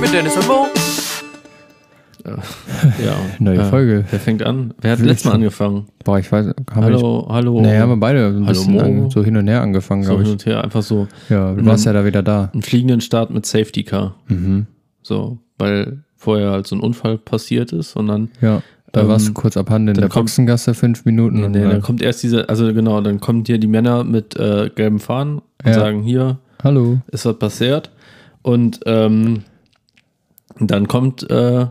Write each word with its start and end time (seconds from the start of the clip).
mit 0.00 0.12
Dennis 0.12 0.36
und 0.36 0.46
Mo. 0.46 0.66
Ja. 3.04 3.16
Neue 3.38 3.56
ja. 3.56 3.64
Folge. 3.64 4.04
Wer 4.10 4.20
fängt 4.20 4.42
an? 4.42 4.74
Wer 4.80 4.92
hat 4.92 4.98
letztes 5.00 5.24
Mal 5.24 5.32
angefangen? 5.34 5.86
Boah, 6.04 6.18
ich 6.18 6.30
weiß, 6.30 6.46
haben 6.48 6.84
Hallo, 6.84 7.26
hallo. 7.30 7.54
wir 7.54 7.62
nicht. 7.62 7.70
Nee, 7.72 7.78
haben 7.78 7.90
wir 7.90 7.96
beide 7.96 8.26
ein 8.26 8.34
Hallo, 8.46 8.46
bisschen 8.46 8.74
Mo. 8.74 8.80
an, 8.80 9.10
so 9.10 9.24
hin 9.24 9.36
und 9.36 9.46
her 9.48 9.62
angefangen, 9.62 10.02
so 10.02 10.10
glaube 10.10 10.24
hin 10.24 10.28
ich. 10.28 10.32
und 10.34 10.46
her, 10.46 10.62
einfach 10.62 10.82
so 10.82 11.08
Ja, 11.30 11.54
du 11.54 11.64
warst 11.64 11.86
ja 11.86 11.92
da 11.92 12.04
wieder 12.04 12.22
da. 12.22 12.50
einen 12.52 12.62
fliegenden 12.62 13.00
Start 13.00 13.30
mit 13.30 13.46
Safety 13.46 13.82
Car. 13.84 14.14
Mhm. 14.28 14.66
So, 15.02 15.38
weil 15.56 16.02
vorher 16.16 16.50
halt 16.50 16.66
so 16.66 16.76
ein 16.76 16.80
Unfall 16.80 17.16
passiert 17.18 17.72
ist 17.72 17.96
und 17.96 18.08
dann, 18.08 18.28
Ja, 18.42 18.62
da 18.92 19.02
Ähm, 19.02 19.08
warst 19.08 19.28
du 19.28 19.32
kurz 19.32 19.56
abhanden 19.56 19.88
in 19.88 19.94
der 19.94 20.08
kommt- 20.08 20.26
Boxengasse 20.26 20.74
fünf 20.74 21.04
Minuten. 21.06 21.44
und 21.44 21.52
nee, 21.52 21.60
dann- 21.60 21.70
dann 21.70 21.82
kommt 21.82 22.02
erst 22.02 22.22
diese, 22.22 22.48
also 22.48 22.72
genau, 22.74 23.00
dann 23.00 23.20
kommen 23.20 23.44
hier 23.46 23.58
die 23.58 23.66
Männer 23.68 24.04
mit 24.04 24.36
äh, 24.36 24.70
gelben 24.74 24.98
Fahnen 24.98 25.38
und 25.38 25.42
Ja. 25.66 25.74
sagen, 25.74 26.02
hier 26.02 26.38
Hallo. 26.62 26.98
ist 27.10 27.24
was 27.24 27.38
passiert. 27.38 27.90
Und 28.42 28.80
ähm, 28.86 29.44
dann 30.60 30.88
kommt, 30.88 31.28
äh, 31.30 31.66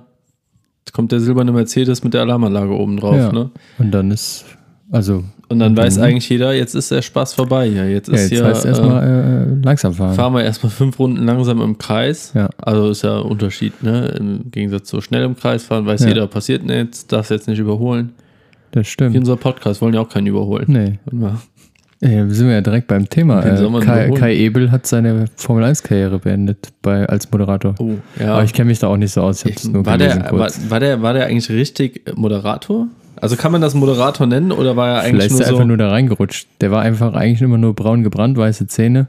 kommt 0.94 1.12
der 1.12 1.20
silberne 1.20 1.52
Mercedes 1.52 2.04
mit 2.04 2.14
der 2.14 2.22
Alarmanlage 2.22 2.72
oben 2.72 2.98
drauf. 2.98 3.16
Ja. 3.16 3.32
Ne? 3.32 3.52
Und 3.78 3.91
dann 3.91 4.09
ist, 4.12 4.45
also, 4.91 5.23
Und 5.50 5.59
dann 5.59 5.76
weiß 5.78 5.98
Mhm. 5.98 6.04
eigentlich 6.04 6.30
jeder, 6.30 6.54
jetzt 6.54 6.76
ist 6.76 6.92
der 6.92 7.02
Spaß 7.02 7.34
vorbei 7.34 7.70
hier. 7.70 7.90
Jetzt 7.90 8.08
ja, 8.09 8.16
ist 8.16 8.31
jetzt 8.31 8.40
hier, 8.40 8.45
heißt 8.45 8.66
äh, 8.66 8.70
erstmal 8.70 9.04
äh, 9.04 9.66
langsam 9.66 9.94
fahren. 9.94 10.14
fahren 10.16 10.34
wir 10.34 10.44
erstmal 10.44 10.72
fünf 10.72 10.98
Runden 11.00 11.26
langsam 11.26 11.62
im 11.62 11.78
Kreis. 11.78 12.31
Ja. 12.36 12.50
Also 12.58 12.90
ist 12.90 13.04
ja 13.04 13.18
ein 13.18 13.23
Unterschied, 13.23 13.81
ne? 13.84 14.08
Im 14.20 14.52
Gegensatz 14.52 14.88
zu 14.90 15.00
schnell 15.02 15.23
im 15.23 15.36
Kreis 15.36 15.64
fahren, 15.64 15.86
weiß 15.86 16.02
Ja. 16.02 16.08
jeder, 16.09 16.28
passiert 16.28 16.64
nichts, 16.66 17.08
darfst 17.08 17.31
jetzt 17.31 17.48
nicht 17.48 17.59
überholen. 17.59 18.14
Das 18.72 18.81
Wie 18.86 18.89
stimmt. 18.89 19.16
unser 19.16 19.38
Podcast 19.38 19.81
wollen 19.81 19.94
ja 19.94 20.02
auch 20.02 20.09
keinen 20.09 20.28
überholen. 20.28 20.66
Nee. 20.67 21.00
Immer. 21.11 21.42
Ja, 22.00 22.30
sind 22.30 22.48
wir 22.48 22.53
ja 22.56 22.62
direkt 22.62 22.88
beim 22.88 23.09
Thema. 23.09 23.44
Äh, 23.44 23.80
Kai? 23.81 24.12
Kai 24.12 24.36
Ebel 24.36 24.72
hat 24.72 24.86
seine 24.86 25.26
Formel-1-Karriere 25.36 26.20
beendet 26.20 26.70
bei, 26.84 27.08
als 27.08 27.31
Moderator. 27.31 27.73
Oh, 27.80 27.94
ja. 28.20 28.34
Aber 28.34 28.44
ich 28.44 28.54
kenne 28.54 28.67
mich 28.67 28.80
da 28.80 28.88
auch 28.88 28.98
nicht 28.98 29.14
so 29.14 29.22
aus. 29.22 29.44
Ich 29.45 29.64
nur 29.66 29.84
war, 29.86 29.98
der, 29.98 30.31
war, 30.31 30.50
war, 30.70 30.80
der, 30.80 31.02
war 31.02 31.14
der 31.14 31.26
eigentlich 31.26 31.50
richtig 31.50 32.08
äh, 32.08 32.12
Moderator? 32.16 32.88
Also 33.20 33.36
kann 33.36 33.52
man 33.52 33.62
das 33.62 33.73
Moderator 33.73 34.28
nennen 34.28 34.52
oder 34.52 34.76
war 34.76 34.89
er 34.89 35.00
eigentlich 35.02 35.09
Vielleicht 35.23 35.31
ist 35.31 35.31
nur 35.31 35.42
er 35.42 35.48
so 35.48 35.54
einfach 35.56 35.66
nur 35.67 35.78
da 35.78 35.89
reingerutscht. 35.89 36.48
Der 36.62 36.70
war 36.70 36.84
einfach 36.84 37.14
eigentlich 37.16 37.42
immer 37.42 37.58
nur 37.58 37.73
braun 37.73 38.04
gebrannt, 38.04 38.38
weiße 38.38 38.67
Zähne. 38.67 39.08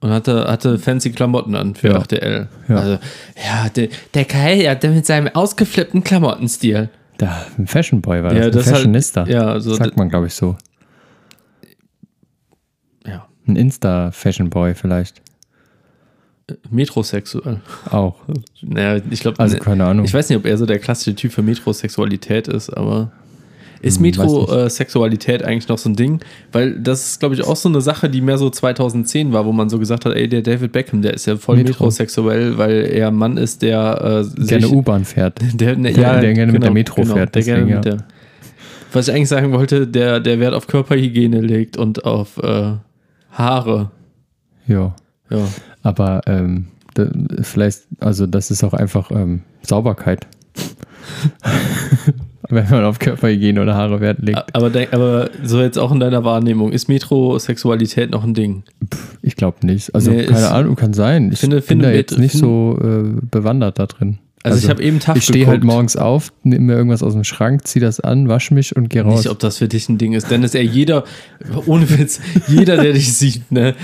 und 0.00 0.08
hatte, 0.10 0.46
hatte 0.48 0.78
fancy 0.78 1.10
Klamotten 1.12 1.54
an 1.54 1.74
für 1.74 1.88
Ja. 1.88 1.98
8DL? 1.98 2.46
Ja. 2.68 2.76
Also, 2.76 2.92
ja, 2.92 3.68
der, 3.76 3.88
der 4.14 4.24
Kai, 4.24 4.62
ja, 4.62 4.74
der 4.74 4.92
mit 4.92 5.04
seinem 5.04 5.28
ausgeflippten 5.28 6.02
Klamottenstil. 6.02 6.88
Da, 7.18 7.44
ein 7.58 7.66
Fashion 7.66 8.00
Boy 8.00 8.22
war 8.22 8.32
Ja, 8.32 8.46
das. 8.48 8.52
das 8.52 8.54
ein 8.54 8.72
halt- 8.72 8.76
Fashionista. 8.76 9.26
ja, 9.26 9.42
also 9.46 9.74
Sagt 9.74 9.98
man, 9.98 10.08
glaube 10.08 10.26
ich, 10.28 10.32
so. 10.34 10.56
Ja. 13.46 13.52
Ein 13.52 13.56
Insta-Fashion 13.56 14.50
Boy 14.50 14.74
vielleicht. 14.74 15.20
Metrosexuell. 16.70 17.60
Auch. 17.90 18.16
Naja, 18.60 19.00
ich 19.10 19.20
glaube, 19.20 19.40
Also 19.40 19.56
keine 19.58 19.84
Ahnung. 19.86 20.04
ich 20.04 20.12
weiß 20.12 20.28
nicht, 20.28 20.38
ob 20.38 20.44
er 20.44 20.58
so 20.58 20.66
der 20.66 20.78
klassische 20.78 21.14
Typ 21.16 21.32
für 21.32 21.42
Metrosexualität 21.42 22.48
ist, 22.48 22.68
aber 22.70 23.12
ist 23.80 23.96
Hm, 23.96 24.02
Metrosexualität 24.02 25.42
eigentlich 25.42 25.68
noch 25.68 25.78
so 25.78 25.88
ein 25.88 25.96
Ding? 25.96 26.20
Weil 26.52 26.78
das 26.78 27.06
ist, 27.06 27.20
glaube 27.20 27.34
ich, 27.34 27.44
auch 27.44 27.56
so 27.56 27.70
eine 27.70 27.80
Sache, 27.80 28.10
die 28.10 28.20
mehr 28.20 28.36
so 28.36 28.50
2010 28.50 29.32
war, 29.32 29.46
wo 29.46 29.52
man 29.52 29.70
so 29.70 29.78
gesagt 29.78 30.04
hat, 30.04 30.14
ey, 30.14 30.28
der 30.28 30.42
David 30.42 30.72
Beckham, 30.72 31.00
der 31.00 31.14
ist 31.14 31.24
ja 31.26 31.36
voll 31.38 31.56
Metro. 31.56 31.70
metrosexuell, 31.70 32.58
weil 32.58 32.84
er 32.92 33.08
ein 33.08 33.14
Mann 33.14 33.38
ist, 33.38 33.62
der 33.62 34.24
äh, 34.38 34.44
Gerne 34.46 34.68
U-Bahn 34.68 35.04
fährt. 35.06 35.38
der, 35.54 35.76
ne, 35.76 35.92
Der- 35.94 36.20
der 36.20 36.34
gerne 36.34 36.52
mit 36.52 36.62
der 36.62 36.70
Metro 36.72 37.04
fährt, 37.04 37.34
Der 37.34 37.42
gerne 37.42 37.64
mit 37.64 37.74
ja. 37.74 37.80
der, 37.80 37.96
was 38.92 39.08
ich 39.08 39.14
eigentlich 39.14 39.28
sagen 39.30 39.52
wollte, 39.52 39.86
der, 39.86 40.20
der 40.20 40.40
Wert 40.40 40.52
auf 40.54 40.66
Körperhygiene 40.66 41.40
legt 41.40 41.76
und 41.78 42.04
auf 42.04 42.36
äh, 42.42 42.72
Haare. 43.34 43.90
Ja. 44.66 44.94
Ja. 45.30 45.46
Aber 45.82 46.22
ähm, 46.26 46.66
da, 46.94 47.06
vielleicht, 47.42 47.82
also 48.00 48.26
das 48.26 48.50
ist 48.50 48.64
auch 48.64 48.74
einfach 48.74 49.10
ähm, 49.10 49.42
Sauberkeit. 49.62 50.26
Wenn 52.50 52.68
man 52.70 52.84
auf 52.84 52.98
Körperhygiene 52.98 53.60
oder 53.62 53.74
Haare 53.74 54.00
Wert 54.00 54.18
legt. 54.20 54.54
Aber, 54.54 54.70
aber 54.92 55.30
so 55.42 55.60
jetzt 55.62 55.78
auch 55.78 55.90
in 55.92 55.98
deiner 56.00 56.24
Wahrnehmung, 56.24 56.72
ist 56.72 56.88
Metrosexualität 56.88 58.10
noch 58.10 58.22
ein 58.22 58.34
Ding? 58.34 58.64
Ich 59.22 59.34
glaube 59.36 59.66
nicht. 59.66 59.94
Also 59.94 60.10
Nee, 60.10 60.26
keine 60.26 60.50
Ahnung, 60.50 60.76
kann 60.76 60.92
sein. 60.92 61.32
Ich 61.32 61.40
Finde- 61.40 61.56
bin 61.56 61.64
finde 61.66 61.84
da 61.86 61.90
mit- 61.92 61.96
jetzt 62.10 62.18
nicht 62.18 62.36
so 62.36 62.78
äh, 62.82 63.18
bewandert 63.30 63.78
da 63.78 63.86
drin. 63.86 64.18
Also, 64.44 64.58
ich 64.58 64.68
habe 64.68 64.82
eben 64.82 65.00
TAF 65.00 65.16
Ich 65.16 65.24
stehe 65.24 65.46
halt 65.46 65.64
morgens 65.64 65.96
auf, 65.96 66.30
nehme 66.42 66.66
mir 66.66 66.74
irgendwas 66.74 67.02
aus 67.02 67.14
dem 67.14 67.24
Schrank, 67.24 67.66
ziehe 67.66 67.82
das 67.82 68.00
an, 68.00 68.28
wasche 68.28 68.52
mich 68.52 68.76
und 68.76 68.90
gehe 68.90 69.00
raus. 69.00 69.20
Nicht, 69.20 69.30
ob 69.30 69.38
das 69.38 69.56
für 69.56 69.68
dich 69.68 69.88
ein 69.88 69.96
Ding 69.96 70.12
ist. 70.12 70.30
Denn 70.30 70.42
ist 70.42 70.54
eher 70.54 70.62
jeder, 70.62 71.04
ohne 71.64 71.88
Witz, 71.88 72.20
jeder, 72.46 72.76
der 72.76 72.92
dich 72.92 73.14
sieht, 73.16 73.50
ne? 73.50 73.74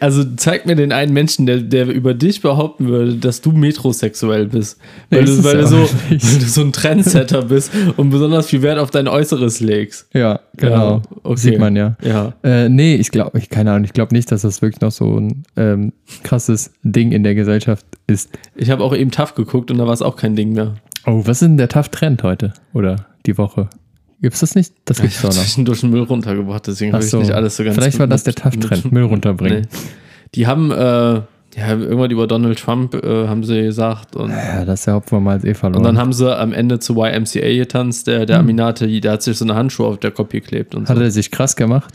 Also 0.00 0.24
zeig 0.36 0.66
mir 0.66 0.76
den 0.76 0.92
einen 0.92 1.12
Menschen, 1.12 1.46
der, 1.46 1.58
der 1.58 1.88
über 1.88 2.14
dich 2.14 2.42
behaupten 2.42 2.86
würde, 2.86 3.16
dass 3.16 3.40
du 3.40 3.50
metrosexuell 3.50 4.46
bist. 4.46 4.78
Weil, 5.10 5.24
du, 5.24 5.42
weil, 5.42 5.56
ja 5.56 5.62
du 5.62 5.66
so, 5.66 5.76
weil 6.08 6.18
du 6.18 6.46
so 6.46 6.60
ein 6.60 6.72
Trendsetter 6.72 7.42
bist 7.42 7.72
und 7.96 8.10
besonders 8.10 8.46
viel 8.46 8.62
Wert 8.62 8.78
auf 8.78 8.92
dein 8.92 9.08
Äußeres 9.08 9.58
legst. 9.58 10.06
ja, 10.14 10.38
genau. 10.56 10.98
Ja, 10.98 11.02
okay. 11.24 11.40
Sieht 11.40 11.58
man 11.58 11.74
ja. 11.74 11.96
Ja. 12.04 12.34
Äh, 12.44 12.68
nee, 12.68 12.94
ich 12.94 13.10
glaube, 13.10 13.38
ich 13.38 13.48
keine 13.48 13.72
Ahnung, 13.72 13.84
ich 13.84 13.94
glaube 13.94 14.14
nicht, 14.14 14.30
dass 14.30 14.42
das 14.42 14.62
wirklich 14.62 14.80
noch 14.80 14.92
so 14.92 15.18
ein 15.18 15.42
ähm, 15.56 15.92
krasses 16.22 16.70
Ding 16.84 17.10
in 17.10 17.24
der 17.24 17.34
Gesellschaft 17.34 17.84
ist. 18.06 18.30
Ich 18.54 18.70
habe 18.70 18.84
auch 18.84 18.94
eben 18.94 19.10
TAF 19.10 19.34
geguckt 19.34 19.72
und 19.72 19.78
da 19.78 19.87
war 19.88 19.94
es 19.94 20.02
auch 20.02 20.14
kein 20.14 20.36
Ding 20.36 20.52
mehr. 20.52 20.76
Oh, 21.06 21.22
was 21.24 21.38
ist 21.42 21.48
denn 21.48 21.56
der 21.56 21.68
Tough-Trend 21.68 22.22
heute? 22.22 22.52
Oder 22.74 23.06
die 23.26 23.36
Woche? 23.38 23.68
Gibt's 24.22 24.40
das 24.40 24.54
nicht? 24.54 24.72
Das 24.84 24.98
Ich 24.98 25.02
gibt's 25.02 25.18
habe 25.18 25.28
doch 25.28 25.34
noch. 25.36 25.42
zwischendurch 25.42 25.80
den 25.80 25.90
Müll 25.90 26.02
runtergebracht, 26.02 26.66
deswegen 26.66 26.92
habe 26.92 27.02
ich 27.02 27.10
so. 27.10 27.18
nicht 27.18 27.32
alles 27.32 27.56
so 27.56 27.64
ganz 27.64 27.76
Vielleicht 27.76 27.98
war 27.98 28.06
das 28.06 28.22
der 28.24 28.34
mit- 28.50 28.92
Müll 28.92 29.04
runterbringen. 29.04 29.62
Nee. 29.62 29.78
Die 30.34 30.46
haben, 30.46 30.70
äh, 30.70 30.74
ja, 31.56 31.68
irgendwann 31.68 32.10
über 32.10 32.26
Donald 32.26 32.58
Trump 32.58 32.94
äh, 32.94 33.26
haben 33.26 33.42
sie 33.44 33.62
gesagt 33.62 34.14
und 34.16 34.30
Ja, 34.30 34.64
das 34.64 34.80
ist 34.80 34.86
ja 34.86 34.92
Hauptmann 34.94 35.22
mal 35.22 35.44
eh 35.46 35.54
verloren. 35.54 35.78
Und 35.78 35.84
dann 35.84 35.98
haben 35.98 36.12
sie 36.12 36.36
am 36.36 36.52
Ende 36.52 36.78
zu 36.78 36.94
YMCA 37.02 37.56
getanzt, 37.56 38.06
der, 38.06 38.26
der 38.26 38.38
Aminati, 38.40 39.00
der 39.00 39.12
hat 39.12 39.22
sich 39.22 39.38
so 39.38 39.44
eine 39.44 39.54
Handschuhe 39.54 39.86
auf 39.86 39.98
der 39.98 40.10
Kopie 40.10 40.40
geklebt 40.40 40.74
und 40.74 40.86
so. 40.86 40.94
Hat 40.94 41.00
er 41.00 41.10
sich 41.10 41.30
krass 41.30 41.56
gemacht? 41.56 41.94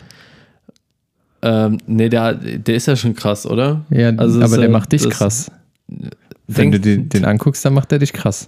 ähm, 1.42 1.78
nee, 1.88 2.08
der, 2.10 2.34
der 2.36 2.76
ist 2.76 2.86
ja 2.88 2.96
schon 2.96 3.16
krass, 3.16 3.46
oder? 3.46 3.82
Ja, 3.90 4.10
Also 4.16 4.40
aber 4.40 4.46
ist, 4.46 4.58
der 4.62 4.70
macht 4.70 4.92
dich 4.94 5.04
das- 5.04 5.12
krass. 5.12 5.52
Wenn 6.58 6.72
Denk- 6.72 6.84
du 6.84 6.90
den, 6.98 7.10
den 7.10 7.26
anguckst, 7.26 7.64
dann 7.66 7.74
macht 7.74 7.92
er 7.92 8.00
dich 8.00 8.14
krass. 8.14 8.48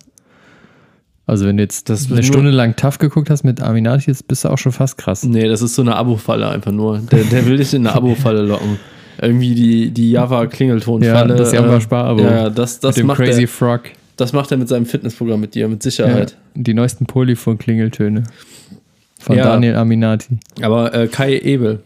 Also 1.27 1.45
wenn 1.47 1.57
du 1.57 1.63
jetzt 1.63 1.89
Das 1.89 2.11
eine 2.11 2.21
Stunde 2.21 2.51
lang 2.51 2.75
tough 2.75 2.99
geguckt 2.99 3.29
hast 3.31 3.43
mit 3.43 3.59
Aminati, 3.61 4.11
jetzt 4.11 4.27
bist 4.27 4.45
du 4.45 4.49
auch 4.49 4.57
schon 4.59 4.71
fast 4.71 4.97
krass. 4.97 5.23
Nee, 5.23 5.47
das 5.47 5.61
ist 5.63 5.73
so 5.75 5.81
eine 5.81 5.95
Abo-Falle 5.95 6.47
einfach 6.49 6.71
nur. 6.71 6.99
Der, 6.99 7.23
der 7.23 7.45
will 7.47 7.57
dich 7.57 7.73
in 7.73 7.85
eine 7.87 7.95
Abo-Falle 7.97 8.43
locken. 8.43 8.77
Irgendwie 9.19 9.55
die, 9.55 9.91
die 9.91 10.11
Java-Klingelton-Falle. 10.11 11.29
Ja, 11.33 11.37
das 11.37 11.51
Java-Sparabo. 11.51 12.21
Ja, 12.21 12.35
ja, 12.35 12.49
das, 12.49 12.79
das, 12.79 12.95
mit 12.95 13.03
dem 13.03 13.07
macht 13.07 13.17
Crazy 13.17 13.43
er, 13.43 13.47
Frog. 13.47 13.81
das 14.17 14.33
macht 14.33 14.51
er 14.51 14.57
mit 14.57 14.67
seinem 14.67 14.85
Fitnessprogramm 14.85 15.39
mit 15.39 15.55
dir, 15.55 15.67
mit 15.67 15.83
Ja, 15.83 15.89
Sicherheit. 15.89 16.37
die 16.53 16.73
neuesten 16.73 17.05
Polyphon-Klingeltöne. 17.07 18.23
Von 19.19 19.37
Ja. 19.37 19.45
Daniel 19.45 19.77
Aminati. 19.77 20.37
Aber 20.61 20.93
äh, 20.93 21.07
Kai 21.07 21.39
Ebel, 21.39 21.81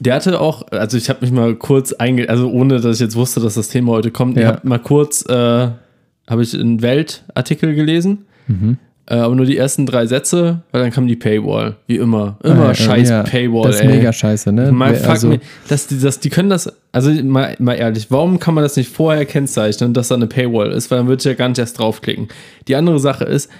der 0.00 0.14
hatte 0.14 0.40
auch, 0.40 0.66
also 0.72 0.96
ich 0.96 1.08
habe 1.08 1.20
mich 1.20 1.30
mal 1.30 1.54
kurz 1.54 1.92
einge, 1.92 2.28
also 2.28 2.50
ohne 2.50 2.80
dass 2.80 2.96
ich 2.96 3.00
jetzt 3.02 3.16
wusste, 3.16 3.38
dass 3.40 3.54
das 3.54 3.68
Thema 3.68 3.92
heute 3.92 4.10
kommt, 4.10 4.36
ich 4.36 4.42
Ja. 4.42 4.48
habe 4.54 4.66
mal 4.68 4.78
kurz, 4.78 5.24
äh, 5.28 5.32
habe 5.34 6.42
ich 6.42 6.54
einen 6.58 6.80
Weltartikel 6.82 7.74
gelesen, 7.74 8.24
Mhm. 8.46 8.78
äh, 9.06 9.14
aber 9.16 9.34
nur 9.34 9.44
die 9.44 9.56
ersten 9.58 9.84
drei 9.84 10.06
Sätze, 10.06 10.62
weil 10.72 10.80
dann 10.82 10.90
kam 10.90 11.06
die 11.06 11.16
Paywall, 11.16 11.76
wie 11.86 11.96
immer, 11.96 12.38
immer 12.42 12.70
Äh, 12.70 12.74
scheiß 12.74 13.10
ja, 13.10 13.22
Paywall, 13.24 13.66
Das 13.66 13.76
ist 13.76 13.82
ey. 13.82 13.88
mega 13.88 14.12
scheiße, 14.12 14.52
ne? 14.52 14.72
Mal 14.72 14.94
fuck 14.94 15.10
also, 15.10 15.28
me, 15.28 15.40
dass 15.68 15.86
die, 15.86 15.98
dass 16.00 16.18
die 16.18 16.30
können 16.30 16.48
das, 16.48 16.72
also 16.92 17.10
mal, 17.22 17.54
mal 17.58 17.74
ehrlich, 17.74 18.10
warum 18.10 18.38
kann 18.38 18.54
man 18.54 18.64
das 18.64 18.76
nicht 18.76 18.90
vorher 18.90 19.26
kennzeichnen, 19.26 19.92
dass 19.92 20.08
da 20.08 20.14
eine 20.14 20.28
Paywall 20.28 20.72
ist, 20.72 20.90
weil 20.90 20.98
dann 20.98 21.08
würde 21.08 21.20
ich 21.20 21.24
ja 21.26 21.34
gar 21.34 21.48
nicht 21.48 21.58
erst 21.58 21.78
draufklicken. 21.78 22.28
Die 22.68 22.74
andere 22.76 22.98
Sache 23.00 23.24
ist, 23.24 23.50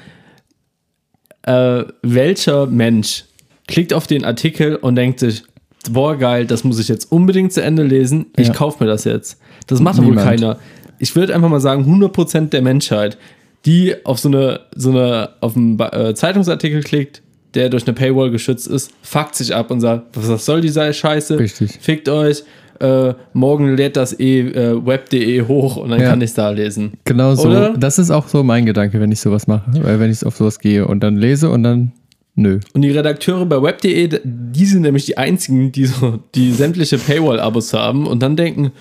äh, 1.43 1.85
welcher 2.03 2.67
Mensch 2.67 3.25
klickt 3.67 3.93
auf 3.95 4.07
den 4.07 4.25
Artikel 4.25 4.77
und 4.77 4.97
denkt 4.97 5.21
sich, 5.21 5.43
boah 5.91 6.17
geil, 6.17 6.47
das 6.47 6.65
muss 6.65 6.79
ich 6.79 6.89
jetzt 6.89 7.11
unbedingt 7.13 7.53
zu 7.53 7.63
Ende 7.63 7.83
lesen, 7.83 8.27
ich 8.37 8.49
Ja. 8.49 8.53
kaufe 8.55 8.83
mir 8.85 8.91
das 8.91 9.05
jetzt. 9.05 9.39
Das 9.67 9.81
macht 9.81 9.99
doch 9.99 10.03
wohl 10.05 10.11
Niemand. 10.11 10.29
keiner. 10.29 10.59
Ich 10.99 11.15
würde 11.17 11.35
einfach 11.35 11.49
mal 11.49 11.61
sagen, 11.61 11.85
100% 11.87 12.51
der 12.53 12.63
Menschheit, 12.63 13.17
die 13.65 13.95
auf 14.05 14.19
so 14.19 14.29
eine, 14.29 14.61
so 14.75 14.91
eine, 14.91 15.31
auf 15.41 15.57
einen 15.57 15.79
äh, 15.81 16.15
Zeitungsartikel 16.15 16.83
klickt, 16.83 17.23
der 17.55 17.69
durch 17.69 17.87
eine 17.87 17.95
Paywall 17.95 18.31
geschützt 18.31 18.67
ist, 18.69 18.91
fuckt 19.03 19.35
sich 19.35 19.55
ab 19.55 19.71
und 19.71 19.81
sagt, 19.81 20.09
was 20.15 20.45
soll 20.45 20.61
diese 20.61 20.93
Scheiße? 20.93 21.39
Richtig. 21.39 21.79
Fickt 21.81 22.09
euch, 22.09 22.45
äh, 22.81 23.13
morgen 23.33 23.75
lädt 23.77 23.97
das 23.97 24.19
eh 24.19 24.41
äh, 24.41 24.87
web.de 24.87 25.43
hoch 25.47 25.77
und 25.77 25.91
dann 25.91 26.01
Ja. 26.01 26.09
kann 26.11 26.21
ich 26.21 26.31
es 26.31 26.35
da 26.35 26.51
lesen. 26.51 26.93
Genau 27.05 27.35
so. 27.35 27.49
Oder? 27.49 27.75
Das 27.77 27.99
ist 27.99 28.11
auch 28.11 28.29
so 28.29 28.43
mein 28.43 28.65
Gedanke, 28.67 29.01
wenn 29.01 29.13
ich 29.13 29.21
sowas 29.21 29.47
mache. 29.47 29.65
Weil 29.83 29.99
wenn 30.01 30.11
ich 30.11 30.25
auf 30.25 30.37
sowas 30.37 30.59
gehe 30.59 30.87
und 30.87 31.01
dann 31.01 31.17
lese 31.17 31.51
und 31.51 31.63
dann 31.63 31.93
nö. 32.41 32.61
Und 32.75 32.83
die 32.83 32.91
Redakteure 32.91 33.47
bei 33.47 33.63
web.de, 33.63 34.21
die 34.25 34.67
sind 34.67 34.83
nämlich 34.83 35.07
die 35.07 35.17
einzigen, 35.19 35.73
die 35.73 35.87
so 35.87 36.19
die 36.35 36.53
sämtliche 36.53 36.99
Paywall-Abos 36.99 37.73
haben 37.73 38.07
und 38.07 38.21
dann 38.23 38.37
denken, 38.37 38.73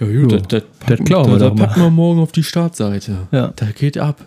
ja 0.00 0.06
gut, 0.06 0.14
Jo, 0.14 0.26
das, 0.26 0.42
das, 0.48 0.62
das 0.62 0.62
packen- 0.88 1.04
klauen 1.04 1.30
wir 1.40 1.50
mal. 1.54 1.66
packen 1.66 1.80
wir 1.82 1.90
morgen 1.90 2.20
auf 2.20 2.32
die 2.32 2.42
Startseite. 2.42 3.28
Ja. 3.30 3.52
Da 3.56 3.66
geht 3.66 3.98
ab. 3.98 4.24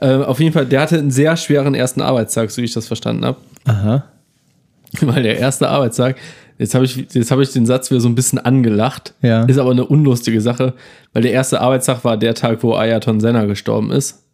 Äh, 0.00 0.14
auf 0.14 0.38
jeden 0.40 0.52
Fall, 0.52 0.66
der 0.66 0.80
hatte 0.82 0.98
einen 0.98 1.10
sehr 1.10 1.36
schweren 1.36 1.74
ersten 1.74 2.00
Arbeitstag, 2.00 2.50
so 2.50 2.60
wie 2.62 2.66
ich 2.66 2.72
das 2.74 2.86
verstanden 2.86 3.24
habe. 3.24 3.38
Aha. 3.64 4.04
Weil 5.00 5.22
der 5.22 5.38
erste 5.38 5.68
Arbeitstag, 5.68 6.16
Jetzt 6.60 6.74
habe 6.74 6.84
ich, 6.86 6.96
jetzt 6.96 7.30
hab 7.30 7.38
ich 7.38 7.52
den 7.52 7.66
Satz 7.66 7.88
wieder 7.88 8.00
so 8.00 8.08
ein 8.08 8.16
bisschen 8.16 8.40
angelacht. 8.40 9.14
Ja. 9.22 9.44
Ist 9.44 9.58
aber 9.58 9.70
eine 9.70 9.84
unlustige 9.86 10.40
Sache, 10.40 10.74
weil 11.12 11.22
der 11.22 11.30
erste 11.30 11.60
Arbeitstag 11.60 12.02
war 12.02 12.16
der 12.16 12.34
Tag, 12.34 12.64
wo 12.64 12.74
Ayrton 12.74 13.20
Senna 13.20 13.44
gestorben 13.44 13.92
ist. 13.92 14.24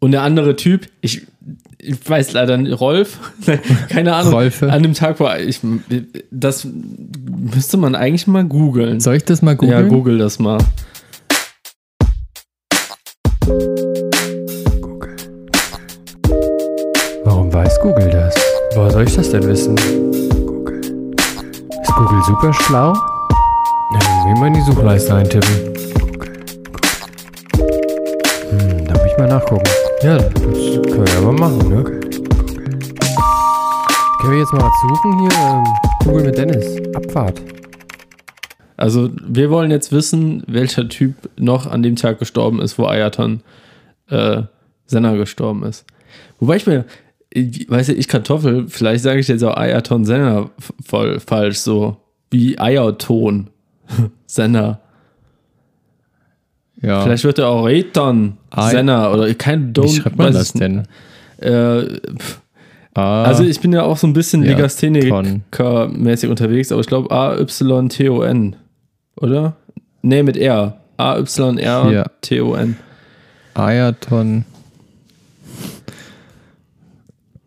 Und 0.00 0.10
der 0.10 0.22
andere 0.22 0.56
Typ, 0.56 0.88
ich, 1.00 1.28
ich 1.80 2.08
weiß 2.08 2.32
leider 2.32 2.56
nicht, 2.56 2.80
Rolf, 2.80 3.18
keine 3.88 4.14
Ahnung, 4.14 4.32
Rolfe. 4.32 4.70
an 4.72 4.82
dem 4.82 4.94
Tag, 4.94 5.20
wo 5.20 5.28
ich, 5.28 5.60
das 6.30 6.66
müsste 6.66 7.76
man 7.76 7.94
eigentlich 7.94 8.26
mal 8.26 8.44
googeln. 8.44 9.00
Soll 9.00 9.16
ich 9.16 9.24
das 9.24 9.42
mal 9.42 9.56
googeln? 9.56 9.82
Ja, 9.84 9.88
google 9.88 10.18
das 10.18 10.38
mal. 10.38 10.58
Warum 17.24 17.52
weiß 17.52 17.80
Google 17.80 18.10
das? 18.10 18.34
Woher 18.74 18.90
soll 18.90 19.04
ich 19.04 19.14
das 19.14 19.30
denn 19.30 19.44
wissen? 19.46 19.76
Google. 20.46 20.80
Ist 20.80 21.94
Google 21.94 22.22
super 22.26 22.52
schlau? 22.52 22.92
Ja, 22.92 23.98
dann 24.00 24.26
will 24.26 24.40
mal 24.40 24.46
in 24.48 24.54
die 24.54 24.60
Suchleiste 24.62 25.14
eintippen. 25.14 25.54
Hm, 28.50 28.84
da 28.86 28.94
muss 28.94 29.06
ich 29.06 29.18
mal 29.18 29.28
nachgucken. 29.28 29.68
Ja, 30.00 30.16
das 30.16 30.32
können 30.32 31.06
wir 31.06 31.12
ja 31.12 31.20
mal 31.22 31.32
machen, 31.32 31.68
ne? 31.70 31.82
Können 34.20 34.32
wir 34.32 34.38
jetzt 34.38 34.52
mal 34.52 34.62
was 34.62 34.80
suchen 34.80 35.18
hier? 35.18 35.30
Ähm, 35.40 35.64
Google 36.04 36.24
mit 36.26 36.38
Dennis. 36.38 36.76
Abfahrt. 36.94 37.42
Also, 38.76 39.10
wir 39.26 39.50
wollen 39.50 39.72
jetzt 39.72 39.90
wissen, 39.90 40.44
welcher 40.46 40.88
Typ 40.88 41.28
noch 41.36 41.66
an 41.66 41.82
dem 41.82 41.96
Tag 41.96 42.20
gestorben 42.20 42.60
ist, 42.60 42.78
wo 42.78 42.84
Ayrton 42.84 43.42
äh, 44.08 44.42
Senna 44.86 45.16
gestorben 45.16 45.64
ist. 45.64 45.84
Wobei 46.38 46.56
ich 46.56 46.66
mir, 46.68 46.84
ich, 47.30 47.68
weiß 47.68 47.88
ja, 47.88 47.94
ich 47.94 48.06
Kartoffel, 48.06 48.68
vielleicht 48.68 49.02
sage 49.02 49.18
ich 49.18 49.26
jetzt 49.26 49.42
auch 49.42 49.56
Ayrton 49.56 50.04
Senna 50.04 50.50
voll 50.80 51.18
falsch, 51.18 51.58
so 51.58 51.96
wie 52.30 52.56
Eierton 52.56 53.50
Senna. 54.26 54.78
Ja. 56.80 57.02
Vielleicht 57.02 57.24
wird 57.24 57.38
er 57.38 57.48
auch 57.48 57.66
Ay- 58.50 58.70
Senna 58.70 59.12
oder 59.12 59.32
kein 59.34 59.72
Don't. 59.72 59.84
Wie 59.84 59.96
schreibt 60.00 60.16
man 60.16 60.32
das 60.32 60.52
denn? 60.52 60.84
Äh, 61.40 61.98
Ah, 62.94 63.22
also 63.24 63.44
ich 63.44 63.60
bin 63.60 63.72
ja 63.72 63.82
auch 63.84 63.96
so 63.96 64.08
ein 64.08 64.12
bisschen 64.12 64.42
Ja, 64.42 64.56
Legastheniker-mäßig 64.56 66.28
unterwegs, 66.28 66.72
aber 66.72 66.80
ich 66.80 66.88
glaube 66.88 67.08
A-Y-T-O-N, 67.14 68.56
oder? 69.20 69.54
Nee, 70.02 70.24
mit 70.24 70.36
R. 70.36 70.78
A-Y-R-T-O-N. 70.96 72.76
Ayrton. 73.54 74.44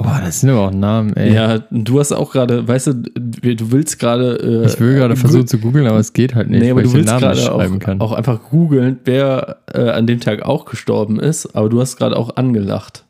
Oh, 0.03 0.17
das 0.19 0.39
sind 0.41 0.49
aber 0.49 0.61
auch 0.67 0.71
Namen, 0.71 1.15
ey. 1.15 1.33
Ja, 1.33 1.59
du 1.69 1.99
hast 1.99 2.11
auch 2.11 2.31
gerade, 2.31 2.67
weißt 2.67 2.87
du, 2.87 2.93
du 2.95 3.71
willst 3.71 3.99
gerade. 3.99 4.35
Äh, 4.63 4.65
Ich 4.67 4.79
will 4.79 4.95
gerade 4.95 5.15
versuchen 5.15 5.47
zu 5.47 5.59
googeln, 5.59 5.85
aber 5.87 5.99
es 5.99 6.13
geht 6.13 6.33
halt 6.35 6.49
nicht, 6.49 6.61
Nee, 6.61 6.71
aber 6.71 6.77
weil 6.77 6.83
du 6.83 6.89
ich 6.89 6.93
den 6.93 6.99
willst 7.07 7.13
Namen 7.21 7.33
nicht 7.35 7.45
gerade 7.45 7.57
schreiben 7.57 7.75
auch, 7.75 7.79
kann. 7.85 8.01
auch 8.01 8.11
einfach 8.13 8.41
googeln, 8.49 8.99
wer 9.05 9.57
äh, 9.73 9.89
an 9.91 10.07
dem 10.07 10.19
Tag 10.19 10.41
auch 10.43 10.65
gestorben 10.65 11.19
ist, 11.19 11.55
aber 11.55 11.69
du 11.69 11.79
hast 11.79 11.97
gerade 11.97 12.15
auch 12.17 12.35
angelacht. 12.35 13.05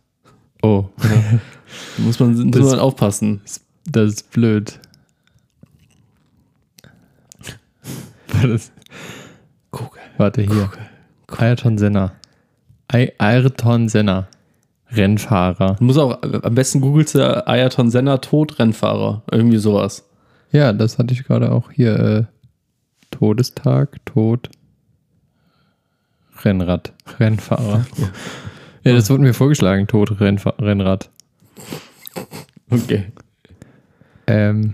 oh, 0.62 0.86
Da 1.98 2.04
muss 2.04 2.20
man, 2.20 2.34
muss 2.36 2.52
Das- 2.58 2.66
man 2.72 2.80
aufpassen. 2.80 3.42
das 3.90 4.08
ist 4.14 4.32
blöd. 4.32 4.78
Das- 8.44 8.72
Google. 9.72 10.02
Warte 10.18 10.42
hier. 10.42 10.70
Ayrton 11.38 11.78
Senna. 11.78 12.12
Ay- 12.90 13.14
Ayrton 13.18 13.88
Senna. 13.88 14.28
Rennfahrer. 14.94 15.76
Du 15.80 15.84
musst 15.86 16.00
auch, 16.00 16.22
äh, 16.24 16.40
am 16.44 16.56
besten 16.56 16.82
googelst 16.82 17.16
du 17.16 17.48
Ayrton 17.48 17.90
Senna 17.90 18.18
Tod 18.18 18.60
Rennfahrer. 18.60 19.24
Irgendwie 19.32 19.58
sowas. 19.58 20.08
Ja, 20.52 20.74
das 20.74 20.98
hatte 20.98 21.14
ich 21.14 21.24
gerade 21.24 21.52
auch 21.52 21.72
hier. 21.72 22.00
Äh, 22.00 22.24
Todestag, 23.12 24.04
Tod, 24.06 24.50
Rennrad, 26.44 26.94
Rennfahrer. 27.20 27.86
Ja, 28.84 28.94
das 28.94 29.10
wurde 29.12 29.22
mir 29.22 29.34
vorgeschlagen, 29.34 29.86
Tod, 29.86 30.20
Rennfa 30.20 30.56
Rennrad. 30.58 31.12
Okay. 32.72 33.12
Ähm, 34.26 34.74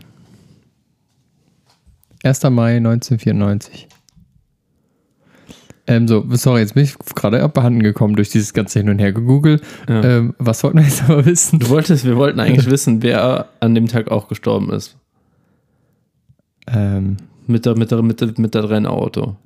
1. 2.23 2.43
Mai 2.43 2.77
1994. 2.77 3.86
Ähm, 5.87 6.07
so, 6.07 6.25
sorry, 6.31 6.61
jetzt 6.61 6.73
bin 6.73 6.83
ich 6.83 6.97
gerade 7.15 7.41
abhanden 7.41 7.81
gekommen 7.81 8.15
durch 8.15 8.29
dieses 8.29 8.53
ganze 8.53 8.79
Hin 8.79 8.89
und 8.89 8.99
Her 8.99 9.13
gegoogelt. 9.13 9.61
Ja. 9.87 10.03
Ähm, 10.03 10.35
was 10.37 10.63
wollten 10.63 10.79
wir 10.79 10.85
jetzt 10.85 11.03
aber 11.09 11.25
wissen? 11.25 11.59
Du 11.59 11.69
wolltest, 11.69 12.05
wir 12.05 12.17
wollten 12.17 12.39
eigentlich 12.39 12.69
wissen, 12.69 13.01
wer 13.03 13.47
an 13.61 13.73
dem 13.73 13.87
Tag 13.87 14.11
auch 14.11 14.27
gestorben 14.27 14.71
ist. 14.71 14.97
Ähm, 16.67 17.17
Mit 17.47 17.65
der, 17.65 17.77
mit 17.77 17.91
der, 17.91 18.01
mit 18.01 18.19
der, 18.19 18.33
mit 18.37 18.53
der 18.53 18.69
Rennauto. 18.69 19.37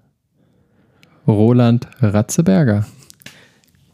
Roland 1.28 1.88
Ratzeberger. 2.02 2.86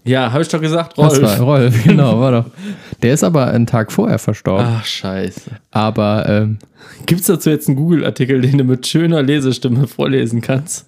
Ja, 0.06 0.32
habe 0.32 0.42
ich 0.42 0.48
doch 0.48 0.62
gesagt, 0.62 0.98
Rolf. 0.98 1.20
Das 1.20 1.40
war 1.40 1.46
Rolf, 1.46 1.84
genau, 1.84 2.22
war 2.22 2.32
doch. 2.32 2.46
Der 3.02 3.14
ist 3.14 3.26
aber 3.26 3.48
einen 3.48 3.66
Tag 3.66 3.92
vorher 3.92 4.20
verstorben. 4.20 4.66
Ach, 4.66 4.86
scheiße. 4.86 5.52
Aber 5.72 6.28
ähm, 6.30 6.60
Gibt 7.06 7.20
es 7.22 7.28
dazu 7.28 7.50
jetzt 7.50 7.68
einen 7.68 7.76
Google-Artikel, 7.76 8.40
den 8.40 8.58
du 8.58 8.64
mit 8.64 8.88
schöner 8.88 9.22
Lesestimme 9.22 9.86
vorlesen 9.86 10.40
kannst? 10.40 10.88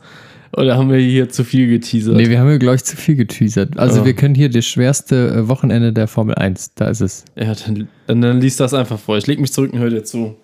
Oder 0.57 0.77
haben 0.77 0.89
wir 0.89 0.97
hier 0.99 1.29
zu 1.29 1.43
viel 1.43 1.67
geteasert? 1.69 2.15
nee, 2.15 2.27
wir 2.29 2.39
haben 2.39 2.49
hier, 2.49 2.59
glaube 2.59 2.75
ich, 2.75 2.83
zu 2.83 2.97
viel 2.97 3.15
geteasert. 3.15 3.77
Also 3.77 3.99
Ja. 3.99 4.05
wir 4.05 4.13
können 4.13 4.33
hier 4.35 4.49
das 4.49 4.65
schwerste 4.65 5.29
äh, 5.29 5.47
Wochenende 5.47 5.93
der 5.93 6.07
Formel 6.07 6.35
1. 6.35 6.73
Da 6.75 6.87
ist 6.89 7.01
es. 7.01 7.25
ja, 7.35 7.53
dann, 7.53 7.87
dann, 8.07 8.21
dann 8.21 8.41
liest 8.41 8.59
das 8.59 8.73
einfach 8.73 8.97
vor. 8.99 9.17
Ich 9.17 9.27
leg 9.27 9.39
mich 9.39 9.53
zurück 9.53 9.71
und 9.73 9.79
höre 9.79 9.89
dir 9.91 10.03
zu. 10.03 10.35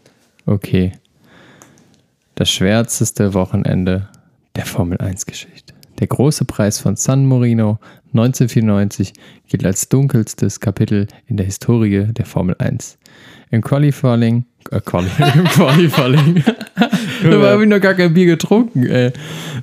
Okay. 0.46 0.92
Das 2.36 2.52
schwärzeste 2.52 3.34
Wochenende 3.34 4.10
der 4.56 4.66
Formel 4.66 4.98
1-Geschichte. 5.00 5.65
Der 6.00 6.08
große 6.08 6.46
Preis 6.46 6.80
von 6.80 6.96
San 6.96 7.26
Marino 7.26 7.80
1994 8.14 9.14
gilt 9.48 9.66
als 9.66 9.90
dunkelstes 9.90 10.60
Kapitel 10.60 11.08
in 11.28 11.38
der 11.38 11.46
Historie 11.46 12.08
der 12.12 12.26
Formel 12.26 12.56
1. 12.60 12.98
Im 13.52 13.62
Qualifying, 13.62 14.46
äh, 14.72 14.82
Quali, 14.82 15.08
im 15.36 15.46
Qualifying, 15.46 16.44
da 17.24 17.52
habe 17.52 17.64
ich 17.64 17.70
noch 17.70 17.80
gar 17.80 17.94
kein 17.94 18.14
Bier 18.14 18.26
getrunken, 18.26 18.86
ey. 18.86 19.14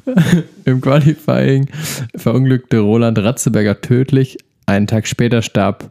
Im 0.64 0.81
Qualifying 0.81 1.69
verunglückte 2.17 2.79
Roland 2.79 3.19
Ratzeberger 3.19 3.81
tödlich. 3.81 4.38
Einen 4.67 4.87
Tag 4.87 5.06
später 5.06 5.43
starb 5.43 5.90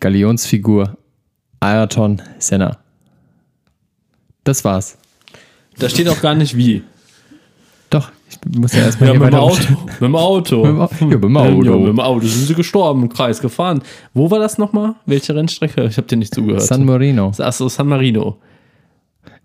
Galionsfigur 0.00 0.96
Ayrton 1.60 2.20
Senna. 2.38 2.78
Das 4.44 4.64
war's. 4.64 4.98
Da 5.78 5.88
steht 5.88 6.08
auch 6.08 6.20
gar 6.20 6.34
nicht 6.34 6.56
wie. 6.56 6.82
Muss 8.56 8.72
ja 8.72 8.82
erstmal 8.82 9.12
Ja, 9.12 9.18
mit 9.18 9.28
dem 9.32 9.34
Auto. 9.38 9.72
Mit 9.86 10.00
dem 10.00 10.16
Auto. 10.16 10.56
Mit 10.64 10.70
dem 10.72 10.80
Au- 10.80 10.90
ja, 11.00 11.06
mit 11.06 11.22
dem 11.24 11.36
Auto. 11.36 11.62
Ja, 11.64 11.76
mit 11.76 11.88
dem 11.88 12.00
Auto 12.00 12.26
sind 12.26 12.46
sie 12.46 12.54
gestorben, 12.54 13.02
im 13.02 13.08
Kreis 13.08 13.40
gefahren. 13.40 13.82
Wo 14.14 14.30
war 14.30 14.38
das 14.40 14.58
nochmal? 14.58 14.94
Welche 15.06 15.34
Rennstrecke? 15.34 15.84
Ich 15.86 15.96
habe 15.96 16.06
dir 16.08 16.16
nicht 16.16 16.34
zugehört. 16.34 16.62
San 16.62 16.84
Marino. 16.84 17.32
Achso, 17.38 17.68
San 17.68 17.86
Marino. 17.88 18.36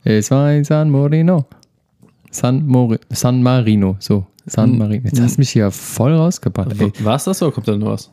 Es 0.04 0.32
war 0.32 0.52
in 0.54 0.64
San 0.64 0.90
Marino. 0.90 1.46
San, 2.32 2.66
Mori 2.68 2.98
San 3.10 3.42
Marino, 3.44 3.96
so. 4.00 4.26
San 4.46 4.72
Hm. 4.72 4.78
Marino. 4.78 5.04
Jetzt 5.06 5.20
hast 5.22 5.38
du 5.38 5.42
mich 5.42 5.50
hier 5.50 5.72
voll 5.72 6.14
rausgebracht, 6.14 6.70
ey. 6.80 6.92
War 7.04 7.16
es 7.16 7.26
das 7.26 7.42
oder 7.42 7.52
kommt 7.52 7.68
da 7.68 7.76
noch 7.78 7.88
was? 7.88 8.12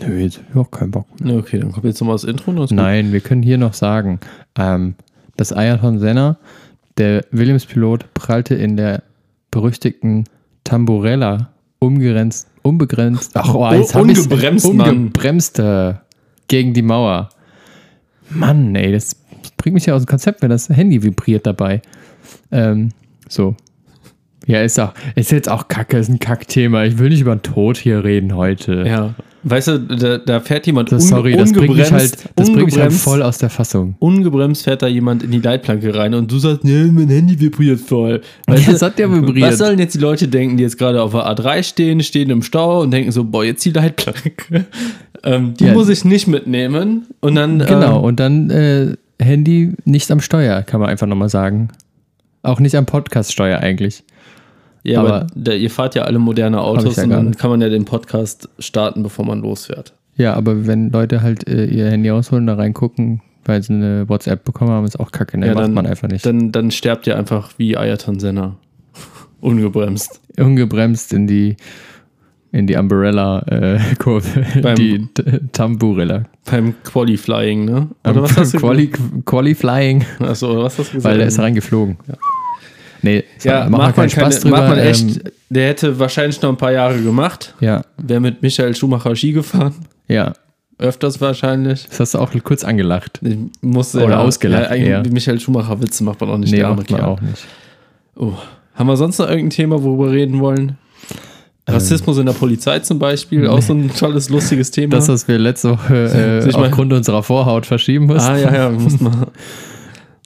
Nö, 0.00 0.18
jetzt 0.18 0.38
hab 0.38 0.44
ich 0.50 0.56
auch 0.56 0.70
keinen 0.70 0.90
Bock. 0.90 1.06
Okay, 1.24 1.58
dann 1.60 1.72
kommt 1.72 1.84
jetzt 1.86 2.00
nochmal 2.00 2.14
das 2.16 2.24
Intro. 2.24 2.52
das 2.52 2.64
ist 2.64 2.68
gut. 2.70 2.76
Nein, 2.76 3.12
wir 3.12 3.20
können 3.20 3.42
hier 3.42 3.56
noch 3.58 3.72
sagen, 3.74 4.20
ähm, 4.58 4.94
dass 5.36 5.52
Ayrton 5.52 5.98
Senna, 5.98 6.36
der 6.98 7.24
Williams-Pilot, 7.30 8.12
prallte 8.12 8.54
in 8.54 8.76
der 8.76 9.02
berüchtigten 9.50 10.24
Tamburella 10.64 11.50
umgrenzt, 11.78 12.48
unbegrenzt, 12.62 13.32
ach, 13.34 13.54
oh, 13.54 13.70
jetzt 13.72 13.94
ich's- 13.94 14.00
ungebremst, 14.26 14.66
ungebremste 14.66 16.00
gegen 16.48 16.74
die 16.74 16.82
Mauer. 16.82 17.28
Mann, 18.30 18.74
ey, 18.74 18.92
das 18.92 19.14
bringt 19.56 19.74
mich 19.74 19.86
ja 19.86 19.94
aus 19.94 20.02
dem 20.02 20.08
Konzept, 20.08 20.42
wenn 20.42 20.50
das 20.50 20.68
Handy 20.68 21.02
vibriert 21.02 21.46
dabei. 21.46 21.80
Ähm, 22.50 22.90
so. 23.28 23.54
Ja, 24.46 24.62
ist 24.62 24.78
auch, 24.80 24.92
ist 25.14 25.30
jetzt 25.30 25.48
auch 25.48 25.68
kacke, 25.68 25.98
ist 25.98 26.08
ein 26.08 26.18
Kackthema. 26.18 26.84
Ich 26.84 26.98
will 26.98 27.10
nicht 27.10 27.20
über 27.20 27.36
den 27.36 27.42
Tod 27.42 27.76
hier 27.76 28.02
reden 28.04 28.34
heute. 28.34 28.84
Ja. 28.86 29.14
Weißt 29.44 29.68
du, 29.68 29.78
da, 29.78 30.18
da 30.18 30.40
fährt 30.40 30.66
jemand 30.66 30.90
Das, 30.90 31.08
sorry, 31.08 31.36
das 31.36 31.52
bringt 31.52 31.76
mich 31.76 31.92
halt, 31.92 32.16
das 32.34 32.50
bringt 32.50 32.66
mich 32.66 32.76
halt 32.76 32.90
ungebremst- 32.90 33.04
voll 33.04 33.22
aus 33.22 33.38
der 33.38 33.50
Fassung. 33.50 33.94
ungebremst 34.00 34.64
fährt 34.64 34.82
da 34.82 34.88
jemand 34.88 35.22
in 35.22 35.30
die 35.30 35.38
Leitplanke 35.40 35.94
rein 35.94 36.14
und 36.14 36.30
du 36.30 36.38
sagst, 36.38 36.64
nee, 36.64 36.84
mein 36.92 37.08
Handy 37.08 37.38
vibriert 37.38 37.78
voll. 37.80 38.20
Weißt 38.48 38.62
Ja, 38.64 38.70
du, 38.70 38.76
es 38.76 38.82
hat 38.82 38.98
ja 38.98 39.10
vibriert. 39.12 39.48
Was 39.52 39.58
sollen 39.58 39.78
jetzt 39.78 39.94
die 39.94 40.00
Leute 40.00 40.26
denken, 40.26 40.56
die 40.56 40.64
jetzt 40.64 40.76
gerade 40.76 41.00
auf 41.02 41.12
der 41.12 41.20
A3 41.26 41.62
stehen, 41.62 42.02
stehen 42.02 42.30
im 42.30 42.42
Stau 42.42 42.82
und 42.82 42.90
denken 42.90 43.12
so, 43.12 43.22
boah, 43.24 43.44
jetzt 43.44 43.64
die 43.64 43.70
Leitplanke. 43.70 44.64
ähm, 45.22 45.54
die 45.54 45.66
Ja. 45.66 45.72
muss 45.72 45.88
ich 45.88 46.04
nicht 46.04 46.26
mitnehmen. 46.26 47.06
Und 47.20 47.36
dann. 47.36 47.60
Genau, 47.60 47.98
Ähm, 47.98 48.04
und 48.04 48.18
dann 48.20 48.50
äh, 48.50 48.96
Handy 49.20 49.72
nicht 49.84 50.10
am 50.10 50.20
Steuer, 50.20 50.62
kann 50.62 50.80
man 50.80 50.88
einfach 50.90 51.06
nochmal 51.06 51.28
sagen. 51.28 51.68
Auch 52.42 52.58
nicht 52.60 52.74
am 52.74 52.86
Podcast-Steuer 52.86 53.58
eigentlich. 53.60 54.02
Ja, 54.88 55.00
aber, 55.00 55.14
aber- 55.14 55.26
da, 55.34 55.52
ihr 55.52 55.70
fahrt 55.70 55.94
ja 55.94 56.02
alle 56.02 56.18
moderne 56.18 56.60
Autos 56.60 56.96
ja 56.96 57.04
und 57.04 57.10
dann 57.10 57.36
kann 57.36 57.50
man 57.50 57.60
ja 57.60 57.68
den 57.68 57.84
Podcast 57.84 58.48
starten, 58.58 59.02
bevor 59.02 59.24
man 59.24 59.40
losfährt. 59.40 59.92
Ja, 60.16 60.34
aber 60.34 60.66
wenn 60.66 60.90
Leute 60.90 61.22
halt 61.22 61.48
äh, 61.48 61.64
ihr 61.66 61.90
Handy 61.90 62.08
rausholen, 62.08 62.46
da 62.46 62.54
reingucken, 62.54 63.20
weil 63.44 63.62
sie 63.62 63.72
eine 63.74 64.08
WhatsApp 64.08 64.44
bekommen 64.44 64.70
haben, 64.72 64.84
ist 64.84 64.98
auch 64.98 65.12
kacke. 65.12 65.38
Ne? 65.38 65.46
Ja, 65.46 65.54
macht 65.54 65.64
dann- 65.64 65.74
man 65.74 65.86
einfach 65.86 66.08
nicht. 66.08 66.26
Dann, 66.26 66.50
dann 66.52 66.70
sterbt 66.70 67.06
ihr 67.06 67.16
einfach 67.16 67.50
wie 67.56 67.76
Ayrton 67.76 68.18
Senna. 68.18 68.56
Ungebremst. 69.40 70.20
Ungebremst 70.38 71.12
in 71.12 71.26
die, 71.28 71.56
in 72.50 72.66
die 72.66 72.76
Umbrella-Kurve. 72.76 74.44
Beim- 74.62 74.76
die 74.76 75.06
Tamburella. 75.52 76.24
Beim 76.50 76.74
Qualifying, 76.82 77.64
ne? 77.66 77.88
Oder 78.08 78.22
was 78.22 78.36
hast 78.36 78.54
du 78.54 78.58
Quali, 78.60 78.90
Qualifying, 79.24 80.04
Achso, 80.18 80.64
was 80.64 80.78
hast 80.78 80.90
du 80.90 80.96
gesagt? 80.96 81.04
weil 81.04 81.18
der 81.18 81.26
ist 81.28 81.38
reingeflogen. 81.38 81.96
Nee, 83.02 83.24
ja, 83.42 83.60
macht 83.60 83.70
macht 83.70 83.96
man, 83.96 84.08
keine, 84.08 84.10
Spaß 84.10 84.40
drüber. 84.40 84.56
macht 84.58 84.68
man 84.70 84.78
echt. 84.78 85.02
Ähm, 85.02 85.20
der 85.50 85.68
hätte 85.68 85.98
wahrscheinlich 85.98 86.40
noch 86.42 86.50
ein 86.50 86.56
paar 86.56 86.72
Jahre 86.72 87.00
gemacht. 87.00 87.54
ja, 87.60 87.82
Wäre 87.96 88.20
mit 88.20 88.42
Michael 88.42 88.74
Schumacher 88.74 89.14
Ski 89.16 89.32
gefahren. 89.32 89.74
ja. 90.08 90.32
Öfters 90.80 91.20
wahrscheinlich. 91.20 91.86
Das 91.88 91.98
hast 91.98 92.14
du 92.14 92.20
auch 92.20 92.30
kurz 92.44 92.62
angelacht. 92.62 93.18
Ich 93.24 93.36
musste 93.62 93.98
Oder 94.00 94.10
ja, 94.14 94.18
ausgelacht 94.20 94.76
Ja, 94.76 95.02
Michael 95.10 95.40
Schumacher 95.40 95.82
Witze 95.82 96.04
macht 96.04 96.20
man 96.20 96.30
auch 96.30 96.38
nicht. 96.38 96.52
Nee, 96.52 96.58
der 96.58 96.72
macht 96.72 96.88
man 96.92 97.00
auch 97.00 97.20
nicht. 97.20 97.44
Oh. 98.14 98.34
Haben 98.76 98.86
wir 98.86 98.96
sonst 98.96 99.18
noch 99.18 99.26
irgendein 99.28 99.50
Thema, 99.50 99.82
worüber 99.82 100.06
wir 100.12 100.20
reden 100.20 100.38
wollen? 100.38 100.78
Ähm. 101.66 101.74
Rassismus 101.74 102.18
in 102.18 102.26
der 102.26 102.32
Polizei 102.32 102.78
zum 102.78 103.00
Beispiel, 103.00 103.48
auch 103.48 103.60
so 103.60 103.72
ein 103.74 103.90
tolles, 103.92 104.28
lustiges 104.30 104.70
Thema. 104.70 104.94
Das, 104.94 105.08
was 105.08 105.26
wir 105.26 105.36
letzte 105.40 105.70
Woche 105.70 106.42
äh, 106.46 106.52
mal- 106.52 106.66
aufgrund 106.66 106.92
unserer 106.92 107.24
Vorhaut 107.24 107.66
verschieben 107.66 108.06
mussten. 108.06 108.30
ah, 108.30 108.38
ja, 108.38 108.54
ja, 108.54 108.70
muss 108.70 109.00
man. 109.00 109.26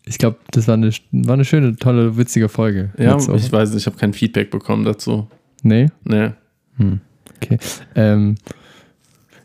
Ich 0.05 0.19
glaube, 0.19 0.39
das 0.51 0.67
war 0.67 0.75
eine, 0.75 0.91
war 1.13 1.35
eine 1.35 1.45
schöne, 1.45 1.77
tolle, 1.77 2.17
witzige 2.17 2.49
Folge. 2.49 2.91
Ja, 2.99 3.15
Woche. 3.15 3.37
ich 3.37 3.53
weiß 3.53 3.71
nicht, 3.71 3.83
ich 3.83 3.87
habe 3.87 3.97
kein 3.97 4.13
Feedback 4.13 4.51
bekommen 4.51 4.85
dazu. 4.85 5.29
Nee? 5.63 5.89
Nee. 6.05 6.31
Okay. 7.37 7.59
Ähm, 7.95 8.37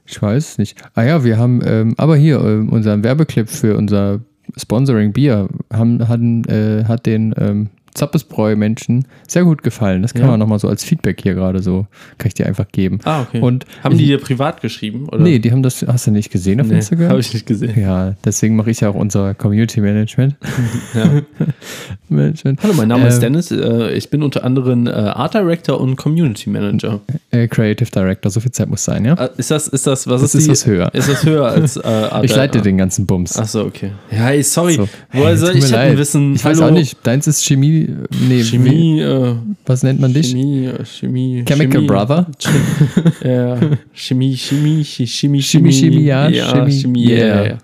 ich 0.05 0.21
weiß 0.21 0.51
es 0.51 0.57
nicht. 0.57 0.77
Ah 0.95 1.03
ja, 1.03 1.23
wir 1.23 1.37
haben, 1.37 1.61
ähm, 1.63 1.93
aber 1.97 2.15
hier, 2.15 2.39
ähm, 2.39 2.69
unseren 2.69 3.03
Werbeclip 3.03 3.49
für 3.49 3.77
unser 3.77 4.21
Sponsoring 4.55 5.13
Bier 5.13 5.49
haben, 5.71 6.07
hatten, 6.07 6.43
äh, 6.45 6.85
hat 6.85 7.05
den 7.05 7.35
ähm, 7.37 7.69
Zappesbräu-Menschen 7.97 9.05
sehr 9.27 9.43
gut 9.43 9.63
gefallen. 9.63 10.01
Das 10.01 10.13
kann 10.13 10.23
Ja. 10.23 10.27
man 10.31 10.39
nochmal 10.39 10.59
so 10.59 10.67
als 10.69 10.83
Feedback 10.83 11.19
hier 11.21 11.33
gerade 11.33 11.61
so, 11.61 11.87
kann 12.17 12.27
ich 12.29 12.33
dir 12.33 12.45
einfach 12.45 12.67
geben. 12.71 12.99
Ah, 13.03 13.23
okay. 13.23 13.41
Und 13.41 13.65
haben 13.83 13.97
die 13.97 14.05
dir 14.05 14.19
privat 14.19 14.61
geschrieben? 14.61 15.07
Oder? 15.09 15.19
Nee, 15.19 15.39
die 15.39 15.51
haben 15.51 15.63
das, 15.63 15.85
hast 15.87 16.07
du 16.07 16.11
nicht 16.11 16.31
gesehen 16.31 16.61
auf 16.61 16.67
nee 16.67 16.75
Instagram? 16.75 17.09
habe 17.09 17.19
ich 17.19 17.33
nicht 17.33 17.45
gesehen. 17.45 17.79
ja, 17.79 18.15
deswegen 18.23 18.55
mache 18.55 18.71
ich 18.71 18.79
ja 18.81 18.89
auch 18.89 18.95
unser 18.95 19.33
Community 19.33 19.81
Management. 19.81 20.35
Ja. 20.93 21.21
Management. 22.09 22.61
Hallo, 22.63 22.73
mein 22.73 22.87
Name 22.87 23.07
ist 23.07 23.15
Ähm, 23.15 23.21
Dennis. 23.21 23.51
Äh, 23.51 23.93
Ich 23.97 24.09
bin 24.09 24.23
unter 24.23 24.43
anderem 24.43 24.87
äh, 24.87 24.91
Art 24.91 25.33
Director 25.33 25.79
und 25.79 25.95
Community 25.97 26.49
Manager. 26.49 27.01
Äh, 27.31 27.47
Creative 27.47 27.89
Director, 27.91 28.31
so 28.31 28.39
viel 28.39 28.51
Zeit 28.51 28.69
muss 28.69 28.83
sein, 28.83 29.03
ja? 29.05 29.13
Äh, 29.15 29.29
Ist 29.37 29.51
das, 29.51 29.67
ist 29.67 29.85
das, 29.87 30.07
was 30.07 30.21
Das 30.21 30.33
ist, 30.35 30.41
ist 30.41 30.45
die, 30.47 30.51
was 30.51 30.65
höher. 30.65 30.93
Ist 30.93 31.09
das 31.09 31.25
höher 31.25 31.45
als 31.47 31.77
äh, 31.77 31.81
Art 31.87 32.23
Ich 32.25 32.35
leite 32.35 32.61
den 32.61 32.77
ganzen 32.77 33.05
Bums. 33.05 33.37
Achso, 33.37 33.63
okay. 33.63 33.91
Ja, 34.11 34.29
ey, 34.29 34.43
sorry. 34.43 34.73
So. 34.75 34.87
Woher 35.11 35.27
Hey, 35.29 35.37
soll 35.37 35.55
ich 35.57 35.69
leid. 35.69 35.97
wissen? 35.97 36.35
Ich 36.35 36.45
weiß 36.45 36.61
hallo, 36.61 36.69
auch 36.69 36.73
nicht. 36.77 36.97
Deins 37.05 37.27
ist 37.27 37.45
Chemie. 37.45 37.86
Nee, 38.27 38.43
Chemie, 38.43 38.99
äh, 39.01 39.33
Wie, 39.35 39.55
was 39.65 39.83
nennt 39.83 39.99
man 39.99 40.13
dich? 40.13 40.31
Chemie, 40.31 40.65
äh, 40.65 40.83
Chemie. 40.85 41.43
Chemical 41.47 41.71
Chemie, 41.81 41.87
Brother? 41.87 42.27
Ch- 42.39 43.27
ja, 43.27 43.57
Chemie, 43.93 44.35
Chemie, 44.35 44.83
Chi- 44.83 45.07
Chemie, 45.07 45.41
Chemie, 45.41 45.71
Chemie, 45.71 46.03
ja, 46.03 46.27
ja, 46.29 46.51
Chemie, 46.51 46.71
Chemie, 46.81 47.07
yeah. 47.09 47.45
ja. 47.47 47.57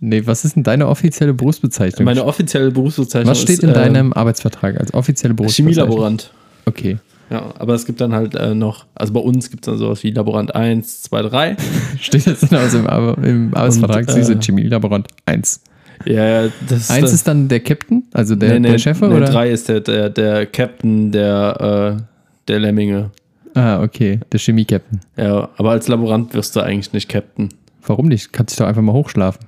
Nee, 0.00 0.22
was 0.26 0.44
ist 0.44 0.54
denn 0.56 0.62
deine 0.62 0.86
offizielle 0.86 1.34
Berufsbezeichnung? 1.34 2.04
Meine 2.04 2.24
offizielle 2.24 2.70
Berufsbezeichnung 2.70 3.30
was 3.30 3.40
steht 3.42 3.58
ist 3.58 3.62
in 3.64 3.70
äh, 3.70 3.74
deinem 3.74 4.12
Arbeitsvertrag 4.12 4.78
als 4.78 4.94
offizielle 4.94 5.34
Berufsbezeichnung? 5.34 5.74
Chemielaborant. 5.74 6.30
Okay. 6.66 6.98
Ja, 7.30 7.52
aber 7.58 7.74
es 7.74 7.84
gibt 7.84 8.00
dann 8.00 8.12
halt 8.14 8.34
äh, 8.36 8.54
noch, 8.54 8.86
also 8.94 9.12
bei 9.12 9.20
uns 9.20 9.50
gibt 9.50 9.66
es 9.66 9.70
dann 9.70 9.78
sowas 9.78 10.02
wie 10.02 10.10
Laborant 10.12 10.54
1, 10.54 11.02
2, 11.02 11.22
3. 11.22 11.56
Steht 12.00 12.26
jetzt 12.26 12.50
dann 12.50 12.58
also 12.60 12.78
im, 12.78 12.86
Ar- 12.86 13.18
im 13.22 13.52
Arbeitsvertrag, 13.54 14.06
Und, 14.08 14.14
Sie 14.14 14.20
äh, 14.20 14.24
sind 14.24 14.44
Chemielaborant 14.44 15.08
1. 15.26 15.60
Ja, 16.04 16.48
das 16.68 16.90
1 16.90 17.12
ist 17.12 17.26
dann 17.26 17.48
der 17.48 17.60
Captain, 17.60 18.04
also 18.12 18.34
der, 18.36 18.60
der 18.60 18.78
Chef, 18.78 19.00
nee, 19.00 19.06
oder? 19.08 19.26
3 19.26 19.50
ist 19.50 19.68
der, 19.68 19.80
der, 19.80 20.10
der 20.10 20.46
Captain 20.46 21.10
der, 21.12 21.96
äh, 21.98 22.02
der 22.48 22.60
Lemminge. 22.60 23.10
Ah, 23.54 23.82
okay, 23.82 24.20
der 24.30 24.38
Chemie-Captain. 24.38 25.00
Ja, 25.16 25.48
aber 25.56 25.70
als 25.72 25.88
Laborant 25.88 26.32
wirst 26.34 26.54
du 26.54 26.60
eigentlich 26.60 26.92
nicht 26.92 27.08
Captain. 27.08 27.48
Warum 27.84 28.06
nicht? 28.06 28.32
Kannst 28.32 28.52
dich 28.52 28.58
doch 28.58 28.66
einfach 28.66 28.82
mal 28.82 28.92
hochschlafen. 28.92 29.46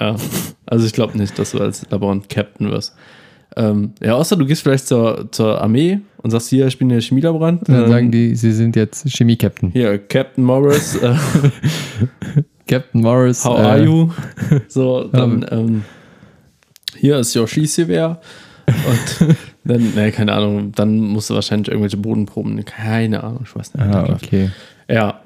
Ja, 0.00 0.16
also 0.66 0.86
ich 0.86 0.92
glaube 0.92 1.18
nicht, 1.18 1.38
dass 1.38 1.50
du 1.52 1.58
als 1.60 1.84
Laborant 1.90 2.28
Captain 2.28 2.70
wirst. 2.70 2.94
Ähm, 3.54 3.92
ja, 4.00 4.14
außer 4.14 4.36
du 4.36 4.46
gehst 4.46 4.62
vielleicht 4.62 4.86
zur, 4.86 5.28
zur 5.30 5.60
Armee 5.60 6.00
und 6.22 6.30
sagst, 6.30 6.48
hier, 6.48 6.66
ich 6.68 6.78
bin 6.78 6.88
der 6.88 7.00
Chemielaborant. 7.02 7.60
Und 7.60 7.68
dann 7.68 7.84
Ähm, 7.84 7.90
sagen 7.90 8.10
die, 8.10 8.34
sie 8.34 8.52
sind 8.52 8.76
jetzt 8.76 9.10
Chemie-Captain. 9.10 9.70
Hier, 9.72 9.98
Captain 9.98 10.42
Morris, 10.44 10.96
äh, 10.96 11.14
Captain 12.72 13.02
Morris. 13.02 13.44
how 13.44 13.58
äh, 13.58 13.62
are 13.62 13.84
you? 13.84 14.10
So, 14.68 15.04
dann, 15.04 15.44
ähm, 15.50 15.84
hier 16.98 17.18
ist 17.18 17.36
your 17.36 17.46
Skigewehr. 17.46 18.20
Und 18.66 19.36
dann, 19.64 19.94
ne, 19.94 20.10
keine 20.10 20.32
Ahnung, 20.32 20.72
dann 20.72 20.96
musst 20.96 21.28
du 21.28 21.34
wahrscheinlich 21.34 21.68
irgendwelche 21.68 21.98
Bodenproben, 21.98 22.64
keine 22.64 23.22
Ahnung, 23.22 23.42
ich 23.44 23.54
weiß 23.54 23.74
nicht. 23.74 23.84
Ah, 23.84 24.08
okay. 24.10 24.50
Ja. 24.88 25.20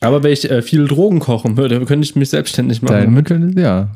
Aber 0.00 0.22
wenn 0.22 0.32
ich 0.32 0.50
äh, 0.50 0.60
viel 0.60 0.86
Drogen 0.86 1.20
kochen 1.20 1.56
würde, 1.56 1.82
könnte 1.86 2.04
ich 2.04 2.14
mich 2.14 2.28
selbstständig 2.28 2.82
machen. 2.82 3.14
Dann 3.14 3.24
könntest, 3.24 3.58
ja. 3.58 3.88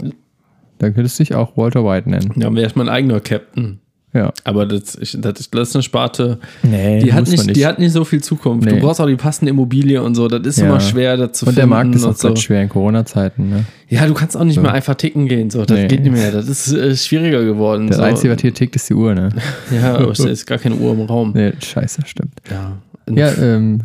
Dann 0.79 0.95
könntest 0.95 1.19
du 1.19 1.25
dich 1.25 1.35
auch 1.35 1.57
Walter 1.59 1.85
White 1.85 2.09
nennen. 2.09 2.33
ja, 2.37 2.55
wäre 2.55 2.67
ich 2.67 2.77
mein 2.77 2.89
eigener 2.89 3.21
Captain. 3.21 3.81
Ja. 4.13 4.33
Aber 4.43 4.67
das, 4.67 4.97
ich, 4.97 5.17
das, 5.21 5.39
ist- 5.41 5.55
das 5.55 5.69
ist 5.69 5.77
eine 5.77 5.83
Sparte, 5.85 6.39
Nee, 6.65 7.01
die 7.01 7.13
hat, 7.13 7.27
man 7.29 7.47
nicht, 7.47 7.55
die 7.57 7.65
hat 7.67 7.79
nicht 7.79 7.93
so 7.93 8.05
viel 8.05 8.21
Zukunft. 8.21 8.69
Du 8.69 8.75
Nee. 8.75 8.81
brauchst 8.81 9.01
auch 9.01 9.07
die 9.07 9.15
passende 9.17 9.51
Immobilie 9.51 10.03
und 10.03 10.17
so. 10.17 10.27
Das 10.27 10.45
ist 10.45 10.59
Ja. 10.59 10.67
immer 10.67 10.81
schwer, 10.81 11.17
das 11.17 11.33
zu 11.39 11.47
Und 11.47 11.57
der 11.57 11.63
finden. 11.63 11.71
Markt 11.71 11.95
ist 11.95 12.05
auch 12.05 12.09
und 12.09 12.19
so. 12.19 12.35
schwer 12.37 12.63
in 12.63 12.69
Corona-Zeiten. 12.69 13.49
Ne? 13.49 13.65
Ja, 13.89 14.07
du 14.07 14.15
kannst 14.15 14.37
auch 14.37 14.43
nicht 14.43 14.57
So. 14.57 14.63
mehr 14.63 14.73
einfach 14.73 14.97
ticken 14.97 15.29
gehen. 15.29 15.51
So. 15.51 15.65
Das 15.65 15.79
Nee. 15.79 15.87
geht 15.87 16.03
nicht 16.03 16.13
mehr. 16.13 16.33
Das 16.33 16.49
ist 16.49 16.73
äh, 16.73 16.97
schwieriger 16.97 17.45
geworden. 17.45 17.87
Das 17.87 17.99
so. 17.99 18.03
Einzige, 18.03 18.35
was 18.35 18.41
hier 18.43 18.53
tickt, 18.53 18.75
ist 18.75 18.89
die 18.91 18.95
Uhr. 18.95 19.15
Ne? 19.15 19.29
Ja, 19.73 19.95
aber 19.97 20.11
es 20.11 20.19
ist 20.19 20.45
gar 20.47 20.59
keine 20.59 20.75
Uhr 20.75 20.93
im 20.93 21.03
Raum. 21.03 21.33
Nee, 21.35 21.53
scheiße, 21.63 22.03
stimmt. 22.07 22.33
Ja. 22.51 22.79
Und, 23.07 23.17
Ja, 23.17 23.33
ähm, 23.41 23.83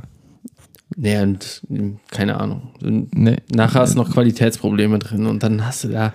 Nee, 0.97 1.19
und 1.21 1.61
ähm, 1.69 1.97
keine 2.11 2.39
Ahnung. 2.39 2.69
Und 2.81 3.13
nee. 3.15 3.37
Nachher 3.53 3.81
hast 3.81 3.93
du 3.95 3.97
noch 3.97 4.11
Qualitätsprobleme 4.11 4.97
drin 4.99 5.25
und 5.25 5.43
dann 5.43 5.65
hast 5.65 5.83
du 5.83 5.89
da. 5.89 6.13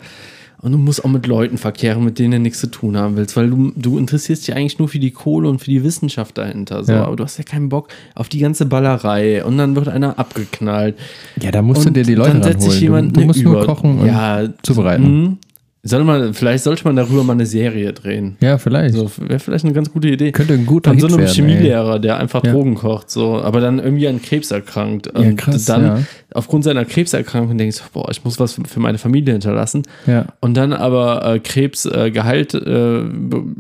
Und 0.63 0.73
du 0.73 0.79
musst 0.79 1.03
auch 1.05 1.09
mit 1.09 1.27
Leuten 1.27 1.57
verkehren, 1.57 2.05
mit 2.05 2.19
denen 2.19 2.33
du 2.33 2.39
nichts 2.41 2.61
zu 2.61 2.67
tun 2.67 2.97
haben 2.97 3.17
willst, 3.17 3.35
weil 3.37 3.49
du, 3.49 3.73
du 3.77 3.97
interessierst 3.99 4.47
dich 4.47 4.55
eigentlich 4.55 4.79
nur 4.79 4.89
für 4.89 4.99
die 4.99 5.11
Kohle 5.11 5.49
und 5.49 5.59
für 5.61 5.71
die 5.71 5.83
Wissenschaft 5.83 6.37
dahinter. 6.37 6.85
So. 6.85 6.93
Ja. 6.93 7.05
Aber 7.05 7.17
du 7.17 7.25
hast 7.25 7.39
ja 7.39 7.45
keinen 7.45 7.71
Bock 7.71 7.89
auf 8.15 8.29
die 8.29 8.39
ganze 8.41 8.67
Ballerei 8.67 9.43
und 9.43 9.57
dann 9.57 9.75
wird 9.75 9.89
einer 9.89 10.19
abgeknallt. 10.19 10.97
Ja, 11.41 11.51
da 11.51 11.63
musst 11.63 11.85
du 11.85 11.89
und 11.89 11.97
dir 11.97 12.03
die 12.03 12.15
Leute 12.15 12.33
dann 12.33 12.43
setzt 12.43 12.71
sich 12.71 12.81
jemand 12.83 13.17
du, 13.17 13.21
du 13.21 13.27
musst 13.27 13.43
nur 13.43 13.55
Über- 13.55 13.67
kochen 13.67 14.01
und 14.01 14.07
ja, 14.07 14.45
zubereiten. 14.63 15.23
mh. 15.25 15.37
Soll 15.83 16.05
man, 16.05 16.35
vielleicht 16.35 16.65
sollte 16.65 16.85
man 16.85 16.95
darüber 16.95 17.25
mal 17.25 17.33
eine 17.33 17.47
Serie 17.47 17.95
drehen. 17.95 18.37
Ja, 18.43 18.59
vielleicht. 18.59 18.95
So, 18.95 19.11
Wäre 19.17 19.39
vielleicht 19.39 19.65
eine 19.65 19.73
ganz 19.73 19.91
gute 19.91 20.09
Idee. 20.09 20.31
Könnte 20.31 20.53
ein 20.53 20.67
guter 20.67 20.91
Von 20.91 21.01
so 21.01 21.17
einem 21.17 21.27
Chemielehrer, 21.27 21.99
der 21.99 22.19
einfach 22.19 22.45
Ja. 22.45 22.53
Drogen 22.53 22.75
kocht, 22.75 23.11
so, 23.11 23.41
aber 23.41 23.63
dann 23.63 23.79
irgendwie 23.79 24.07
an 24.07 24.21
Krebs 24.21 24.51
erkrankt. 24.51 25.07
Ja, 25.07 25.13
und 25.21 25.37
krass, 25.37 25.65
dann 25.65 25.83
ja. 25.83 25.99
Aufgrund 26.35 26.65
seiner 26.65 26.85
Krebserkrankung 26.85 27.57
denkst, 27.59 27.83
boah, 27.93 28.09
ich 28.11 28.25
muss 28.25 28.39
was 28.39 28.55
für 28.67 28.81
meine 28.81 28.99
Familie 28.99 29.33
hinterlassen. 29.33 29.83
Ja. 30.07 30.27
Und 30.41 30.57
dann 30.57 30.73
aber 30.73 31.25
äh, 31.35 31.39
Krebs 31.41 31.87
äh, 31.87 32.11
geheilt, 32.11 32.55
äh, 32.55 33.03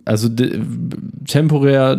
also 0.04 0.28
temporär, 1.26 1.98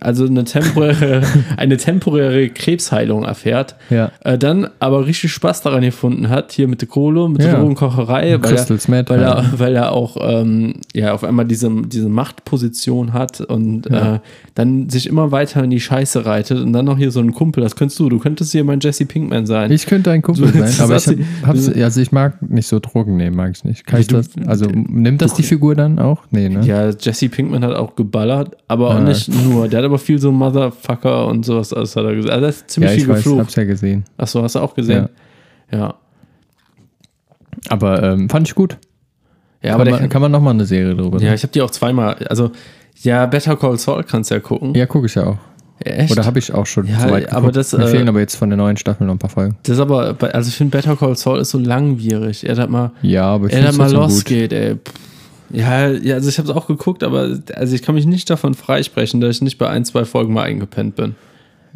also 0.00 0.26
eine 0.26 0.44
temporäre, 0.44 1.22
eine 1.56 1.76
temporäre 1.76 2.48
Krebsheilung 2.48 3.24
erfährt. 3.24 3.76
Ja. 3.90 4.10
Äh, 4.24 4.38
dann 4.38 4.68
aber 4.78 5.06
richtig 5.06 5.32
Spaß 5.32 5.62
daran 5.62 5.82
gefunden 5.82 6.28
hat, 6.28 6.52
hier 6.52 6.68
mit 6.68 6.80
der 6.80 6.88
Kohle, 6.88 7.28
mit 7.28 7.40
der 7.42 7.52
Ja. 7.52 7.58
Drogenkocherei, 7.58 8.38
weil 8.42 8.56
er, 8.56 8.68
weil 9.08 9.20
er, 9.22 9.44
weil 9.58 9.74
er 9.76 9.92
auch 9.92 10.16
ähm, 10.20 10.74
ja 10.94 11.12
auf 11.12 11.24
einmal 11.24 11.44
diese, 11.44 11.70
diese 11.86 12.08
Machtposition 12.08 13.12
hat 13.12 13.40
und 13.40 13.88
Ja. 13.90 14.16
äh, 14.16 14.18
dann 14.54 14.90
sich 14.90 15.06
immer 15.08 15.32
weiter 15.32 15.64
in 15.64 15.70
die 15.70 15.80
Scheiße 15.80 16.26
reitet 16.26 16.60
und 16.60 16.72
dann 16.72 16.84
noch 16.84 16.98
hier 16.98 17.10
so 17.10 17.20
ein 17.20 17.32
Kumpel, 17.32 17.62
das 17.62 17.74
könntest 17.76 17.98
du, 18.00 18.08
du 18.08 18.18
könntest 18.18 18.52
hier 18.52 18.64
mein 18.64 18.80
Jesse 18.80 19.06
Pinkman 19.06 19.46
sein. 19.46 19.70
Ich 19.72 19.86
könnte 19.86 20.01
ein 20.10 20.22
Kumpel 20.22 20.46
So, 20.46 20.52
sein, 20.52 20.60
das 20.62 20.80
aber 20.80 20.96
ich, 20.96 21.26
hab, 21.46 21.56
sie- 21.56 21.82
also 21.82 22.00
ich 22.00 22.12
mag 22.12 22.42
nicht 22.42 22.66
so 22.66 22.78
Drogen 22.80 23.16
nehmen, 23.16 23.36
mag 23.36 23.52
ich 23.54 23.64
nicht. 23.64 23.86
Kann 23.86 24.00
ich 24.00 24.06
das, 24.08 24.30
also 24.46 24.66
nimmt 24.66 25.22
das 25.22 25.34
die 25.34 25.42
Figur 25.42 25.74
dann 25.74 25.98
auch? 25.98 26.22
Nee, 26.30 26.48
ne? 26.48 26.64
Ja, 26.66 26.90
Jesse 26.90 27.28
Pinkman 27.28 27.64
hat 27.64 27.74
auch 27.76 27.94
geballert, 27.96 28.56
aber 28.68 28.88
auch 28.88 28.94
Ah. 28.96 29.00
nicht 29.00 29.28
nur. 29.28 29.68
Der 29.68 29.78
hat 29.78 29.84
aber 29.86 29.98
viel 29.98 30.18
so 30.18 30.32
Motherfucker 30.32 31.26
und 31.26 31.44
sowas, 31.44 31.72
alles 31.72 31.94
hat 31.96 32.04
er 32.04 32.14
gesagt. 32.14 32.32
Also, 32.34 32.44
er 32.44 32.48
ist 32.50 32.70
ziemlich 32.70 32.90
ja, 32.90 32.94
viel 32.94 33.02
ich 33.04 33.08
weiß, 33.08 33.16
geflucht. 33.18 33.40
hab's 33.40 33.56
ja 33.56 33.64
gesehen. 33.64 34.04
Achso, 34.16 34.42
hast 34.42 34.54
du 34.54 34.60
auch 34.60 34.74
gesehen? 34.74 35.08
Ja. 35.72 35.94
Aber 37.68 38.02
ähm, 38.02 38.28
fand 38.28 38.48
ich 38.48 38.54
gut. 38.54 38.76
Ja, 39.62 39.74
aber 39.74 39.84
kann, 39.84 39.92
der 39.92 40.00
man, 40.00 40.08
kann 40.10 40.22
man 40.22 40.32
nochmal 40.32 40.54
eine 40.54 40.64
Serie 40.64 40.94
drüber 40.96 41.20
Ja, 41.20 41.34
ich 41.34 41.42
habe 41.44 41.52
die 41.52 41.62
auch 41.62 41.70
zweimal, 41.70 42.14
also, 42.28 42.50
ja, 43.02 43.26
Better 43.26 43.56
Call 43.56 43.78
Saul 43.78 44.02
kannst 44.04 44.30
du 44.30 44.34
ja 44.34 44.40
gucken. 44.40 44.74
Ja, 44.74 44.86
gucke 44.86 45.06
ich 45.06 45.14
ja 45.14 45.26
auch. 45.26 45.38
Echt? 45.84 46.12
Oder 46.12 46.24
habe 46.24 46.38
ich 46.38 46.52
auch 46.52 46.66
schon 46.66 46.86
Ja, 46.86 47.00
so 47.00 47.10
weit 47.10 47.32
aber 47.32 47.52
das, 47.52 47.72
Mir 47.72 47.84
äh, 47.84 47.88
fehlen 47.88 48.08
aber 48.08 48.20
jetzt 48.20 48.36
von 48.36 48.48
der 48.50 48.56
neuen 48.56 48.76
Staffel 48.76 49.06
noch 49.06 49.14
ein 49.14 49.18
paar 49.18 49.30
Folgen. 49.30 49.56
das 49.62 49.76
ist 49.76 49.80
aber, 49.80 50.16
also 50.32 50.48
ich 50.48 50.54
finde 50.56 50.76
Better 50.76 50.96
Call 50.96 51.16
Saul 51.16 51.40
ist 51.40 51.50
so 51.50 51.58
langwierig. 51.58 52.46
Er 52.48 52.56
hat 52.56 52.70
mal, 52.70 52.92
Ja, 53.02 53.24
aber 53.26 53.46
ich 53.46 53.52
er 53.52 53.62
hat 53.62 53.74
finde 53.74 53.78
mal 53.84 53.92
losgeht, 53.92 54.52
ey. 54.52 54.76
Ja, 55.50 55.88
ja, 55.90 56.14
also 56.14 56.28
ich 56.30 56.38
habe 56.38 56.48
es 56.48 56.54
auch 56.56 56.66
geguckt, 56.66 57.02
aber 57.04 57.38
also 57.54 57.74
ich 57.74 57.82
kann 57.82 57.94
mich 57.94 58.06
nicht 58.06 58.30
davon 58.30 58.54
freisprechen, 58.54 59.20
dass 59.20 59.36
ich 59.36 59.42
nicht 59.42 59.58
bei 59.58 59.68
ein, 59.68 59.84
zwei 59.84 60.04
Folgen 60.06 60.32
mal 60.32 60.44
eingepennt 60.44 60.96
bin. 60.96 61.14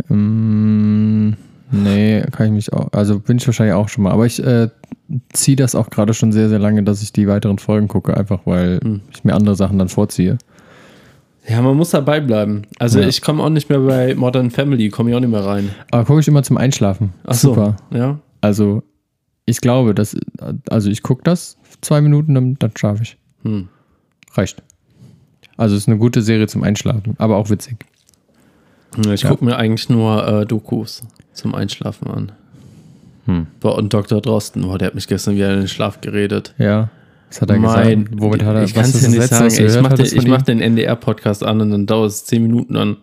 Mm, 0.08 1.34
nee, 1.72 2.22
kann 2.32 2.46
ich 2.46 2.52
mich 2.52 2.72
auch. 2.72 2.88
Also 2.92 3.18
bin 3.18 3.36
ich 3.38 3.46
wahrscheinlich 3.46 3.75
auch 3.75 3.88
schon 3.88 4.04
mal. 4.04 4.12
Aber 4.12 4.26
ich, 4.26 4.42
äh, 4.42 4.68
ziehe 5.32 5.56
das 5.56 5.75
auch 5.75 5.90
gerade 5.90 6.14
schon 6.14 6.32
sehr, 6.32 6.48
sehr 6.48 6.58
lange, 6.58 6.82
dass 6.82 7.02
ich 7.02 7.12
die 7.12 7.28
weiteren 7.28 7.58
Folgen 7.58 7.86
gucke, 7.88 8.16
einfach 8.16 8.40
weil 8.44 8.80
Hm. 8.82 9.00
ich 9.14 9.25
mir 9.25 9.34
andere 9.34 9.54
Sachen 9.56 9.78
dann 9.78 9.88
vorziehe. 9.88 10.38
Ja, 11.48 11.62
man 11.62 11.76
muss 11.76 11.90
dabei 11.90 12.20
bleiben. 12.20 12.62
Also 12.78 13.00
Ja. 13.00 13.06
ich 13.08 13.22
komme 13.22 13.42
auch 13.42 13.50
nicht 13.50 13.68
mehr 13.68 13.78
bei 13.78 14.14
Modern 14.14 14.50
Family, 14.50 14.88
komme 14.88 15.10
ich 15.10 15.16
auch 15.16 15.20
nicht 15.20 15.30
mehr 15.30 15.44
rein. 15.44 15.70
Aber 15.92 16.04
gucke 16.04 16.20
ich 16.20 16.28
immer 16.28 16.42
zum 16.42 16.56
Einschlafen. 16.56 17.12
Ach 17.24 17.34
so, 17.34 17.50
Super. 17.54 17.76
Ja. 17.92 18.18
Also, 18.40 18.82
ich 19.44 19.60
glaube, 19.60 19.94
dass, 19.94 20.16
also 20.70 20.90
ich 20.90 21.02
gucke 21.02 21.22
das 21.24 21.56
zwei 21.80 22.00
Minuten, 22.00 22.34
dann, 22.34 22.54
dann 22.58 22.72
schlafe 22.76 23.02
ich. 23.04 23.16
Hm. 23.44 23.68
Reicht. 24.34 24.62
Also, 25.56 25.76
es 25.76 25.82
ist 25.82 25.88
eine 25.88 25.98
gute 25.98 26.20
Serie 26.22 26.48
zum 26.48 26.62
Einschlafen, 26.64 27.14
aber 27.18 27.36
auch 27.36 27.48
witzig. 27.48 27.76
Ich 29.12 29.22
Ja. 29.22 29.28
gucke 29.30 29.44
mir 29.44 29.56
eigentlich 29.56 29.88
nur 29.88 30.26
äh, 30.26 30.46
Dokus 30.46 31.02
zum 31.32 31.54
Einschlafen 31.54 32.08
an. 32.08 32.32
Hm. 33.26 33.46
Und 33.62 33.92
Dr. 33.94 34.20
Drosten, 34.20 34.62
boah, 34.62 34.78
der 34.78 34.88
hat 34.88 34.94
mich 34.94 35.06
gestern 35.06 35.34
wieder 35.36 35.52
in 35.52 35.58
den 35.60 35.68
Schlaf 35.68 36.00
geredet. 36.00 36.54
Ja. 36.58 36.88
Was 37.36 37.42
hat 37.42 37.50
er 37.50 37.58
Mein, 37.58 38.04
gesagt? 38.04 38.22
Womit 38.22 38.44
hat 38.44 38.56
er 38.56 38.62
ich 38.64 38.72
kann 38.72 38.84
es 38.84 38.92
dir 38.92 39.00
das 39.00 39.08
nicht 39.10 39.28
sagen. 39.28 39.66
Ich 39.66 39.80
mache 39.82 39.94
den, 40.02 40.30
mach 40.30 40.42
den 40.42 40.60
NDR-Podcast 40.62 41.44
an 41.44 41.60
und 41.60 41.70
dann 41.70 41.86
dauert 41.86 42.10
es 42.10 42.24
10 42.24 42.42
Minuten 42.42 42.76
an. 42.76 42.96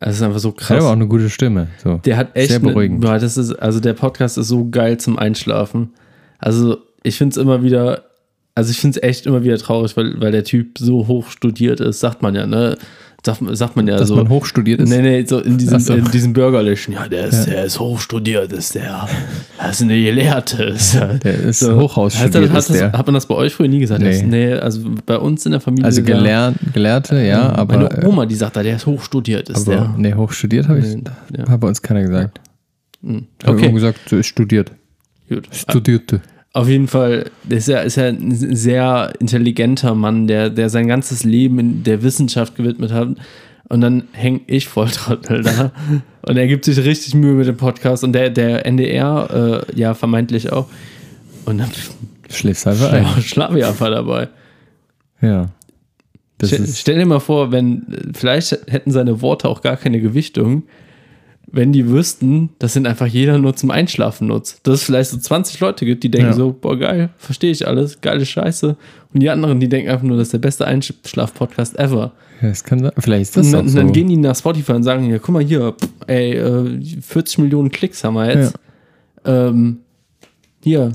Es 0.00 0.16
ist 0.16 0.22
einfach 0.22 0.38
so 0.38 0.50
Hat 0.50 0.70
aber 0.70 0.78
auch 0.78 0.82
krass. 0.82 0.92
eine 0.92 1.08
gute 1.08 1.30
Stimme. 1.30 1.68
So. 1.82 2.00
Der 2.04 2.16
hat 2.18 2.36
echt. 2.36 2.50
Sehr 2.50 2.58
beruhigend. 2.58 3.00
boah, 3.00 3.18
das 3.18 3.36
ist, 3.36 3.52
also 3.52 3.80
der 3.80 3.94
Podcast 3.94 4.36
ist 4.36 4.48
so 4.48 4.68
geil 4.70 4.98
zum 4.98 5.18
Einschlafen. 5.18 5.90
Also 6.38 6.78
ich 7.02 7.16
finde 7.16 7.32
es 7.32 7.36
immer 7.38 7.62
wieder, 7.62 8.04
also 8.54 8.70
ich 8.70 8.78
finde 8.78 8.98
es 8.98 9.02
echt 9.02 9.26
immer 9.26 9.42
wieder 9.42 9.56
traurig, 9.56 9.96
weil, 9.96 10.20
weil 10.20 10.32
der 10.32 10.44
Typ 10.44 10.78
so 10.78 11.06
hoch 11.06 11.28
studiert 11.28 11.80
ist, 11.80 12.00
sagt 12.00 12.20
man 12.20 12.34
ja, 12.34 12.46
ne? 12.46 12.76
Sagt, 13.24 13.40
sagt 13.52 13.76
man 13.76 13.86
ja 13.86 13.98
Dass 13.98 14.08
so. 14.08 14.16
man 14.16 14.28
hochstudiert 14.30 14.80
ist. 14.80 14.88
Nee, 14.88 15.02
nee, 15.02 15.24
so 15.26 15.40
in 15.40 15.58
diesem, 15.58 15.78
so. 15.78 15.92
in 15.94 16.10
diesem 16.10 16.32
bürgerlichen. 16.32 16.92
Ja, 16.94 17.06
der 17.06 17.26
ist, 17.26 17.46
Ja. 17.46 17.52
der 17.54 17.64
ist 17.66 17.78
hochstudiert, 17.78 18.50
ist 18.52 18.74
der. 18.74 19.06
Das 19.58 19.72
ist 19.76 19.82
eine 19.82 20.02
Gelehrte. 20.02 20.62
Ist 20.74 20.94
der, 20.94 21.14
Der 21.18 21.34
ist 21.34 21.60
so. 21.60 21.76
Hochhaus 21.78 22.18
Hat, 22.18 22.34
das, 22.34 22.44
ist 22.68 22.70
das, 22.80 22.92
hat 22.94 23.06
man 23.06 23.14
das 23.14 23.26
bei 23.26 23.34
euch 23.34 23.52
früher 23.54 23.68
nie 23.68 23.80
gesagt? 23.80 24.00
Nee. 24.02 24.10
Das- 24.12 24.22
nee 24.22 24.52
also 24.54 24.80
bei 25.04 25.18
uns 25.18 25.44
in 25.44 25.52
der 25.52 25.60
Familie. 25.60 25.84
Also 25.84 26.02
gelernt, 26.02 26.56
Gelehrte, 26.72 27.20
ja, 27.22 27.52
aber, 27.54 27.76
Meine 27.76 28.02
äh, 28.02 28.06
Oma, 28.06 28.24
die 28.24 28.34
sagt 28.36 28.56
da, 28.56 28.62
der 28.62 28.76
ist 28.76 28.86
hochstudiert, 28.86 29.50
ist 29.50 29.66
aber 29.68 29.76
der. 29.76 29.94
nee, 29.98 30.14
hochstudiert 30.14 30.66
habe 30.68 30.78
ich, 30.78 30.86
Nee, 30.96 31.02
ja. 31.36 31.46
hat 31.48 31.60
bei 31.60 31.68
uns 31.68 31.82
keiner 31.82 32.02
gesagt. 32.02 32.40
Hm, 33.02 33.26
Ich 33.38 33.46
habe 33.46 33.58
Okay, 33.58 33.70
gesagt, 33.72 33.98
so 34.08 34.16
ist 34.16 34.26
studiert. 34.28 34.72
gut. 35.28 35.46
Studierte. 35.52 36.22
Auf 36.52 36.68
jeden 36.68 36.88
Fall 36.88 37.30
ist 37.48 37.68
er, 37.68 37.84
ist 37.84 37.96
er 37.96 38.08
ein 38.08 38.34
sehr 38.34 39.12
intelligenter 39.20 39.94
Mann, 39.94 40.26
der, 40.26 40.50
der 40.50 40.68
sein 40.68 40.88
ganzes 40.88 41.22
Leben 41.22 41.58
in 41.58 41.84
der 41.84 42.02
Wissenschaft 42.02 42.56
gewidmet 42.56 42.92
hat. 42.92 43.08
Und 43.68 43.80
dann 43.82 44.08
hänge 44.12 44.40
ich 44.48 44.66
voll 44.66 44.88
Trottel 44.88 45.42
da. 45.42 45.70
und 46.22 46.36
er 46.36 46.48
gibt 46.48 46.64
sich 46.64 46.76
richtig 46.84 47.14
Mühe 47.14 47.34
mit 47.34 47.46
dem 47.46 47.56
Podcast 47.56 48.02
und 48.02 48.12
der, 48.12 48.30
der 48.30 48.66
NDR, 48.66 49.64
äh, 49.70 49.78
ja, 49.78 49.94
vermeintlich 49.94 50.52
auch. 50.52 50.66
Und 51.44 51.58
dann 51.58 51.70
Schläfst 52.30 52.66
einfach 52.66 52.92
ein. 52.92 53.04
schla 53.06 53.22
schlafe 53.22 53.58
ich 53.58 53.64
einfach 53.64 53.90
dabei. 53.90 54.28
Ja. 55.20 55.46
Ist, 56.40 56.78
stell 56.78 56.98
dir 56.98 57.06
mal 57.06 57.20
vor, 57.20 57.52
wenn, 57.52 58.12
vielleicht 58.14 58.52
hätten 58.68 58.92
seine 58.92 59.20
Worte 59.20 59.48
auch 59.48 59.60
gar 59.60 59.76
keine 59.76 60.00
Gewichtung, 60.00 60.62
wenn 61.52 61.72
die 61.72 61.88
wüssten, 61.88 62.50
dass 62.58 62.76
ihn 62.76 62.86
einfach 62.86 63.06
jeder 63.06 63.38
nur 63.38 63.54
zum 63.56 63.70
Einschlafen 63.70 64.28
nutzt. 64.28 64.60
Dass 64.66 64.74
es 64.76 64.82
vielleicht 64.84 65.10
so 65.10 65.18
20 65.18 65.58
Leute 65.60 65.84
gibt, 65.84 66.04
die 66.04 66.10
denken 66.10 66.28
Ja. 66.28 66.32
so, 66.34 66.52
boah, 66.58 66.78
geil, 66.78 67.10
verstehe 67.16 67.50
ich 67.50 67.66
alles, 67.66 68.00
geile 68.00 68.24
Scheiße. 68.24 68.76
Und 69.12 69.20
die 69.20 69.28
anderen, 69.30 69.58
die 69.60 69.68
denken 69.68 69.90
einfach 69.90 70.04
nur, 70.06 70.16
das 70.16 70.28
ist 70.28 70.32
der 70.32 70.38
beste 70.38 70.66
Einschlaf-Podcast 70.66 71.78
ever. 71.78 72.12
ja, 72.40 72.48
das 72.48 72.62
kann 72.64 72.78
sein. 72.78 72.92
Vielleicht 72.98 73.22
ist 73.22 73.36
das 73.36 73.46
Und 73.46 73.52
dann, 73.52 73.68
so. 73.68 73.78
dann 73.78 73.92
gehen 73.92 74.08
die 74.08 74.16
nach 74.16 74.36
Spotify 74.36 74.72
und 74.72 74.82
sagen, 74.84 75.10
ja, 75.10 75.18
guck 75.18 75.30
mal 75.34 75.42
hier, 75.42 75.72
pff, 75.72 75.88
ey, 76.06 76.34
äh, 76.34 76.80
40 77.00 77.38
Millionen 77.38 77.70
Klicks 77.70 78.02
haben 78.04 78.14
wir 78.14 78.26
jetzt. 78.34 78.54
Ähm, 79.24 79.78
hier, 80.62 80.92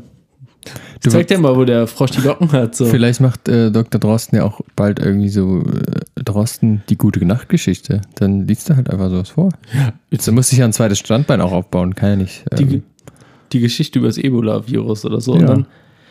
Du- 1.06 1.12
zeig 1.12 1.28
dir 1.28 1.38
mal, 1.39 1.56
wo 1.56 1.63
der 1.65 1.88
Frosch 1.88 2.12
die 2.12 2.22
Locken 2.22 2.52
hat. 2.52 2.76
So. 2.76 2.86
Vielleicht 2.86 3.22
macht 3.22 3.48
äh, 3.48 3.72
Dr. 3.72 4.00
Drosten 4.00 4.38
ja 4.38 4.44
auch 4.44 4.62
bald 4.76 5.00
irgendwie 5.00 5.30
so 5.30 5.60
äh, 5.62 6.24
Drosten 6.24 6.84
die 6.89 6.98
gute 6.98 7.24
Nachtgeschichte. 7.26 8.02
Dann 8.15 8.48
liest 8.48 8.70
er 8.70 8.76
halt 8.78 8.89
einfach 8.89 9.10
sowas 9.10 9.30
vor. 9.30 9.50
Ja, 9.74 9.94
Jetzt 10.12 10.30
muss 10.32 10.50
sich 10.50 10.60
ja 10.60 10.65
ein 10.65 10.74
zweites 10.74 11.00
Standbein 11.00 11.41
auch 11.41 11.52
aufbauen, 11.52 11.96
kann 11.96 12.10
ja 12.10 12.15
nicht. 12.18 12.46
die, 12.58 12.63
Ähm, 12.63 12.84
die 13.54 13.60
Geschichte 13.60 14.00
über 14.00 14.08
das 14.08 14.18
Ebola-Virus 14.18 15.06
oder 15.06 15.22
so. 15.22 15.34
Ja. 15.36 15.39
Und 15.41 15.48
dann 15.48 15.65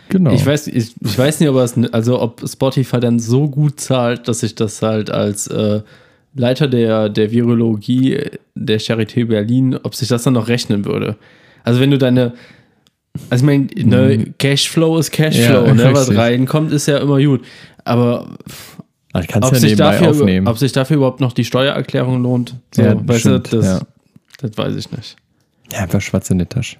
genau. 0.09 0.33
Ich 0.33 0.45
weiß, 0.47 0.69
ich, 0.69 0.95
ich 1.01 1.19
weiß 1.19 1.41
nicht, 1.41 1.49
ob, 1.49 1.57
es, 1.57 1.75
also 1.93 2.21
ob 2.21 2.43
Spotify 2.49 3.01
dann 3.01 3.19
so 3.19 3.49
gut 3.49 3.81
zahlt, 3.81 4.29
dass 4.29 4.43
ich 4.43 4.55
das 4.55 4.81
halt 4.83 5.11
als 5.11 5.47
äh, 5.49 5.81
Leiter 6.37 6.67
der, 6.69 7.09
der 7.11 7.31
Virologie 7.31 8.19
der 8.55 8.81
Charité 8.81 9.25
Berlin, 9.27 9.77
ob 9.83 9.95
sich 9.95 10.09
das 10.09 10.23
dann 10.25 10.35
noch 10.35 10.49
rechnen 10.49 10.85
würde. 10.85 11.17
Also 11.65 11.81
wenn 11.81 11.91
du 11.91 11.99
deine, 11.99 12.33
also 13.31 13.43
ich 13.43 13.47
meine, 13.47 13.67
ne, 13.75 14.35
Cashflow 14.39 14.99
ist 14.99 15.11
Cashflow, 15.13 15.67
Ja, 15.67 15.75
ne, 15.75 15.93
was 15.93 16.03
richtig. 16.03 16.19
reinkommt, 16.19 16.73
ist 16.73 16.87
ja 16.87 16.99
immer 16.99 17.23
gut. 17.23 17.43
Aber 17.85 18.29
kannst 19.13 19.49
ob 19.49 19.53
ja 19.55 19.59
sich, 19.61 19.77
dafür, 19.77 20.11
aufnehmen. 20.11 20.49
ob 20.49 20.59
sich 20.59 20.73
dafür 20.73 20.97
überhaupt 20.97 21.21
noch 21.21 21.33
die 21.33 21.45
Steuererklärung 21.45 22.23
lohnt, 22.23 22.57
so, 22.75 22.83
Ja, 22.83 22.97
weißt 23.09 23.21
stimmt, 23.21 23.53
du, 23.53 23.57
das, 23.59 23.67
ja. 23.67 23.81
das 24.41 24.57
weiß 24.59 24.75
ich 24.77 24.91
nicht. 24.91 25.17
ja, 25.73 25.81
einfach 25.81 26.01
schwarz 26.01 26.31
in 26.31 26.39
die 26.39 26.47
Tasche. 26.47 26.77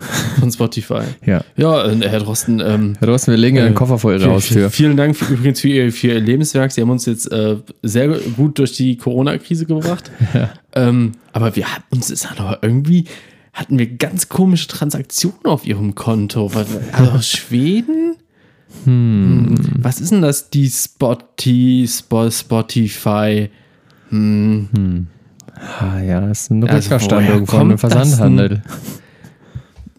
Von 0.40 0.50
Spotify. 0.50 1.02
Ja. 1.26 1.42
Ja, 1.56 1.84
äh, 1.86 2.08
Herr 2.08 2.20
Drosten, 2.20 2.60
ähm, 2.64 2.94
Herr 3.00 3.08
Drosten, 3.08 3.32
wir 3.32 3.38
legen 3.38 3.58
einen 3.58 3.74
Koffer 3.74 3.98
vor 3.98 4.12
Ihre 4.12 4.20
Vielen- 4.20 4.32
Haustür. 4.32 4.70
Vielen 4.70 4.96
Dank 4.96 5.16
für, 5.16 5.32
übrigens 5.34 5.60
für 5.60 5.68
ihr, 5.68 5.92
für 5.92 6.06
ihr 6.06 6.20
Lebenswerk. 6.20 6.72
Sie 6.72 6.80
haben 6.80 6.90
uns 6.90 7.04
jetzt 7.04 7.30
äh, 7.32 7.56
sehr 7.82 8.08
gut 8.08 8.58
durch 8.58 8.72
die 8.72 8.96
Corona-Krise 8.96 9.66
gebracht. 9.66 10.10
Ähm, 10.74 11.12
aber 11.32 11.56
wir 11.56 11.66
hatten 11.74 11.82
uns 11.96 12.08
ist 12.10 12.30
aber 12.30 12.58
irgendwie 12.62 13.06
hatten 13.58 13.78
wir 13.78 13.86
ganz 13.96 14.28
komische 14.28 14.68
Transaktionen 14.68 15.44
auf 15.46 15.66
ihrem 15.66 15.94
Konto. 15.94 16.50
Also 16.54 17.10
aus 17.12 17.28
Schweden? 17.28 18.16
Hm. 18.84 19.54
Was 19.78 20.00
ist 20.00 20.12
denn 20.12 20.22
das? 20.22 20.50
Die 20.50 20.68
Spotify, 20.68 21.84
Spo- 21.88 22.30
Spotify. 22.30 23.50
Ah, 24.10 26.00
ja, 26.00 26.30
ist 26.30 26.50
ein 26.50 26.62
Also, 26.68 26.90
das 26.90 27.80
Versandhandel. 27.80 28.62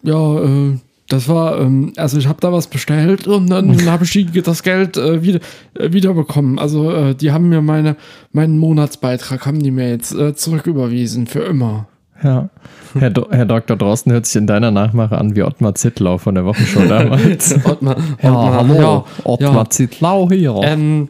Ja, 0.03 0.43
äh, 0.43 0.77
das 1.09 1.27
war, 1.27 1.59
ähm, 1.59 1.91
also 1.97 2.17
ich 2.17 2.27
habe 2.27 2.39
da 2.39 2.53
was 2.53 2.67
bestellt 2.67 3.27
und 3.27 3.49
dann 3.49 3.85
habe 3.91 4.05
ich 4.05 4.27
das 4.43 4.63
Geld 4.63 4.95
äh, 4.97 5.21
wieder, 5.23 5.39
äh, 5.73 5.91
wiederbekommen. 5.91 6.59
Also 6.59 6.91
äh, 6.91 7.15
die 7.15 7.31
haben 7.31 7.49
mir 7.49 7.61
meine, 7.61 7.95
meinen 8.31 8.57
Monatsbeitrag, 8.57 9.45
haben 9.45 9.61
die 9.61 9.71
mir 9.71 9.89
jetzt 9.89 10.13
äh, 10.13 10.33
zurücküberwiesen, 10.35 11.27
für 11.27 11.41
immer. 11.41 11.87
Ja. 12.23 12.49
Herr, 12.97 13.09
Do 13.11 13.27
Herr 13.29 13.45
Dr. 13.45 13.77
Drosten 13.77 14.11
hört 14.11 14.25
sich 14.25 14.35
in 14.35 14.47
deiner 14.47 14.71
Nachmache 14.71 15.17
an 15.17 15.35
wie 15.35 15.43
Ottmar 15.43 15.75
Zittlau 15.75 16.17
von 16.17 16.35
der 16.35 16.45
Wochenshow 16.45 16.85
damals. 16.87 17.53
Ottmar, 17.65 17.97
ja, 18.21 18.29
Ottmar, 18.31 18.53
hallo, 18.55 18.73
ja, 18.73 19.05
Ottmar 19.23 19.55
ja. 19.55 19.69
Zittlau 19.69 20.29
hier. 20.29 20.55
Ähm, 20.63 21.09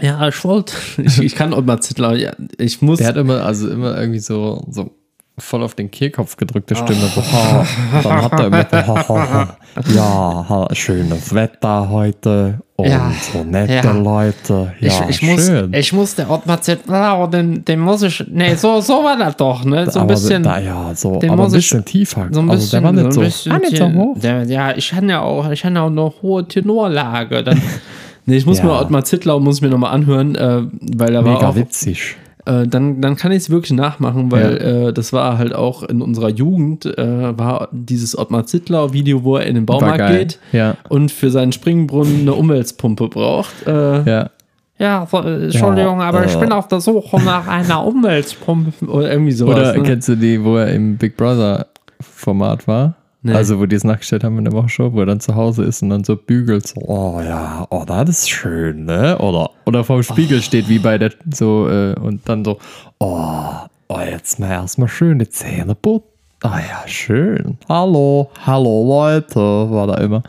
ja, 0.00 0.28
ich 0.28 0.44
wollte, 0.44 0.74
ich, 1.02 1.20
ich 1.20 1.34
kann 1.34 1.52
Ottmar 1.52 1.80
Zittler, 1.80 2.14
ja, 2.16 2.32
ich 2.58 2.82
muss, 2.82 2.98
Der 2.98 3.08
hat 3.08 3.16
immer, 3.16 3.44
also 3.44 3.68
immer 3.68 3.98
irgendwie 3.98 4.20
so, 4.20 4.64
so 4.70 4.90
voll 5.38 5.62
auf 5.62 5.74
den 5.74 5.90
Kehlkopf 5.90 6.36
gedrückte 6.36 6.74
Stimme. 6.76 7.08
So, 7.14 7.22
ha, 7.22 7.64
dann 8.02 8.22
hat 8.22 8.72
er 8.72 8.84
immer 8.84 9.02
so, 9.02 9.18
ha, 9.18 9.28
ha, 9.30 9.48
ha. 9.76 9.82
ja, 9.94 10.46
ha, 10.48 10.68
schönes 10.72 11.34
Wetter 11.34 11.88
heute 11.90 12.60
und 12.76 12.86
Ja, 12.88 13.10
so 13.32 13.42
nette 13.44 13.72
ja. 13.74 13.92
Leute. 13.92 14.72
Ja, 14.80 14.88
ich, 15.08 15.22
ich, 15.22 15.22
muss, 15.22 15.46
schön. 15.46 15.72
ich 15.72 15.92
muss 15.92 16.14
der 16.14 16.30
Ottmar 16.30 16.60
Zittlau, 16.60 17.26
den, 17.26 17.64
den 17.64 17.80
muss 17.80 18.02
ich. 18.02 18.24
Nee, 18.30 18.54
so, 18.54 18.80
so 18.80 19.02
war 19.04 19.16
das 19.18 19.36
doch, 19.36 19.64
ne? 19.64 19.90
So 19.90 20.00
ein 20.00 20.06
bisschen. 20.06 20.42
Da, 20.42 20.58
ja, 20.58 20.94
so, 20.94 21.18
den 21.18 21.30
aber 21.30 21.42
ein 21.42 21.44
muss 21.46 21.52
ich- 21.54 21.58
bisschen 21.70 21.84
tiefer. 21.84 22.28
So 22.30 22.40
ein 22.40 22.50
also 22.50 22.62
bisschen, 22.62 22.82
der 22.82 22.82
war 22.84 22.92
nicht 22.92 23.12
so 23.12 23.22
so, 23.24 23.50
ein 23.50 23.52
war 23.54 23.60
nicht 23.70 23.76
so 23.76 23.92
hoch. 23.92 24.18
Der, 24.20 24.44
ja, 24.44 24.76
ich 24.76 24.92
hatte 24.92 25.06
ja 25.06 25.20
auch, 25.22 25.50
ich 25.50 25.64
hatte 25.64 25.80
auch 25.80 25.86
eine 25.86 26.12
hohe 26.22 26.46
Tenorlage. 26.46 27.42
Dann, 27.42 27.60
nee, 28.26 28.36
ich 28.36 28.46
muss 28.46 28.58
Ja. 28.58 28.64
mir 28.66 28.72
Ottmar 28.72 29.04
Zittlau, 29.04 29.40
muss 29.40 29.56
ich 29.56 29.62
mir 29.62 29.70
nochmal 29.70 29.92
anhören, 29.94 30.34
äh, 30.36 30.62
weil 30.96 31.14
er 31.14 31.24
war 31.24 31.34
Mega 31.34 31.48
auch, 31.48 31.56
witzig. 31.56 32.16
Äh, 32.48 32.66
dann, 32.66 33.00
dann 33.00 33.16
kann 33.16 33.30
ich 33.30 33.38
es 33.38 33.50
wirklich 33.50 33.72
nachmachen, 33.72 34.32
weil 34.32 34.56
äh, 34.88 34.92
das 34.92 35.12
war 35.12 35.36
halt 35.36 35.54
auch 35.54 35.82
in 35.82 36.00
unserer 36.00 36.30
Jugend, 36.30 36.86
äh, 36.86 37.38
war 37.38 37.68
dieses 37.72 38.16
Ottmar 38.16 38.46
Zittlau-Video, 38.46 39.22
wo 39.22 39.36
er 39.36 39.46
in 39.46 39.54
den 39.54 39.66
Baumarkt 39.66 40.08
geht 40.08 40.38
Ja, 40.52 40.76
und 40.88 41.12
für 41.12 41.30
seinen 41.30 41.52
Springbrunnen 41.52 42.22
eine 42.22 42.34
Umweltpumpe 42.34 43.08
braucht. 43.08 43.66
Äh, 43.66 44.02
ja. 44.02 44.30
ja, 44.78 45.06
so, 45.10 45.22
äh, 45.22 45.44
Entschuldigung, 45.44 46.00
aber 46.00 46.24
ich 46.24 46.36
bin 46.36 46.50
auf 46.52 46.68
der 46.68 46.80
Suche 46.80 47.22
nach 47.22 47.46
einer 47.46 47.84
Umweltpumpe. 47.84 48.86
Oder 48.86 49.12
irgendwie 49.12 49.32
sowas. 49.32 49.56
Oder 49.56 49.76
ne? 49.76 49.82
kennst 49.82 50.08
du 50.08 50.16
die, 50.16 50.42
wo 50.42 50.56
er 50.56 50.72
im 50.72 50.96
Big 50.96 51.16
Brother 51.16 51.66
Format 52.00 52.66
war? 52.66 52.94
Nee. 53.22 53.34
Also, 53.34 53.58
wo 53.58 53.66
die 53.66 53.74
es 53.74 53.82
nachgestellt 53.82 54.22
haben 54.22 54.38
in 54.38 54.44
der 54.44 54.52
Wochenshow, 54.52 54.92
wo 54.92 55.00
er 55.00 55.06
dann 55.06 55.18
zu 55.18 55.34
Hause 55.34 55.64
ist 55.64 55.82
und 55.82 55.90
dann 55.90 56.04
so 56.04 56.14
bügelt, 56.14 56.68
so, 56.68 56.80
oh 56.82 57.20
ja, 57.20 57.66
oh, 57.70 57.84
das 57.84 58.10
ist 58.10 58.30
schön, 58.30 58.84
ne? 58.84 59.18
Oder, 59.18 59.50
oder 59.66 59.82
vorm 59.82 60.04
Spiegel 60.04 60.40
steht, 60.40 60.68
wie 60.68 60.78
bei 60.78 60.98
der, 60.98 61.12
so, 61.34 61.68
äh, 61.68 61.94
und 61.98 62.28
dann 62.28 62.44
so, 62.44 62.58
oh, 63.00 63.50
oh 63.88 64.00
jetzt 64.00 64.38
mal 64.38 64.50
erstmal 64.50 64.88
schön 64.88 65.18
die 65.18 65.28
Zähne 65.28 65.74
putzen. 65.74 66.06
Ah 66.42 66.60
ja, 66.60 66.86
schön. 66.86 67.58
Hallo, 67.68 68.30
hallo 68.46 68.86
Leute, 68.86 69.40
war 69.40 69.88
da 69.88 69.94
immer. 69.94 70.22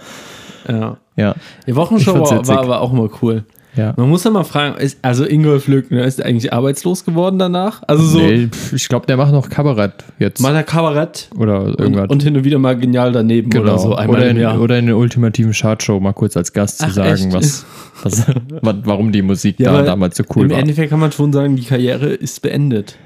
Ja. 0.67 0.97
Ja. 1.15 1.35
Die 1.67 1.75
Wochenshow 1.75 2.15
war, 2.15 2.47
war 2.47 2.59
aber 2.59 2.81
auch 2.81 2.91
immer 2.91 3.09
cool. 3.21 3.45
Ja. 3.75 3.93
Man 3.97 4.09
muss 4.09 4.23
ja 4.23 4.31
mal 4.31 4.43
fragen, 4.43 4.77
ist, 4.79 4.97
also 5.03 5.25
Ingolf 5.25 5.67
Lückner, 5.67 6.03
ist 6.03 6.19
er 6.19 6.25
eigentlich 6.25 6.51
arbeitslos 6.51 7.05
geworden 7.05 7.37
danach? 7.37 7.83
Also 7.87 8.03
so, 8.03 8.19
Nee, 8.19 8.49
ich 8.73 8.89
glaube, 8.89 9.05
der 9.05 9.15
macht 9.15 9.31
noch 9.31 9.47
Kabarett 9.49 9.93
jetzt. 10.17 10.41
mal 10.41 10.53
der 10.53 10.63
Kabarett 10.63 11.29
oder 11.37 11.67
irgendwas. 11.79 12.03
und, 12.05 12.09
und 12.11 12.23
hin 12.23 12.35
und 12.35 12.43
wieder 12.43 12.57
mal 12.57 12.75
genial 12.77 13.11
daneben 13.11 13.49
genau. 13.51 13.63
oder 13.65 13.77
so. 13.79 13.95
Oder, 13.97 14.29
im 14.29 14.37
in, 14.37 14.45
oder 14.45 14.79
in 14.79 14.87
der 14.87 14.97
ultimativen 14.97 15.53
Chartshow 15.53 15.99
mal 15.99 16.13
kurz 16.13 16.35
als 16.35 16.51
Gast 16.51 16.79
zu 16.79 16.85
Ach, 16.87 16.91
sagen, 16.93 17.09
echt? 17.25 17.33
was, 17.33 17.65
was, 18.03 18.25
warum 18.61 19.11
die 19.11 19.21
Musik 19.21 19.59
Ja, 19.59 19.71
da 19.73 19.83
damals 19.83 20.17
so 20.17 20.23
cool 20.35 20.45
Im 20.45 20.51
war. 20.51 20.59
Endeffekt 20.59 20.89
kann 20.89 20.99
man 20.99 21.11
schon 21.11 21.31
sagen, 21.31 21.55
die 21.55 21.63
Karriere 21.63 22.07
ist 22.07 22.41
beendet. 22.41 22.97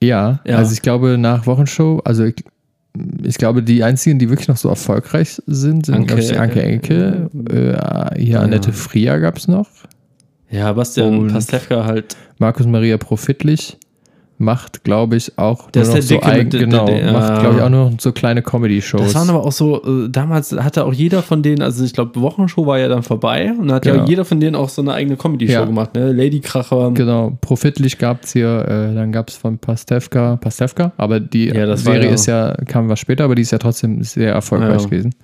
Ja, 0.00 0.40
Ja. 0.46 0.56
also 0.58 0.72
ich 0.72 0.82
glaube 0.82 1.18
nach 1.18 1.46
Wochenshow, 1.46 2.00
also 2.04 2.24
ich, 2.24 2.36
ich 3.24 3.36
glaube 3.36 3.62
die 3.64 3.82
einzigen, 3.82 4.18
die 4.20 4.28
wirklich 4.30 4.48
noch 4.48 4.56
so 4.58 4.68
erfolgreich 4.68 5.42
sind, 5.46 5.86
sind 5.86 5.94
Anke, 5.96 6.06
glaube 6.06 6.22
ich 6.22 6.38
Anke 6.38 6.62
Enke, 6.62 7.30
äh, 8.14 8.20
hier 8.20 8.40
Annette 8.40 8.72
Frier 8.72 9.18
gab 9.18 9.38
es 9.38 9.48
noch, 9.48 9.66
Ja, 10.54 10.72
Bastian 10.72 11.18
Und- 11.18 11.32
Pastewka 11.32 11.84
halt. 11.84 12.16
Markus 12.38 12.66
Maria 12.66 12.96
Profitlich 12.98 13.76
macht, 14.36 14.82
glaube 14.82 15.14
ich, 15.16 15.38
auch 15.38 15.70
Der 15.70 15.84
nur 15.84 15.96
ist 15.96 16.02
noch 16.02 16.08
der 16.08 16.18
so 16.18 16.22
eigen, 16.28 16.48
mit 16.48 16.58
genau, 16.58 16.86
der- 16.86 17.02
der- 17.04 17.12
macht, 17.12 17.28
ja. 17.28 17.40
glaube 17.40 17.56
ich, 17.56 17.62
auch 17.62 17.68
nur 17.68 17.90
noch 17.90 18.00
so 18.00 18.10
kleine 18.10 18.42
Comedy-Shows. 18.42 19.00
Das 19.00 19.14
waren 19.14 19.30
aber 19.30 19.44
auch 19.44 19.52
so, 19.52 19.80
äh, 19.84 20.08
damals 20.10 20.50
hatte 20.52 20.84
auch 20.84 20.92
jeder 20.92 21.22
von 21.22 21.42
denen, 21.42 21.62
also 21.62 21.84
ich 21.84 21.92
glaube, 21.92 22.20
Wochenshow 22.20 22.66
war 22.66 22.78
ja 22.78 22.88
dann 22.88 23.04
vorbei 23.04 23.52
und 23.52 23.68
dann 23.68 23.76
hat 23.76 23.86
ja 23.86 23.92
Genau. 23.94 24.06
jeder 24.06 24.24
von 24.24 24.40
denen 24.40 24.56
auch 24.56 24.68
so 24.68 24.82
eine 24.82 24.92
eigene 24.92 25.16
Comedy-Show 25.16 25.52
Ja. 25.52 25.64
gemacht, 25.64 25.94
ne? 25.94 26.10
Ladykracher. 26.12 26.90
Genau, 26.94 27.38
Profitlich 27.40 27.96
gab 27.98 28.24
es 28.24 28.32
hier, 28.32 28.64
äh, 28.68 28.94
dann 28.94 29.12
gab 29.12 29.28
es 29.28 29.36
von 29.36 29.58
Pastewka, 29.58 30.36
Pastewka, 30.36 30.92
aber 30.96 31.20
die 31.20 31.46
Ja, 31.46 31.66
das 31.66 31.84
Serie 31.84 32.08
ja- 32.08 32.14
ist 32.14 32.26
ja, 32.26 32.56
kam 32.66 32.88
was 32.88 32.98
später, 32.98 33.24
aber 33.24 33.36
die 33.36 33.42
ist 33.42 33.52
ja 33.52 33.58
trotzdem 33.58 34.02
sehr 34.02 34.32
erfolgreich 34.32 34.82
Ja. 34.82 34.88
gewesen. 34.88 35.14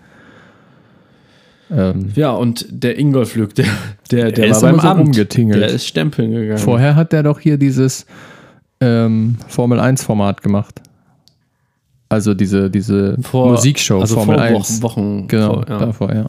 Ähm, 1.70 2.10
Ja, 2.16 2.30
und 2.32 2.66
der 2.70 2.98
Ingolf 2.98 3.36
Lück, 3.36 3.54
der, 3.54 3.66
der, 4.10 4.24
der 4.24 4.32
Der 4.32 4.44
war 4.50 4.56
ist 4.56 4.60
beim 4.62 4.80
so 4.80 4.88
Amt. 4.88 5.00
rumgetingelt. 5.00 5.60
Der 5.62 5.68
ist 5.70 5.86
stempeln 5.86 6.32
gegangen. 6.32 6.58
Vorher 6.58 6.96
hat 6.96 7.12
der 7.12 7.22
doch 7.22 7.38
hier 7.40 7.56
dieses 7.58 8.06
ähm, 8.80 9.36
Formel 9.48 9.78
1 9.80 10.02
Format 10.02 10.42
gemacht. 10.42 10.80
Also 12.08 12.34
diese, 12.34 12.70
diese 12.70 13.16
Vor- 13.22 13.50
Musikshow 13.52 14.00
also 14.00 14.16
Formel 14.16 14.36
vor 14.36 14.44
1. 14.44 14.82
Wochen, 14.82 14.82
Wochen 14.82 15.28
Genau, 15.28 15.54
vor, 15.54 15.64
ja. 15.68 15.78
davor, 15.78 16.12
ja. 16.14 16.26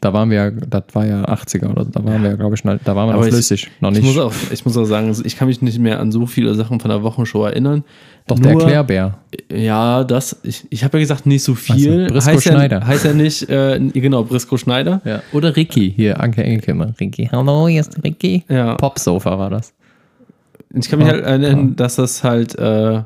Da 0.00 0.12
waren 0.12 0.30
wir 0.30 0.36
ja, 0.36 0.50
das 0.52 0.84
war 0.92 1.04
ja 1.06 1.24
80er 1.24 1.70
oder 1.72 1.84
so, 1.84 1.90
da 1.90 2.04
waren 2.04 2.22
wir 2.22 2.30
ja, 2.30 2.36
glaube 2.36 2.54
ich, 2.54 2.62
da 2.62 2.68
waren 2.70 3.08
wir 3.08 3.14
Aber 3.14 3.14
noch 3.14 3.24
ich- 3.26 3.32
flüssig, 3.34 3.68
noch 3.80 3.90
Ich 3.90 3.96
nicht. 4.00 4.04
muss, 4.14 4.18
auch, 4.18 4.32
ich 4.52 4.64
muss 4.64 4.76
auch 4.76 4.84
sagen, 4.84 5.12
ich 5.24 5.36
kann 5.36 5.48
mich 5.48 5.60
nicht 5.60 5.80
mehr 5.80 5.98
an 5.98 6.12
so 6.12 6.24
viele 6.26 6.54
Sachen 6.54 6.78
von 6.78 6.88
der 6.88 7.02
Wochenshow 7.02 7.44
erinnern. 7.44 7.82
doch 8.28 8.38
der 8.38 8.52
Nur- 8.52 8.62
Erklärbär. 8.62 9.18
Ja, 9.52 10.04
das, 10.04 10.36
ich, 10.44 10.66
ich 10.70 10.84
habe 10.84 10.98
ja 10.98 11.00
gesagt, 11.02 11.26
nicht 11.26 11.42
so 11.42 11.54
viel. 11.56 12.04
Ach 12.04 12.08
so, 12.08 12.12
Brisco 12.14 12.30
heißt 12.32 12.42
Schneider. 12.44 12.78
Ja, 12.80 12.86
heißt 12.86 13.04
ja 13.06 13.12
nicht, 13.12 13.48
äh, 13.48 13.80
genau, 13.94 14.22
Brisco 14.22 14.56
Schneider. 14.56 15.00
Ja. 15.04 15.22
Oder 15.32 15.56
Ricky, 15.56 15.92
hier, 15.96 16.20
Anke 16.20 16.44
Engelke 16.44 16.70
immer. 16.70 16.92
Ricky, 17.00 17.28
hallo, 17.32 17.66
hier 17.66 17.80
ist 17.80 17.98
Ricky. 18.04 18.44
Ja. 18.48 18.74
Popsofa 18.76 19.36
war 19.36 19.50
das. 19.50 19.72
Ich 20.74 20.88
kann 20.88 20.98
mich 21.00 21.08
Ja, 21.08 21.14
halt 21.14 21.24
erinnern, 21.24 21.74
dass 21.74 21.96
das 21.96 22.22
halt, 22.22 22.54
äh, 22.58 23.02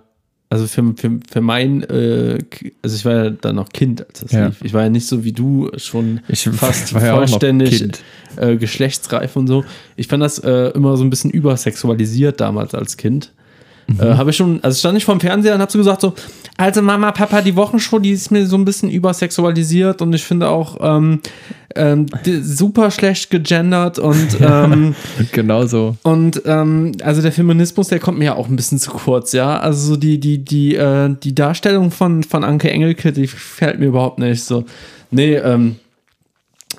also 0.52 0.66
für, 0.66 0.92
für, 0.96 1.18
für 1.30 1.40
mein, 1.40 1.82
äh, 1.84 2.38
also 2.82 2.96
ich 2.96 3.04
war 3.06 3.24
ja 3.24 3.30
dann 3.30 3.56
noch 3.56 3.70
Kind, 3.70 4.06
als 4.06 4.20
das 4.20 4.32
Ja. 4.32 4.46
lief. 4.48 4.56
Ich 4.62 4.74
war 4.74 4.82
ja 4.82 4.90
nicht 4.90 5.06
so 5.06 5.24
wie 5.24 5.32
du 5.32 5.70
schon 5.76 6.20
Ich 6.28 6.42
fast 6.44 6.92
ja 6.92 7.14
vollständig 7.16 7.78
Kind. 7.78 8.00
äh, 8.36 8.56
geschlechtsreif 8.56 9.34
und 9.36 9.46
so. 9.46 9.64
Ich 9.96 10.08
fand 10.08 10.22
das 10.22 10.38
äh, 10.40 10.68
immer 10.74 10.96
so 10.98 11.04
ein 11.04 11.10
bisschen 11.10 11.30
übersexualisiert 11.30 12.40
damals 12.40 12.74
als 12.74 12.96
Kind. 12.98 13.32
Mhm. 13.86 14.00
Äh, 14.00 14.14
habe 14.14 14.30
ich 14.30 14.36
schon, 14.36 14.62
also 14.62 14.78
stand 14.78 14.98
ich 14.98 15.04
vorm 15.04 15.20
Fernseher 15.20 15.54
und 15.54 15.60
habe 15.60 15.70
so 15.72 15.78
gesagt 15.78 16.00
so, 16.00 16.14
also 16.56 16.82
Mama, 16.82 17.12
Papa, 17.12 17.40
die 17.40 17.56
Wochenshow, 17.56 17.98
die 17.98 18.10
ist 18.10 18.30
mir 18.30 18.46
so 18.46 18.56
ein 18.56 18.64
bisschen 18.64 18.90
übersexualisiert 18.90 20.02
und 20.02 20.12
ich 20.12 20.24
finde 20.24 20.48
auch 20.48 20.76
ähm, 20.80 21.20
ähm, 21.74 22.06
super 22.42 22.90
schlecht 22.90 23.30
gegendert 23.30 23.98
und 23.98 24.28
ähm, 24.40 24.94
Genau 25.32 25.66
so. 25.66 25.96
und 26.02 26.42
ähm, 26.44 26.92
also 27.02 27.22
der 27.22 27.32
Feminismus, 27.32 27.88
der 27.88 27.98
kommt 28.00 28.18
mir 28.18 28.26
ja 28.26 28.34
auch 28.34 28.48
ein 28.48 28.56
bisschen 28.56 28.78
zu 28.78 28.90
kurz, 28.90 29.32
ja. 29.32 29.58
Also 29.58 29.88
so 29.88 29.96
die, 29.96 30.20
die, 30.20 30.44
die, 30.44 30.76
äh, 30.76 31.14
die 31.22 31.34
Darstellung 31.34 31.90
von, 31.90 32.22
von 32.22 32.44
Anke 32.44 32.70
Engelke, 32.70 33.12
die 33.12 33.22
gefällt 33.22 33.78
mir 33.78 33.86
überhaupt 33.86 34.18
nicht 34.18 34.44
so. 34.44 34.64
Nee, 35.10 35.36
ähm, 35.36 35.76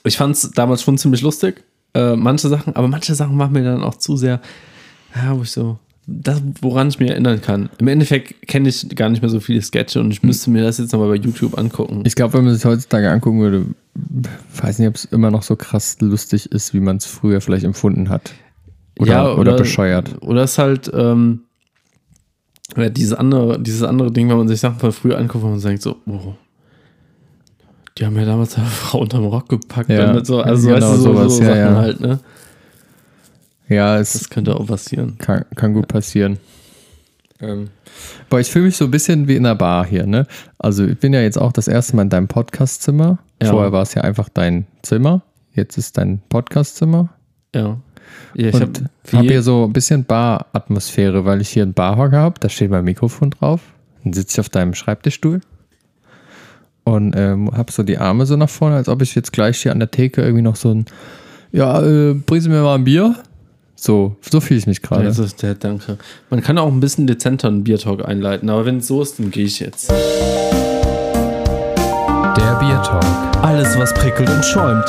ich 0.03 0.17
fand 0.17 0.35
es 0.35 0.51
damals 0.51 0.83
schon 0.83 0.97
ziemlich 0.97 1.21
lustig, 1.21 1.63
äh, 1.93 2.15
manche 2.15 2.49
Sachen, 2.49 2.75
aber 2.75 2.87
manche 2.87 3.15
Sachen 3.15 3.37
machen 3.37 3.53
mir 3.53 3.63
dann 3.63 3.83
auch 3.83 3.95
zu 3.95 4.17
sehr, 4.17 4.41
ja, 5.15 5.37
wo 5.37 5.43
ich 5.43 5.51
so, 5.51 5.77
das, 6.05 6.41
woran 6.61 6.89
ich 6.89 6.99
mich 6.99 7.09
erinnern 7.09 7.41
kann. 7.41 7.69
Im 7.77 7.87
Endeffekt 7.87 8.47
kenne 8.47 8.69
ich 8.69 8.89
gar 8.95 9.09
nicht 9.09 9.21
mehr 9.21 9.29
so 9.29 9.39
viele 9.39 9.61
Sketche 9.61 9.99
und 9.99 10.11
ich 10.11 10.21
müsste 10.21 10.49
mir 10.49 10.63
das 10.63 10.77
jetzt 10.77 10.91
nochmal 10.91 11.09
bei 11.09 11.15
YouTube 11.15 11.57
angucken. 11.57 12.03
Ich 12.05 12.15
glaube, 12.15 12.33
wenn 12.33 12.45
man 12.45 12.53
sich 12.53 12.65
heutzutage 12.65 13.09
angucken 13.09 13.39
würde, 13.39 13.65
weiß 14.61 14.79
nicht, 14.79 14.87
ob 14.89 14.95
es 14.95 15.05
immer 15.05 15.31
noch 15.31 15.43
so 15.43 15.55
krass 15.55 15.97
lustig 16.01 16.51
ist, 16.51 16.73
wie 16.73 16.81
man 16.81 16.97
es 16.97 17.05
früher 17.05 17.39
vielleicht 17.41 17.63
empfunden 17.63 18.09
hat. 18.09 18.33
Oder, 18.99 19.37
oder, 19.39 19.55
bescheuert. 19.55 20.21
Oder 20.21 20.43
ist 20.43 20.57
halt 20.57 20.91
ähm, 20.93 21.41
ja, 22.77 22.89
dieses, 22.89 23.13
andere, 23.13 23.59
dieses 23.59 23.83
andere 23.83 24.11
Ding, 24.11 24.29
wenn 24.29 24.37
man 24.37 24.47
sich 24.47 24.59
Sachen 24.59 24.79
von 24.79 24.91
früher 24.91 25.17
anguckt, 25.17 25.43
wo 25.43 25.47
man 25.47 25.59
denkt 25.59 25.81
so, 25.81 25.97
oh, 26.05 26.35
die 27.97 28.05
haben 28.05 28.15
ja 28.17 28.25
damals 28.25 28.57
eine 28.57 28.65
Frau 28.67 28.99
unterm 28.99 29.25
Rock 29.25 29.49
gepackt. 29.49 29.89
Ja, 29.89 30.11
und 30.11 30.25
so, 30.25 30.41
also 30.41 30.67
genau, 30.67 30.75
weißt 30.75 30.97
du, 30.97 30.97
so, 30.97 31.13
sowas, 31.13 31.37
so 31.37 31.43
ja, 31.43 31.49
Sachen 31.49 31.59
ja. 31.59 31.75
halt, 31.75 31.99
ne? 32.01 32.19
Ja, 33.69 33.97
es 33.97 34.13
Das 34.13 34.29
könnte 34.29 34.55
auch 34.55 34.67
passieren. 34.67 35.17
kann, 35.17 35.45
kann 35.55 35.73
gut 35.73 35.87
passieren. 35.87 36.37
Ähm, 37.39 37.69
boah, 38.29 38.39
ich 38.39 38.49
fühle 38.49 38.65
mich 38.65 38.77
so 38.77 38.85
ein 38.85 38.91
bisschen 38.91 39.27
wie 39.27 39.35
in 39.35 39.45
einer 39.45 39.55
Bar 39.55 39.85
hier, 39.85 40.05
ne? 40.05 40.27
Also 40.57 40.85
ich 40.85 40.97
bin 40.97 41.13
ja 41.13 41.21
jetzt 41.21 41.37
auch 41.37 41.51
das 41.51 41.67
erste 41.67 41.95
Mal 41.95 42.03
in 42.03 42.09
deinem 42.09 42.27
Podcastzimmer. 42.27 43.19
Ja. 43.41 43.49
Vorher 43.49 43.71
war 43.71 43.81
es 43.81 43.93
ja 43.93 44.03
einfach 44.03 44.29
dein 44.29 44.65
Zimmer. 44.81 45.23
Jetzt 45.53 45.77
ist 45.77 45.97
dein 45.97 46.21
Podcastzimmer. 46.29 47.09
Ja. 47.53 47.77
ja 48.33 48.47
ich 48.47 48.55
habe 48.55 48.71
habe 49.11 49.27
hier 49.27 49.43
so 49.43 49.65
ein 49.65 49.73
bisschen 49.73 50.05
Bar-Atmosphäre, 50.05 51.25
weil 51.25 51.41
ich 51.41 51.49
hier 51.49 51.63
einen 51.63 51.73
Barhocker 51.73 52.17
habe. 52.17 52.39
Da 52.39 52.49
steht 52.49 52.71
mein 52.71 52.85
Mikrofon 52.85 53.31
drauf. 53.31 53.61
Dann 54.03 54.13
sitze 54.13 54.35
ich 54.35 54.39
auf 54.39 54.49
deinem 54.49 54.73
Schreibtischstuhl. 54.73 55.41
Und 56.85 57.15
ähm, 57.15 57.51
habe 57.55 57.71
so 57.71 57.83
die 57.83 57.97
Arme 57.97 58.25
so 58.25 58.35
nach 58.35 58.49
vorne, 58.49 58.75
als 58.75 58.89
ob 58.89 59.01
ich 59.01 59.15
jetzt 59.15 59.31
gleich 59.31 59.61
hier 59.61 59.71
an 59.71 59.79
der 59.79 59.91
Theke 59.91 60.21
irgendwie 60.21 60.41
noch 60.41 60.57
so 60.57 60.73
ein, 60.73 60.85
ja, 61.51 61.81
äh, 61.81 62.13
bringen 62.13 62.41
Sie 62.41 62.49
mir 62.49 62.61
mal 62.61 62.75
ein 62.75 62.83
Bier. 62.83 63.15
So, 63.85 64.15
so 64.21 64.39
fühle 64.39 64.59
ich 64.61 64.65
mich 64.65 64.81
gerade. 64.81 65.03
das 65.03 65.19
ist 65.19 65.41
der, 65.41 65.55
danke. 65.55 65.97
Man 66.29 66.41
kann 66.41 66.57
auch 66.57 66.69
ein 66.71 66.79
bisschen 66.79 67.05
dezenter 67.05 67.49
einen 67.49 67.65
Biertalk 67.65 68.07
einleiten, 68.07 68.49
aber 68.49 68.65
wenn 68.65 68.77
es 68.77 68.87
so 68.87 69.01
ist, 69.01 69.19
dann 69.19 69.29
gehe 69.29 69.43
ich 69.43 69.59
jetzt. 69.59 69.91
der 69.91 69.95
Biertalk. 72.61 73.03
Alles, 73.41 73.77
was 73.77 73.93
prickelt 73.93 74.29
und 74.29 74.45
schäumt. 74.45 74.85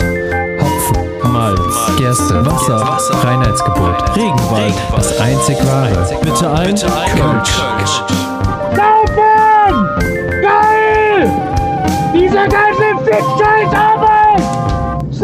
Hopfen, 0.60 1.32
Malz, 1.32 1.58
Gerste, 1.98 2.46
Wasser, 2.46 2.76
Reinheitsgebot. 3.24 4.16
Regenwald. 4.16 4.74
Das 4.94 5.18
einzig 5.18 5.56
wahre. 5.66 6.16
Bitte 6.22 6.52
ein 6.52 6.76
Kölsch. 6.76 8.04
Saufen! 8.76 9.88
Geil! 10.40 11.32
Dieser 12.14 12.46
ganze 12.46 12.94
Fick-Scheiß! 13.04 13.93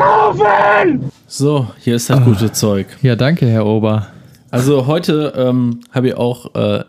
Saufen! 0.01 1.11
So, 1.27 1.67
hier 1.79 1.97
ist 1.97 2.09
das 2.09 2.25
gute 2.25 2.51
Zeug. 2.53 2.87
Ja, 3.03 3.17
danke, 3.17 3.47
Herr 3.47 3.67
Ober. 3.67 4.07
Also 4.51 4.87
heute 4.87 5.35
ähm, 5.37 5.81
habe 5.93 6.09
ich 6.09 6.15
auch 6.15 6.55
äh, 6.55 6.85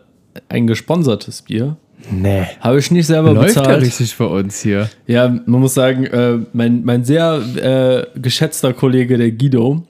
ein 0.48 0.66
gesponsertes 0.66 1.42
Bier. 1.42 1.76
Nee. 2.10 2.46
Habe 2.60 2.78
ich 2.78 2.90
nicht 2.90 3.06
selber 3.06 3.34
Läuft 3.34 3.56
ja 3.56 3.62
bezahlt. 3.62 3.82
richtig 3.82 4.14
für 4.14 4.28
uns 4.28 4.62
hier. 4.62 4.88
Ja, 5.06 5.28
man 5.28 5.60
muss 5.60 5.74
sagen, 5.74 6.06
äh, 6.06 6.38
mein, 6.54 6.84
mein 6.84 7.04
sehr 7.04 7.42
äh, 8.14 8.18
geschätzter 8.18 8.72
Kollege, 8.72 9.18
der 9.18 9.30
Guido, 9.30 9.82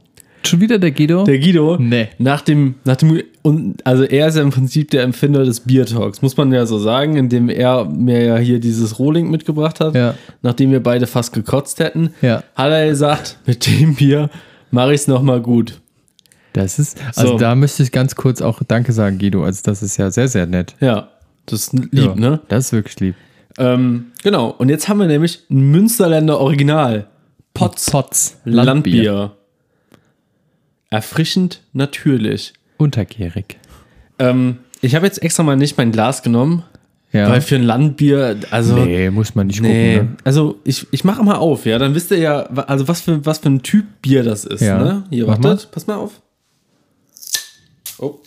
Schon 0.45 0.61
wieder 0.61 0.79
der 0.79 0.91
Guido? 0.91 1.25
der 1.25 1.39
Guido, 1.39 1.77
Nee. 1.79 2.09
nach 2.19 2.41
dem, 2.43 2.75
nach 2.85 2.97
dem, 2.97 3.23
und, 3.43 3.85
also 3.87 4.03
er 4.05 4.29
ist 4.29 4.37
ja 4.37 4.43
im 4.43 4.51
Prinzip 4.51 4.91
der 4.91 5.03
Empfinder 5.03 5.45
des 5.45 5.61
Biertalks, 5.61 6.21
muss 6.23 6.37
man 6.37 6.53
ja 6.53 6.67
so 6.67 6.79
sagen, 6.79 7.17
indem 7.17 7.49
er 7.49 7.85
mir 7.85 8.23
ja 8.25 8.37
hier 8.39 8.59
dieses 8.61 8.99
Rohling 8.99 9.31
mitgebracht 9.31 9.81
hat, 9.81 9.95
Ja. 9.95 10.15
nachdem 10.43 10.71
wir 10.71 10.83
beide 10.83 11.07
fast 11.07 11.33
gekotzt 11.33 11.79
hätten, 11.81 12.11
Ja. 12.23 12.43
hat 12.55 12.71
er 12.73 12.89
gesagt, 12.89 13.39
mit 13.47 13.67
dem 13.67 13.95
Bier 13.95 14.31
mache 14.71 14.91
ich 14.95 15.03
es 15.03 15.09
nochmal 15.09 15.41
gut. 15.41 15.81
Das 16.55 16.79
ist, 16.79 16.99
also 17.17 17.29
So. 17.33 17.39
da 17.39 17.55
müsste 17.55 17.83
ich 17.83 17.93
ganz 17.93 18.15
kurz 18.15 18.43
auch 18.43 18.61
Danke 18.67 18.93
sagen, 18.93 19.19
Guido. 19.19 19.43
Also 19.45 19.61
das 19.65 19.83
ist 19.83 19.97
ja 19.97 20.11
sehr, 20.11 20.29
sehr 20.29 20.47
nett. 20.47 20.75
Ja, 20.81 21.09
das 21.47 21.61
ist 21.69 21.73
lieb, 21.73 21.89
ja, 21.93 22.15
ne? 22.15 22.41
Das 22.49 22.67
ist 22.67 22.73
wirklich 22.73 23.01
lieb. 23.01 23.15
Ähm, 23.59 24.07
genau, 24.23 24.51
und 24.51 24.69
jetzt 24.69 24.89
haben 24.89 24.99
wir 25.01 25.07
nämlich 25.07 25.41
ein 25.51 25.71
Münsterländer 25.71 26.39
Original. 26.41 27.07
Potz 27.55 27.91
Potz. 27.91 28.39
Landbier. 28.45 29.33
Erfrischend 30.93 31.63
natürlich. 31.73 32.53
Untergärig. 32.77 33.59
Ähm, 34.19 34.59
ich 34.81 34.95
habe 34.95 35.07
jetzt 35.07 35.23
extra 35.23 35.43
mal 35.43 35.57
nicht 35.57 35.79
mein 35.79 35.91
Glas 35.93 36.23
genommen, 36.23 36.65
Ja. 37.13 37.31
weil 37.31 37.41
für 37.41 37.57
ein 37.57 37.63
Landbier, 37.63 38.37
also. 38.51 38.77
nee, 38.77 39.09
muss 39.11 39.35
man 39.35 39.47
nicht 39.47 39.61
Nee, 39.63 39.95
gucken. 39.95 40.11
Ne? 40.11 40.17
also 40.25 40.59
ich, 40.65 40.87
ich 40.91 41.03
mache 41.05 41.23
mal 41.23 41.37
auf, 41.37 41.65
ja, 41.67 41.79
dann 41.79 41.95
wisst 41.95 42.11
ihr 42.11 42.19
ja, 42.19 42.41
also 42.43 42.89
was 42.89 43.01
für, 43.01 43.25
was 43.25 43.39
für 43.39 43.49
ein 43.49 43.63
Typ 43.63 43.87
Bier 44.03 44.23
das 44.23 44.45
ist, 44.45 44.61
Ja. 44.61 44.79
ne? 44.79 45.05
Hier, 45.11 45.27
Mach 45.27 45.43
wartet, 45.43 45.71
pass 45.73 45.87
mal 45.87 45.97
auf. 45.97 46.21
Oh. 47.99 48.19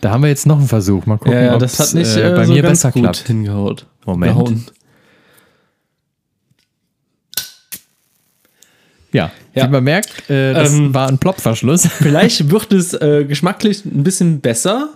Da 0.00 0.10
haben 0.10 0.22
wir 0.22 0.28
jetzt 0.28 0.46
noch 0.46 0.58
einen 0.58 0.68
Versuch. 0.68 1.06
Mal 1.06 1.16
gucken, 1.16 1.32
Ja, 1.32 1.42
ja, 1.42 1.54
ob's, 1.54 1.76
das 1.76 1.80
hat 1.88 1.94
nicht 1.94 2.16
äh, 2.16 2.32
äh, 2.32 2.36
bei 2.36 2.44
so 2.44 2.52
mir 2.52 2.62
besser 2.62 2.90
gut 2.92 3.02
klappt. 3.02 3.26
hingehaut. 3.26 3.86
Moment. 4.04 4.32
Gehauen. 4.34 4.64
Ja, 9.12 9.30
Ja. 9.54 9.66
wie 9.66 9.70
man 9.72 9.84
merkt, 9.84 10.28
äh, 10.30 10.54
das 10.54 10.72
Ähm, 10.72 10.94
war 10.94 11.08
ein 11.08 11.18
Plopverschluss. 11.18 11.86
Vielleicht 11.98 12.50
wird 12.50 12.72
es 12.72 12.94
äh, 12.94 13.24
geschmacklich 13.26 13.84
ein 13.84 14.02
bisschen 14.02 14.40
besser. 14.40 14.90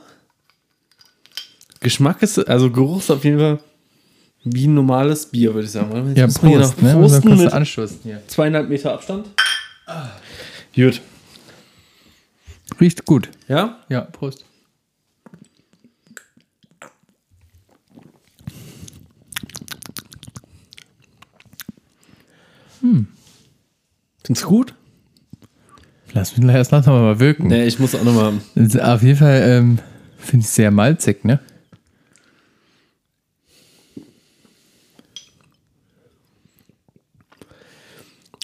Geschmack 1.81 2.23
ist, 2.23 2.39
also 2.49 2.71
Geruch 2.71 2.99
ist 3.01 3.11
auf 3.11 3.25
jeden 3.25 3.39
Fall 3.39 3.59
wie 4.45 4.67
ein 4.67 4.75
normales 4.75 5.27
Bier, 5.27 5.53
würde 5.55 5.67
ich 5.67 5.73
sagen. 5.73 6.15
Jetzt 6.15 6.43
Ja, 6.43 6.49
Prost, 6.49 6.77
noch 6.77 6.83
ne? 6.83 6.95
Prosten 6.95 7.37
mit 7.37 7.53
anstoßen 7.53 7.99
hier. 8.05 8.23
zweieinhalb 8.27 8.69
Meter 8.69 8.93
Abstand. 8.95 9.27
Gut. 10.75 11.01
Riecht 12.81 13.05
gut. 13.05 13.29
Ja? 13.49 13.79
Ja, 13.89 14.01
Prost. 14.03 14.45
Findest 24.27 24.45
du 24.45 24.49
gut? 24.49 24.75
Lass 26.13 26.37
mich 26.37 26.49
erst 26.53 26.73
lass 26.73 26.87
mal 26.87 27.21
wirken. 27.21 27.47
Nee, 27.47 27.65
ich 27.67 27.79
muss 27.79 27.95
auch 27.95 28.03
nochmal. 28.03 28.33
Das- 28.57 28.77
Auf 28.77 29.03
jeden 29.03 29.19
Fall 29.19 29.41
ähm, 29.47 29.79
finde 30.19 30.45
ich 30.45 30.51
sehr 30.51 30.73
malzig, 30.73 31.25
ne? 31.25 31.39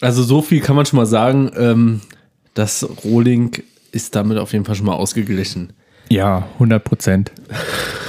Also 0.00 0.22
so 0.22 0.40
viel 0.42 0.60
kann 0.60 0.76
man 0.76 0.86
schon 0.86 0.98
mal 0.98 1.06
sagen. 1.06 1.50
Ähm, 1.56 2.00
das 2.54 2.86
Rohling 3.04 3.62
ist 3.92 4.14
damit 4.14 4.38
auf 4.38 4.52
jeden 4.52 4.64
Fall 4.64 4.74
schon 4.74 4.86
mal 4.86 4.94
ausgeglichen. 4.94 5.72
Ja, 6.10 6.46
100 6.54 6.84
Prozent. 6.84 7.32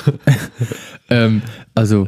ähm, 1.10 1.42
also, 1.76 2.08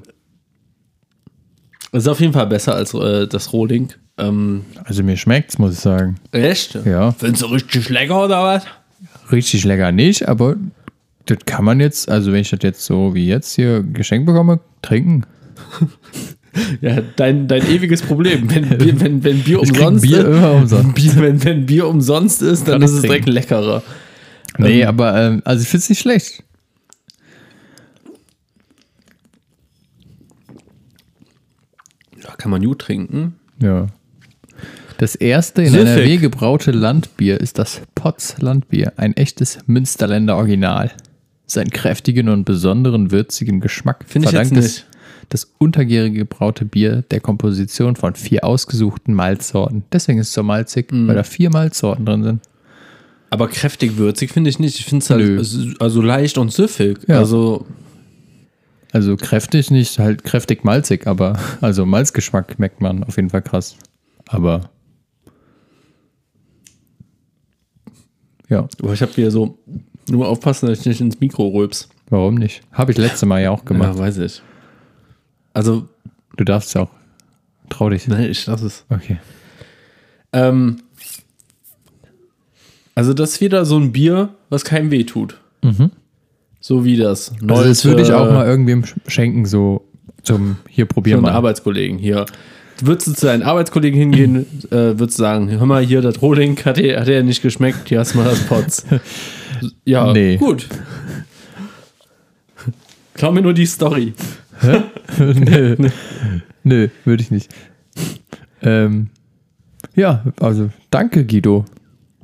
Es 1.92 2.04
ist 2.04 2.08
auf 2.08 2.20
jeden 2.20 2.34
Fall 2.34 2.48
besser 2.48 2.76
als 2.76 2.94
äh, 2.94 3.28
das 3.28 3.54
Rohling. 3.54 3.94
Ähm, 4.18 4.66
also 4.86 5.04
mir 5.04 5.18
schmeckt's, 5.18 5.58
muss 5.58 5.74
ich 5.74 5.80
sagen. 5.80 6.16
echt? 6.32 6.76
Ja, 6.86 7.12
Findest 7.12 7.42
du 7.44 7.48
richtig 7.48 7.90
lecker 7.90 8.26
oder 8.26 8.44
was? 8.44 8.64
richtig 9.32 9.64
lecker 9.66 9.92
nicht, 9.92 10.28
aber 10.28 10.56
das 11.26 11.40
kann 11.46 11.66
man 11.66 11.80
jetzt, 11.80 12.10
also 12.10 12.32
wenn 12.32 12.42
ich 12.42 12.50
das 12.52 12.60
jetzt 12.64 12.86
so 12.86 13.14
wie 13.16 13.26
jetzt 13.28 13.56
hier 13.56 13.82
geschenkt 13.84 14.26
bekomme, 14.26 14.60
trinken. 14.82 15.24
Ja, 16.80 17.02
dein, 17.18 17.50
dein 17.50 17.68
ewiges 17.70 18.02
Problem. 18.02 18.50
Wenn, 18.50 18.70
Bier- 18.78 18.98
wenn, 19.02 19.22
wenn 19.26 19.44
Bier 19.44 19.60
umsonst 19.60 20.04
Bier 20.06 20.20
ist, 20.20 20.26
immer 20.38 20.52
umsonst. 20.54 20.96
Bier, 20.96 21.16
wenn, 21.18 21.44
wenn 21.44 21.66
Bier 21.66 21.86
umsonst 21.86 22.42
ist, 22.42 22.66
dann 22.70 22.82
ist 22.82 22.92
es 22.92 23.02
direkt 23.02 23.26
trinken. 23.26 23.32
leckerer. 23.34 23.84
Nee, 24.58 24.84
Ähm, 24.84 24.88
aber 24.88 25.22
ähm, 25.22 25.42
also 25.44 25.62
ich 25.64 25.68
finde 25.68 25.82
es 25.84 25.90
nicht 25.90 26.00
schlecht. 26.00 26.44
Ja, 32.24 32.36
kann 32.38 32.52
man 32.52 32.64
gut 32.64 32.80
trinken. 32.80 33.36
Ja. 33.62 33.88
Das 34.98 35.16
erste 35.16 35.62
in 35.62 35.70
Süffig. 35.72 35.88
NRW 35.88 36.18
gebraute 36.18 36.72
Landbier 36.72 37.40
ist 37.42 37.60
das 37.60 37.82
Potz 37.96 38.38
Landbier, 38.40 38.94
ein 38.98 39.16
echtes 39.18 39.60
Münsterländer 39.66 40.38
Original. 40.38 40.92
Seinen 41.48 41.70
kräftigen 41.70 42.30
und 42.30 42.44
besonderen 42.46 43.12
würzigen 43.12 43.60
Geschmack 43.60 44.06
jetzt 44.14 44.24
verdankt 44.30 44.58
es 44.58 44.86
das 45.30 45.52
untergärige 45.58 46.20
gebraute 46.20 46.66
Bier 46.66 47.04
der 47.12 47.20
Komposition 47.20 47.96
von 47.96 48.16
vier 48.16 48.44
ausgesuchten 48.44 49.14
Malzsorten. 49.14 49.84
Deswegen 49.92 50.20
ist 50.20 50.28
es 50.30 50.34
so 50.34 50.44
malzig, 50.44 50.92
Mhm. 50.92 51.08
weil 51.08 51.16
da 51.16 51.24
vier 51.24 51.50
Malzsorten 51.50 52.06
drin 52.06 52.24
sind. 52.24 52.42
Aber 53.32 53.48
kräftig 53.48 53.98
würzig 53.98 54.32
finde 54.32 54.50
ich 54.52 54.60
nicht. 54.60 54.80
Ich 54.80 54.86
finde 54.86 55.04
es 55.04 55.10
halt 55.10 55.82
also 55.82 56.02
leicht 56.02 56.38
und 56.38 56.52
süffig. 56.52 57.00
Ja. 57.08 57.18
Also, 57.20 57.66
Also 58.92 59.18
kräftig 59.18 59.72
nicht, 59.72 60.00
halt 60.00 60.24
kräftig 60.24 60.64
malzig, 60.64 61.06
aber 61.06 61.38
also 61.60 61.86
Malzgeschmack 61.86 62.60
merkt 62.60 62.80
man 62.82 63.04
auf 63.04 63.18
jeden 63.18 63.30
Fall 63.30 63.42
krass. 63.42 63.76
Aber 64.28 64.70
ja, 68.50 68.68
aber 68.82 68.94
ich 68.94 69.02
habe 69.02 69.16
wieder 69.18 69.32
so, 69.32 69.58
nur 70.10 70.28
aufpassen, 70.28 70.68
dass 70.68 70.80
ich 70.82 70.86
nicht 70.86 71.02
ins 71.02 71.20
Mikro 71.20 71.48
rülps. 71.50 71.90
warum 72.10 72.36
nicht? 72.36 72.62
Habe 72.72 72.92
ich 72.92 72.98
letzte 72.98 73.26
Mal 73.26 73.42
ja 73.42 73.52
auch 73.52 73.66
gemacht. 73.66 73.96
Ja, 73.96 74.00
weiß 74.00 74.18
ich. 74.20 74.42
Also, 75.54 75.88
Du 76.38 76.44
darfst 76.44 76.74
ja 76.76 76.82
auch. 76.82 76.90
Trau 77.70 77.90
dich. 77.90 78.08
nein, 78.08 78.30
ich 78.30 78.46
lasse 78.46 78.68
es. 78.68 78.84
Okay. 78.90 79.18
Ähm, 80.34 80.78
also, 82.94 83.14
das 83.14 83.34
ist 83.34 83.42
wieder 83.42 83.66
so 83.66 83.78
ein 83.78 83.92
Bier, 83.92 84.30
was 84.50 84.64
keinem 84.66 84.92
weh 84.92 85.04
tut. 85.04 85.40
So 86.60 86.86
wie 86.86 86.96
das. 86.98 87.32
Mhm. 87.42 87.50
Also 87.50 87.64
das 87.64 87.86
würde 87.86 88.02
ich 88.04 88.12
auch 88.12 88.32
mal 88.32 88.46
irgendwem 88.46 88.84
sch- 88.84 88.96
schenken, 89.08 89.46
so 89.46 89.88
zum 90.24 90.58
hier 90.70 90.86
probier 90.86 91.14
für 91.14 91.18
einen 91.18 91.24
mal. 91.24 91.32
Arbeitskollegen 91.34 91.98
hier. 91.98 92.26
Würdest 92.82 93.08
du 93.08 93.14
zu 93.14 93.26
deinen 93.28 93.44
Arbeitskollegen 93.44 93.98
hingehen, 93.98 94.46
äh, 94.70 95.00
würdest 95.00 95.18
sagen, 95.18 95.50
hör 95.50 95.66
mal 95.66 95.84
hier, 95.84 96.02
das 96.02 96.22
Rohling 96.22 96.58
hat 96.66 96.78
dir, 96.78 97.00
hat 97.00 97.08
dir 97.08 97.24
nicht 97.24 97.42
geschmeckt, 97.42 97.88
hier 97.90 98.00
hast 98.00 98.14
du 98.14 98.18
mal 98.20 98.26
das 98.26 98.40
Potz. 98.46 98.86
Ja, 99.86 100.12
Nee. 100.12 100.36
gut. 100.36 100.68
Klau 103.14 103.32
mir 103.32 103.42
nur 103.42 103.54
die 103.54 103.66
Story. 103.66 104.14
Nö, 105.18 105.76
Nö 106.64 106.88
würde 107.06 107.24
ich 107.24 107.32
nicht. 107.32 107.50
Ähm, 108.62 109.08
ja, 109.96 110.26
also 110.42 110.70
danke 110.92 111.26
Guido. 111.26 111.64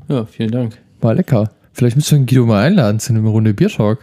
Ja, 0.09 0.25
vielen 0.25 0.51
Dank. 0.51 0.77
War 0.99 1.15
lecker. 1.15 1.51
Vielleicht 1.71 1.95
müsst 1.95 2.11
ihr 2.11 2.17
den 2.17 2.25
Guido 2.25 2.45
mal 2.45 2.65
einladen 2.65 2.99
zu 2.99 3.13
einer 3.13 3.21
Runde 3.21 3.53
Biertalk. 3.53 3.99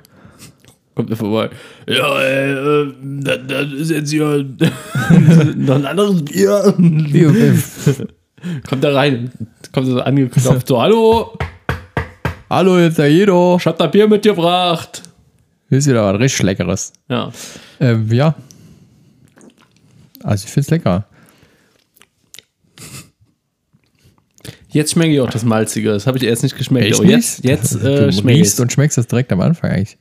Kommt 0.99 1.11
mir 1.11 1.17
vorbei. 1.17 1.49
Ja, 1.87 2.21
ey, 2.21 2.51
äh, 2.51 2.93
das, 3.21 3.39
das 3.47 3.73
ist 3.73 3.91
jetzt 3.93 4.11
hier 4.11 4.45
noch 5.57 5.77
ein 5.77 5.87
anderes 5.87 6.25
Bier. 6.25 6.75
Äh, 6.77 7.55
Kommt 8.69 8.83
da 8.83 8.93
rein. 8.93 9.31
Kommt 9.73 9.87
so 9.87 10.01
angeklopft, 10.01 10.67
so, 10.67 10.83
hallo, 10.83 11.39
Hallo, 12.51 12.81
jetzt 12.81 12.99
der 12.99 13.11
Guido. 13.11 13.59
ich 13.61 13.67
hab 13.67 13.79
da 13.79 13.87
Bier 13.87 14.09
mitgebracht. 14.09 15.05
Ist 15.71 15.87
wieder 15.87 16.13
was 16.13 16.21
richtig 16.21 16.43
Leckeres. 16.43 16.93
Ja. 17.09 17.31
Ähm, 17.79 18.13
ja. 18.13 18.35
Also 20.25 20.47
ich 20.47 20.51
finde 20.51 20.65
es 20.65 20.71
lecker. 20.71 21.07
Jetzt 24.71 24.91
schmecke 24.91 25.13
ich 25.13 25.21
auch 25.21 25.31
das 25.31 25.45
Malzige. 25.45 25.91
Das 25.91 26.09
habe 26.09 26.19
ich 26.19 26.25
erst 26.25 26.43
nicht 26.43 26.59
geschmeckt. 26.59 26.87
Echt 26.87 26.99
aber 26.99 27.09
jetzt, 27.09 27.45
nicht? 27.45 27.51
jetzt 27.53 27.75
du 27.77 27.87
äh, 27.87 28.13
schmecke 28.13 28.33
ich 28.33 28.41
riechst 28.41 28.59
und 28.59 28.73
schmeckst 28.73 28.99
das 28.99 29.07
direkt 29.07 29.31
am 29.31 29.41
Anfang 29.41 29.71
eigentlich. 29.71 29.97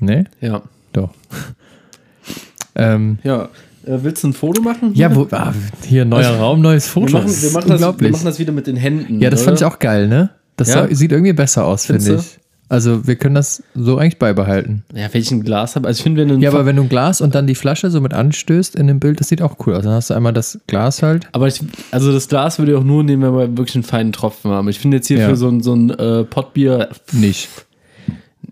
Nee? 0.00 0.24
Ja. 0.40 0.62
Doch. 0.92 1.10
ähm, 2.74 3.18
Ja. 3.22 3.44
Äh, 3.86 3.98
willst 4.02 4.22
du 4.22 4.28
ein 4.28 4.32
Foto 4.34 4.60
machen? 4.60 4.90
ja, 4.94 5.14
wo, 5.14 5.26
ah, 5.30 5.54
hier 5.86 6.04
neuer 6.04 6.36
Raum, 6.36 6.60
neues 6.60 6.88
Foto. 6.88 7.06
wir 7.06 7.12
machen, 7.14 7.26
Das 7.28 7.42
wir, 7.42 7.50
machen 7.52 7.68
das, 7.70 7.80
wir 8.00 8.10
machen 8.10 8.24
das 8.24 8.38
wieder 8.38 8.52
mit 8.52 8.66
den 8.66 8.76
Händen. 8.76 9.20
ja, 9.20 9.30
das 9.30 9.42
fand 9.42 9.58
ich 9.58 9.64
oder? 9.64 9.74
auch 9.74 9.78
geil, 9.78 10.08
ne? 10.08 10.30
Das 10.56 10.68
Ja? 10.74 10.86
sieht 10.94 11.12
irgendwie 11.12 11.32
besser 11.32 11.64
aus, 11.64 11.86
finde 11.86 12.16
ich. 12.16 12.38
Also 12.70 13.06
wir 13.06 13.16
können 13.16 13.34
das 13.34 13.62
so 13.74 13.96
eigentlich 13.96 14.18
beibehalten. 14.18 14.82
Ja, 14.94 15.08
wenn 15.10 15.22
ich 15.22 15.30
ein 15.30 15.42
Glas 15.42 15.74
habe. 15.74 15.88
Also 15.88 15.98
ich 16.00 16.02
finde, 16.02 16.20
wenn 16.20 16.28
du 16.28 16.34
ein 16.34 16.40
Ja, 16.42 16.50
aber 16.50 16.66
wenn 16.66 16.76
du 16.76 16.82
ein 16.82 16.90
Glas 16.90 17.22
und 17.22 17.34
dann 17.34 17.46
die 17.46 17.54
Flasche 17.54 17.90
so 17.90 18.02
mit 18.02 18.12
anstößt 18.12 18.76
in 18.76 18.88
dem 18.88 19.00
Bild, 19.00 19.20
das 19.20 19.28
sieht 19.28 19.40
auch 19.40 19.56
cool 19.66 19.74
aus. 19.74 19.84
Dann 19.84 19.94
hast 19.94 20.10
du 20.10 20.14
einmal 20.14 20.34
das 20.34 20.58
Glas 20.66 21.02
halt. 21.02 21.28
Aber 21.32 21.46
ich, 21.48 21.62
also 21.92 22.12
das 22.12 22.28
Glas 22.28 22.58
würde 22.58 22.72
ich 22.72 22.76
auch 22.78 22.84
nur 22.84 23.04
nehmen, 23.04 23.22
wenn 23.22 23.32
wir 23.32 23.56
wirklich 23.56 23.76
einen 23.76 23.84
feinen 23.84 24.12
Tropfen 24.12 24.50
haben. 24.50 24.68
Ich 24.68 24.80
finde 24.80 24.98
jetzt 24.98 25.06
hier 25.06 25.18
Ja. 25.18 25.28
für 25.30 25.36
so 25.36 25.48
ein, 25.48 25.62
so 25.62 25.72
ein 25.74 25.88
äh, 25.88 26.24
Pottbier, 26.24 26.90
Nicht. 27.12 27.48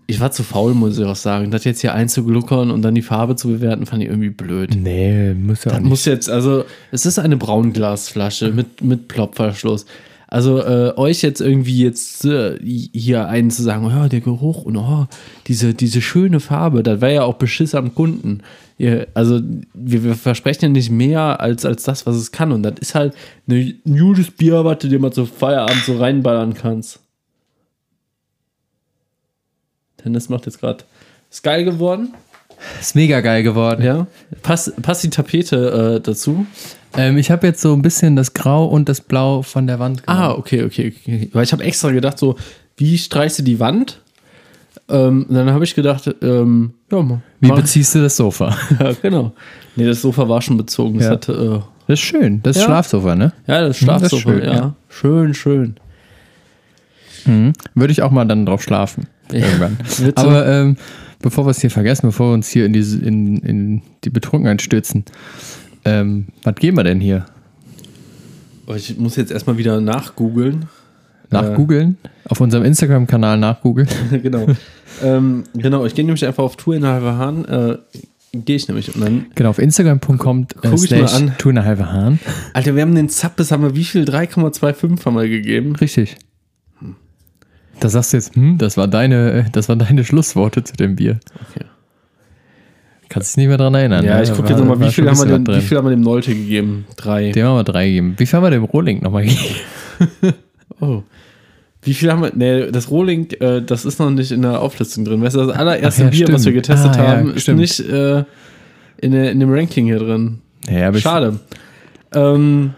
Ich 0.07 0.19
war 0.19 0.31
zu 0.31 0.43
faul, 0.43 0.73
muss 0.73 0.97
ich 0.97 1.05
auch 1.05 1.15
sagen. 1.15 1.51
Das 1.51 1.63
jetzt 1.65 1.81
hier 1.81 1.93
einzugluckern 1.93 2.71
und 2.71 2.81
dann 2.81 2.95
die 2.95 3.01
Farbe 3.01 3.35
zu 3.35 3.49
bewerten, 3.49 3.85
fand 3.85 4.01
ich 4.03 4.09
irgendwie 4.09 4.29
blöd. 4.29 4.75
Nee, 4.75 5.33
muss 5.33 5.65
ja 5.65 5.71
auch 5.71 5.75
Das 5.75 5.81
nicht. 5.83 5.89
muss 5.89 6.05
jetzt, 6.05 6.29
also, 6.29 6.63
es 6.91 7.05
ist 7.05 7.19
eine 7.19 7.35
Braunglasflasche 7.37 8.51
mit, 8.51 8.81
mit 8.81 9.07
Plopverschluss. 9.07 9.85
Also, 10.29 10.61
äh, 10.61 10.91
euch 10.97 11.21
jetzt 11.21 11.39
irgendwie 11.39 11.81
jetzt 11.83 12.25
äh, 12.25 12.57
hier 12.61 13.27
einen 13.29 13.49
zu 13.49 13.63
sagen, 13.63 13.85
oh, 13.85 14.07
der 14.09 14.19
Geruch 14.19 14.63
und 14.63 14.75
oh, 14.75 15.07
diese, 15.47 15.73
diese 15.73 16.01
schöne 16.01 16.39
Farbe, 16.41 16.83
das 16.83 16.99
wäre 16.99 17.13
ja 17.13 17.23
auch 17.23 17.35
Beschiss 17.35 17.73
am 17.75 17.95
Kunden. 17.95 18.41
Ihr, 18.77 19.07
also, 19.13 19.39
wir, 19.73 20.03
wir 20.03 20.15
versprechen 20.15 20.63
ja 20.65 20.69
nicht 20.69 20.91
mehr 20.91 21.39
als, 21.39 21.65
als 21.65 21.83
das, 21.83 22.05
was 22.05 22.15
es 22.17 22.31
kann. 22.31 22.51
Und 22.51 22.63
das 22.63 22.73
ist 22.79 22.93
halt 22.95 23.13
eine- 23.49 23.73
ein 23.85 23.97
gutes 23.97 24.29
Bier, 24.31 24.63
was 24.65 24.79
du 24.79 24.89
dir 24.89 24.99
mal 24.99 25.11
zu 25.13 25.25
Feierabend 25.25 25.83
so 25.85 25.97
reinballern 25.97 26.53
kannst. 26.53 26.99
Dennis 30.07 30.29
macht 30.29 30.45
jetzt 30.45 30.59
gerade. 30.59 30.83
Ist 31.29 31.43
geil 31.43 31.63
geworden. 31.65 32.13
Ist 32.79 32.95
mega 32.95 33.19
geil 33.21 33.43
geworden. 33.43 33.83
Ja. 33.83 34.07
Passt, 34.41 34.81
passt 34.81 35.03
die 35.03 35.09
Tapete 35.09 35.97
äh, 35.97 36.01
dazu? 36.01 36.45
Ähm, 36.95 37.17
ich 37.17 37.29
habe 37.29 37.45
jetzt 37.45 37.61
so 37.61 37.73
ein 37.73 37.81
bisschen 37.81 38.15
das 38.15 38.33
Grau 38.33 38.65
und 38.65 38.87
das 38.89 39.01
Blau 39.01 39.41
von 39.43 39.67
der 39.67 39.79
Wand 39.79 40.01
Ah, 40.07 40.31
okay, 40.31 40.63
okay, 40.63 40.93
okay. 40.97 41.29
Weil 41.33 41.43
ich 41.43 41.51
habe 41.51 41.63
extra 41.63 41.91
gedacht, 41.91 42.17
so, 42.17 42.35
wie 42.77 42.97
streichst 42.97 43.39
du 43.39 43.43
die 43.43 43.59
Wand? 43.59 44.01
Ähm, 44.89 45.25
dann 45.29 45.51
habe 45.51 45.65
ich 45.65 45.75
gedacht, 45.75 46.09
ähm, 46.21 46.73
ja, 46.89 47.01
mal. 47.01 47.21
Wie 47.41 47.51
beziehst 47.51 47.93
du 47.93 48.01
das 48.01 48.15
Sofa? 48.15 48.57
ja, 48.79 48.93
genau. 49.01 49.33
Nee, 49.75 49.85
das 49.85 50.01
Sofa 50.01 50.27
war 50.29 50.41
schon 50.41 50.55
bezogen. 50.57 50.97
Das 50.99 51.05
Ja. 51.07 51.11
hat, 51.11 51.29
äh, 51.29 51.59
Das 51.87 51.99
ist 51.99 52.05
schön. 52.05 52.41
Das 52.41 52.55
ist 52.55 52.61
Ja. 52.63 52.67
Schlafsofa, 52.69 53.15
ne? 53.15 53.33
ja, 53.45 53.67
das 53.67 53.81
Hm, 53.81 53.87
das 53.87 54.01
ist 54.03 54.09
Schlafsofa, 54.09 54.29
schön, 54.31 54.43
ja. 54.45 54.53
ja. 54.53 54.75
Schön, 54.87 55.33
schön. 55.33 55.75
Würde 57.75 57.91
ich 57.91 58.01
auch 58.03 58.11
mal 58.11 58.23
dann 58.23 58.45
drauf 58.45 58.63
schlafen. 58.63 59.05
Irgendwann. 59.31 59.77
Aber 60.15 60.47
ähm, 60.47 60.77
bevor 61.21 61.45
wir 61.45 61.51
es 61.51 61.61
hier 61.61 61.71
vergessen, 61.71 62.07
bevor 62.07 62.29
wir 62.29 62.33
uns 62.33 62.49
hier 62.49 62.65
in, 62.65 62.73
diese, 62.73 62.99
in, 63.03 63.37
in 63.37 63.81
die 64.03 64.09
Betrunkenheit 64.09 64.61
stürzen, 64.61 65.05
ähm, 65.85 66.27
was 66.43 66.55
geben 66.55 66.77
wir 66.77 66.83
denn 66.83 66.99
hier? 66.99 67.25
Oh, 68.67 68.73
Ich 68.73 68.97
muss 68.97 69.15
jetzt 69.15 69.31
erstmal 69.31 69.57
wieder 69.57 69.79
nachgoogeln. 69.79 70.65
Nachgoogeln. 71.29 71.97
Auf 72.25 72.41
unserem 72.41 72.63
Instagram-Kanal 72.63 73.37
nachgoogeln. 73.37 73.87
genau. 74.23 74.47
ähm, 75.03 75.43
genau, 75.53 75.85
ich 75.85 75.95
gehe 75.95 76.05
nämlich 76.05 76.25
einfach 76.25 76.43
auf 76.43 76.55
Tour 76.55 76.75
in 76.75 76.85
Hahn. 76.85 77.45
Äh, 77.45 77.77
gehe 78.33 78.55
ich 78.55 78.67
nämlich. 78.67 78.93
Und 78.95 79.01
dann, 79.01 79.25
Genau, 79.35 79.49
auf 79.49 79.59
Instagram.com 79.59 80.43
äh, 80.43 80.45
Guck 80.69 80.83
ich 80.83 80.91
mal 80.91 81.07
slash 81.07 81.15
an. 81.15 81.91
Hahn. 81.91 82.19
Alter, 82.53 82.75
wir 82.75 82.81
haben 82.81 82.95
den 82.95 83.09
Zappes, 83.09 83.51
haben 83.51 83.63
wir 83.63 83.75
wie 83.75 83.83
viel? 83.83 84.03
3,25 84.03 85.05
haben 85.05 85.15
wir 85.15 85.27
gegeben. 85.27 85.75
Richtig. 85.75 86.17
Da 87.79 87.89
sagst 87.89 88.13
du 88.13 88.17
jetzt, 88.17 88.35
hm, 88.35 88.57
das 88.57 88.77
war 88.77 88.87
deine, 88.87 89.31
äh, 89.31 89.43
das 89.51 89.69
waren 89.69 89.79
deine 89.79 90.03
Schlussworte 90.03 90.63
zu 90.63 90.75
dem 90.75 90.95
Bier. 90.95 91.19
Okay. 91.49 91.65
Kannst 93.09 93.31
dich 93.31 93.37
nicht 93.37 93.47
mehr 93.47 93.57
dran 93.57 93.73
erinnern. 93.73 94.03
Ja, 94.03 94.17
ne? 94.17 94.23
ich 94.23 94.33
gucke 94.33 94.49
jetzt 94.49 94.59
nochmal, 94.59 94.79
wie 94.79 94.91
viel, 94.91 95.09
haben 95.09 95.17
wir 95.17 95.25
dem, 95.37 95.47
wie 95.47 95.61
viel 95.61 95.77
haben 95.77 95.85
wir 95.85 95.91
dem 95.91 96.01
Nolte 96.01 96.33
gegeben? 96.33 96.85
Drei. 96.97 97.31
Dem 97.31 97.45
haben 97.45 97.55
wir 97.55 97.63
drei 97.63 97.87
gegeben. 97.87 98.15
Wie 98.17 98.25
viel 98.25 98.37
haben 98.37 98.43
wir 98.43 98.51
dem 98.51 98.63
Rohling 98.63 99.01
nochmal 99.01 99.23
gegeben? 99.23 99.55
Oh. 100.79 101.01
Wie 101.81 101.93
viel 101.95 102.11
haben 102.11 102.21
wir? 102.21 102.31
Nee, 102.35 102.69
das 102.69 102.91
Rohling, 102.91 103.31
äh, 103.39 103.63
das 103.63 103.83
ist 103.83 103.97
noch 103.97 104.11
nicht 104.11 104.31
in 104.31 104.43
der 104.43 104.61
Auflistung 104.61 105.05
drin. 105.05 105.21
Weißt 105.23 105.35
du, 105.35 105.45
das 105.47 105.57
allererste 105.57 106.03
ja, 106.03 106.09
Bier, 106.09 106.27
was 106.27 106.45
wir 106.45 106.51
stimmt. 106.51 106.55
getestet 106.67 106.91
Ah, 106.97 107.03
ja, 107.03 107.07
haben, 107.17 107.33
ist 107.33 107.43
stimmt. 107.43 107.59
nicht 107.61 107.79
äh, 107.79 108.25
in, 108.97 109.11
der, 109.11 109.31
in 109.31 109.39
dem 109.39 109.51
Ranking 109.51 109.85
hier 109.85 109.97
drin. 109.97 110.41
Ja, 110.69 110.89
aber 110.89 110.97
ich, 110.97 111.03
Schade. 111.03 111.39
Ähm, 112.13 112.75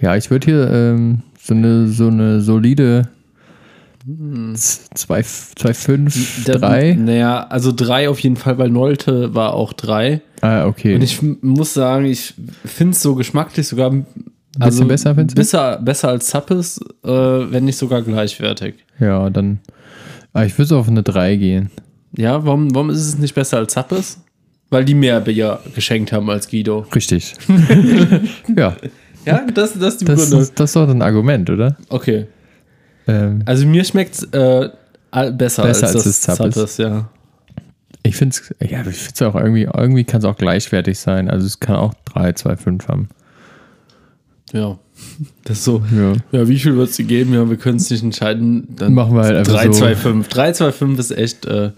ja, 0.00 0.16
ich 0.16 0.30
würde 0.30 0.44
hier 0.46 0.70
ähm, 0.70 1.22
so, 1.40 1.54
eine, 1.54 1.86
so 1.88 2.08
eine 2.08 2.40
solide 2.40 3.08
2,5, 4.06 6.44
der- 6.44 6.58
3. 6.58 6.94
Naja, 6.94 7.46
also 7.48 7.72
drei 7.72 8.08
auf 8.08 8.20
jeden 8.20 8.36
Fall, 8.36 8.58
weil 8.58 8.70
Nolte 8.70 9.34
war 9.34 9.54
auch 9.54 9.72
drei. 9.72 10.20
Ah, 10.40 10.66
okay. 10.66 10.94
Und 10.94 11.02
ich 11.02 11.20
muss 11.22 11.74
sagen, 11.74 12.04
ich 12.04 12.34
finde 12.64 12.92
es 12.92 13.02
so 13.02 13.14
geschmacklich 13.14 13.66
sogar 13.68 13.92
Bisschen 14.58 14.88
besser, 14.88 15.14
findest 15.14 15.36
du? 15.36 15.40
besser, 15.40 15.78
besser 15.82 16.08
als 16.10 16.26
Zappes, 16.26 16.78
äh, 17.02 17.08
wenn 17.08 17.64
nicht 17.64 17.76
sogar 17.76 18.02
gleichwertig. 18.02 18.74
ja, 19.00 19.28
dann. 19.30 19.58
Ah, 20.32 20.44
ich 20.44 20.56
würde 20.58 20.68
so 20.68 20.78
auf 20.78 20.88
eine 20.88 21.02
3 21.02 21.36
gehen. 21.36 21.70
Ja, 22.16 22.44
warum, 22.44 22.74
warum 22.74 22.90
ist 22.90 23.00
es 23.06 23.18
nicht 23.18 23.34
besser 23.34 23.58
als 23.58 23.72
Zappes? 23.72 24.20
Weil 24.70 24.84
die 24.84 24.94
mehr 24.94 25.20
Bier 25.20 25.60
geschenkt 25.74 26.12
haben 26.12 26.28
als 26.30 26.48
Guido. 26.48 26.86
Richtig. 26.94 27.34
ja, 28.56 28.76
Ja, 29.24 29.40
das, 29.52 29.76
das 29.78 29.94
ist 29.94 30.00
die 30.00 30.04
das 30.04 30.16
Begründung. 30.16 30.40
ist, 30.42 30.58
das 30.60 30.70
ist 30.70 30.76
doch 30.76 30.88
ein 30.88 31.02
Argument, 31.02 31.50
oder? 31.50 31.76
Okay. 31.88 32.26
Ähm, 33.06 33.42
Also 33.46 33.66
mir 33.66 33.84
schmeckt 33.84 34.34
äh, 34.34 34.70
all- 35.10 35.32
besser, 35.32 35.62
Besser 35.64 35.86
als, 35.88 35.96
als 35.96 36.04
das 36.04 36.04
das 36.04 36.20
Zappes. 36.36 36.54
Zappes, 36.54 36.76
ja. 36.78 37.08
ich 38.02 38.16
finde 38.16 38.36
es 38.36 38.54
ja, 38.70 38.80
ich 38.86 38.96
find's 38.96 39.22
auch 39.22 39.34
irgendwie, 39.34 39.62
irgendwie 39.72 40.04
kann 40.04 40.18
es 40.20 40.24
auch 40.24 40.36
gleichwertig 40.36 40.98
sein. 40.98 41.30
Also 41.30 41.46
es 41.46 41.60
kann 41.60 41.76
auch 41.76 41.94
3, 42.06 42.32
2, 42.32 42.56
5 42.56 42.88
haben. 42.88 43.08
Ja. 44.52 44.78
Das 45.44 45.58
ist 45.58 45.64
so. 45.64 45.82
Ja. 45.94 46.12
Ja, 46.32 46.48
wie 46.48 46.58
viel 46.58 46.76
wird 46.76 46.90
es 46.90 46.96
dir 46.96 47.04
geben? 47.04 47.34
Ja, 47.34 47.48
wir 47.50 47.56
können 47.56 47.76
es 47.76 47.90
nicht 47.90 48.02
entscheiden. 48.04 48.68
Dann 48.76 48.94
Machen 48.94 49.14
wir 49.16 49.22
halt 49.22 49.36
einfach 49.36 49.54
3, 49.54 49.66
so. 49.66 49.72
2, 49.72 49.96
5. 49.96 50.28
3, 50.28 50.52
2, 50.52 50.72
5 50.72 50.98
ist 51.00 51.10
echt. 51.10 51.46
Äh, 51.46 51.72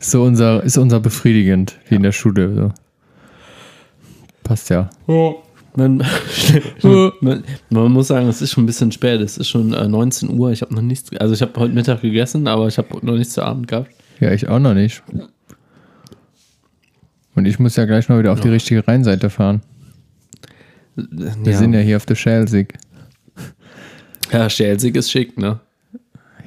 Ist 0.00 0.10
so 0.10 0.22
unser, 0.22 0.62
ist 0.64 0.78
unser 0.78 1.00
befriedigend, 1.00 1.78
wie 1.88 1.96
in 1.96 2.02
der 2.02 2.12
Schule. 2.12 2.54
So. 2.54 2.72
Passt 4.42 4.70
ja. 4.70 4.88
Man, 5.76 6.04
man, 7.20 7.44
man 7.70 7.92
muss 7.92 8.08
sagen, 8.08 8.28
es 8.28 8.42
ist 8.42 8.52
schon 8.52 8.64
ein 8.64 8.66
bisschen 8.66 8.92
spät. 8.92 9.20
Es 9.20 9.38
ist 9.38 9.48
schon 9.48 9.72
äh, 9.72 9.88
19 9.88 10.38
Uhr. 10.38 10.52
Ich 10.52 10.62
habe 10.62 10.74
noch 10.74 10.82
nichts. 10.82 11.10
Also 11.16 11.34
ich 11.34 11.42
habe 11.42 11.58
heute 11.58 11.74
Mittag 11.74 12.02
gegessen, 12.02 12.46
aber 12.46 12.68
ich 12.68 12.78
habe 12.78 12.88
noch 13.04 13.16
nichts 13.16 13.34
zu 13.34 13.42
Abend 13.42 13.68
gehabt. 13.68 13.90
Ja, 14.20 14.32
ich 14.32 14.48
auch 14.48 14.60
noch 14.60 14.74
nicht. 14.74 15.02
Und 17.34 17.46
ich 17.46 17.58
muss 17.58 17.76
ja 17.76 17.84
gleich 17.84 18.08
mal 18.08 18.18
wieder 18.18 18.32
auf 18.32 18.40
die 18.40 18.48
richtige 18.48 18.86
Rheinseite 18.86 19.28
fahren. 19.30 19.62
Wir 20.94 21.52
ja. 21.52 21.58
sind 21.58 21.74
ja 21.74 21.80
hier 21.80 21.96
auf 21.96 22.06
der 22.06 22.14
Schelsig. 22.14 22.74
ja, 24.32 24.48
Schelsig 24.48 24.94
ist 24.96 25.10
schick, 25.10 25.36
ne? 25.36 25.58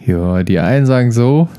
Ja, 0.06 0.44
die 0.44 0.58
einen 0.60 0.86
sagen 0.86 1.12
so, 1.12 1.50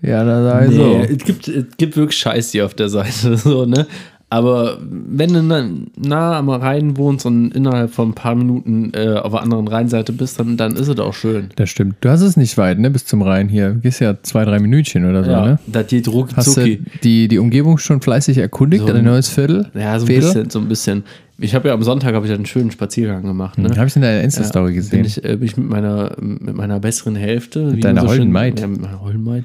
ja, 0.00 0.24
dann 0.24 0.44
sagen 0.44 0.68
Nee, 0.70 0.76
so. 0.76 1.14
es 1.14 1.24
gibt, 1.24 1.48
es 1.48 1.76
gibt 1.76 1.96
wirklich 1.96 2.18
Scheiß 2.18 2.52
hier 2.52 2.64
auf 2.64 2.72
der 2.72 2.88
Seite, 2.88 3.36
so, 3.36 3.66
ne? 3.66 3.86
Aber 4.32 4.78
wenn 4.80 5.32
du 5.32 5.42
na, 5.42 5.64
nah 5.98 6.38
am 6.38 6.48
Rhein 6.50 6.96
wohnst 6.96 7.26
und 7.26 7.50
innerhalb 7.50 7.90
von 7.92 8.10
ein 8.10 8.14
paar 8.14 8.36
Minuten 8.36 8.92
äh, 8.94 9.14
auf 9.16 9.32
der 9.32 9.42
anderen 9.42 9.66
Rheinseite 9.66 10.12
bist, 10.12 10.38
dann, 10.38 10.56
dann 10.56 10.76
ist 10.76 10.86
es 10.86 10.98
auch 11.00 11.14
schön. 11.14 11.48
Das 11.56 11.68
stimmt. 11.68 11.96
Du 12.00 12.08
hast 12.10 12.20
es 12.20 12.36
nicht 12.36 12.56
weit, 12.56 12.78
ne, 12.78 12.90
bis 12.90 13.04
zum 13.06 13.22
Rhein 13.22 13.48
hier. 13.48 13.70
Du 13.70 13.80
gehst 13.80 14.00
ja 14.00 14.14
zwei, 14.22 14.44
drei 14.44 14.60
Minütchen 14.60 15.04
oder 15.04 15.24
so, 15.24 15.30
ne? 15.32 15.58
das 15.66 15.88
geht 15.88 16.06
Hast 16.06 16.06
du 16.06 16.10
ruckzucki. 16.12 16.80
die, 17.02 17.26
die 17.26 17.38
Umgebung 17.38 17.78
schon 17.78 18.00
fleißig 18.00 18.38
erkundigt, 18.38 18.86
So 18.86 18.92
dein 18.92 19.04
neues 19.04 19.28
Viertel? 19.28 19.68
Ja, 19.74 19.98
so 19.98 20.04
ein 20.04 20.06
Fädel? 20.06 20.20
bisschen, 20.22 20.50
so 20.50 20.58
ein 20.60 20.68
bisschen. 20.68 21.02
Ich 21.42 21.54
habe 21.54 21.68
ja 21.68 21.74
am 21.74 21.82
Sonntag 21.82 22.14
habe 22.14 22.24
ich 22.26 22.32
einen 22.32 22.46
schönen 22.46 22.70
Spaziergang 22.70 23.22
gemacht, 23.22 23.58
ne? 23.58 23.68
Hm, 23.70 23.76
Habe 23.78 23.88
ich 23.88 23.96
in 23.96 24.02
deiner 24.02 24.22
Insta-Story 24.22 24.72
Bin 24.72 24.76
gesehen. 24.76 25.04
ich, 25.06 25.24
äh, 25.24 25.36
bin 25.36 25.42
ich 25.44 25.56
mit 25.56 25.68
meiner, 25.70 26.14
mit 26.20 26.54
meiner 26.54 26.78
besseren 26.78 27.16
Hälfte. 27.16 27.64
Mit 27.72 27.82
deiner 27.82 28.02
holden 28.02 28.30
Maid. 28.30 28.60
Ja, 28.60 28.66
mit 28.68 28.80
meiner 28.80 29.00
holden 29.00 29.24
Maid. 29.24 29.44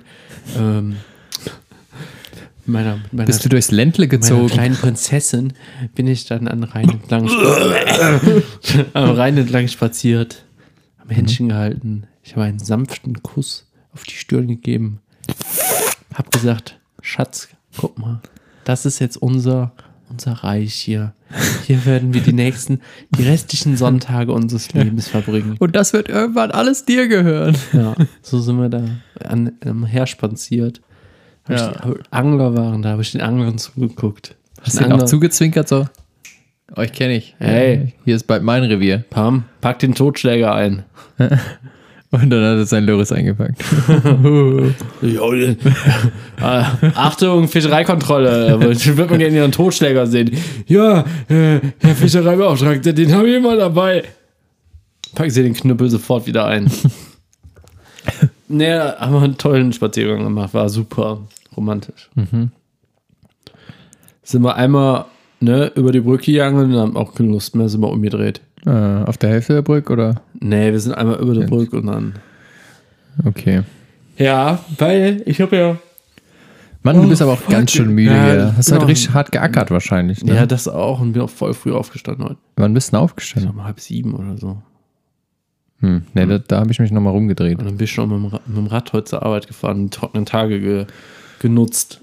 Ähm, 0.60 0.98
meiner, 2.68 3.00
meiner, 3.12 3.26
Bist 3.26 3.44
du 3.46 3.50
durchs 3.50 3.72
Ländle 3.72 4.06
mit 4.06 4.12
meiner 4.12 4.22
gezogen? 4.22 4.48
kleinen 4.48 4.76
Prinzessin 4.76 5.54
bin 5.94 6.08
ich 6.08 6.26
dann 6.26 6.48
an 6.48 6.64
Rhein 6.64 6.90
entlang, 6.90 7.30
am 8.94 9.10
Rhein 9.12 9.38
entlang 9.38 9.68
spaziert, 9.68 10.46
am 10.98 11.10
Händchen 11.10 11.50
gehalten. 11.50 12.08
Ich 12.24 12.34
habe 12.36 12.44
einen 12.46 12.60
sanften 12.60 13.22
Kuss 13.24 13.68
auf 13.94 14.04
die 14.04 14.16
Stirn 14.16 14.48
gegeben. 14.48 15.00
Hab 16.14 16.32
gesagt, 16.32 16.80
Schatz, 17.02 17.50
guck 17.78 17.98
mal, 18.00 18.22
das 18.64 18.86
ist 18.86 19.00
jetzt 19.00 19.18
unser, 19.18 19.74
unser 20.10 20.32
Reich 20.34 20.74
hier. 20.74 21.14
Hier 21.66 21.86
werden 21.86 22.14
wir 22.14 22.22
die 22.22 22.34
nächsten, 22.34 22.82
die 23.10 23.24
restlichen 23.24 23.76
Sonntage 23.78 24.32
unseres 24.32 24.72
Lebens 24.74 25.08
verbringen. 25.08 25.56
Und 25.60 25.76
das 25.76 25.94
wird 25.94 26.10
irgendwann 26.10 26.52
alles 26.52 26.86
dir 26.86 27.08
gehören. 27.08 27.58
Ja, 27.74 27.96
so 28.22 28.40
sind 28.40 28.58
wir 28.58 28.70
da 28.70 28.84
an, 29.24 29.52
am 29.66 29.86
Her 29.86 30.08
spaziert. 30.08 30.82
Ja. 31.48 31.72
die 31.72 32.00
Angler 32.12 32.56
waren 32.56 32.82
da, 32.82 32.90
habe 32.90 33.02
ich 33.02 33.12
den 33.12 33.22
Anglern 33.22 33.58
zugeguckt. 33.58 34.36
Hast 34.62 34.80
Den 34.80 34.90
du 34.90 34.96
ihn 34.96 35.02
auch 35.02 35.06
zugezwinkert 35.06 35.68
so? 35.68 35.86
Euch 36.76 36.92
kenne 36.92 37.18
ich. 37.18 37.36
Hey. 37.38 37.94
Hier 38.04 38.16
ist 38.16 38.26
bald 38.26 38.42
mein 38.44 38.64
Revier. 38.64 39.04
Pam, 39.10 39.44
pack 39.62 39.80
den 39.80 39.94
Totschläger 39.94 40.54
ein. 40.54 40.84
Und 42.12 42.30
dann 42.30 42.44
hat 42.44 42.58
er 42.58 42.66
sein 42.66 42.86
Loris 42.86 43.12
eingepackt. 43.12 43.64
Jo, 45.02 45.34
äh, 45.34 45.56
Achtung, 46.96 47.48
Fischereikontrolle. 47.48 48.72
Ich 48.72 48.88
würde 48.88 49.12
mal 49.12 49.18
gerne 49.18 49.36
Ihren 49.36 49.52
Totschläger 49.52 50.08
sehen. 50.08 50.32
Ja, 50.68 51.02
äh, 51.28 51.60
Herr 51.80 51.96
Fischereibeauftragter, 51.96 52.94
den 52.94 53.14
habe 53.14 53.30
ich 53.30 53.36
immer 53.36 53.58
dabei. 53.58 54.04
Packen 55.14 55.30
Sie 55.30 55.44
den 55.44 55.54
Knüppel 55.54 55.90
sofort 55.90 56.26
wieder 56.26 56.46
ein. 56.46 56.72
naja, 58.48 58.96
haben 59.00 59.14
wir 59.14 59.22
einen 59.22 59.38
tollen 59.38 59.74
Spaziergang 59.74 60.24
gemacht, 60.24 60.54
war 60.54 60.70
super 60.70 61.20
romantisch. 61.58 62.10
Sind 64.24 64.42
wir 64.44 64.56
einmal 64.56 65.06
ne, 65.40 65.72
über 65.76 65.92
die 65.92 66.00
Brücke 66.02 66.32
gegangen 66.32 66.74
und 66.74 66.78
haben 66.80 66.98
auch 66.98 67.14
keine 67.14 67.30
Lust 67.30 67.56
mehr, 67.56 67.70
sind 67.70 67.82
wir 67.82 67.90
umgedreht. 67.90 68.42
äh, 68.66 68.70
auf 69.04 69.18
der 69.18 69.30
Hälfte 69.30 69.54
der 69.54 69.62
Brücke 69.62 69.94
oder? 69.94 70.22
Nee, 70.40 70.72
wir 70.72 70.80
sind 70.80 70.94
einmal 70.94 71.20
über 71.20 71.34
die 71.34 71.46
Brücke 71.46 71.78
und 71.78 71.88
dann. 71.88 72.14
Okay. 73.26 73.62
Ja, 74.18 74.60
weil 74.78 75.22
ich 75.26 75.40
habe 75.42 75.56
ja 75.56 75.78
Mann, 76.84 77.02
du 77.02 77.10
bist 77.10 77.22
aber 77.22 77.34
auch 77.34 77.48
ganz 77.48 77.72
schön 77.72 77.90
müde 77.90 78.14
Ja, 78.14 78.26
hier. 78.32 78.54
Hast 78.58 78.68
genau. 78.68 78.82
halt 78.82 78.90
richtig 78.90 79.12
hart 79.14 79.32
geackert 79.32 79.72
wahrscheinlich. 79.72 80.24
Ne? 80.24 80.36
Ja, 80.36 80.46
das 80.46 80.68
auch 80.68 81.02
und 81.02 81.14
bin 81.14 81.22
auch 81.24 81.30
voll 81.32 81.54
früh 81.56 81.72
aufgestanden 81.74 82.24
heute. 82.26 82.38
Wann 82.58 82.74
bist 82.76 82.90
du 82.90 82.92
denn 82.92 83.00
Ich 83.00 83.04
aufgestanden? 83.04 83.52
um 83.54 83.64
halb 83.64 83.80
sieben 83.80 84.14
oder 84.14 84.38
so. 84.38 84.58
Hm. 85.80 86.04
Nee, 86.14 86.26
da, 86.28 86.38
da 86.38 86.60
habe 86.60 86.72
ich 86.72 86.80
mich 86.80 86.92
nochmal 86.92 87.14
rumgedreht. 87.14 87.58
Und 87.58 87.66
dann 87.66 87.78
bin 87.78 87.84
ich 87.86 87.92
schon 87.92 88.10
mit 88.10 88.18
dem, 88.20 88.26
Ra 88.28 88.40
mit 88.46 88.58
dem 88.58 88.68
Rad 88.68 88.94
heute 88.94 89.06
zur 89.06 89.24
Arbeit 89.24 89.48
gefahren, 89.48 89.86
die 89.86 89.90
trockenen 89.90 90.26
Tage 90.28 90.60
ge 90.62 90.86
genutzt. 91.50 92.00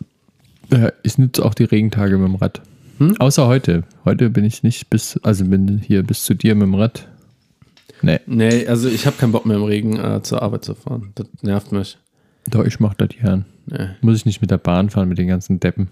Ja, 0.70 0.92
ich 1.02 1.18
nutze 1.18 1.44
auch 1.44 1.55
die 1.55 1.64
Regentage 1.64 2.16
mit 2.16 2.28
dem 2.28 2.37
Rad. 2.37 2.62
Hm? 2.98 3.16
Außer 3.18 3.48
heute. 3.48 3.83
Heute 4.05 4.31
bin 4.31 4.44
ich 4.44 4.62
nicht 4.62 4.88
bis, 4.88 5.18
also 5.24 5.44
bin 5.44 5.78
hier 5.78 6.05
bis 6.05 6.24
zu 6.24 6.35
dir 6.35 6.55
mit 6.55 6.62
dem 6.62 6.74
Rad. 6.76 7.09
Nee, 8.02 8.20
Nee, 8.26 8.66
also 8.68 8.88
ich 8.88 9.04
habe 9.06 9.16
keinen 9.16 9.33
Bock 9.33 9.44
mehr 9.46 9.56
im 9.56 9.64
Regen 9.64 9.98
äh, 9.98 10.23
zur 10.23 10.42
Arbeit 10.42 10.64
zu 10.64 10.75
fahren. 10.77 11.10
Das 11.16 11.27
nervt 11.42 11.73
mich. 11.73 11.98
doch, 12.48 12.64
ich 12.64 12.79
mach 12.79 12.94
das 12.94 13.08
gern. 13.10 13.44
Nee. 13.66 13.88
Muss 14.00 14.16
ich 14.16 14.27
nicht 14.27 14.40
mit 14.40 14.50
der 14.52 14.58
Bahn 14.58 14.90
fahren, 14.90 15.08
mit 15.08 15.19
den 15.19 15.27
ganzen 15.29 15.58
Deppen. 15.60 15.88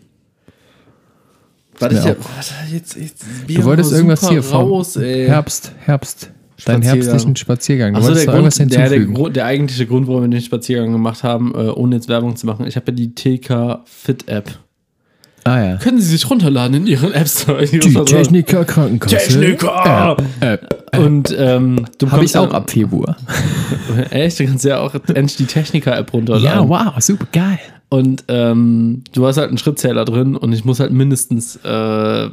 Warte, 1.78 1.94
ich, 1.96 2.00
auch- 2.02 2.06
warte 2.36 2.54
jetzt, 2.72 2.94
jetzt, 2.96 3.24
Du 3.48 3.64
wolltest 3.64 3.92
irgendwas 3.92 4.28
hier 4.28 4.42
vom 4.42 4.60
raus, 4.62 4.96
raus, 4.96 4.96
ey. 4.96 5.26
Herbst, 5.26 5.72
Herbst. 5.80 6.30
Deinen 6.64 6.82
herbstlichen 6.82 7.36
Spaziergang. 7.36 7.94
Achso, 7.96 8.14
der, 8.14 8.26
Grund, 8.26 8.58
der, 8.72 8.88
der, 8.88 9.30
der 9.30 9.44
eigentliche 9.46 9.86
Grund, 9.86 10.06
warum 10.08 10.22
wir 10.22 10.28
den 10.28 10.40
Spaziergang 10.42 10.92
gemacht 10.92 11.22
haben, 11.22 11.52
äh, 11.54 11.68
ohne 11.70 11.96
jetzt 11.96 12.08
Werbung 12.08 12.36
zu 12.36 12.46
machen, 12.46 12.66
ich 12.66 12.76
habe 12.76 12.90
ja 12.90 12.96
die 12.96 13.14
TK 13.14 13.80
Fit 13.84 14.28
App. 14.28 14.50
ah 15.44 15.58
ja. 15.64 15.76
Können 15.76 16.00
Sie 16.00 16.08
sich 16.08 16.28
runterladen 16.30 16.76
in 16.76 16.86
Ihren 16.86 17.12
App 17.12 17.28
Store? 17.28 17.64
Ihrem 17.64 17.80
Die. 17.80 18.04
Techniker 18.04 18.64
Krankenkasse. 18.64 19.16
Techniker! 19.16 20.16
Äh, 20.40 20.54
äh, 20.92 20.98
Und 20.98 21.34
ähm, 21.38 21.86
du 21.98 22.06
bekommst 22.06 22.34
ich 22.34 22.38
auch 22.38 22.52
ab 22.52 22.70
Februar. 22.70 23.16
Echt? 24.10 24.40
Du 24.40 24.46
kannst 24.46 24.64
ja 24.64 24.78
auch 24.80 24.94
endlich 24.94 25.36
die 25.36 25.46
Techniker-App 25.46 26.12
runterladen. 26.12 26.68
Ja, 26.68 26.68
wow, 26.68 26.92
super 27.02 27.26
geil. 27.32 27.58
Und 27.90 28.24
ähm, 28.28 29.02
du 29.12 29.26
hast 29.26 29.36
halt 29.36 29.48
einen 29.48 29.58
Schrittzähler 29.58 30.04
drin 30.04 30.36
und 30.36 30.52
ich 30.52 30.64
muss 30.64 30.78
halt 30.78 30.92
mindestens 30.92 31.58
äh, 31.64 31.68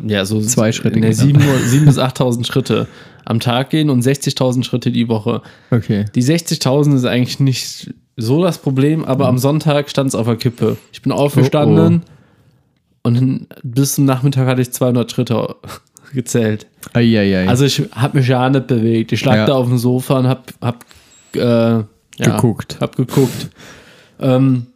ja, 0.08 0.24
so 0.24 0.39
Zwei 0.39 0.72
Schritte 0.72 0.99
nee, 0.99 1.08
gehen. 1.08 1.14
sieben, 1.14 1.41
sieben 1.66 1.86
bis 1.86 1.97
8.000 1.97 2.45
Schritte 2.45 2.88
am 3.26 3.39
Tag 3.39 3.72
gehen 3.72 3.89
und 3.89 4.03
60.000 4.05 4.64
Schritte 4.64 4.91
die 4.91 5.10
Woche. 5.10 5.41
Okay. 5.72 6.05
Die 6.14 6.24
60.000 6.24 6.95
ist 6.95 7.05
eigentlich 7.05 7.39
nicht 7.39 7.91
so 8.16 8.43
das 8.43 8.60
Problem, 8.60 9.03
aber 9.03 9.28
am 9.28 9.39
Sonntag 9.39 9.89
stand 9.89 10.10
es 10.10 10.16
auf 10.16 10.28
der 10.28 10.36
Kippe. 10.36 10.78
Ich 10.91 11.01
bin 11.01 11.12
aufgestanden 11.12 12.03
und 13.01 13.16
dann 13.16 13.47
bis 13.64 13.95
zum 13.95 14.05
Nachmittag 14.05 14.45
hatte 14.47 14.62
ich 14.62 14.72
200 14.72 15.12
Schritte 15.12 15.55
gezählt. 16.14 16.68
Eieiei. 16.93 17.47
Also 17.49 17.66
ich 17.66 17.82
habe 17.93 18.20
mich 18.20 18.28
ja 18.28 18.47
nicht 18.49 18.68
bewegt. 18.68 19.12
Ich 19.12 19.26
lag 19.26 19.36
Ja. 19.36 19.45
da 19.47 19.55
auf 19.55 19.68
dem 19.68 19.80
Sofa 19.80 20.20
und 20.20 20.28
hab, 20.28 20.53
hab 20.62 20.86
äh, 21.34 21.39
ja, 21.39 21.86
Geguckt. 22.20 22.78
Hab 22.80 22.95
geguckt. 22.95 23.49
ähm, 24.20 24.68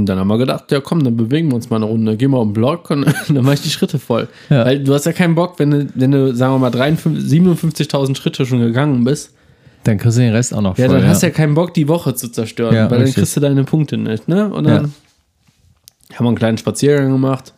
und 0.00 0.06
dann 0.06 0.18
haben 0.18 0.28
wir 0.28 0.38
gedacht, 0.38 0.70
ja 0.72 0.80
komm, 0.80 1.02
dann 1.04 1.16
bewegen 1.16 1.48
wir 1.48 1.54
uns 1.56 1.70
mal 1.70 1.76
eine 1.76 1.86
Runde. 1.86 2.16
Gehen 2.16 2.30
wir 2.30 2.38
auf 2.38 2.46
den 2.46 2.52
Block 2.52 2.90
und 2.90 3.04
dann 3.28 3.44
mache 3.44 3.54
ich 3.54 3.62
die 3.62 3.70
Schritte 3.70 3.98
voll. 3.98 4.28
Ja. 4.50 4.64
Weil 4.64 4.82
du 4.82 4.94
hast 4.94 5.06
ja 5.06 5.12
keinen 5.12 5.34
Bock, 5.34 5.58
wenn 5.58 5.70
du, 5.70 5.86
wenn 5.94 6.10
du 6.12 6.34
sagen 6.34 6.54
wir 6.54 6.58
mal, 6.58 6.70
53 6.70 7.24
57.000 7.40 8.16
Schritte 8.16 8.46
schon 8.46 8.60
gegangen 8.60 9.04
bist. 9.04 9.34
dann 9.84 9.98
kriegst 9.98 10.18
du 10.18 10.22
den 10.22 10.32
Rest 10.32 10.54
auch 10.54 10.60
noch 10.62 10.76
Ja, 10.78 10.86
voll. 10.88 11.00
dann 11.00 11.08
hast 11.08 11.22
du 11.22 11.26
ja 11.26 11.32
keinen 11.32 11.54
Bock, 11.54 11.74
die 11.74 11.88
Woche 11.88 12.14
zu 12.14 12.28
zerstören, 12.30 12.74
Ja, 12.74 12.82
weil 12.82 12.88
dann 12.90 12.98
richtig. 13.00 13.16
kriegst 13.16 13.36
du 13.36 13.40
deine 13.40 13.64
Punkte 13.64 13.96
nicht, 13.96 14.28
ne? 14.28 14.48
Und 14.52 14.64
dann 14.64 14.92
haben 16.14 16.24
wir 16.24 16.28
einen 16.28 16.36
kleinen 16.36 16.58
Spaziergang 16.58 17.10
gemacht. 17.12 17.52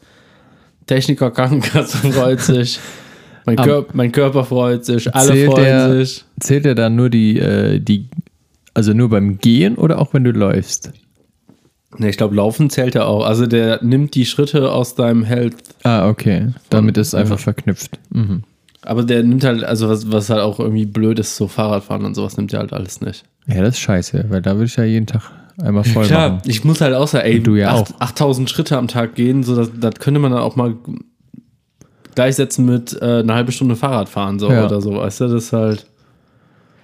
Techniker 0.87 1.31
Krankenkasse 1.31 1.99
freut 2.13 2.41
sich. 2.41 2.81
Mein, 3.47 3.57
Körper, 3.57 3.91
mein 3.95 4.13
Körper 4.13 4.45
freut 4.45 4.85
sich. 4.85 5.13
Alle 5.15 5.33
Zählt 5.33 5.51
freuen 5.53 5.65
der- 5.65 5.95
sich. 6.05 6.25
Zählt 6.41 6.67
er 6.67 6.75
dann 6.75 6.95
nur 6.97 7.09
die, 7.11 7.39
äh, 7.39 7.79
die, 7.81 8.09
also 8.75 8.93
nur 8.93 9.09
beim 9.09 9.39
Gehen 9.39 9.77
oder 9.77 9.99
auch 9.99 10.13
wenn 10.15 10.25
du 10.25 10.31
läufst? 10.33 10.93
Ne, 11.99 12.09
ich 12.09 12.17
glaube, 12.17 12.37
Laufen 12.37 12.71
zählt 12.71 12.95
ja 12.95 13.05
auch. 13.05 13.25
Also 13.27 13.47
der 13.47 13.83
nimmt 13.83 14.15
die 14.15 14.25
Schritte 14.25 14.71
aus 14.71 14.95
deinem 14.95 15.25
Health. 15.25 15.57
Ah, 15.83 16.09
okay. 16.09 16.49
Damit 16.71 16.97
ist 16.97 17.09
es 17.09 17.15
einfach 17.15 17.39
verknüpft. 17.39 17.99
Mhm. 18.11 18.45
Aber 18.83 19.03
der 19.03 19.23
nimmt 19.25 19.45
halt, 19.45 19.65
also 19.65 19.89
was, 19.89 20.11
was 20.13 20.31
halt 20.31 20.41
auch 20.41 20.61
irgendwie 20.61 20.87
blöd 20.87 21.19
ist, 21.19 21.37
so 21.37 21.49
Fahrradfahren 21.49 22.05
und 22.05 22.15
sowas 22.15 22.37
nimmt 22.37 22.53
er 22.53 22.61
halt 22.61 22.73
alles 22.73 23.01
nicht. 23.01 23.25
Ja, 23.47 23.61
das 23.63 23.75
ist 23.75 23.81
scheiße, 23.81 24.27
weil 24.29 24.41
da 24.41 24.55
würde 24.55 24.67
ich 24.67 24.77
ja 24.77 24.85
jeden 24.85 25.07
Tag 25.07 25.23
einmal 25.61 25.85
voll 25.85 26.07
Klar, 26.07 26.31
machen. 26.31 26.43
ich 26.47 26.65
muss 26.65 26.81
halt 26.81 26.95
auch 26.95 27.09
sagen, 27.09 27.27
ey, 27.27 27.39
Und 27.39 27.45
du 27.47 27.57
ja 27.57 27.75
acht- 27.75 27.95
auch. 27.97 28.01
8000 28.01 28.49
Schritte 28.49 28.79
am 28.79 28.87
Tag 28.89 29.15
gehen, 29.17 29.43
so 29.43 29.57
das, 29.57 29.71
das 29.79 29.95
könnte 29.97 30.21
man 30.21 30.31
dann 30.33 30.41
auch 30.41 30.57
mal 30.57 30.77
gleichsetzen 32.15 32.65
mit 32.67 32.97
äh, 33.01 33.21
eine 33.21 33.35
halbe 33.35 33.53
Stunde 33.53 33.77
Fahrradfahren 33.77 34.39
so 34.39 34.51
Ja. 34.51 34.67
oder 34.67 34.81
so, 34.81 34.95
weißt 34.97 35.21
du, 35.23 35.25
das 35.29 35.45
ist 35.45 35.53
halt. 35.53 35.87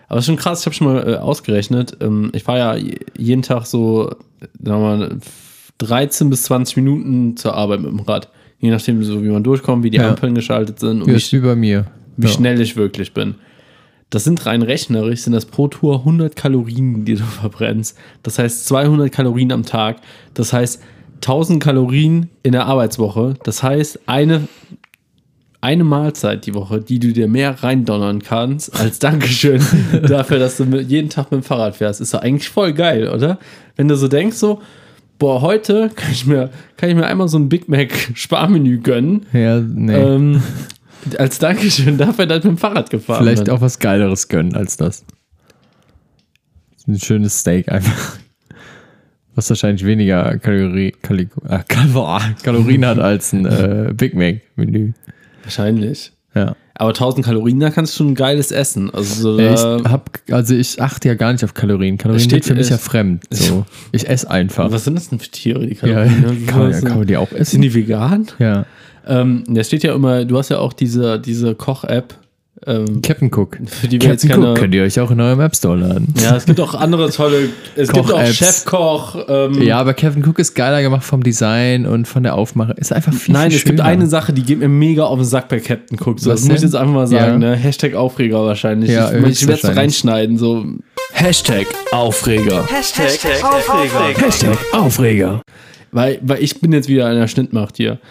Aber 0.09 0.18
ist 0.20 0.26
schon 0.26 0.36
krass, 0.36 0.61
ich 0.61 0.66
habe 0.66 0.74
schon 0.74 0.86
mal 0.86 1.09
äh, 1.09 1.16
ausgerechnet, 1.16 1.96
ähm, 2.00 2.30
ich 2.32 2.42
fahre 2.44 2.59
ja 2.59 2.74
je- 2.76 2.98
jeden 3.16 3.42
Tag 3.42 3.66
so, 3.66 4.11
sagen 4.62 4.80
wir 4.82 4.96
mal, 4.96 5.18
13 5.78 6.30
bis 6.30 6.44
20 6.44 6.76
Minuten 6.76 7.36
zur 7.36 7.54
Arbeit 7.54 7.80
mit 7.80 7.90
dem 7.90 8.00
Rad. 8.00 8.30
Je 8.61 8.70
nachdem, 8.70 9.02
so 9.04 9.22
wie 9.22 9.28
man 9.28 9.42
durchkommt, 9.44 9.84
wie 9.84 9.90
die 9.90 9.98
Ja. 9.98 10.09
Ampeln 10.11 10.34
geschaltet 10.34 10.80
sind 10.80 11.02
und 11.02 11.09
Ja, 11.11 11.18
wie, 11.18 11.38
bei 11.40 11.54
mir. 11.57 11.86
wie 12.16 12.26
ja. 12.26 12.32
schnell 12.32 12.61
ich 12.61 12.76
wirklich 12.76 13.12
bin. 13.12 13.34
Das 14.09 14.22
sind 14.24 14.46
rein 14.46 14.62
rechnerisch, 14.62 15.22
sind 15.22 15.32
das 15.32 15.44
pro 15.46 15.66
Tour 15.68 15.98
100 15.98 16.36
Kalorien, 16.36 17.04
die 17.04 17.16
du 17.16 17.24
verbrennst. 17.40 17.98
Das 18.22 18.38
heißt 18.38 18.66
200 18.66 19.11
Kalorien 19.12 19.50
am 19.52 19.64
Tag. 19.64 19.96
Das 20.34 20.52
heißt 20.52 20.80
1000 21.16 21.62
Kalorien 21.62 22.30
in 22.42 22.52
der 22.52 22.66
Arbeitswoche. 22.66 23.34
Das 23.42 23.62
heißt 23.62 24.00
eine, 24.07 24.46
eine 25.61 25.84
Mahlzeit 25.84 26.46
die 26.46 26.54
Woche, 26.54 26.80
die 26.80 26.98
du 26.98 27.12
dir 27.12 27.28
mehr 27.28 27.62
reindonnern 27.62 28.22
kannst, 28.22 28.78
als 28.78 28.98
Dankeschön 28.98 29.62
dafür, 30.09 30.38
dass 30.38 30.57
du 30.57 30.64
jeden 30.64 31.11
Tag 31.11 31.30
mit 31.30 31.42
dem 31.42 31.44
Fahrrad 31.44 31.76
fährst. 31.76 32.00
Ist 32.00 32.14
doch 32.14 32.20
eigentlich 32.20 32.48
voll 32.48 32.72
geil, 32.72 33.09
oder? 33.09 33.38
Wenn 33.76 33.88
du 33.88 33.96
so 33.96 34.09
denkst, 34.09 34.36
so, 34.36 34.61
boah, 35.18 35.40
heute 35.40 35.90
kann 35.94 36.12
ich 36.12 36.26
mir, 36.26 36.50
kann 36.76 36.88
ich 36.90 36.94
mir 36.94 37.07
einmal 37.07 37.28
so 37.28 37.38
ein 37.38 37.48
Big 37.48 37.68
Mac 37.68 37.90
Sparmenü 38.14 38.78
gönnen. 38.78 39.26
Ja, 39.32 39.61
nee. 39.61 39.94
Ähm, 39.94 40.42
als 41.18 41.38
Dankeschön 41.38 41.98
dafür, 41.98 42.26
dass 42.26 42.38
ich 42.38 42.44
mit 42.44 42.52
dem 42.52 42.59
Fahrrad 42.59 42.90
gefahren 42.90 43.22
Vielleicht 43.22 43.44
bin. 43.44 43.54
auch 43.54 43.61
was 43.61 43.78
Geileres 43.78 44.28
gönnen 44.28 44.54
als 44.54 44.76
das. 44.76 45.04
Ein 46.86 47.00
schönes 47.00 47.40
Steak 47.40 47.68
einfach. 47.70 48.18
Was 49.34 49.50
wahrscheinlich 49.50 49.84
weniger 49.84 50.38
Kalorie, 50.38 50.92
Kali, 51.02 51.28
ah, 51.48 51.62
Kal 51.68 51.90
Kalorien 52.42 52.86
hat 52.86 52.98
als 52.98 53.32
ein 53.32 53.44
äh, 53.44 53.92
Big 53.94 54.14
Mac-Menü. 54.14 54.92
Wahrscheinlich. 55.47 56.12
Ja. 56.34 56.55
Aber 56.74 56.90
1000 56.90 57.24
Kalorien, 57.24 57.59
da 57.61 57.70
kannst 57.70 57.94
du 57.94 57.99
schon 57.99 58.09
ein 58.09 58.14
geiles 58.14 58.51
essen. 58.53 58.90
Also, 58.92 59.36
so, 59.36 59.40
Ja, 59.40 59.55
ich 59.78 59.84
hab, 59.84 60.11
also 60.30 60.55
ich 60.55 60.82
achte 60.82 61.09
ja 61.09 61.14
gar 61.14 61.32
nicht 61.32 61.42
auf 61.42 61.55
Kalorien. 61.55 61.97
Kalorien 61.97 62.22
steht- 62.22 62.44
sind 62.44 62.53
für 62.55 62.59
mich 62.61 62.68
ja 62.68 62.76
fremd. 62.76 63.24
So. 63.30 63.64
Ich 63.92 64.07
esse 64.07 64.30
einfach. 64.30 64.70
was 64.70 64.84
sind 64.84 64.97
das 64.97 65.09
denn 65.09 65.18
für 65.18 65.30
Tiere, 65.30 65.66
die 65.66 65.74
ja, 65.74 65.80
Kalorien? 65.80 66.47
kann, 66.47 66.59
man, 66.70 66.84
kann 66.84 66.99
man 66.99 67.07
die 67.07 67.16
auch 67.16 67.28
sind 67.30 67.40
essen? 67.40 67.62
die 67.62 67.72
vegan? 67.74 68.26
Ja. 68.38 68.66
Ähm, 69.07 69.44
da 69.49 69.64
steht 69.64 69.84
ja 69.84 69.94
immer, 69.94 70.24
du 70.26 70.36
hast 70.36 70.51
ja 70.51 70.59
auch 70.59 70.74
diese, 70.74 71.18
diese 71.18 71.55
Koch-App, 71.55 72.18
ähm, 72.66 73.02
Captain 73.02 73.30
Cook. 73.34 73.59
für 73.66 73.88
die 73.88 74.00
wir 74.00 74.11
jetzt 74.11 74.22
Captain 74.22 74.40
keine. 74.40 74.52
Cook 74.52 74.59
könnt 74.61 74.74
ihr 74.74 74.82
euch 74.82 74.98
auch 75.00 75.11
in 75.11 75.20
eurem 75.20 75.40
App 75.40 75.54
Store 75.54 75.76
laden. 75.76 76.14
ja, 76.22 76.36
es 76.36 76.46
gibt 76.46 76.61
auch 76.61 76.74
andere 76.74 77.11
tolle. 77.11 77.50
Es 77.76 77.92
gibt 77.92 78.11
auch. 78.12 78.24
Chefkoch. 78.26 79.16
Ähm, 79.28 79.61
Ja, 79.62 79.78
aber 79.78 79.94
Captain 79.94 80.24
Cook 80.26 80.38
ist 80.38 80.54
geiler 80.54 80.82
gemacht 80.82 81.04
vom 81.04 81.22
Design 81.22 81.86
und 81.86 82.07
von 82.09 82.22
der 82.22 82.34
Aufmache. 82.34 82.72
Ist 82.72 82.92
einfach 82.92 83.12
viel, 83.12 83.34
Nein, 83.34 83.50
viel 83.50 83.59
es 83.59 83.64
gibt 83.64 83.78
schöner. 83.78 83.88
eine 83.88 84.07
Sache, 84.07 84.32
die 84.32 84.42
geht 84.42 84.59
mir 84.59 84.68
mega 84.68 85.04
auf 85.04 85.18
den 85.18 85.24
Sack 85.26 85.48
bei 85.48 85.61
Captain 85.61 85.98
Cook. 86.00 86.18
So, 86.20 86.30
Was 86.30 86.40
das 86.40 86.48
muss 86.48 86.57
ich 86.59 86.62
jetzt 86.64 86.74
einfach 86.76 86.94
mal 86.94 87.07
sagen. 87.07 87.42
Ja. 87.42 87.50
Ne? 87.50 87.57
Hashtag 87.57 87.94
Aufreger 87.94 88.44
wahrscheinlich. 88.44 88.90
Ja, 88.90 89.12
ich 89.12 89.42
ich 89.42 89.48
werde 89.48 89.61
es 89.68 89.76
reinschneiden. 89.76 90.38
So. 90.38 90.64
Hashtag 91.12 91.66
Aufreger. 91.92 92.66
Hashtag 92.66 93.11
Aufreger. 93.42 94.26
Hashtag 94.26 94.59
Aufreger. 94.72 95.42
Weil, 95.93 96.18
weil 96.22 96.43
ich 96.43 96.61
bin 96.61 96.72
jetzt 96.72 96.89
wieder 96.89 97.07
an 97.07 97.16
der 97.16 97.28
Schnittmacht 97.28 97.76
hier. 97.76 97.99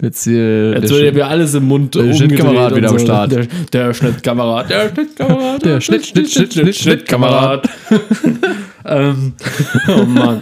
Jetzt, 0.00 0.26
äh, 0.28 0.74
Jetzt 0.74 0.90
wird 0.90 1.14
mir 1.14 1.26
alles 1.26 1.52
im 1.54 1.64
Mund 1.64 1.96
der 1.96 2.14
Schnittkamerad 2.14 2.76
wieder 2.76 2.90
am 2.90 2.98
Start. 2.98 3.32
Der, 3.32 3.46
der 3.72 3.92
Schnittkamerad, 3.92 4.70
der 4.70 4.88
Schnittkamerad, 4.94 5.64
Der 5.64 5.80
Schnitt, 5.80 6.06
Schnitt, 6.06 6.30
Schnitt, 6.30 6.54
Schnitt, 6.54 6.76
Schnittkamerad. 6.76 7.68
ähm, 8.84 9.32
oh 9.88 10.04
Mann. 10.04 10.40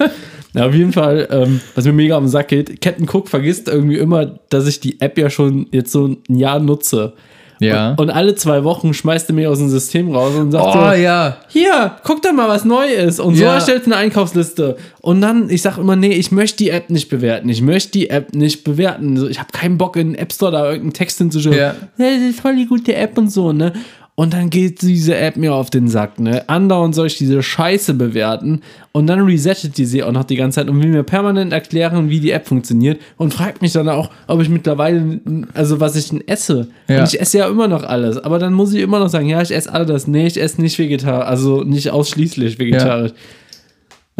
Ja, 0.55 0.67
auf 0.67 0.75
jeden 0.75 0.93
Fall, 0.93 1.29
ähm, 1.31 1.61
was 1.75 1.85
mir 1.85 1.93
mega 1.93 2.17
am 2.17 2.29
Sack 2.29 2.49
geht, 2.49 2.81
Captain 2.81 3.09
Cook 3.09 3.29
vergisst 3.29 3.69
irgendwie 3.69 3.97
immer, 3.97 4.39
dass 4.49 4.67
ich 4.67 4.81
die 4.81 5.01
App 5.01 5.17
ja 5.19 5.31
schon 5.31 5.67
jetzt 5.73 5.93
so 5.93 6.07
ein 6.07 6.37
Jahr 6.37 6.61
nutze. 6.61 7.15
Ja. 7.61 7.95
Und 7.97 8.11
alle 8.11 8.35
zwei 8.35 8.65
Wochen 8.65 8.95
schmeißt 8.95 9.29
er 9.31 9.35
mich 9.35 9.47
aus 9.47 9.59
dem 9.59 9.69
System 9.69 10.15
raus 10.15 10.35
und 10.35 10.53
sagt 10.53 10.65
oh 10.67 10.73
so, 10.73 10.93
ja. 10.93 11.37
hier, 11.49 11.97
guck 12.05 12.23
doch 12.23 12.33
mal, 12.33 12.49
was 12.49 12.65
neu 12.65 12.87
ist. 12.87 13.21
Und 13.21 13.37
so 13.37 13.45
Ja. 13.45 13.55
erstellt 13.55 13.87
eine 13.87 13.97
Einkaufsliste. 13.97 14.77
Und 15.01 15.21
dann, 15.21 15.49
ich 15.51 15.63
sag 15.63 15.79
immer, 15.79 15.97
nee, 15.97 16.13
ich 16.13 16.31
möchte 16.33 16.59
die 16.59 16.71
App 16.71 16.91
nicht 16.91 17.09
bewerten. 17.09 17.49
Ich 17.49 17.63
möchte 17.63 17.93
die 17.93 18.11
App 18.11 18.35
nicht 18.35 18.65
bewerten. 18.65 19.29
Ich 19.31 19.39
habe 19.39 19.51
keinen 19.53 19.79
Bock, 19.79 19.97
in 19.97 20.13
den 20.13 20.19
App 20.19 20.33
Store 20.33 20.53
da 20.53 20.65
irgendeinen 20.65 20.93
Text 20.93 21.19
hinzuschreiben. 21.19 21.59
Ja. 21.59 21.75
Das 21.97 22.23
ist 22.23 22.41
voll 22.41 22.57
die 22.57 22.67
gute 22.67 22.95
App 22.95 23.17
und 23.19 23.31
so, 23.31 23.53
ne? 23.53 23.73
Und 24.19 24.33
dann 24.33 24.51
geht 24.51 24.83
diese 24.83 25.17
App 25.17 25.37
mir 25.37 25.55
auf 25.55 25.71
den 25.71 25.87
Sack, 25.87 26.19
ne? 26.19 26.43
Andauernd 26.49 26.93
soll 26.93 27.07
ich 27.07 27.19
diese 27.19 27.41
Scheiße 27.41 27.95
bewerten. 27.95 28.63
Und 28.91 29.07
dann 29.07 29.21
resettet 29.21 29.79
die 29.79 29.85
sie 29.85 30.03
auch 30.03 30.11
noch 30.11 30.25
die 30.25 30.35
ganze 30.35 30.57
Zeit 30.57 30.69
und 30.69 30.83
will 30.83 30.91
mir 30.91 31.05
permanent 31.05 31.53
erklären, 31.53 32.11
wie 32.11 32.19
die 32.19 32.33
App 32.33 32.49
funktioniert. 32.49 33.01
Und 33.17 33.33
fragt 33.33 33.63
mich 33.63 33.71
dann 33.75 33.89
auch, 33.89 34.11
ob 34.27 34.43
ich 34.43 34.49
mittlerweile, 34.49 35.21
also 35.55 35.79
was 35.79 35.95
ich 35.95 36.09
denn 36.09 36.27
esse. 36.27 36.67
Ja. 36.89 36.99
Und 36.99 37.15
ich 37.15 37.21
esse 37.21 37.39
ja 37.39 37.47
immer 37.47 37.69
noch 37.69 37.85
alles. 37.85 38.19
Aber 38.19 38.41
dann 38.41 38.55
muss 38.55 38.73
ich 38.73 38.83
immer 38.83 38.99
noch 38.99 39.09
sagen, 39.09 39.29
ja, 39.29 39.41
ich 39.41 39.55
esse 39.55 39.73
alles. 39.73 40.09
Nee, 40.09 40.27
ich 40.27 40.43
esse 40.43 40.61
nicht 40.61 40.81
vegetarisch. 40.81 41.29
Also 41.29 41.63
nicht 41.63 41.93
ausschließlich 41.93 42.59
vegetarisch. 42.59 43.13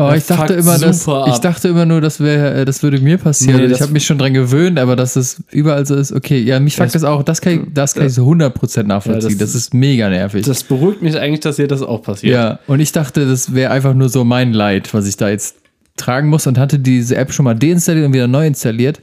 Oh, 0.01 0.11
ich 0.15 0.25
Das 0.27 0.39
dachte 0.39 0.55
immer, 0.55 0.79
dass, 0.79 1.09
ich 1.27 1.39
dachte 1.39 1.67
immer 1.69 1.85
nur, 1.85 2.01
das 2.01 2.21
wäre, 2.21 2.65
das 2.65 2.85
würde 2.85 3.01
mir 3.01 3.19
passieren. 3.19 3.57
Nee, 3.61 3.67
das- 3.67 3.79
ich 3.79 3.83
habe 3.83 3.93
mich 3.93 4.07
schon 4.07 4.17
dran 4.17 4.33
gewöhnt, 4.33 4.79
aber 4.79 4.95
dass 4.95 5.17
es 5.17 5.43
überall 5.51 5.85
so 5.87 5.97
ist, 5.97 6.13
okay, 6.13 6.39
ja, 6.39 6.61
mich 6.61 6.77
fuckt 6.77 6.87
Das- 6.87 6.93
das 6.93 7.05
auch, 7.05 7.25
das 7.25 7.41
kann 7.41 7.53
ich, 7.55 7.61
das 7.75 7.95
kann 7.95 8.07
ich 8.07 8.15
so 8.15 8.25
100% 8.25 8.87
nachvollziehen. 8.87 9.31
Ja, 9.31 9.37
das- 9.39 9.53
das, 9.53 9.55
ist 9.57 9.75
mega 9.75 10.09
nervig. 10.09 10.47
Das 10.47 10.63
beruhigt 10.63 11.03
mich 11.03 11.19
eigentlich, 11.19 11.41
dass 11.41 11.57
dir 11.57 11.67
das 11.67 11.83
auch 11.83 12.01
passiert. 12.03 12.33
ja, 12.33 12.61
und 12.69 12.79
ich 12.79 12.93
dachte, 12.93 13.27
das 13.27 13.55
wäre 13.55 13.73
einfach 13.73 13.93
nur 13.93 14.09
so 14.09 14.23
mein 14.23 14.53
Leid, 14.53 14.95
was 14.95 15.07
ich 15.09 15.17
da 15.17 15.29
jetzt 15.31 15.57
tragen 15.97 16.29
muss 16.29 16.47
und 16.47 16.59
hatte 16.59 16.79
diese 16.79 17.17
App 17.17 17.33
schon 17.33 17.43
mal 17.45 17.55
deinstalliert 17.55 18.07
und 18.07 18.13
wieder 18.13 18.29
neu 18.29 18.47
installiert 18.47 19.01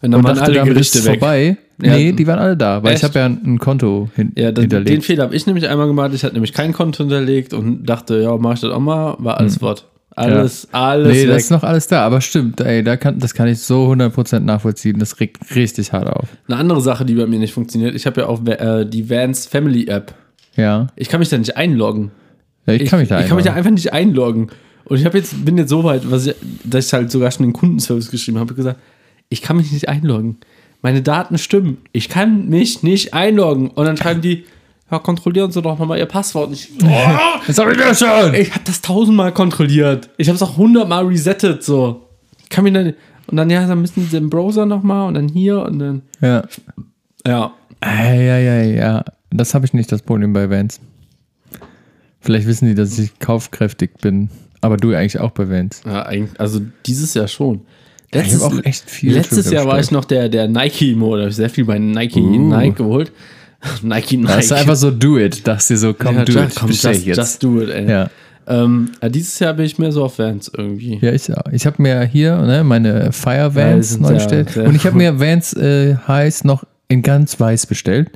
Und 0.00 0.10
dann 0.12 0.20
und 0.20 0.24
waren 0.24 0.36
dachte, 0.36 0.46
alle 0.46 0.54
damit 0.60 0.72
Gerichte 0.72 0.98
ist 1.00 1.04
weg. 1.04 1.20
vorbei. 1.20 1.58
Ja. 1.82 1.96
Nee, 1.96 2.12
die 2.12 2.26
waren 2.26 2.38
alle 2.38 2.56
da, 2.56 2.82
weil 2.82 2.92
Echt? 2.92 3.02
ich 3.02 3.04
habe 3.04 3.18
ja 3.18 3.26
ein, 3.26 3.58
Konto 3.58 4.08
hin, 4.16 4.32
Ja, 4.36 4.44
den, 4.52 4.54
den 4.54 4.62
hinterlegt. 4.62 5.04
Fehler 5.04 5.24
habe 5.24 5.36
ich 5.36 5.44
nämlich 5.46 5.68
einmal 5.68 5.86
gemacht. 5.88 6.12
Ich 6.14 6.22
hatte 6.24 6.32
nämlich 6.32 6.54
kein 6.54 6.72
Konto 6.72 7.02
hinterlegt 7.02 7.52
und 7.52 7.84
dachte, 7.84 8.22
ja, 8.22 8.34
mach 8.38 8.54
ich 8.54 8.60
das 8.60 8.70
auch 8.70 8.80
mal. 8.80 9.16
War 9.18 9.38
alles 9.38 9.58
fort. 9.58 9.86
Alles, 10.16 10.68
alles 10.72 11.08
Hm. 11.08 11.12
nee, 11.16 11.22
weg. 11.24 11.28
das 11.34 11.42
ist 11.44 11.50
noch 11.50 11.62
alles 11.64 11.86
da, 11.88 12.04
aber 12.06 12.20
stimmt, 12.20 12.60
ey, 12.60 12.82
da 12.84 12.96
kann, 12.96 13.18
das 13.18 13.34
kann 13.34 13.48
ich 13.48 13.60
so 13.60 13.90
100% 13.92 14.40
nachvollziehen. 14.40 14.98
Das 14.98 15.18
regt 15.20 15.54
richtig 15.54 15.92
hart 15.92 16.08
auf. 16.08 16.28
Eine 16.48 16.58
andere 16.58 16.80
Sache, 16.80 17.04
die 17.04 17.14
bei 17.14 17.26
mir 17.26 17.38
nicht 17.38 17.52
funktioniert. 17.54 17.94
Ich 17.94 18.06
habe 18.06 18.20
ja 18.22 18.26
auch 18.28 18.44
äh, 18.46 18.84
die 18.84 19.10
Vans 19.10 19.46
Family 19.46 19.86
App. 19.88 20.14
Ja, 20.56 20.86
Ich 20.96 21.08
kann 21.08 21.18
mich 21.20 21.28
da 21.30 21.38
nicht 21.38 21.56
einloggen. 21.56 22.12
ja 22.66 22.74
ich 22.74 22.88
kann 22.88 23.00
mich 23.00 23.08
da 23.08 23.20
ich 23.20 23.26
kann 23.26 23.36
mich 23.36 23.44
da 23.46 23.54
einfach 23.54 23.70
nicht 23.72 23.92
einloggen. 23.92 24.48
Und 24.84 24.98
ich 24.98 25.04
habe 25.04 25.18
jetzt 25.18 25.44
bin 25.44 25.56
jetzt 25.58 25.70
so 25.70 25.82
weit, 25.82 26.10
was 26.10 26.26
ich, 26.26 26.34
dass 26.62 26.86
ich 26.86 26.92
halt 26.92 27.10
sogar 27.10 27.30
schon 27.30 27.46
den 27.46 27.52
Kundenservice 27.54 28.10
geschrieben 28.10 28.38
habe, 28.38 28.54
gesagt, 28.54 28.78
ich 29.30 29.42
kann 29.42 29.56
mich 29.56 29.72
nicht 29.72 29.88
einloggen. 29.88 30.36
Meine 30.82 31.00
Daten 31.02 31.38
stimmen. 31.38 31.78
Ich 31.92 32.08
kann 32.10 32.48
mich 32.50 32.82
nicht 32.82 33.14
einloggen. 33.14 33.68
Und 33.70 33.86
dann 33.86 33.96
schreiben 33.96 34.20
die, 34.20 34.44
ja, 34.94 34.98
kontrollieren 35.00 35.50
Sie 35.50 35.60
doch 35.60 35.78
nochmal 35.78 35.98
Ihr 35.98 36.06
Passwort. 36.06 36.48
Und 36.48 36.52
Ich, 36.54 36.70
Das 37.46 37.58
hab 37.58 37.70
ich 37.70 37.78
ja 37.78 37.94
schon! 37.94 38.34
ich 38.34 38.50
habe 38.52 38.64
das 38.64 38.80
tausendmal 38.80 39.32
kontrolliert. 39.32 40.08
Ich 40.16 40.28
habe 40.28 40.36
es 40.36 40.42
auch 40.42 40.56
hundertmal 40.56 41.04
resettet, 41.06 41.62
so. 41.64 42.02
Ich 42.42 42.48
kann 42.48 42.64
mir 42.64 42.72
dann, 42.72 42.94
und 43.26 43.36
dann, 43.36 43.50
ja, 43.50 43.66
dann 43.66 43.80
müssen 43.80 44.06
Sie 44.08 44.16
im 44.16 44.30
Browser 44.30 44.66
nochmal 44.66 45.08
und 45.08 45.14
dann 45.14 45.28
hier 45.28 45.60
und 45.62 45.78
dann, 45.78 46.02
Ja. 46.20 46.44
ja. 47.26 47.52
Ja, 47.84 48.14
ja, 48.14 48.38
ja, 48.38 48.62
ja. 48.62 49.04
Das 49.30 49.52
habe 49.54 49.66
ich 49.66 49.74
nicht 49.74 49.90
das 49.92 50.00
Problem 50.02 50.32
bei 50.32 50.48
Vans. 50.48 50.80
Vielleicht 52.20 52.46
wissen 52.46 52.66
die, 52.66 52.74
dass 52.74 52.98
ich 52.98 53.18
kaufkräftig 53.18 53.98
bin. 54.00 54.30
Aber 54.62 54.78
du 54.78 54.94
eigentlich 54.94 55.18
auch 55.20 55.32
bei 55.32 55.50
Vans. 55.50 55.82
Ja, 55.84 56.08
also 56.38 56.60
dieses 56.86 57.12
Jahr 57.12 57.28
schon. 57.28 57.60
Letztes, 58.12 58.42
hab 58.42 58.52
auch 58.52 58.64
echt 58.64 58.88
viel 58.88 59.12
letztes 59.12 59.50
Jahr 59.50 59.66
war 59.66 59.78
ich 59.80 59.90
noch 59.90 60.04
der, 60.04 60.28
der 60.28 60.46
Nike-Mode. 60.48 61.22
habe 61.22 61.30
ich 61.30 61.36
sehr 61.36 61.50
viel 61.50 61.64
bei 61.64 61.78
Nike, 61.78 62.20
Uh. 62.20 62.38
Nike 62.48 62.76
geholt. 62.76 63.12
Nike, 63.82 64.16
Nike. 64.16 64.26
Das 64.26 64.44
ist 64.46 64.52
einfach 64.52 64.76
so 64.76 64.90
do 64.90 65.18
it. 65.18 65.46
Dachte 65.46 65.68
dir 65.68 65.78
so, 65.78 65.94
komm, 65.94 66.16
ja, 66.16 66.24
do 66.24 66.32
just, 66.32 66.50
it. 66.50 66.60
komm, 66.60 66.68
just, 66.70 66.84
jetzt. 66.84 67.16
just 67.16 67.42
do 67.42 67.60
it, 67.60 67.70
ey. 67.70 67.88
ja. 67.88 68.10
Ähm, 68.46 68.90
ja, 69.00 69.08
dieses 69.08 69.38
Jahr 69.38 69.54
bin 69.54 69.64
ich 69.64 69.78
mehr 69.78 69.90
so 69.90 70.04
auf 70.04 70.18
Vans 70.18 70.50
irgendwie. 70.54 70.98
Ja, 71.00 71.12
ich 71.12 71.34
auch. 71.34 71.50
Ich 71.52 71.66
habe 71.66 71.80
mir 71.80 72.02
hier 72.02 72.36
ne, 72.36 72.62
meine 72.62 73.12
Fire 73.12 73.36
Ja, 73.36 73.54
Vans 73.54 73.90
sind 73.90 74.02
neu 74.02 74.14
bestellt. 74.14 74.56
Und 74.56 74.74
ich 74.74 74.84
habe 74.84 74.96
mir 74.96 75.18
Vans 75.18 75.54
äh, 75.54 75.96
heiß 76.06 76.44
noch 76.44 76.64
in 76.88 77.02
ganz 77.02 77.38
weiß 77.40 77.66
bestellt. 77.66 78.10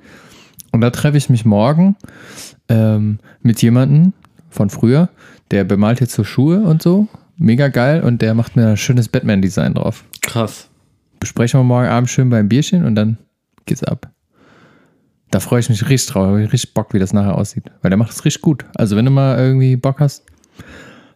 Und 0.73 0.83
da 0.83 0.91
treffe 0.91 1.17
ich 1.17 1.31
mich 1.31 1.47
morgen 1.47 1.97
ähm, 2.69 3.21
mit 3.43 3.63
jemandem 3.63 4.13
von 4.51 4.69
früher, 4.69 5.09
der 5.51 5.65
bemalt 5.65 6.01
jetzt 6.01 6.13
so 6.13 6.25
Schuhe 6.25 6.61
und 6.61 6.83
so. 6.83 7.09
Mega 7.39 7.69
geil. 7.69 8.03
Und 8.03 8.21
der 8.21 8.35
macht 8.35 8.55
mir 8.55 8.69
ein 8.69 8.77
schönes 8.77 9.09
Batman-Design 9.09 9.75
drauf. 9.75 10.05
Krass. 10.21 10.69
Besprechen 11.21 11.59
wir 11.59 11.65
morgen 11.65 11.89
Abend 11.89 12.11
schön 12.11 12.29
beim 12.29 12.49
Bierchen 12.49 12.85
und 12.85 12.97
dann 12.97 13.17
geht's 13.65 13.83
ab. 13.83 14.11
Da 15.31 15.41
freue 15.41 15.61
ich 15.61 15.69
mich 15.69 15.89
richtig 15.89 16.13
drauf. 16.13 16.27
Habe 16.27 16.43
ich 16.43 16.53
richtig 16.53 16.75
Bock, 16.75 16.95
wie 16.95 16.99
das 16.99 17.13
nachher 17.13 17.37
aussieht. 17.37 17.65
Weil 17.83 17.91
der 17.91 17.99
macht 17.99 18.13
es 18.13 18.25
richtig 18.25 18.43
gut. 18.43 18.65
Also, 18.75 18.97
wenn 18.97 19.05
du 19.05 19.11
mal 19.11 19.39
irgendwie 19.39 19.77
Bock 19.77 20.01
hast, 20.01 20.25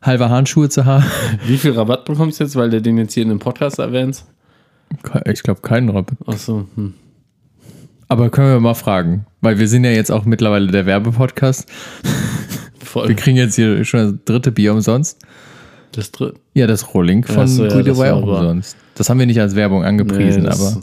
halbe 0.02 0.28
Handschuhe 0.28 0.68
zu 0.68 0.84
haben, 0.84 1.04
Wie 1.46 1.56
viel 1.56 1.72
Rabatt 1.72 2.04
bekommst 2.04 2.40
du 2.40 2.44
jetzt, 2.44 2.56
weil 2.56 2.70
du 2.70 2.82
den 2.82 2.98
jetzt 2.98 3.14
hier 3.14 3.22
in 3.22 3.30
dem 3.30 3.38
Podcast 3.38 3.78
erwähnst? 3.78 4.26
ich 5.24 5.42
glaube 5.42 5.62
keinen 5.62 5.88
Rabatt. 5.88 6.18
Achso, 6.26 6.66
hm. 6.74 6.94
Aber 8.08 8.28
können 8.28 8.48
wir 8.48 8.60
mal 8.60 8.74
fragen, 8.74 9.24
weil 9.40 9.58
wir 9.58 9.66
sind 9.66 9.84
ja 9.84 9.90
jetzt 9.90 10.12
auch 10.12 10.26
mittlerweile 10.26 10.66
der 10.66 10.84
Werbepodcast. 10.84 11.66
Voll. 12.84 13.08
Wir 13.08 13.16
kriegen 13.16 13.38
jetzt 13.38 13.54
hier 13.54 13.82
schon 13.86 14.00
das 14.00 14.24
dritte 14.26 14.52
Bier 14.52 14.74
umsonst. 14.74 15.18
Das 15.92 16.12
dritte. 16.12 16.38
Ja, 16.52 16.66
das 16.66 16.92
Rolling 16.92 17.24
von 17.24 17.44
Ach 17.44 17.46
so, 17.46 17.64
ja, 17.64 17.80
ja 17.80 17.96
war 17.96 18.14
auch 18.14 18.22
umsonst. 18.22 18.76
Das 18.96 19.08
haben 19.08 19.18
wir 19.18 19.24
nicht 19.24 19.40
als 19.40 19.56
Werbung 19.56 19.82
angepriesen, 19.82 20.46
aber 20.46 20.82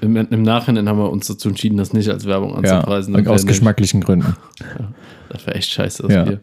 Im, 0.00 0.16
Im 0.16 0.42
Nachhinein 0.42 0.88
haben 0.88 0.98
wir 0.98 1.10
uns 1.10 1.26
dazu 1.26 1.48
entschieden, 1.48 1.76
das 1.76 1.92
nicht 1.92 2.08
als 2.08 2.24
Werbung 2.26 2.50
ja, 2.64 2.76
anzupreisen. 2.78 3.14
aus 3.16 3.24
Das 3.24 3.42
wär 3.44 3.48
geschmacklichen 3.48 4.00
Gründen. 4.00 4.28
Nicht, 4.60 4.70
das 5.28 5.46
wäre 5.46 5.56
echt 5.56 5.70
scheiße, 5.70 6.02
das 6.04 6.12
Ja. 6.12 6.24
Bier. 6.24 6.40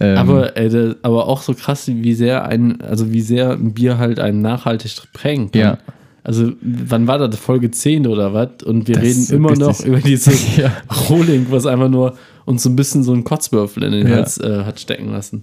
Ähm, 0.00 0.16
Aber, 0.18 0.56
äh, 0.56 0.68
das- 0.70 0.96
aber 1.02 1.28
auch 1.28 1.42
so 1.42 1.52
krass, 1.54 1.86
wie 1.88 2.14
sehr 2.14 2.44
ein, 2.46 2.80
also 2.80 3.12
wie 3.12 3.20
sehr 3.20 3.50
ein 3.52 3.74
Bier 3.74 3.98
halt 3.98 4.18
einen 4.20 4.40
nachhaltig 4.40 4.96
kann. 5.12 5.50
Ja. 5.54 5.78
Also, 6.24 6.52
wann 6.62 7.06
war 7.08 7.18
das? 7.18 7.36
Folge 7.38 7.70
10 7.70 8.06
oder 8.06 8.32
was? 8.32 8.62
Und 8.64 8.86
wir 8.88 8.94
Das 8.94 9.04
reden 9.04 9.26
immer 9.34 9.50
richtig- 9.50 9.66
noch 9.68 9.84
über 9.84 9.98
dieses 9.98 10.56
Ja. 10.56 10.72
Rolling, 11.10 11.46
was 11.50 11.66
einfach 11.66 11.88
nur 11.90 12.14
uns 12.44 12.62
so 12.62 12.70
ein 12.70 12.76
bisschen 12.76 13.02
so 13.02 13.12
einen 13.12 13.24
Kotzwürfel 13.24 13.82
in 13.82 13.92
den 13.92 14.06
Ja. 14.08 14.16
Hals 14.16 14.38
äh, 14.38 14.64
hat 14.64 14.80
stecken 14.80 15.10
lassen. 15.10 15.42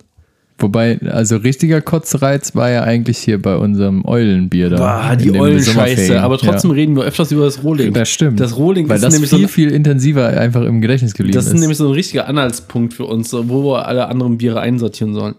Wobei, 0.59 0.99
also 1.01 1.37
richtiger 1.37 1.81
Kotzreiz 1.81 2.55
war 2.55 2.69
ja 2.69 2.83
eigentlich 2.83 3.17
hier 3.17 3.41
bei 3.41 3.55
unserem 3.55 4.05
Eulenbier 4.05 4.69
da. 4.69 5.13
in 5.13 5.33
den 5.33 5.59
Sommerferien. 5.59 6.17
Aber 6.19 6.37
trotzdem 6.37 6.71
ja. 6.71 6.75
reden 6.75 6.95
wir 6.95 7.03
öfters 7.03 7.31
über 7.31 7.45
das 7.45 7.63
Rolling. 7.63 7.93
Das 7.93 8.09
stimmt. 8.09 8.39
Das 8.39 8.57
Rolling 8.57 8.89
Weil 8.89 8.97
ist 8.97 9.03
das 9.03 9.13
nämlich 9.13 9.29
viel, 9.29 9.39
so 9.39 9.45
ein, 9.45 9.49
viel 9.49 9.71
intensiver 9.71 10.27
einfach 10.27 10.63
im 10.63 10.81
Gedächtnis 10.81 11.13
geblieben 11.13 11.35
das 11.35 11.47
ist 11.47 11.53
ist. 11.53 11.59
nämlich 11.59 11.77
so 11.77 11.87
ein 11.87 11.93
richtiger 11.93 12.27
Anhaltspunkt 12.27 12.93
für 12.93 13.05
uns, 13.05 13.33
wo 13.33 13.63
wir 13.63 13.87
alle 13.87 14.07
anderen 14.07 14.37
Biere 14.37 14.59
einsortieren 14.59 15.13
sollen. 15.13 15.35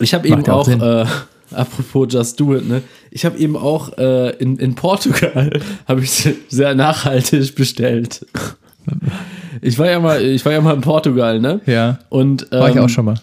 Ich 0.00 0.14
habe 0.14 0.28
eben 0.28 0.44
auch 0.46 0.62
auch, 0.62 0.68
äh, 0.68 1.06
apropos 1.54 2.08
Just 2.10 2.40
Do 2.40 2.56
It, 2.56 2.68
ne? 2.68 2.82
Ich 3.10 3.24
habe 3.24 3.38
eben 3.38 3.56
auch 3.56 3.96
äh, 3.98 4.30
in, 4.36 4.56
in 4.58 4.74
Portugal 4.74 5.60
habe 5.88 6.00
ich 6.00 6.28
sehr 6.48 6.74
nachhaltig 6.74 7.54
bestellt. 7.54 8.26
Ich 9.60 9.78
war 9.78 9.90
ja 9.90 10.00
mal, 10.00 10.22
ich 10.22 10.44
war 10.44 10.52
ja 10.52 10.60
mal 10.60 10.74
in 10.74 10.80
Portugal, 10.80 11.40
ne? 11.40 11.60
ja, 11.66 11.98
Und 12.08 12.46
ähm, 12.52 12.60
war 12.60 12.70
ich 12.70 12.78
auch 12.78 12.88
schon 12.88 13.04
mal. 13.04 13.14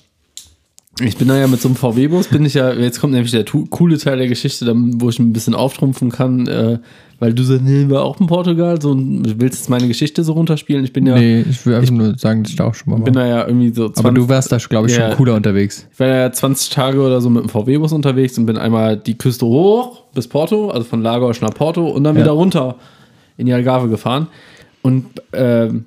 ich 1.01 1.17
bin 1.17 1.27
da 1.29 1.37
ja 1.37 1.47
mit 1.47 1.61
so 1.61 1.69
einem 1.69 1.75
VW-Bus, 1.75 2.27
bin 2.27 2.45
ich 2.45 2.53
ja, 2.55 2.71
jetzt 2.73 2.99
kommt 2.99 3.13
nämlich 3.13 3.31
der 3.31 3.45
coole 3.69 3.97
Teil 3.97 4.17
der 4.17 4.27
Geschichte, 4.27 4.65
dann, 4.65 4.99
wo 5.01 5.09
ich 5.09 5.17
ein 5.19 5.31
bisschen 5.33 5.55
auftrumpfen 5.55 6.11
kann, 6.11 6.45
äh, 6.47 6.79
weil 7.21 7.33
du 7.33 7.43
sagst, 7.43 7.63
nee, 7.63 7.89
war 7.89 8.03
auch 8.03 8.19
in 8.21 8.27
Portugal, 8.27 8.81
so, 8.81 8.93
du 8.93 9.39
willst 9.39 9.59
jetzt 9.59 9.69
meine 9.69 9.87
Geschichte 9.89 10.23
so 10.23 10.33
runterspielen. 10.33 10.83
Ich 10.85 10.93
bin 10.93 11.05
ja, 11.05 11.15
nee, 11.15 11.41
ich 11.49 11.65
will 11.65 11.75
einfach 11.75 11.91
nur 11.91 12.17
sagen, 12.17 12.43
dass 12.43 12.51
ich 12.51 12.57
da 12.57 12.65
auch 12.65 12.75
schon 12.75 12.91
mal 12.93 12.99
bin 13.01 13.13
war. 13.15 13.23
da 13.23 13.27
ja 13.29 13.45
irgendwie 13.47 13.73
so 13.73 13.87
20, 13.89 14.05
Aber 14.05 14.13
du 14.13 14.29
warst 14.29 14.51
da, 14.51 14.57
glaube 14.57 14.87
ich, 14.89 14.95
Ja. 14.95 15.07
schon 15.09 15.17
cooler 15.17 15.35
unterwegs. 15.35 15.85
ich 15.91 15.99
war 15.99 16.07
ja 16.07 16.31
20 16.31 16.69
Tage 16.69 17.01
oder 17.01 17.19
so 17.21 17.29
mit 17.29 17.43
dem 17.43 17.49
VW-Bus 17.49 17.91
unterwegs 17.91 18.37
und 18.37 18.45
bin 18.45 18.57
einmal 18.57 18.95
die 18.97 19.17
Küste 19.17 19.45
hoch 19.45 20.03
bis 20.13 20.27
Porto, 20.27 20.69
also 20.69 20.85
von 20.85 21.01
Lagos 21.01 21.41
nach 21.41 21.53
Porto 21.53 21.87
und 21.89 22.03
dann 22.05 22.15
Ja. 22.15 22.21
wieder 22.23 22.31
runter 22.31 22.75
in 23.37 23.45
die 23.47 23.53
Algarve 23.53 23.89
gefahren. 23.89 24.27
Und 24.81 25.05
ähm, 25.33 25.85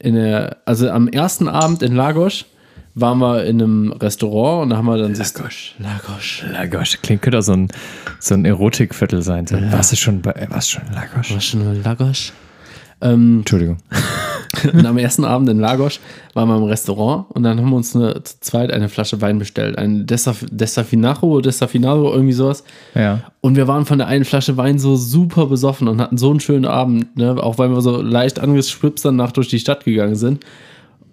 in 0.00 0.14
der, 0.14 0.56
also 0.64 0.90
am 0.90 1.08
ersten 1.08 1.48
Abend 1.48 1.82
in 1.82 1.94
Lagos 1.94 2.46
waren 2.94 3.18
wir 3.18 3.44
in 3.44 3.62
einem 3.62 3.92
Restaurant 3.92 4.64
und 4.64 4.70
da 4.70 4.76
haben 4.78 4.86
wir 4.86 4.96
dann 4.98 5.14
Lagos. 5.14 5.74
Lagos. 5.78 6.42
Lagos, 6.50 6.98
klingt 7.02 7.22
könnte 7.22 7.38
auch 7.38 7.42
so 7.42 7.52
ein, 7.52 7.68
so 8.18 8.34
ein 8.34 8.44
Erotikviertel 8.44 9.22
sein. 9.22 9.46
So, 9.46 9.56
Was 9.70 9.92
ist 9.92 10.00
schon 10.00 10.22
bei, 10.22 10.46
was 10.50 10.68
schon 10.68 10.82
Lagos? 10.92 11.34
Was 11.34 11.44
schon 11.44 11.60
in 11.60 11.82
Lagos? 11.82 12.32
Ähm, 13.00 13.38
Entschuldigung. 13.38 13.78
und 14.72 14.84
am 14.84 14.98
ersten 14.98 15.24
Abend 15.24 15.48
in 15.48 15.60
Lagos 15.60 16.00
waren 16.34 16.48
wir 16.48 16.56
im 16.56 16.64
Restaurant 16.64 17.26
und 17.30 17.42
dann 17.42 17.58
haben 17.58 17.70
wir 17.70 17.76
uns 17.76 17.94
eine, 17.94 18.22
zu 18.22 18.40
zweit 18.40 18.72
eine 18.72 18.88
Flasche 18.88 19.20
Wein 19.20 19.38
bestellt. 19.38 19.78
Ein 19.78 20.06
Desaf 20.06 20.44
Desafinajo, 20.50 21.40
Desafinado, 21.40 22.12
irgendwie 22.12 22.32
sowas. 22.32 22.64
Ja. 22.94 23.20
Und 23.40 23.56
wir 23.56 23.68
waren 23.68 23.86
von 23.86 23.98
der 23.98 24.08
einen 24.08 24.24
Flasche 24.24 24.56
Wein 24.56 24.78
so 24.78 24.96
super 24.96 25.46
besoffen 25.46 25.88
und 25.88 26.00
hatten 26.00 26.18
so 26.18 26.30
einen 26.30 26.40
schönen 26.40 26.66
Abend, 26.66 27.16
ne? 27.16 27.36
auch 27.40 27.58
weil 27.58 27.70
wir 27.70 27.80
so 27.80 28.00
leicht 28.00 28.40
angeschwipst 28.40 29.04
danach 29.04 29.32
durch 29.32 29.48
die 29.48 29.60
Stadt 29.60 29.84
gegangen 29.84 30.16
sind. 30.16 30.44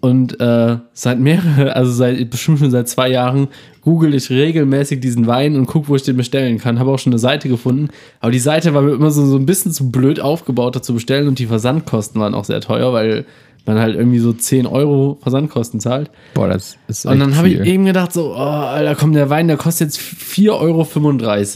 Und 0.00 0.40
äh, 0.40 0.76
seit 0.92 1.18
mehrere, 1.18 1.74
also 1.74 1.90
seit 1.90 2.30
bestimmt 2.30 2.60
schon 2.60 2.70
seit 2.70 2.88
zwei 2.88 3.10
Jahren, 3.10 3.48
google 3.82 4.14
ich 4.14 4.30
regelmäßig 4.30 5.00
diesen 5.00 5.26
Wein 5.26 5.56
und 5.56 5.66
gucke, 5.66 5.88
wo 5.88 5.96
ich 5.96 6.02
den 6.02 6.16
bestellen 6.16 6.58
kann. 6.58 6.78
Habe 6.78 6.90
auch 6.90 6.98
schon 6.98 7.12
eine 7.12 7.18
Seite 7.18 7.48
gefunden. 7.48 7.88
Aber 8.20 8.30
die 8.30 8.38
Seite 8.38 8.74
war 8.74 8.82
mir 8.82 8.92
immer 8.92 9.10
so, 9.10 9.26
so 9.26 9.36
ein 9.36 9.46
bisschen 9.46 9.72
zu 9.72 9.90
blöd 9.90 10.20
aufgebaut, 10.20 10.76
da 10.76 10.82
zu 10.82 10.94
bestellen 10.94 11.26
und 11.26 11.38
die 11.38 11.46
Versandkosten 11.46 12.20
waren 12.20 12.34
auch 12.34 12.44
sehr 12.44 12.60
teuer, 12.60 12.92
weil 12.92 13.24
man 13.66 13.78
halt 13.78 13.96
irgendwie 13.96 14.18
so 14.18 14.32
10 14.32 14.66
Euro 14.66 15.18
Versandkosten 15.20 15.80
zahlt. 15.80 16.10
Boah, 16.34 16.48
das 16.48 16.76
ist 16.88 17.06
Und 17.06 17.18
dann 17.18 17.36
habe 17.36 17.48
ich 17.48 17.60
eben 17.60 17.84
gedacht, 17.84 18.12
so, 18.12 18.32
oh, 18.32 18.38
Alter, 18.38 18.94
komm, 18.94 19.12
der 19.12 19.30
Wein, 19.30 19.48
der 19.48 19.56
kostet 19.56 19.88
jetzt 19.88 19.98
4,35 19.98 20.50
Euro. 20.60 20.84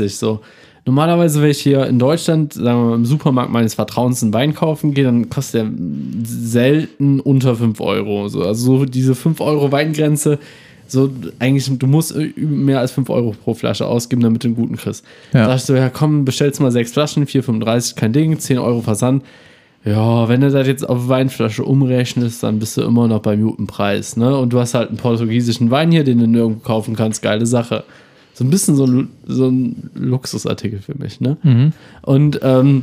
So. 0.09 0.41
Normalerweise, 0.85 1.41
wenn 1.41 1.51
ich 1.51 1.61
hier 1.61 1.87
in 1.87 2.01
Deutschland, 2.01 2.55
sagen 2.55 2.65
wir 2.65 2.91
mal, 2.91 2.95
im 2.97 3.07
Supermarkt 3.07 3.53
meines 3.53 3.75
Vertrauens 3.75 4.23
einen 4.23 4.35
Wein 4.35 4.53
kaufen 4.53 4.95
gehe, 4.95 5.05
dann 5.05 5.31
kostet 5.31 5.63
der 5.63 5.71
selten 6.25 7.21
unter 7.21 7.55
5 7.55 7.81
Euro. 7.81 8.29
So. 8.29 8.43
Also 8.43 8.79
so 8.79 8.85
diese 8.85 9.15
5 9.15 9.41
Euro 9.41 9.71
Weingrenze, 9.71 10.41
so 10.89 11.09
eigentlich, 11.39 11.71
du 11.79 11.87
musst 11.87 12.15
mehr 12.37 12.81
als 12.81 12.91
5 12.93 13.09
Euro 13.11 13.35
pro 13.45 13.55
Flasche 13.55 13.87
ausgeben, 13.87 14.23
damit 14.23 14.43
du 14.43 14.49
einen 14.49 14.57
guten 14.57 14.77
kriegst. 14.77 15.05
Ja. 15.33 15.55
Ich 15.55 15.63
so, 15.63 15.75
ja 15.75 15.89
komm, 15.89 16.25
bestellst 16.25 16.61
mal 16.61 16.73
6 16.73 16.93
Flaschen, 16.93 17.27
4,35, 17.27 17.95
kein 17.95 18.13
Ding, 18.13 18.39
10 18.39 18.59
Euro 18.59 18.81
Versand. 18.81 19.23
Ja, 19.85 20.29
wenn 20.29 20.41
du 20.41 20.51
das 20.51 20.67
jetzt 20.67 20.89
auf 20.89 21.09
Weinflasche 21.09 21.65
umrechnest, 21.65 22.43
dann 22.43 22.59
bist 22.59 22.77
du 22.77 22.83
immer 22.83 23.09
noch 23.09 23.21
beim 23.21 23.43
guten 23.43 23.67
Preis, 23.67 24.17
ne? 24.17 24.37
Und 24.37 24.53
du 24.53 24.61
hast 24.61 24.75
halt 24.75 24.91
einen 24.91 24.99
portugiesischen 24.99 25.71
Wein 25.71 25.91
hier, 25.91 26.05
den 26.05 26.19
du 26.19 26.29
nirgendwo 26.29 26.61
kaufen 26.61 26.95
kannst, 26.95 27.23
geile 27.23 27.47
Sache. 27.47 27.83
So 28.35 28.45
ein 28.45 28.51
bisschen 28.51 28.77
so 28.77 28.87
ein, 28.87 29.09
so 29.27 29.49
ein 29.49 29.91
Luxusartikel 29.95 30.81
für 30.81 30.95
mich, 30.97 31.21
ne? 31.21 31.37
Und 32.03 32.39
ähm, 32.43 32.83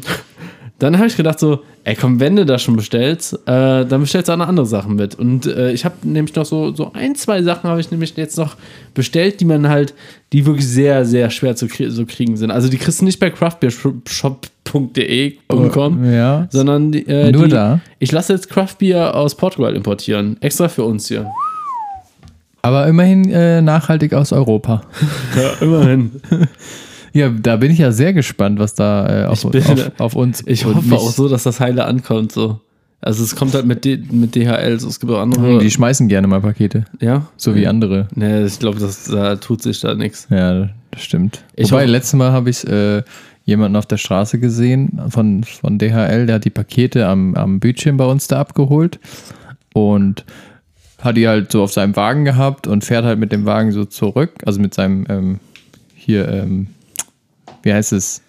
dann 0.78 0.97
habe 0.97 1.08
ich 1.08 1.18
gedacht 1.18 1.39
so, 1.39 1.60
ey 1.84 1.95
komm, 1.95 2.20
wenn 2.22 2.36
du 2.38 2.45
das 2.45 2.62
schon 2.62 2.76
bestellst, 2.78 3.34
äh, 3.47 3.86
dann 3.86 4.00
bestellst 4.02 4.30
du 4.30 4.34
auch 4.34 4.38
noch 4.38 4.47
andere 4.47 4.66
Sachen 4.66 4.95
mit. 4.95 5.16
Und 5.16 5.45
äh, 5.47 5.72
ich 5.74 5.84
habe 5.86 5.95
nämlich 6.04 6.36
noch 6.36 6.45
so, 6.45 6.74
so 6.74 6.93
ein, 6.93 7.16
zwei 7.16 7.41
Sachen 7.43 7.70
habe 7.70 7.82
ich 7.82 7.91
nämlich 7.91 8.16
jetzt 8.16 8.38
noch 8.38 8.56
bestellt, 8.93 9.41
die 9.41 9.45
man 9.45 9.68
halt, 9.68 9.93
die 10.32 10.45
wirklich 10.45 10.66
sehr, 10.68 11.04
sehr 11.04 11.30
schwer 11.32 11.56
zu 11.58 11.68
krie 11.68 11.89
so 11.89 12.06
kriegen 12.06 12.38
sind. 12.38 12.52
Also 12.52 12.70
die 12.70 12.78
kriegst 12.78 13.02
du 13.02 13.06
nicht 13.06 13.20
bei 13.20 13.30
craftbeershop.de.com, 13.30 16.14
Ja. 16.14 16.47
sondern 16.52 16.91
die, 16.91 17.08
äh, 17.08 17.32
Nur 17.32 17.45
die, 17.45 17.52
da? 17.52 17.80
Ich 18.00 18.12
lasse 18.12 18.34
jetzt 18.34 18.50
Craftbeer 18.50 19.16
aus 19.16 19.36
Portugal 19.36 19.76
importieren, 19.76 20.38
extra 20.41 20.68
für 20.70 20.84
uns 20.84 21.08
hier. 21.08 21.28
Aber 22.62 22.88
immerhin 22.88 23.30
äh, 23.30 23.62
nachhaltig 23.62 24.14
aus 24.14 24.32
Europa. 24.34 24.82
Ja, 25.36 25.66
immerhin. 25.66 26.12
Ja, 27.12 27.30
da 27.30 27.55
bin 27.55 27.72
ich 27.72 27.80
ja 27.80 27.91
sehr 27.91 28.14
gespannt, 28.14 28.60
was 28.60 28.76
da 28.76 29.24
äh, 29.24 29.26
auf, 29.26 29.41
bin- 29.49 29.64
auf, 29.66 29.91
auf 29.97 30.16
uns 30.16 30.43
Ich 30.45 30.66
hoffe 30.66 30.84
mich- 30.84 30.93
auch 30.93 31.10
so, 31.10 31.28
dass 31.28 31.41
das 31.41 31.60
heile 31.60 31.86
ankommt. 31.86 32.32
So. 32.32 32.60
Also 33.01 33.24
es 33.24 33.36
kommt 33.36 33.55
halt 33.55 33.66
mit, 33.66 33.84
D 33.84 33.97
mit 34.12 34.36
DHL, 34.36 34.80
so, 34.80 34.88
es 34.88 34.99
gibt 34.99 35.12
auch 35.12 35.20
andere. 35.20 35.57
Die 35.57 35.72
schmeißen 35.72 36.07
gerne 36.07 36.28
mal 36.28 36.39
Pakete, 36.39 36.86
ja? 37.01 37.26
so 37.36 37.55
wie 37.55 37.66
andere. 37.66 38.07
Nee, 38.14 38.43
ich 38.45 38.60
glaube, 38.60 38.78
da 39.12 39.36
tut 39.38 39.64
sich 39.64 39.80
da 39.80 39.95
nichts. 39.95 40.28
Ja, 40.30 40.70
das 40.91 41.01
stimmt. 41.01 41.43
Ich 41.55 41.72
Wobei, 41.72 41.86
letztes 41.88 42.14
Mal 42.14 42.32
habe 42.32 42.51
ich 42.51 42.68
äh, 42.68 43.01
jemanden 43.43 43.76
auf 43.78 43.88
der 43.88 43.97
Straße 43.97 44.38
gesehen 44.38 45.01
von, 45.10 45.43
von 45.43 45.80
DHL, 45.80 46.28
der 46.28 46.36
hat 46.36 46.45
die 46.45 46.49
Pakete 46.51 47.07
am, 47.07 47.34
am 47.34 47.60
Bildschirm 47.60 47.97
bei 47.97 48.05
uns 48.05 48.28
da 48.28 48.39
abgeholt 48.39 48.99
und 49.74 50.26
hat 51.00 51.18
die 51.18 51.28
halt 51.28 51.52
so 51.52 51.64
auf 51.64 51.72
seinem 51.72 51.95
Wagen 51.95 52.26
gehabt 52.26 52.68
und 52.68 52.84
fährt 52.84 53.06
halt 53.06 53.20
mit 53.20 53.32
dem 53.32 53.45
Wagen 53.45 53.72
so 53.72 53.86
zurück, 53.86 54.32
also 54.45 54.60
mit 54.60 54.74
seinem, 54.74 55.06
ähm, 55.10 55.39
hier, 55.95 56.28
ähm, 56.28 56.68
wie 57.64 57.74
heißt 57.74 57.93
es, 57.93 58.22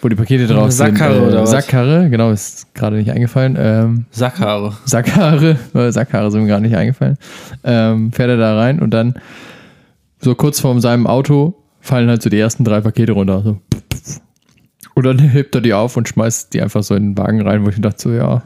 wo 0.00 0.08
die 0.08 0.16
Pakete 0.16 0.46
drauf 0.46 0.70
sind. 0.70 1.00
oder 1.00 1.42
was? 1.42 1.50
Sackkarre, 1.50 2.08
genau, 2.10 2.30
ist 2.30 2.72
gerade 2.74 2.96
nicht 2.96 3.10
eingefallen. 3.10 3.56
Ähm, 3.58 4.06
Sackhaare. 4.10 4.76
Sackhaare, 4.84 5.56
äh, 5.74 5.90
Sackhaare 5.90 6.30
sind 6.30 6.42
mir 6.42 6.48
gar 6.48 6.60
nicht 6.60 6.76
eingefallen, 6.76 7.18
ähm, 7.64 8.12
fährt 8.12 8.30
er 8.30 8.36
da 8.36 8.56
rein 8.56 8.80
und 8.80 8.92
dann 8.92 9.14
so 10.20 10.34
kurz 10.34 10.60
vor 10.60 10.78
seinem 10.80 11.06
Auto 11.06 11.54
fallen 11.80 12.08
halt 12.08 12.22
so 12.22 12.30
die 12.30 12.38
ersten 12.38 12.64
drei 12.64 12.80
Pakete 12.80 13.12
runter. 13.12 13.42
So. 13.42 13.58
Und 14.94 15.04
dann 15.04 15.18
hebt 15.18 15.54
er 15.54 15.60
die 15.60 15.74
auf 15.74 15.96
und 15.96 16.08
schmeißt 16.08 16.52
die 16.52 16.60
einfach 16.60 16.82
so 16.82 16.94
in 16.94 17.10
den 17.10 17.18
Wagen 17.18 17.40
rein, 17.40 17.64
wo 17.64 17.68
ich 17.70 17.76
mir 17.76 17.82
dachte, 17.82 18.02
so, 18.02 18.10
ja, 18.10 18.42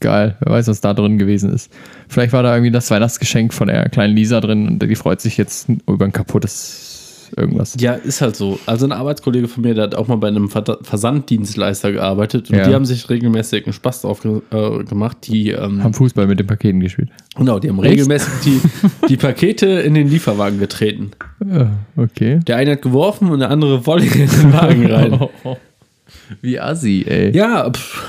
geil, 0.00 0.36
wer 0.40 0.52
weiß, 0.52 0.68
was 0.68 0.80
da 0.80 0.94
drin 0.94 1.18
gewesen 1.18 1.52
ist. 1.52 1.72
Vielleicht 2.08 2.32
war 2.32 2.42
da 2.42 2.54
irgendwie 2.54 2.70
das 2.72 2.90
Weihnachtsgeschenk 2.90 3.52
von 3.54 3.68
der 3.68 3.88
kleinen 3.88 4.14
Lisa 4.14 4.40
drin 4.40 4.68
und 4.68 4.82
die 4.82 4.94
freut 4.96 5.20
sich 5.20 5.36
jetzt 5.36 5.68
über 5.88 6.04
ein 6.04 6.12
kaputtes 6.12 7.30
irgendwas. 7.36 7.74
Ja, 7.80 7.94
ist 7.94 8.20
halt 8.20 8.36
so. 8.36 8.60
Also 8.66 8.86
ein 8.86 8.92
Arbeitskollege 8.92 9.48
von 9.48 9.62
mir, 9.64 9.74
der 9.74 9.84
hat 9.84 9.94
auch 9.96 10.06
mal 10.06 10.16
bei 10.16 10.28
einem 10.28 10.48
Ver 10.50 10.78
Versanddienstleister 10.82 11.90
gearbeitet 11.90 12.50
und 12.50 12.56
Ja. 12.58 12.68
die 12.68 12.74
haben 12.74 12.84
sich 12.84 13.08
regelmäßig 13.10 13.64
einen 13.66 13.72
Spaß 13.72 14.02
drauf 14.02 14.20
ge 14.22 14.40
äh, 14.52 14.84
gemacht. 14.84 15.16
Die, 15.26 15.50
ähm, 15.50 15.82
Haben 15.82 15.94
Fußball 15.94 16.26
mit 16.26 16.38
den 16.38 16.46
Paketen 16.46 16.78
gespielt. 16.80 17.08
genau, 17.36 17.58
die 17.58 17.68
haben 17.70 17.80
regelmäßig 17.80 18.32
die, 18.44 18.60
die 19.08 19.16
Pakete 19.16 19.66
in 19.66 19.94
den 19.94 20.08
Lieferwagen 20.08 20.60
getreten. 20.60 21.10
Ja, 21.44 21.70
okay. 21.96 22.40
Der 22.46 22.56
eine 22.56 22.72
hat 22.72 22.82
geworfen 22.82 23.30
und 23.30 23.40
der 23.40 23.50
andere 23.50 23.82
voll 23.82 24.02
in 24.02 24.12
den 24.12 24.52
Wagen 24.52 24.86
rein. 24.86 25.28
Wie 26.40 26.60
assi, 26.60 27.04
ey. 27.08 27.34
Ja, 27.36 27.68
pff, 27.70 28.04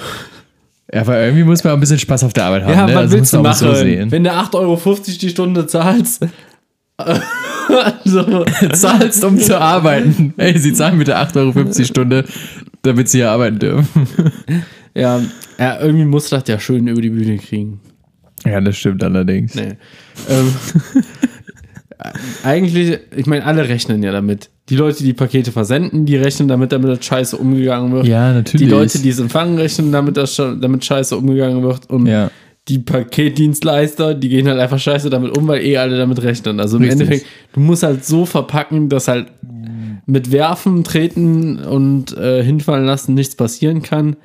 Ja, 0.95 1.01
aber 1.01 1.19
irgendwie 1.19 1.43
muss 1.43 1.61
man 1.61 1.73
auch 1.73 1.77
ein 1.77 1.81
bisschen 1.81 1.99
Spaß 1.99 2.23
auf 2.23 2.31
der 2.31 2.45
Arbeit 2.45 2.63
haben. 2.63 2.71
ja 2.71 2.85
ne? 2.85 2.93
was 2.93 3.01
Also 3.01 3.17
willst 3.17 3.33
du 3.33 3.37
muss 3.39 3.43
man 3.43 3.53
auch 3.53 3.61
machen? 3.61 3.75
So 3.75 3.81
sehen. 3.81 4.11
Wenn 4.11 4.23
du 4.23 4.31
8,50 4.31 4.55
Euro 4.55 4.95
die 5.19 5.29
Stunde 5.29 5.67
zahlst. 5.67 6.25
so, 8.05 8.45
zahlst, 8.71 9.25
um 9.25 9.37
zu 9.37 9.59
arbeiten. 9.59 10.33
Ey, 10.37 10.57
sie 10.57 10.71
zahlen 10.71 10.97
bitte 10.97 11.17
8,50 11.17 11.35
Euro 11.35 11.63
die 11.65 11.83
Stunde, 11.83 12.23
damit 12.81 13.09
sie 13.09 13.17
hier 13.17 13.31
arbeiten 13.31 13.59
dürfen. 13.59 14.07
ja, 14.95 15.21
ja, 15.59 15.81
irgendwie 15.81 16.05
muss 16.05 16.29
das 16.29 16.47
ja 16.47 16.57
schön 16.59 16.87
über 16.87 17.01
die 17.01 17.09
Bühne 17.09 17.39
kriegen. 17.39 17.81
Ja, 18.45 18.61
das 18.61 18.77
stimmt 18.77 19.03
allerdings. 19.03 19.53
Nee. 19.53 19.73
ähm, 20.29 20.55
eigentlich, 22.43 22.99
ich 23.15 23.25
meine, 23.25 23.45
alle 23.45 23.67
rechnen 23.67 24.03
ja 24.03 24.11
damit. 24.11 24.49
Die 24.69 24.75
Leute, 24.75 25.03
die 25.03 25.13
Pakete 25.13 25.51
versenden, 25.51 26.05
die 26.05 26.15
rechnen 26.15 26.47
damit, 26.47 26.71
damit 26.71 26.89
das 26.97 27.05
scheiße 27.05 27.37
umgegangen 27.37 27.91
wird. 27.93 28.07
Ja, 28.07 28.33
natürlich. 28.33 28.65
Die 28.65 28.71
Leute, 28.71 28.99
die 28.99 29.09
es 29.09 29.19
empfangen, 29.19 29.57
rechnen 29.57 29.91
damit, 29.91 30.17
dass 30.17 30.35
damit 30.35 30.83
scheiße 30.83 31.15
umgegangen 31.15 31.61
wird. 31.63 31.89
Und 31.89 32.07
Ja. 32.07 32.31
die 32.67 32.79
Paketdienstleister, 32.79 34.15
die 34.15 34.29
gehen 34.29 34.47
halt 34.47 34.59
einfach 34.59 34.79
scheiße 34.79 35.09
damit 35.09 35.37
um, 35.37 35.47
weil 35.47 35.63
eh 35.63 35.77
alle 35.77 35.97
damit 35.97 36.21
rechnen. 36.23 36.59
Also 36.59 36.77
im 36.77 36.83
Richtig. 36.83 37.01
Endeffekt, 37.01 37.25
du 37.53 37.59
musst 37.59 37.83
halt 37.83 38.03
so 38.05 38.25
verpacken, 38.25 38.89
dass 38.89 39.07
halt 39.07 39.27
mit 40.07 40.31
Werfen, 40.31 40.83
Treten 40.83 41.57
und 41.59 42.15
äh, 42.17 42.43
hinfallen 42.43 42.85
lassen 42.85 43.13
nichts 43.13 43.35
passieren 43.35 43.81
kann. 43.81 44.15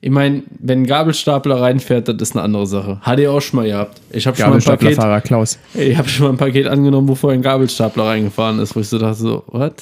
Ich 0.00 0.10
meine, 0.10 0.42
wenn 0.60 0.82
ein 0.82 0.86
Gabelstapler 0.86 1.60
reinfährt, 1.60 2.06
das 2.08 2.16
ist 2.20 2.36
eine 2.36 2.44
andere 2.44 2.66
Sache. 2.66 3.00
Hat 3.00 3.18
ihr 3.18 3.32
auch 3.32 3.40
schon 3.40 3.58
mal 3.60 3.66
gehabt. 3.66 4.00
Ich 4.10 4.26
habe 4.28 4.36
schon, 4.36 4.50
mal 4.50 4.56
ein 4.56 4.62
Paket- 4.62 5.24
Klaus. 5.24 5.58
ich 5.74 6.10
schon 6.10 6.26
mal 6.26 6.32
ein 6.32 6.36
Paket 6.38 6.66
angenommen, 6.68 7.08
wo 7.08 7.14
vorher 7.16 7.38
ein 7.38 7.42
Gabelstapler 7.42 8.04
reingefahren 8.04 8.60
ist, 8.60 8.76
wo 8.76 8.80
ich 8.80 8.88
so 8.88 8.98
dachte 8.98 9.14
so, 9.18 9.42
what? 9.48 9.74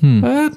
What? 0.00 0.52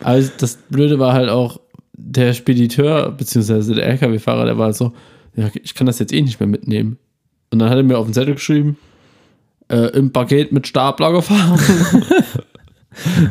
Also 0.00 0.30
das 0.38 0.56
Blöde 0.68 0.98
war 0.98 1.12
halt 1.14 1.30
auch, 1.30 1.58
der 1.98 2.34
Spediteur, 2.34 3.10
beziehungsweise 3.12 3.74
der 3.74 3.86
LKW-Fahrer, 3.86 4.44
der 4.44 4.58
war 4.58 4.66
halt 4.66 4.76
so, 4.76 4.92
ja, 5.34 5.48
ich 5.62 5.74
kann 5.74 5.86
das 5.86 5.98
jetzt 5.98 6.12
eh 6.12 6.20
nicht 6.20 6.38
mehr 6.38 6.46
mitnehmen. 6.46 6.98
Und 7.50 7.58
dann 7.60 7.70
hat 7.70 7.76
er 7.78 7.82
mir 7.82 7.96
auf 7.98 8.06
den 8.06 8.12
Zettel 8.14 8.34
geschrieben, 8.34 8.76
äh, 9.68 9.88
im 9.96 10.12
Paket 10.12 10.52
mit 10.52 10.66
Stapler 10.66 11.12
gefahren. 11.12 11.58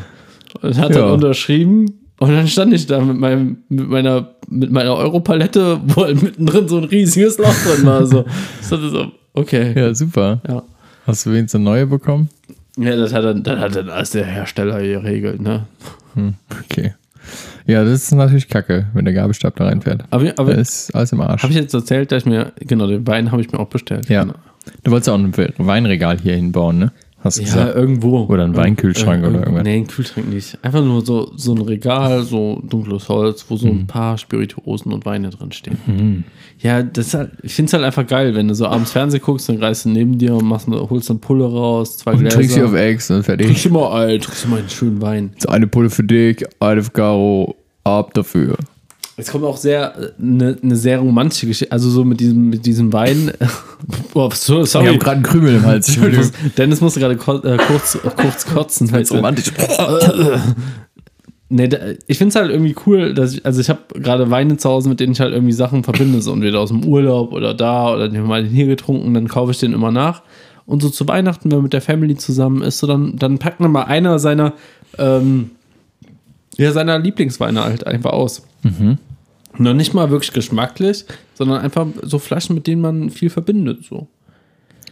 und 0.61 0.77
hat 0.77 0.89
Ja. 0.91 1.01
dann 1.01 1.11
unterschrieben. 1.11 2.04
Und 2.19 2.29
dann 2.31 2.47
stand 2.47 2.73
ich 2.73 2.87
da 2.87 2.99
mit, 3.01 3.17
meinem, 3.17 3.57
mit 3.67 3.89
meiner, 3.89 4.29
mit 4.47 4.71
meiner 4.71 4.95
Europalette, 4.95 5.79
wo 5.85 6.03
halt 6.03 6.21
mittendrin 6.21 6.67
so 6.67 6.77
ein 6.77 6.85
riesiges 6.85 7.37
Loch 7.37 7.53
drin 7.65 7.85
war. 7.85 8.05
So. 8.05 8.25
Ich 8.61 8.69
dachte 8.69 8.89
so, 8.89 9.11
okay. 9.33 9.73
Ja, 9.77 9.93
super. 9.93 10.41
Ja. 10.47 10.63
Hast 11.05 11.25
du 11.25 11.31
wenigstens 11.31 11.55
eine 11.55 11.65
neue 11.65 11.85
bekommen? 11.87 12.29
Ja, 12.77 12.95
das 12.95 13.13
hat 13.13 13.23
dann, 13.25 13.43
das 13.43 13.59
hat 13.59 13.75
dann 13.75 13.89
alles 13.89 14.11
der 14.11 14.25
Hersteller 14.25 14.81
geregelt, 14.81 15.41
ne? 15.41 15.65
Okay. 16.65 16.93
Ja, 17.67 17.83
das 17.83 18.03
ist 18.03 18.11
natürlich 18.13 18.47
kacke, 18.47 18.87
wenn 18.93 19.05
der 19.05 19.13
Gabelstapler 19.13 19.65
reinfährt. 19.67 20.03
Aber, 20.11 20.31
aber 20.37 20.53
Da 20.53 20.61
ist 20.61 20.93
alles 20.95 21.11
im 21.11 21.19
Arsch. 21.21 21.41
habe 21.43 21.51
ich 21.51 21.59
jetzt 21.59 21.73
erzählt, 21.73 22.11
dass 22.11 22.23
ich 22.23 22.25
mir, 22.29 22.51
genau, 22.59 22.87
den 22.87 23.05
Wein 23.07 23.31
habe 23.31 23.41
ich 23.41 23.51
mir 23.51 23.59
auch 23.59 23.67
bestellt. 23.69 24.07
ja. 24.09 24.23
Genau. 24.23 24.35
Du 24.83 24.89
wolltest 24.89 25.09
auch 25.09 25.15
ein 25.17 25.31
Weinregal 25.57 26.17
hier 26.19 26.35
hinbauen, 26.35 26.79
ne? 26.79 26.91
Hast 27.25 27.37
du 27.39 27.41
Ja, 27.41 27.47
gesagt? 27.47 27.75
irgendwo. 27.75 28.19
Oder 28.25 28.43
ein 28.45 28.55
Weinkühlschrank 28.55 29.19
oder 29.23 29.25
irgendwo. 29.39 29.39
irgendwas. 29.45 29.63
Nee, 29.63 29.75
ein 29.77 29.87
Kühlschrank 29.87 30.29
nicht. 30.31 30.57
Einfach 30.61 30.83
nur 30.83 31.03
so, 31.03 31.31
so 31.35 31.53
ein 31.55 31.61
Regal, 31.61 32.21
so 32.23 32.61
dunkles 32.63 33.09
Holz, 33.09 33.43
wo 33.49 33.57
so 33.57 33.67
Mhm. 33.67 33.79
ein 33.79 33.87
paar 33.87 34.17
Spirituosen 34.19 34.93
und 34.93 35.05
Weine 35.05 35.31
drin 35.31 35.51
stehen. 35.51 36.23
Ja, 36.61 36.83
das 36.83 37.13
halt, 37.15 37.31
ich 37.41 37.53
finde 37.55 37.67
es 37.69 37.73
halt 37.73 37.83
einfach 37.83 38.05
geil, 38.05 38.35
wenn 38.35 38.47
du 38.47 38.53
so 38.53 38.67
abends 38.67 38.91
Fernsehen 38.91 39.21
guckst, 39.21 39.49
dann 39.49 39.57
greifst 39.59 39.85
du 39.85 39.89
neben 39.89 40.17
dir 40.19 40.35
und 40.35 40.45
machst, 40.45 40.67
holst 40.67 41.09
eine 41.09 41.19
Pulle 41.19 41.45
raus, 41.45 41.97
zwei 41.97 42.11
Und 42.13 42.19
Gläser. 42.19 42.37
trinkst 42.37 42.55
sie 42.55 42.61
auf 42.63 42.73
Eggs 42.75 43.09
und 43.09 43.25
Trinkst 43.25 43.43
fertig. 43.47 43.65
immer 43.65 43.89
alt, 43.91 44.23
trinkst 44.23 44.45
immer 44.45 44.57
einen 44.57 44.69
schönen 44.69 45.01
Wein. 45.01 45.33
So 45.39 45.49
eine 45.49 45.65
Pulle 45.67 45.89
für 45.89 46.03
dich, 46.03 46.45
eine 46.59 46.83
für 46.83 46.91
Caro, 46.91 47.55
ab 47.83 48.13
dafür. 48.13 48.55
Es 49.17 49.31
kommt 49.31 49.45
auch 49.45 49.57
sehr 49.57 49.93
eine 50.19 50.57
ne 50.61 50.75
sehr 50.75 50.99
romantische 50.99 51.47
Geschichte, 51.47 51.71
also 51.71 51.89
so 51.89 52.03
mit 52.03 52.19
diesem 52.19 52.49
mit 52.49 52.65
diesem 52.65 52.91
Wein. 52.91 53.31
Boah, 54.13 54.29
so, 54.33 54.63
Ich 54.63 54.71
sorry. 54.71 54.87
habe 54.87 54.97
gerade 54.97 55.15
einen 55.17 55.23
Krümel 55.23 55.55
im 55.55 55.65
Hals. 55.65 55.97
Dennis 56.57 56.81
musste 56.81 56.99
gerade 56.99 57.13
äh, 57.13 57.57
kurz, 57.57 57.95
äh, 57.95 57.99
kurz 58.15 58.45
kotzen. 58.45 58.91
Halt 58.91 59.09
romantisch. 59.11 59.53
Nee, 61.47 61.67
da, 61.67 61.77
ich 62.07 62.17
finde 62.17 62.29
es 62.29 62.35
halt 62.35 62.49
irgendwie 62.49 62.75
cool, 62.85 63.13
dass 63.13 63.33
ich, 63.35 63.45
also 63.45 63.61
ich 63.61 63.69
habe 63.69 63.79
gerade 63.93 64.31
Weine 64.31 64.57
zu 64.57 64.67
Hause, 64.67 64.89
mit 64.89 64.99
denen 64.99 65.13
ich 65.13 65.19
halt 65.19 65.31
irgendwie 65.31 65.53
Sachen 65.53 65.83
verbinde, 65.83 66.21
so 66.21 66.33
entweder 66.33 66.59
aus 66.59 66.69
dem 66.69 66.83
Urlaub 66.83 67.33
oder 67.33 67.53
da 67.53 67.93
oder 67.93 68.09
den 68.09 68.23
mal 68.23 68.43
den 68.43 68.51
hier 68.51 68.65
getrunken, 68.65 69.13
dann 69.13 69.27
kaufe 69.27 69.51
ich 69.51 69.59
den 69.59 69.73
immer 69.73 69.91
nach. 69.91 70.23
Und 70.65 70.81
so 70.81 70.89
zu 70.89 71.07
Weihnachten, 71.07 71.51
wenn 71.51 71.59
man 71.59 71.63
mit 71.63 71.73
der 71.73 71.81
Family 71.81 72.15
zusammen 72.15 72.63
ist, 72.63 72.79
so 72.79 72.87
dann, 72.87 73.17
dann 73.17 73.37
packt 73.37 73.59
man 73.59 73.71
mal 73.71 73.83
einer 73.83 74.17
seiner, 74.17 74.53
ähm, 74.97 75.51
ja, 76.57 76.71
seiner 76.71 76.99
Lieblingsweine 76.99 77.63
halt 77.63 77.85
einfach 77.85 78.11
aus. 78.11 78.43
Noch 79.57 79.73
nicht 79.73 79.93
mal 79.93 80.09
wirklich 80.09 80.33
geschmacklich, 80.33 81.05
sondern 81.33 81.61
einfach 81.61 81.87
so 82.01 82.19
Flaschen, 82.19 82.55
mit 82.55 82.67
denen 82.67 82.81
man 82.81 83.09
viel 83.09 83.29
verbindet. 83.29 83.85
So. 83.89 84.07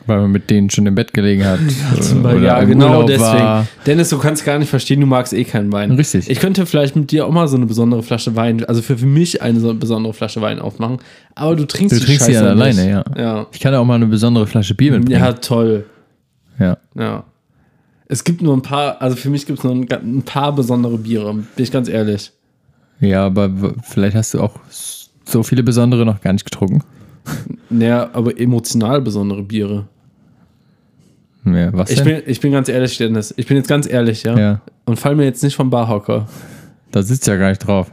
Weil 0.06 0.22
man 0.22 0.32
mit 0.32 0.50
denen 0.50 0.70
schon 0.70 0.86
im 0.86 0.96
Bett 0.96 1.14
gelegen 1.14 1.46
hat. 1.46 1.60
ja, 2.42 2.60
im 2.60 2.70
genau 2.70 2.88
Urlaub 2.88 3.08
deswegen. 3.08 3.44
war. 3.44 3.68
Dennis, 3.86 4.10
du 4.10 4.18
kannst 4.18 4.44
gar 4.44 4.60
nicht 4.60 4.70
verstehen, 4.70 5.00
du 5.00 5.06
magst 5.06 5.34
eh 5.34 5.44
keinen 5.46 5.72
Wein. 5.72 5.92
Richtig. 5.92 6.30
Ich 6.30 6.40
könnte 6.40 6.66
vielleicht 6.66 6.96
mit 6.96 7.12
dir 7.12 7.26
auch 7.26 7.32
mal 7.32 7.48
so 7.48 7.56
eine 7.56 7.66
besondere 7.66 8.04
Flasche 8.04 8.36
Wein, 8.36 8.66
also 8.66 8.82
für, 8.82 8.98
für 8.98 9.06
mich 9.06 9.42
eine 9.42 9.60
so 9.60 9.74
besondere 9.74 10.14
Flasche 10.14 10.42
Wein 10.42 10.60
aufmachen. 10.60 10.98
Aber 11.36 11.56
du 11.56 11.66
trinkst 11.66 11.96
Du 11.96 12.00
die 12.00 12.06
trinkst 12.06 12.26
sie 12.26 12.34
ja 12.34 12.42
alleine, 12.42 12.90
ja. 12.90 13.04
Ja. 13.18 13.48
Ich 13.52 13.60
kann 13.60 13.72
ja 13.74 13.80
auch 13.80 13.86
mal 13.86 13.96
eine 13.96 14.08
besondere 14.08 14.46
Flasche 14.46 14.76
Bier 14.76 14.92
mitbringen. 14.92 15.22
Ja, 15.22 15.34
toll. 15.34 15.86
ja. 16.60 16.78
Ja. 16.98 17.24
Es 18.14 18.24
gibt 18.24 18.44
nur 18.44 18.56
ein 18.56 18.62
paar, 18.62 19.02
also 19.02 19.16
für 19.16 19.32
mich 19.32 19.48
gibt 19.48 19.58
es 19.58 19.64
nur 19.66 19.74
ein, 19.74 19.88
ein 19.92 20.22
paar 20.22 20.54
besondere 20.54 21.00
Biere, 21.00 21.34
bin 21.34 21.46
ich 21.64 21.72
ganz 21.72 21.90
ehrlich. 21.90 22.32
Ja, 23.00 23.26
aber 23.26 23.50
vielleicht 23.82 24.16
hast 24.16 24.36
du 24.36 24.40
auch 24.40 24.54
so 25.26 25.42
viele 25.42 25.64
besondere 25.64 26.06
noch 26.06 26.22
gar 26.22 26.32
nicht 26.32 26.46
getrunken. 26.46 26.84
Naja, 27.72 28.12
aber 28.14 28.40
emotional 28.40 29.02
besondere 29.02 29.42
Biere. 29.42 29.88
Ja, 31.44 31.74
was 31.74 31.90
Ich 31.90 32.04
denn? 32.04 32.06
bin, 32.06 32.22
ich 32.28 32.40
bin 32.40 32.52
ganz 32.52 32.70
ehrlich, 32.70 32.96
Dennis. 33.00 33.34
Ich 33.36 33.48
bin 33.48 33.58
jetzt 33.58 33.68
ganz 33.68 33.88
ehrlich, 33.90 34.22
ja. 34.22 34.38
ja, 34.38 34.62
Und 34.86 35.00
fall 35.00 35.16
mir 35.16 35.24
jetzt 35.24 35.42
nicht 35.42 35.56
vom 35.56 35.72
Barhocker. 35.72 36.28
da 36.92 37.02
sitzt 37.02 37.26
ja 37.26 37.36
gar 37.36 37.50
nicht 37.50 37.66
drauf. 37.66 37.92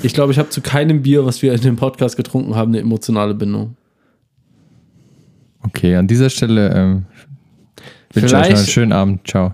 Ich 0.00 0.14
glaube, 0.14 0.32
ich 0.32 0.38
habe 0.38 0.48
zu 0.48 0.62
keinem 0.62 1.02
Bier, 1.02 1.26
was 1.26 1.42
wir 1.42 1.52
in 1.52 1.60
dem 1.60 1.76
Podcast 1.76 2.16
getrunken 2.16 2.54
haben, 2.54 2.70
eine 2.70 2.80
emotionale 2.80 3.34
Bindung. 3.34 3.76
Okay, 5.62 5.94
an 5.94 6.06
dieser 6.06 6.30
Stelle 6.30 6.72
ähm, 6.74 7.04
wünsche 8.16 8.36
euch 8.36 8.50
noch 8.50 8.58
einen 8.58 8.66
schönen 8.66 8.92
Abend. 8.92 9.26
Ciao. 9.26 9.52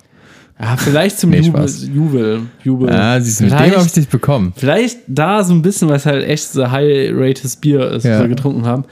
Ja, 0.61 0.77
vielleicht 0.77 1.19
zum 1.19 1.31
Nee, 1.31 1.41
Jubel. 1.41 1.67
Jubel. 1.93 2.41
Jubel. 2.63 2.91
Ah, 2.91 3.21
siehst 3.21 3.41
du, 3.41 3.45
mit 3.45 3.53
dem 3.53 3.57
Vielleicht- 3.59 3.77
habe 3.77 3.87
ich 3.87 3.93
dich 3.93 4.09
bekommen. 4.09 4.53
Vielleicht 4.57 4.99
da 5.09 5.43
so 5.43 5.53
ein 5.55 5.63
bisschen, 5.63 5.89
weil 5.89 5.97
es 5.97 6.07
halt 6.07 6.25
echt 6.25 6.45
so 6.53 6.71
high-rated 6.71 7.61
Bier 7.61 7.91
ist, 7.91 8.05
Ja. 8.05 8.13
was 8.15 8.21
wir 8.23 8.29
getrunken 8.29 8.65
haben. 8.67 8.85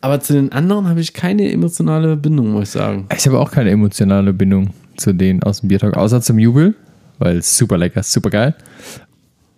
Aber 0.00 0.20
zu 0.20 0.32
den 0.32 0.50
anderen 0.52 0.88
habe 0.88 1.00
ich 1.00 1.12
keine 1.14 1.50
emotionale 1.52 2.16
Bindung, 2.16 2.50
muss 2.50 2.64
ich 2.64 2.70
sagen. 2.70 3.06
Ich 3.16 3.26
habe 3.26 3.38
auch 3.38 3.50
keine 3.50 3.70
emotionale 3.70 4.32
Bindung 4.32 4.70
zu 4.96 5.12
denen 5.14 5.42
aus 5.44 5.60
dem 5.60 5.68
Biertalk, 5.68 5.96
außer 5.96 6.20
zum 6.20 6.38
Jubel, 6.38 6.74
weil 7.18 7.38
es 7.38 7.56
super 7.56 7.78
lecker 7.78 8.00
ist, 8.00 8.12
super 8.12 8.30
geil. 8.30 8.54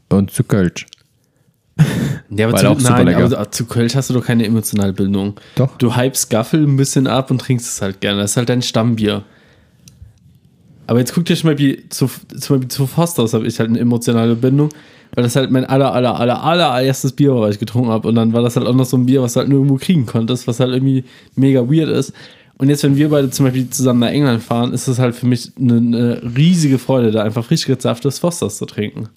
Und 0.08 0.30
zu 0.30 0.44
Kölsch. 0.44 0.86
Ja, 2.30 2.48
aber 2.48 2.56
zu, 2.58 2.68
auch 2.68 2.80
nein, 2.80 3.14
aber 3.14 3.50
zu 3.50 3.66
Kölsch 3.66 3.94
hast 3.96 4.10
du 4.10 4.14
doch 4.14 4.24
keine 4.24 4.44
emotionale 4.46 4.92
Bindung. 4.92 5.34
Doch. 5.56 5.76
Du 5.78 5.96
hypst 5.96 6.30
Gaffel 6.30 6.62
ein 6.66 6.76
bisschen 6.76 7.06
ab 7.06 7.30
und 7.30 7.38
trinkst 7.40 7.66
es 7.66 7.82
halt 7.82 8.00
gerne. 8.00 8.20
Das 8.22 8.32
ist 8.32 8.36
halt 8.36 8.48
dein 8.48 8.62
Stammbier. 8.62 9.24
Aber 10.86 10.98
jetzt 10.98 11.14
guck 11.14 11.24
dir 11.24 11.36
zum 11.36 11.50
Beispiel 11.50 11.82
zu, 11.88 12.06
zum 12.06 12.56
Beispiel 12.56 12.68
zu 12.68 12.86
Fosters 12.86 13.34
habe 13.34 13.46
ich 13.46 13.58
halt 13.58 13.70
eine 13.70 13.80
emotionale 13.80 14.36
Bindung, 14.36 14.68
weil 15.14 15.24
das 15.24 15.36
halt 15.36 15.50
mein 15.50 15.64
aller, 15.64 15.92
aller, 15.92 16.18
aller, 16.18 16.42
aller 16.42 16.82
erstes 16.82 17.12
Bier 17.12 17.34
war, 17.34 17.42
was 17.42 17.54
ich 17.54 17.60
getrunken 17.60 17.90
habe. 17.90 18.08
Und 18.08 18.14
dann 18.14 18.32
war 18.32 18.42
das 18.42 18.56
halt 18.56 18.66
auch 18.66 18.74
noch 18.74 18.84
so 18.84 18.96
ein 18.96 19.06
Bier, 19.06 19.22
was 19.22 19.34
du 19.34 19.40
halt 19.40 19.48
nur 19.48 19.58
irgendwo 19.58 19.76
kriegen 19.76 20.06
konntest, 20.06 20.46
was 20.46 20.60
halt 20.60 20.72
irgendwie 20.72 21.04
mega 21.34 21.68
weird 21.68 21.88
ist. 21.88 22.12
Und 22.58 22.70
jetzt, 22.70 22.82
wenn 22.84 22.96
wir 22.96 23.10
beide 23.10 23.30
zum 23.30 23.46
Beispiel 23.46 23.68
zusammen 23.68 24.00
nach 24.00 24.08
England 24.08 24.42
fahren, 24.42 24.72
ist 24.72 24.88
es 24.88 24.98
halt 24.98 25.14
für 25.14 25.26
mich 25.26 25.52
eine, 25.58 25.76
eine 25.76 26.22
riesige 26.36 26.78
Freude, 26.78 27.10
da 27.10 27.22
einfach 27.22 27.44
frisch 27.44 27.66
gezapftes 27.66 28.18
Fosters 28.18 28.56
zu 28.56 28.64
trinken. 28.64 29.08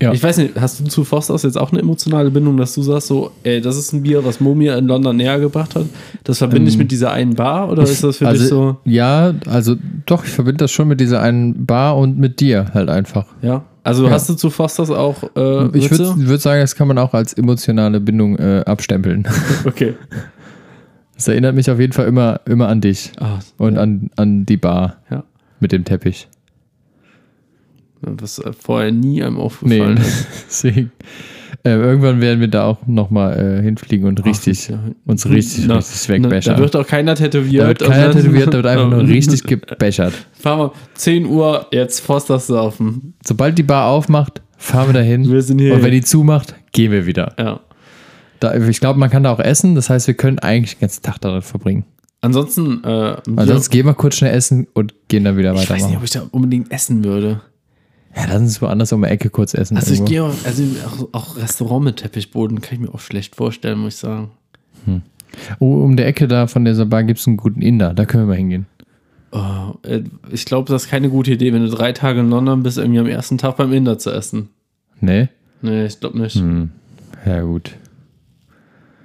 Ja. 0.00 0.12
Ich 0.12 0.22
weiß 0.22 0.36
nicht, 0.38 0.60
hast 0.60 0.78
du 0.80 0.84
zu 0.84 1.04
Fosters 1.04 1.42
jetzt 1.42 1.56
auch 1.56 1.72
eine 1.72 1.80
emotionale 1.80 2.30
Bindung, 2.30 2.56
dass 2.58 2.74
du 2.74 2.82
sagst, 2.82 3.06
so, 3.06 3.30
ey, 3.44 3.60
das 3.62 3.78
ist 3.78 3.92
ein 3.94 4.02
Bier, 4.02 4.24
was 4.24 4.40
Mo 4.40 4.54
mir 4.54 4.76
in 4.76 4.86
London 4.88 5.16
näher 5.16 5.40
gebracht 5.40 5.74
hat? 5.74 5.86
Das 6.24 6.38
verbinde 6.38 6.68
ich 6.70 6.76
mit 6.76 6.90
dieser 6.90 7.12
einen 7.12 7.34
Bar 7.34 7.70
oder 7.70 7.82
ist 7.82 8.04
das 8.04 8.18
für 8.18 8.26
also, 8.28 8.40
dich 8.42 8.50
so? 8.50 8.76
Ja, 8.84 9.32
also 9.46 9.74
doch, 10.04 10.24
ich 10.24 10.30
verbinde 10.30 10.58
das 10.58 10.70
schon 10.70 10.88
mit 10.88 11.00
dieser 11.00 11.22
einen 11.22 11.64
Bar 11.64 11.96
und 11.96 12.18
mit 12.18 12.40
dir 12.40 12.66
halt 12.74 12.90
einfach. 12.90 13.26
Ja. 13.40 13.64
Also 13.84 14.04
Ja. 14.04 14.10
hast 14.10 14.28
du 14.28 14.34
zu 14.34 14.50
Fosters 14.50 14.90
auch 14.90 15.22
äh, 15.36 15.78
Ich 15.78 15.90
würde 15.90 16.14
würd 16.28 16.40
sagen, 16.42 16.60
das 16.60 16.74
kann 16.74 16.88
man 16.88 16.98
auch 16.98 17.14
als 17.14 17.32
emotionale 17.32 18.00
Bindung 18.00 18.36
äh, 18.38 18.64
abstempeln. 18.66 19.26
Okay. 19.64 19.94
Das 21.14 21.28
erinnert 21.28 21.54
mich 21.54 21.70
auf 21.70 21.80
jeden 21.80 21.94
Fall 21.94 22.06
immer, 22.06 22.40
immer 22.44 22.68
an 22.68 22.82
dich 22.82 23.12
Ah, 23.18 23.38
und 23.56 23.78
an, 23.78 24.10
an 24.16 24.44
die 24.44 24.58
Bar 24.58 24.98
ja. 25.10 25.24
mit 25.60 25.72
dem 25.72 25.84
Teppich. 25.84 26.28
Was 28.06 28.38
äh, 28.38 28.52
vorher 28.52 28.92
nie 28.92 29.22
einem 29.22 29.36
Nee, 29.36 29.40
aufgefallen 29.40 29.96
ist. 29.98 30.26
deswegen. 30.48 30.92
Äh, 31.64 31.70
irgendwann 31.70 32.20
werden 32.20 32.40
wir 32.40 32.48
da 32.48 32.64
auch 32.64 32.86
nochmal 32.86 33.58
äh, 33.58 33.62
hinfliegen 33.62 34.06
und 34.06 34.24
richtig, 34.24 34.68
ja. 34.68 34.78
uns 35.04 35.28
richtig, 35.28 35.64
Na, 35.66 35.76
richtig 35.76 36.08
wegbechern. 36.08 36.54
Da 36.54 36.60
wird 36.60 36.76
auch 36.76 36.86
keiner 36.86 37.16
tätowiert. 37.16 37.64
Da 37.64 37.68
wird 37.68 37.80
keiner 37.80 38.12
tätowiert, 38.12 38.48
da 38.48 38.52
wird 38.52 38.66
einfach 38.66 38.90
nur 38.90 39.00
richtig 39.08 39.42
gebechert. 39.42 40.12
Fahren 40.38 40.60
wir 40.60 40.72
10 40.94 41.26
Uhr, 41.26 41.66
jetzt 41.72 42.00
Fosters 42.00 42.46
saufen. 42.46 43.14
Sobald 43.26 43.58
die 43.58 43.64
Bar 43.64 43.88
aufmacht, 43.90 44.42
fahren 44.56 44.88
wir 44.90 44.94
dahin. 44.94 45.28
Wir 45.30 45.42
sind 45.42 45.58
hier. 45.58 45.74
Und 45.74 45.82
wenn 45.82 45.90
die 45.90 46.02
zumacht, 46.02 46.54
gehen 46.72 46.92
wir 46.92 47.06
wieder. 47.06 47.34
Ja. 47.38 47.60
Da, 48.38 48.54
ich 48.54 48.80
glaube, 48.80 48.98
man 49.00 49.10
kann 49.10 49.24
da 49.24 49.32
auch 49.32 49.40
essen. 49.40 49.74
Das 49.74 49.90
heißt, 49.90 50.06
wir 50.06 50.14
können 50.14 50.38
eigentlich 50.38 50.76
den 50.76 50.82
ganzen 50.82 51.02
Tag 51.02 51.20
darin 51.20 51.42
verbringen. 51.42 51.84
Ansonsten, 52.20 52.82
äh, 52.84 53.16
Ansonsten 53.36 53.72
gehen 53.72 53.86
wir 53.86 53.94
kurz 53.94 54.16
schnell 54.16 54.34
essen 54.34 54.66
und 54.72 54.94
gehen 55.08 55.24
dann 55.24 55.36
wieder 55.36 55.54
ich 55.54 55.68
weiß 55.68 55.86
nicht, 55.86 55.96
ob 55.96 56.04
ich 56.04 56.10
da 56.10 56.26
unbedingt 56.30 56.72
essen 56.72 57.04
würde. 57.04 57.40
Ja, 58.16 58.24
lass 58.28 58.40
uns 58.40 58.62
woanders 58.62 58.92
um 58.92 59.02
die 59.02 59.08
Ecke 59.08 59.28
kurz 59.28 59.52
essen. 59.52 59.76
Also 59.76 59.92
ich 59.92 60.00
irgendwo. 60.00 60.10
gehe 60.10 60.24
auch, 60.24 60.46
also 60.46 60.62
auch, 60.86 61.08
auch 61.12 61.36
Restaurant 61.36 61.84
mit 61.84 61.96
Teppichboden 61.98 62.62
kann 62.62 62.74
ich 62.74 62.80
mir 62.80 62.94
auch 62.94 63.00
schlecht 63.00 63.36
vorstellen, 63.36 63.78
muss 63.78 63.94
ich 63.94 64.00
sagen. 64.00 64.30
oh, 65.60 65.82
um 65.82 65.96
der 65.96 66.06
Ecke 66.06 66.26
da 66.26 66.46
von 66.46 66.64
dieser 66.64 66.86
Bar 66.86 67.04
gibt 67.04 67.20
es 67.20 67.26
einen 67.26 67.36
guten 67.36 67.60
Inder. 67.60 67.92
Da 67.92 68.06
können 68.06 68.24
wir 68.24 68.28
mal 68.28 68.36
hingehen. 68.36 68.66
Oh, 69.32 69.74
äh, 69.82 70.02
ich 70.30 70.46
glaube, 70.46 70.72
das 70.72 70.84
ist 70.84 70.90
keine 70.90 71.10
gute 71.10 71.32
Idee, 71.32 71.52
wenn 71.52 71.62
du 71.62 71.68
drei 71.68 71.92
Tage 71.92 72.20
in 72.20 72.30
London 72.30 72.62
bist, 72.62 72.78
irgendwie 72.78 73.00
am 73.00 73.06
ersten 73.06 73.36
Tag 73.36 73.56
beim 73.56 73.72
Inder 73.72 73.98
zu 73.98 74.10
essen. 74.10 74.48
Nee? 75.00 75.28
Nee, 75.60 75.84
ich 75.84 76.00
glaube 76.00 76.18
nicht. 76.18 76.42
Ja, 77.26 77.42
gut. 77.42 77.72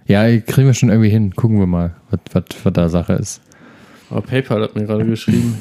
Ja, 0.06 0.26
kriegen 0.40 0.68
wir 0.68 0.74
schon 0.74 0.90
irgendwie 0.90 1.10
hin. 1.10 1.36
Gucken 1.36 1.60
wir 1.60 1.68
mal, 1.68 1.96
was 2.32 2.74
da 2.74 2.88
Sache 2.88 3.14
ist. 3.14 3.42
Aber 4.10 4.22
PayPal 4.22 4.62
hat 4.62 4.76
mir 4.76 4.86
gerade 4.86 5.06
geschrieben, 5.06 5.58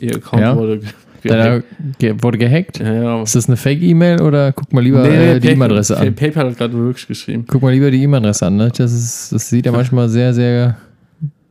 ihr 0.00 0.16
Account 0.16 0.42
Ja? 0.42 0.56
wurde 0.56 0.80
Da 1.24 1.62
ge 1.98 2.14
wurde 2.20 2.38
gehackt? 2.38 2.78
Ja, 2.78 2.92
ja. 2.92 3.22
Ist 3.22 3.34
das 3.34 3.46
eine 3.48 3.56
Fake-E-Mail 3.56 4.22
oder 4.22 4.52
guck 4.52 4.72
mal 4.72 4.82
lieber 4.82 5.04
äh, 5.08 5.40
die 5.40 5.48
E-Mail-Adresse 5.48 5.98
an? 5.98 6.14
PayPal 6.14 6.46
hat 6.50 6.58
gerade 6.58 6.74
wirklich 6.74 7.06
geschrieben. 7.06 7.44
Guck 7.46 7.62
mal 7.62 7.72
lieber 7.72 7.90
die 7.90 8.02
E-Mail-Adresse 8.02 8.46
an. 8.46 8.56
Ne? 8.56 8.70
Das, 8.76 8.92
ist, 8.92 9.32
das 9.32 9.48
sieht 9.48 9.66
ja 9.66 9.72
manchmal 9.72 10.08
sehr, 10.08 10.34
sehr 10.34 10.76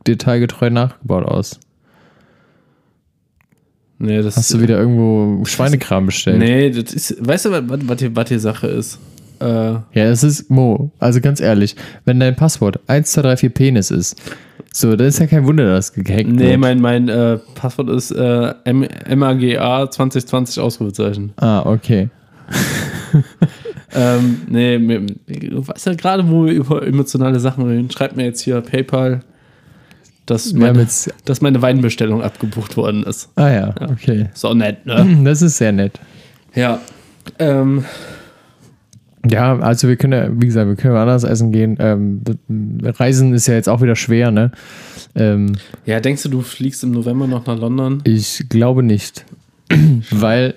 detailgetreu 0.06 0.70
nachgebaut 0.70 1.24
aus. 1.24 1.60
Nee, 3.98 4.22
das 4.22 4.36
Hast 4.36 4.54
du 4.54 4.60
wieder 4.60 4.78
irgendwo 4.78 5.44
Schweinekram 5.44 6.06
bestellt? 6.06 6.38
Nee, 6.38 6.70
das 6.70 6.92
ist, 6.94 7.16
weißt 7.26 7.46
du, 7.46 7.50
was, 7.50 7.62
was, 7.68 7.98
hier, 7.98 8.14
was 8.14 8.28
hier 8.28 8.38
Sache 8.40 8.68
ist? 8.68 8.98
Äh, 9.40 9.44
Ja, 9.44 9.82
es 9.92 10.22
ist 10.22 10.50
Mo. 10.50 10.92
Also 11.00 11.20
ganz 11.20 11.40
ehrlich, 11.40 11.74
wenn 12.04 12.20
dein 12.20 12.36
Passwort 12.36 12.78
1, 12.86 13.10
2, 13.12 13.22
3, 13.22 13.36
4 13.36 13.50
Penis 13.50 13.90
ist, 13.90 14.20
so, 14.72 14.94
dann 14.96 15.06
ist 15.06 15.18
ja 15.18 15.26
kein 15.26 15.46
Wunder, 15.46 15.66
dass 15.66 15.90
es 15.90 16.04
gehackt 16.04 16.28
nee, 16.28 16.50
wird. 16.50 16.60
mein, 16.60 16.80
mein 16.80 17.08
äh, 17.08 17.38
Passwort 17.54 17.88
ist 17.90 18.10
äh, 18.10 18.54
M 18.64 18.86
MAGA 19.16 19.90
2020 19.90 20.60
Ausrufezeichen. 20.60 21.32
Ah, 21.36 21.62
okay. 21.64 22.08
Ähm, 23.94 24.42
nee, 24.48 24.78
mir, 24.78 25.00
du 25.00 25.66
weißt 25.66 25.86
ja 25.86 25.94
gerade, 25.94 26.28
wo 26.28 26.44
wir 26.44 26.52
über 26.52 26.86
emotionale 26.86 27.40
Sachen 27.40 27.66
reden. 27.66 27.90
Schreibt 27.90 28.16
mir 28.16 28.24
jetzt 28.24 28.42
hier 28.42 28.60
PayPal, 28.60 29.20
dass 30.26 30.52
meine, 30.52 30.80
jetzt. 30.80 31.12
dass 31.24 31.40
meine 31.40 31.62
Weinbestellung 31.62 32.22
abgebucht 32.22 32.76
worden 32.76 33.02
ist. 33.04 33.30
Ah 33.36 33.48
ja, 33.48 33.74
okay. 33.90 34.28
So 34.34 34.52
nett, 34.52 34.84
ne? 34.84 35.20
Das 35.24 35.42
ist 35.42 35.56
sehr 35.56 35.72
nett. 35.72 35.98
ja. 36.54 36.80
Ähm, 37.38 37.84
Ja, 39.28 39.58
also 39.58 39.88
wir 39.88 39.96
können 39.96 40.12
ja, 40.12 40.40
wie 40.40 40.46
gesagt, 40.46 40.68
wir 40.68 40.76
können 40.76 40.94
woanders 40.94 41.24
essen 41.24 41.50
gehen. 41.52 41.76
Ähm, 41.80 42.22
Reisen 42.82 43.34
ist 43.34 43.48
ja 43.48 43.54
jetzt 43.54 43.68
auch 43.68 43.80
wieder 43.80 43.96
schwer, 43.96 44.30
ne? 44.30 44.52
Ähm, 45.14 45.56
ja, 45.86 46.00
denkst 46.00 46.22
du, 46.22 46.28
du 46.28 46.40
fliegst 46.40 46.84
im 46.84 46.92
November 46.92 47.26
noch 47.26 47.46
nach 47.46 47.58
London? 47.58 48.00
ich 48.04 48.44
glaube 48.48 48.82
nicht. 48.82 49.24
Weil 50.10 50.54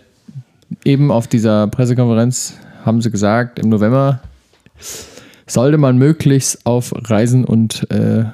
eben 0.85 1.11
auf 1.11 1.27
dieser 1.27 1.67
Pressekonferenz 1.67 2.57
haben 2.85 3.01
sie 3.01 3.11
gesagt, 3.11 3.59
im 3.59 3.69
November 3.69 4.21
sollte 5.47 5.77
man 5.77 5.97
möglichst 5.97 6.65
auf 6.65 6.93
Reisen 6.95 7.45
und 7.45 7.89
äh, 7.91 8.25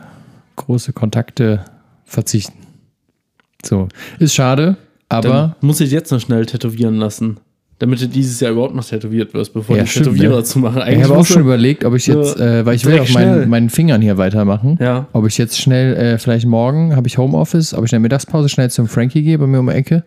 große 0.56 0.94
Kontakte 0.94 1.66
verzichten. 2.06 2.58
So, 3.64 3.88
ist 4.20 4.36
schade, 4.36 4.78
aber 5.10 5.30
Dann 5.30 5.56
muss 5.62 5.80
ich 5.80 5.92
jetzt 5.92 6.12
noch 6.12 6.20
schnell 6.20 6.46
tätowieren 6.46 6.96
lassen. 6.96 7.38
Damit 7.80 8.02
du 8.02 8.08
dieses 8.08 8.40
Jahr 8.40 8.54
überhaupt 8.54 8.74
noch 8.74 8.84
tätowiert 8.84 9.36
wirst, 9.36 9.54
bevor 9.54 9.78
Ja, 9.78 9.84
die 9.84 9.90
stimmt, 9.90 10.08
Tätowierer 10.08 10.38
ja. 10.38 10.44
zu 10.44 10.58
machen. 10.58 10.82
ich 10.90 11.04
habe 11.04 11.16
auch 11.16 11.26
schon 11.28 11.44
überlegt, 11.44 11.86
ob 11.86 11.94
ich 11.94 12.08
jetzt, 12.08 12.40
äh, 12.40 12.66
weil 12.66 12.76
ich 12.76 12.86
will 12.86 12.98
auf 13.00 13.14
meinen, 13.14 13.48
meinen 13.50 13.70
Fingern 13.70 14.02
hier 14.02 14.18
weitermachen, 14.18 14.80
Ja. 14.82 15.06
ob 15.14 15.28
ich 15.28 15.38
jetzt 15.38 15.62
schnell, 15.62 15.96
äh, 15.96 16.18
vielleicht 16.18 16.48
morgen 16.48 16.96
habe 16.96 17.08
ich 17.08 17.20
Homeoffice, 17.20 17.76
ob 17.76 17.86
ich 17.86 17.92
in 17.92 17.98
der 17.98 18.00
Mittagspause 18.00 18.50
schnell 18.50 18.72
zum 18.72 18.88
Frankie 18.88 19.22
gehe 19.22 19.38
bei 19.38 19.46
mir 19.46 19.60
um 19.60 19.68
die 19.68 19.74
Ecke 19.76 20.04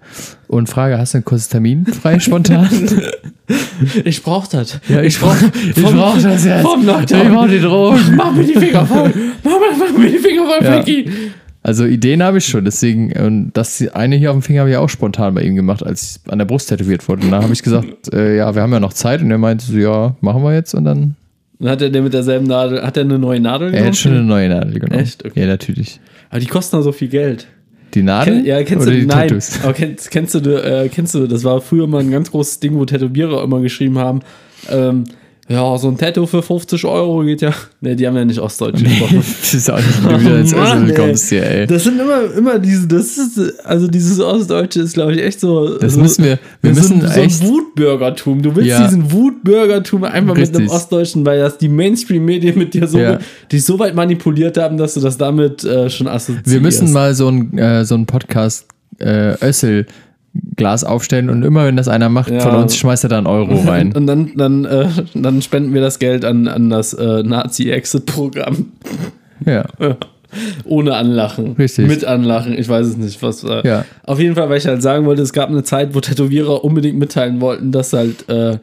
und 0.48 0.68
frage, 0.68 0.98
hast 0.98 1.14
du 1.14 1.18
ein 1.18 1.24
kurzes 1.24 1.48
Termin 1.48 1.86
frei 1.86 2.18
spontan? 2.18 2.68
Ich 4.04 4.22
brauch 4.22 4.46
das. 4.46 4.78
Ja, 4.88 5.02
ich 5.02 5.18
brauch, 5.18 5.34
ich 5.74 5.80
vom- 5.80 5.96
brauch 5.96 6.14
das 6.20 6.44
jetzt. 6.44 6.62
vom 6.62 6.86
Lockdown. 6.86 7.22
Ich 7.26 7.32
brauch 7.32 7.48
die 7.48 7.58
Drogen. 7.60 8.00
Mach 8.16 8.32
mir 8.32 8.44
die 8.44 8.52
Finger 8.54 8.86
voll. 8.86 9.12
Mach 9.42 9.50
mir, 9.52 9.76
mach 9.76 9.98
mir 9.98 10.08
die 10.10 10.18
Finger 10.18 10.44
voll, 10.44 10.58
Ja. 10.64 10.72
Frankie. 10.74 11.10
Also 11.70 11.84
Ideen 11.84 12.20
habe 12.20 12.38
ich 12.38 12.46
schon, 12.46 12.64
deswegen, 12.64 13.12
und 13.12 13.52
das 13.52 13.80
eine 13.92 14.16
hier 14.16 14.32
auf 14.32 14.36
dem 14.36 14.42
Finger 14.42 14.62
habe 14.62 14.70
ich 14.70 14.76
auch 14.76 14.88
spontan 14.88 15.34
bei 15.34 15.42
ihm 15.42 15.54
gemacht, 15.54 15.86
als 15.86 16.18
ich 16.26 16.32
an 16.32 16.38
der 16.40 16.44
Brust 16.44 16.68
tätowiert 16.68 17.08
wurde. 17.08 17.22
Und 17.22 17.30
da 17.30 17.44
habe 17.44 17.52
ich 17.52 17.62
gesagt, 17.62 18.12
äh, 18.12 18.38
ja, 18.38 18.52
wir 18.56 18.62
haben 18.62 18.72
ja 18.72 18.80
noch 18.80 18.92
Zeit. 18.92 19.22
Und 19.22 19.30
er 19.30 19.38
meinte 19.38 19.64
so, 19.64 19.78
ja, 19.78 20.16
machen 20.20 20.42
wir 20.42 20.52
jetzt. 20.52 20.74
Und 20.74 20.84
dann, 20.84 21.14
Dann 21.60 21.68
hat 21.70 21.80
er 21.80 21.90
den 21.90 22.02
mit 22.02 22.12
derselben 22.12 22.48
Nadel, 22.48 22.82
hat 22.82 22.96
er 22.96 23.04
eine 23.04 23.20
neue 23.20 23.38
Nadel 23.38 23.68
er 23.68 23.70
genommen? 23.70 23.86
hat 23.86 23.96
schon 23.96 24.12
eine 24.14 24.24
neue 24.24 24.48
Nadel 24.48 24.80
genommen. 24.80 25.00
Echt? 25.00 25.24
Okay. 25.24 25.42
Ja, 25.42 25.46
natürlich. 25.46 26.00
Aber 26.28 26.40
die 26.40 26.46
kosten 26.46 26.76
doch 26.76 26.82
so 26.82 26.90
viel 26.90 27.06
Geld. 27.06 27.46
Die 27.94 28.02
Nadel? 28.02 28.38
Ken, 28.38 28.46
ja, 28.46 28.64
kennst 28.64 28.88
oder 28.88 28.96
du, 28.96 29.00
die 29.02 29.06
nein, 29.06 29.28
Tattoos? 29.28 29.60
aber 29.62 29.72
kennst, 29.72 30.10
kennst, 30.10 30.34
du, 30.34 30.40
äh, 30.40 30.88
kennst 30.88 31.14
du, 31.14 31.28
das 31.28 31.44
war 31.44 31.60
früher 31.60 31.86
mal 31.86 32.00
ein 32.00 32.10
ganz 32.10 32.32
großes 32.32 32.58
Ding, 32.58 32.74
wo 32.74 32.84
Tätowierer 32.84 33.44
immer 33.44 33.60
geschrieben 33.60 33.96
haben, 33.96 34.22
ähm, 34.68 35.04
ja, 35.50 35.76
so 35.78 35.88
ein 35.88 35.98
Tattoo 35.98 36.26
für 36.26 36.42
50 36.42 36.84
Euro 36.84 37.24
geht 37.24 37.42
ja. 37.42 37.52
Ne, 37.80 37.96
die 37.96 38.06
haben 38.06 38.14
ja 38.16 38.24
nicht 38.24 38.38
Ostdeutsch 38.38 38.82
gesprochen. 38.84 39.16
das 39.40 39.52
ist 39.54 39.68
auch 39.70 39.76
nicht, 39.78 40.04
wenn 40.04 40.12
du 40.12 40.20
wieder 40.20 40.38
ins 40.38 40.52
ey. 40.52 40.94
kommst 40.94 41.28
hier, 41.28 41.44
ey. 41.44 41.66
Das 41.66 41.82
sind 41.84 42.00
immer, 42.00 42.22
immer 42.36 42.58
diese, 42.60 42.86
das 42.86 43.18
ist, 43.18 43.66
also 43.66 43.88
dieses 43.88 44.20
Ostdeutsche 44.20 44.80
ist, 44.82 44.94
glaube 44.94 45.14
ich, 45.14 45.22
echt 45.22 45.40
so. 45.40 45.76
Das 45.78 45.94
so, 45.94 46.00
müssen 46.00 46.24
wir, 46.24 46.38
wir 46.62 46.74
so, 46.74 46.80
müssen 46.80 47.02
ein- 47.04 47.12
so 47.12 47.20
echt, 47.20 47.42
ein 47.42 47.48
Wutbürgertum. 47.48 48.42
Du 48.42 48.54
willst 48.54 48.70
Ja. 48.70 48.84
diesen 48.86 49.10
Wutbürgertum 49.10 50.04
einfach 50.04 50.36
mit 50.36 50.48
einem 50.48 50.56
Richtig. 50.56 50.70
Ostdeutschen, 50.70 51.26
weil 51.26 51.40
das 51.40 51.58
die 51.58 51.68
Mainstream-Medien 51.68 52.56
mit 52.56 52.74
dir 52.74 52.86
so, 52.86 52.98
Ja. 52.98 53.18
dich 53.50 53.64
so 53.64 53.78
weit 53.78 53.94
manipuliert 53.96 54.56
haben, 54.56 54.76
dass 54.76 54.94
du 54.94 55.00
das 55.00 55.18
damit 55.18 55.64
äh, 55.64 55.90
schon 55.90 56.06
assoziierst. 56.06 56.50
wir 56.50 56.60
müssen 56.60 56.92
mal 56.92 57.12
so 57.14 57.28
ein, 57.28 57.58
äh, 57.58 57.84
so 57.84 57.96
ein 57.96 58.06
Podcast 58.06 58.66
äh, 58.98 59.34
Össel 59.44 59.86
Glas 60.56 60.84
aufstellen 60.84 61.28
und 61.30 61.42
immer 61.42 61.64
wenn 61.66 61.76
das 61.76 61.88
einer 61.88 62.08
macht 62.08 62.30
Ja. 62.30 62.40
von 62.40 62.54
uns, 62.54 62.76
schmeißt 62.76 63.04
er 63.04 63.08
da 63.10 63.18
einen 63.18 63.26
Euro 63.26 63.54
rein. 63.66 63.92
Und 63.92 64.06
dann, 64.06 64.30
dann, 64.36 64.64
äh, 64.64 64.86
dann 65.14 65.42
spenden 65.42 65.74
wir 65.74 65.80
das 65.80 65.98
Geld 65.98 66.24
an, 66.24 66.46
an 66.48 66.70
das 66.70 66.92
äh, 66.94 67.22
Nazi-Exit-Programm. 67.22 68.66
ja. 69.46 69.64
Ohne 70.64 70.94
Anlachen. 70.94 71.54
Richtig. 71.58 71.88
Mit 71.88 72.04
Anlachen. 72.04 72.56
Ich 72.56 72.68
weiß 72.68 72.86
es 72.86 72.96
nicht, 72.96 73.20
was. 73.20 73.42
Äh, 73.42 73.66
Ja. 73.66 73.84
Auf 74.04 74.20
jeden 74.20 74.36
Fall, 74.36 74.48
weil 74.48 74.58
ich 74.58 74.66
halt 74.66 74.80
sagen 74.80 75.04
wollte, 75.04 75.22
es 75.22 75.32
gab 75.32 75.48
eine 75.48 75.64
Zeit, 75.64 75.92
wo 75.92 76.00
Tätowierer 76.00 76.62
unbedingt 76.62 76.98
mitteilen 77.00 77.40
wollten, 77.40 77.72
dass 77.72 77.92
halt, 77.92 78.28
äh, 78.28 78.58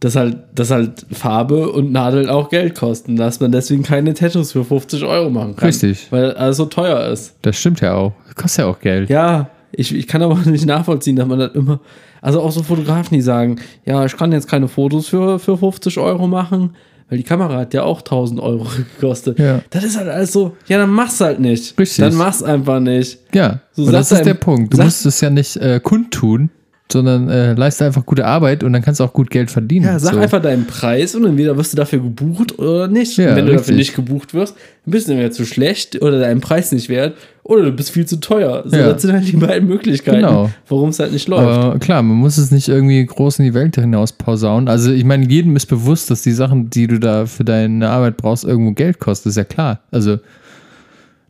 dass 0.00 0.16
halt, 0.16 0.38
dass 0.56 0.72
halt 0.72 1.06
Farbe 1.12 1.70
und 1.70 1.92
Nadeln 1.92 2.28
auch 2.28 2.48
Geld 2.50 2.74
kosten, 2.74 3.14
dass 3.14 3.38
man 3.38 3.52
deswegen 3.52 3.84
keine 3.84 4.14
Tattoos 4.14 4.50
für 4.50 4.64
50 4.64 5.04
Euro 5.04 5.30
machen 5.30 5.54
kann. 5.54 5.66
Richtig. 5.68 6.08
Weil 6.10 6.32
alles 6.32 6.56
so 6.56 6.64
teuer 6.64 7.06
ist. 7.12 7.36
Das 7.42 7.56
stimmt 7.56 7.80
ja 7.80 7.94
auch. 7.94 8.12
Das 8.26 8.34
kostet 8.34 8.64
ja 8.64 8.70
auch 8.72 8.80
Geld. 8.80 9.08
Ja, 9.08 9.48
ich, 9.72 9.94
ich 9.94 10.06
kann 10.06 10.22
aber 10.22 10.36
nicht 10.44 10.66
nachvollziehen, 10.66 11.16
dass 11.16 11.26
man 11.26 11.38
das 11.38 11.54
immer. 11.54 11.80
Also 12.20 12.40
auch 12.40 12.52
so 12.52 12.62
Fotografen, 12.62 13.14
die 13.14 13.20
sagen, 13.22 13.56
ja, 13.84 14.04
ich 14.04 14.16
kann 14.16 14.30
jetzt 14.32 14.48
keine 14.48 14.68
Fotos 14.68 15.08
für, 15.08 15.38
für 15.38 15.56
50 15.58 15.98
Euro 15.98 16.26
machen. 16.28 16.76
weil 17.08 17.18
die 17.18 17.24
Kamera 17.24 17.56
hat 17.58 17.74
ja 17.74 17.82
auch 17.82 17.98
1000 18.00 18.40
Euro 18.40 18.66
gekostet. 19.00 19.38
Ja. 19.38 19.60
Das 19.70 19.82
ist 19.84 19.96
halt 19.98 20.08
alles 20.08 20.32
so, 20.32 20.56
ja, 20.68 20.78
dann 20.78 20.90
mach's 20.90 21.20
halt 21.20 21.40
nicht. 21.40 21.78
Richtig. 21.78 21.98
Dann 22.04 22.14
mach's 22.14 22.42
einfach 22.42 22.80
nicht. 22.80 23.18
Ja, 23.34 23.60
So, 23.72 23.90
das 23.90 24.10
ist 24.12 24.18
deinem- 24.18 24.24
der 24.26 24.34
Punkt. 24.34 24.72
Du 24.74 24.82
musst 24.82 25.04
es 25.04 25.20
ja 25.20 25.30
nicht 25.30 25.56
äh, 25.56 25.80
kundtun, 25.82 26.50
sondern 26.92 27.28
äh, 27.28 27.54
leiste 27.54 27.84
einfach 27.84 28.04
gute 28.06 28.24
Arbeit 28.26 28.62
und 28.62 28.72
dann 28.72 28.82
kannst 28.82 29.00
du 29.00 29.04
auch 29.04 29.12
gut 29.12 29.30
Geld 29.30 29.50
verdienen. 29.50 29.86
Ja, 29.86 29.98
sag 29.98 30.14
so. 30.14 30.20
einfach 30.20 30.40
deinen 30.42 30.66
Preis 30.66 31.14
und 31.14 31.24
entweder 31.24 31.56
wirst 31.56 31.72
du 31.72 31.76
dafür 31.76 32.00
gebucht 32.00 32.58
oder 32.58 32.88
nicht. 32.88 33.16
Ja, 33.16 33.30
und 33.30 33.36
wenn 33.36 33.46
du 33.46 33.52
dafür 33.52 33.74
richtig. 33.76 33.76
nicht 33.76 33.94
gebucht 33.96 34.34
wirst, 34.34 34.54
dann 34.84 34.92
bist 34.92 35.08
du 35.08 35.12
entweder 35.12 35.30
zu 35.32 35.44
schlecht 35.44 36.00
oder 36.02 36.20
deinen 36.20 36.40
Preis 36.40 36.70
nicht 36.72 36.88
wert 36.88 37.16
oder 37.44 37.62
du 37.64 37.72
bist 37.72 37.90
viel 37.90 38.06
zu 38.06 38.20
teuer. 38.20 38.62
So, 38.66 38.76
Ja. 38.76 38.92
Das 38.92 39.02
sind 39.02 39.12
halt 39.12 39.26
die 39.26 39.36
beiden 39.36 39.68
Möglichkeiten, 39.68 40.18
Genau. 40.18 40.50
warum 40.68 40.90
es 40.90 40.98
halt 40.98 41.12
nicht 41.12 41.26
läuft. 41.28 41.48
Aber 41.48 41.78
klar, 41.78 42.02
man 42.02 42.16
muss 42.16 42.38
es 42.38 42.50
nicht 42.50 42.68
irgendwie 42.68 43.04
groß 43.04 43.38
in 43.38 43.46
die 43.46 43.54
Welt 43.54 43.74
hinaus 43.76 44.12
posaunen. 44.12 44.68
Also 44.68 44.92
ich 44.92 45.04
meine, 45.04 45.26
jedem 45.26 45.56
ist 45.56 45.66
bewusst, 45.66 46.10
dass 46.10 46.22
die 46.22 46.32
Sachen, 46.32 46.70
die 46.70 46.86
du 46.86 46.98
da 47.00 47.26
für 47.26 47.44
deine 47.44 47.88
Arbeit 47.90 48.16
brauchst, 48.16 48.44
irgendwo 48.44 48.72
Geld 48.72 48.98
kosten. 49.00 49.28
ist 49.30 49.36
ja 49.36 49.44
klar. 49.44 49.80
Also 49.90 50.18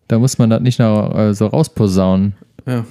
da 0.08 0.18
muss 0.18 0.36
man 0.38 0.50
das 0.50 0.60
nicht 0.60 0.78
noch 0.78 1.16
äh, 1.16 1.32
so 1.34 1.46
rausposaunen. 1.46 2.34
Ja. 2.66 2.84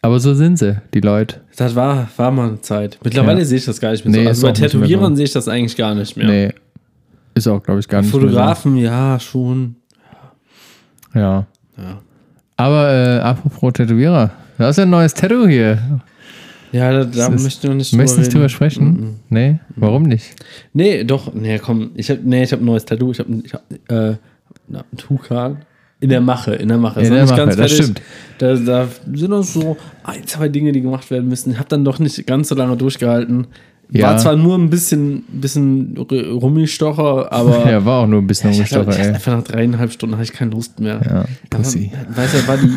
Aber 0.00 0.20
so 0.20 0.32
sind 0.34 0.58
sie, 0.58 0.80
die 0.94 1.00
Leute. 1.00 1.40
Das 1.56 1.74
war, 1.74 2.08
war 2.16 2.30
mal 2.30 2.48
eine 2.48 2.60
Zeit. 2.60 2.98
Mittlerweile 3.02 3.40
Ja. 3.40 3.44
sehe 3.44 3.58
ich 3.58 3.64
das 3.64 3.80
gar 3.80 3.90
nicht 3.90 4.04
mehr 4.04 4.12
Nee, 4.12 4.24
so. 4.24 4.30
ist 4.30 4.36
Also 4.38 4.46
bei 4.46 4.52
Tätowierern 4.52 5.12
so. 5.12 5.16
sehe 5.16 5.24
ich 5.24 5.32
das 5.32 5.48
eigentlich 5.48 5.76
gar 5.76 5.94
nicht 5.94 6.16
mehr. 6.16 6.26
Nee. 6.26 6.52
Ist 7.34 7.48
auch, 7.48 7.62
glaube 7.62 7.80
ich, 7.80 7.88
gar 7.88 8.00
nicht 8.02 8.12
mehr 8.12 8.20
Fotografen, 8.20 8.76
ja, 8.76 9.18
schon. 9.18 9.76
So. 11.12 11.18
Ja. 11.20 11.46
Ja. 11.76 11.98
Aber 12.56 12.90
äh, 12.92 13.18
apropos 13.20 13.72
Tätowierer, 13.72 14.30
du 14.58 14.64
hast 14.64 14.76
ja 14.78 14.84
ein 14.84 14.90
neues 14.90 15.14
Tattoo 15.14 15.46
hier. 15.46 16.00
Ja, 16.70 16.92
da, 16.92 17.04
da 17.04 17.30
möchte 17.30 17.48
ich 17.48 17.62
noch 17.64 17.74
nicht 17.74 17.92
Du 17.92 17.96
möchtest 17.96 18.18
nicht 18.18 18.34
drüber 18.34 18.48
sprechen? 18.48 19.20
Nee? 19.30 19.58
Warum 19.76 20.02
nicht? 20.02 20.34
Nee, 20.74 21.02
doch, 21.04 21.32
nee, 21.34 21.58
komm, 21.58 21.90
ich 21.94 22.10
hab, 22.10 22.18
nee, 22.22 22.42
ich 22.42 22.52
habe 22.52 22.62
ein 22.62 22.66
neues 22.66 22.84
Tattoo, 22.84 23.10
ich 23.12 23.18
habe 23.20 23.32
ich 23.44 23.54
hab, 23.54 23.62
äh, 23.90 24.16
na, 24.68 24.80
ein 24.92 24.96
Tukan. 24.96 25.58
In 26.00 26.10
der 26.10 26.20
Mache, 26.20 26.54
in 26.54 26.68
der 26.68 26.78
Mache. 26.78 27.00
In 27.00 27.12
der 27.12 27.26
Mache, 27.26 27.46
das 27.46 27.56
fertig. 27.56 27.76
stimmt. 27.76 28.02
Da, 28.38 28.54
da 28.54 28.88
sind 29.12 29.30
noch 29.30 29.42
so 29.42 29.76
ein, 30.04 30.24
zwei 30.26 30.48
Dinge, 30.48 30.70
die 30.70 30.80
gemacht 30.80 31.10
werden 31.10 31.28
müssen. 31.28 31.50
Ich 31.50 31.58
habe 31.58 31.68
dann 31.68 31.84
doch 31.84 31.98
nicht 31.98 32.24
ganz 32.26 32.48
so 32.48 32.54
lange 32.54 32.76
durchgehalten. 32.76 33.48
Ja. 33.90 34.08
War 34.08 34.18
zwar 34.18 34.36
nur 34.36 34.56
ein 34.56 34.70
bisschen, 34.70 35.24
bisschen 35.28 35.96
Rummelstocher, 35.96 37.32
aber 37.32 37.66
Ja, 37.70 37.84
war 37.84 38.02
auch 38.02 38.06
nur 38.06 38.20
ein 38.20 38.26
bisschen 38.26 38.50
Rumgestocher, 38.50 38.82
ich 38.82 38.98
hatte 38.98 39.08
ey. 39.08 39.14
einfach 39.14 39.36
nach 39.36 39.42
dreieinhalb 39.42 39.90
Stunden 39.90 40.16
hatte 40.16 40.24
ich 40.24 40.32
keine 40.32 40.50
Lust 40.50 40.78
mehr. 40.78 41.00
Ja, 41.04 41.10
Aber, 41.20 41.28
Pussy. 41.50 41.90
Weißt 42.14 42.34
du, 42.34 42.48
war 42.48 42.58
die, 42.58 42.76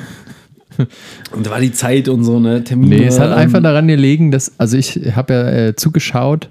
und 1.35 1.45
da 1.45 1.51
war 1.51 1.59
die 1.59 1.73
Zeit 1.73 2.07
und 2.07 2.23
so, 2.23 2.39
ne? 2.39 2.63
Termine. 2.63 2.95
Nee, 2.95 3.05
es 3.05 3.19
hat 3.19 3.31
ähm, 3.31 3.37
einfach 3.37 3.61
daran 3.61 3.87
gelegen, 3.87 4.31
dass, 4.31 4.57
also 4.57 4.77
ich 4.77 4.99
habe 5.15 5.33
ja 5.33 5.49
äh, 5.49 5.75
zugeschaut 5.75 6.49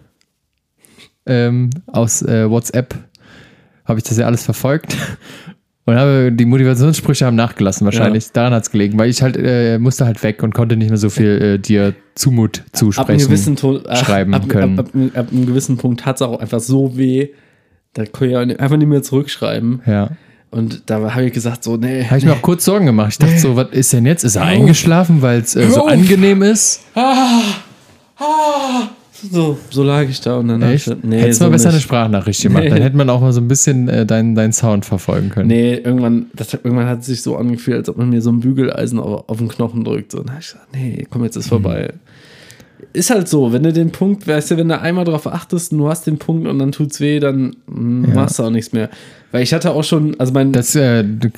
ähm, 1.25 1.71
aus 1.87 2.21
äh, 2.23 2.49
WhatsApp, 2.49 2.95
habe 3.87 3.99
ich 3.99 4.05
das 4.05 4.19
ja 4.19 4.27
alles 4.27 4.45
verfolgt 4.45 4.95
und 5.87 5.97
habe 5.97 6.31
die 6.33 6.45
Motivationssprüche 6.45 7.27
haben 7.27 7.37
nachgelassen 7.37 7.85
wahrscheinlich. 7.85 8.31
Daran 8.33 8.53
hat 8.53 8.65
es 8.65 8.71
gelegen, 8.71 8.99
weil 8.99 9.11
ich 9.11 9.23
halt 9.23 9.37
äh, 9.37 9.79
musste 9.79 10.05
halt 10.07 10.23
weg 10.23 10.43
und 10.43 10.55
konnte 10.55 10.77
nicht 10.77 10.89
mehr 10.89 10.99
so 10.99 11.11
viel 11.11 11.43
äh, 11.43 11.59
dir 11.59 11.95
Zumut 12.15 12.63
zusprechen. 12.73 13.57
Ton, 13.57 13.83
ach, 13.89 14.05
schreiben 14.05 14.35
ab, 14.35 14.49
können. 14.49 14.79
Ab, 14.79 14.89
ab, 14.95 15.17
ab 15.17 15.27
einem 15.33 15.47
gewissen 15.47 15.77
Punkt 15.79 16.07
hat 16.07 16.17
es 16.17 16.23
auch 16.23 16.39
einfach 16.41 16.61
so 16.61 16.97
weh. 16.97 17.29
Da 17.95 18.05
kann 18.05 18.51
ich 18.51 18.61
einfach 18.61 18.77
nicht 18.77 18.89
mehr 18.89 19.03
zurückschreiben. 19.03 19.83
ja. 19.87 20.11
Und 20.53 20.91
da 20.91 21.15
habe 21.15 21.27
ich 21.27 21.33
gesagt, 21.33 21.63
so, 21.63 21.77
nee. 21.77 22.05
Habe 22.05 22.19
ich 22.19 22.25
mir 22.25 22.33
auch 22.33 22.43
kurz 22.43 22.65
Sorgen 22.65 22.85
gemacht. 22.87 23.13
Ich 23.13 23.19
dachte 23.19 23.39
so, 23.39 23.55
was 23.55 23.69
ist 23.71 23.93
denn 23.93 24.05
jetzt? 24.05 24.25
Ist 24.25 24.35
er 24.35 24.43
eingeschlafen, 24.43 25.23
weil 25.23 25.41
es 25.41 25.55
äh, 25.55 25.69
so 25.71 25.87
angenehm 25.87 26.43
ist? 26.43 26.81
So, 29.33 29.59
so 29.71 29.83
lag 29.83 30.05
ich 30.09 30.21
da 30.21 30.37
und 30.37 30.49
dann 30.49 30.63
ich 30.63 30.69
Echt? 30.69 30.85
gesagt, 30.85 31.05
nee, 31.05 31.21
Hättest 31.21 31.41
so 31.41 31.45
mal 31.47 31.51
besser 31.53 31.69
eine 31.69 31.77
nicht. 31.77 31.85
Sprachnachricht 31.85 32.43
gemacht. 32.43 32.65
Nee. 32.65 32.71
Dann 32.71 32.83
hätte 32.83 32.97
man 32.97 33.11
auch 33.11 33.21
mal 33.21 33.33
so 33.33 33.41
ein 33.41 33.49
bisschen 33.49 33.89
äh, 33.89 34.07
deinen 34.07 34.35
deinen 34.35 34.53
Sound 34.53 34.85
verfolgen 34.87 35.29
können. 35.31 35.49
Nee, 35.49 35.75
irgendwann, 35.75 36.27
das, 36.35 36.53
hat- 36.53 36.65
irgendwann 36.65 36.87
hat 36.89 37.01
es 37.01 37.07
sich 37.07 37.23
so 37.23 37.37
angefühlt, 37.37 37.77
als 37.77 37.89
ob 37.89 37.99
man 37.99 38.09
mir 38.11 38.23
so 38.23 38.31
ein 38.31 38.41
Bügeleisen 38.41 38.99
auf, 38.99 39.29
auf 39.29 39.39
den 39.39 39.49
Knochen 39.49 39.85
drückt. 39.85 40.13
So, 40.13 40.19
und 40.19 40.29
dann 40.29 40.37
hab 40.37 40.43
ich 40.43 40.49
gesagt, 40.53 40.69
nee, 40.75 41.07
komm, 41.11 41.25
jetzt 41.25 41.37
ist 41.37 41.49
vorbei. 41.49 41.93
Ist 42.93 43.11
halt 43.11 43.29
so, 43.29 43.53
wenn 43.53 43.63
du 43.63 43.73
den 43.73 43.93
Punkt, 43.93 44.27
weißt 44.27 44.51
du, 44.53 44.57
wenn 44.57 44.69
du 44.69 44.81
einmal 44.81 45.05
drauf 45.05 45.27
achtest 45.27 45.71
und 45.73 45.79
du 45.79 45.89
hast 45.89 46.07
den 46.07 46.19
Punkt 46.19 46.49
und 46.49 46.59
dann 46.59 46.73
tut's 46.73 46.99
weh, 46.99 47.21
dann 47.21 47.55
mm, 47.67 48.15
machst 48.15 48.39
du 48.39 48.43
auch 48.45 48.51
nichts 48.51 48.73
mehr. 48.73 48.89
Weil 49.33 49.43
ich 49.45 49.53
hatte 49.53 49.71
auch 49.71 49.85
schon, 49.85 50.19
also 50.19 50.33
mein, 50.33 50.51
Das, 50.51 50.75
äh, 50.75 51.05
du, 51.05 51.29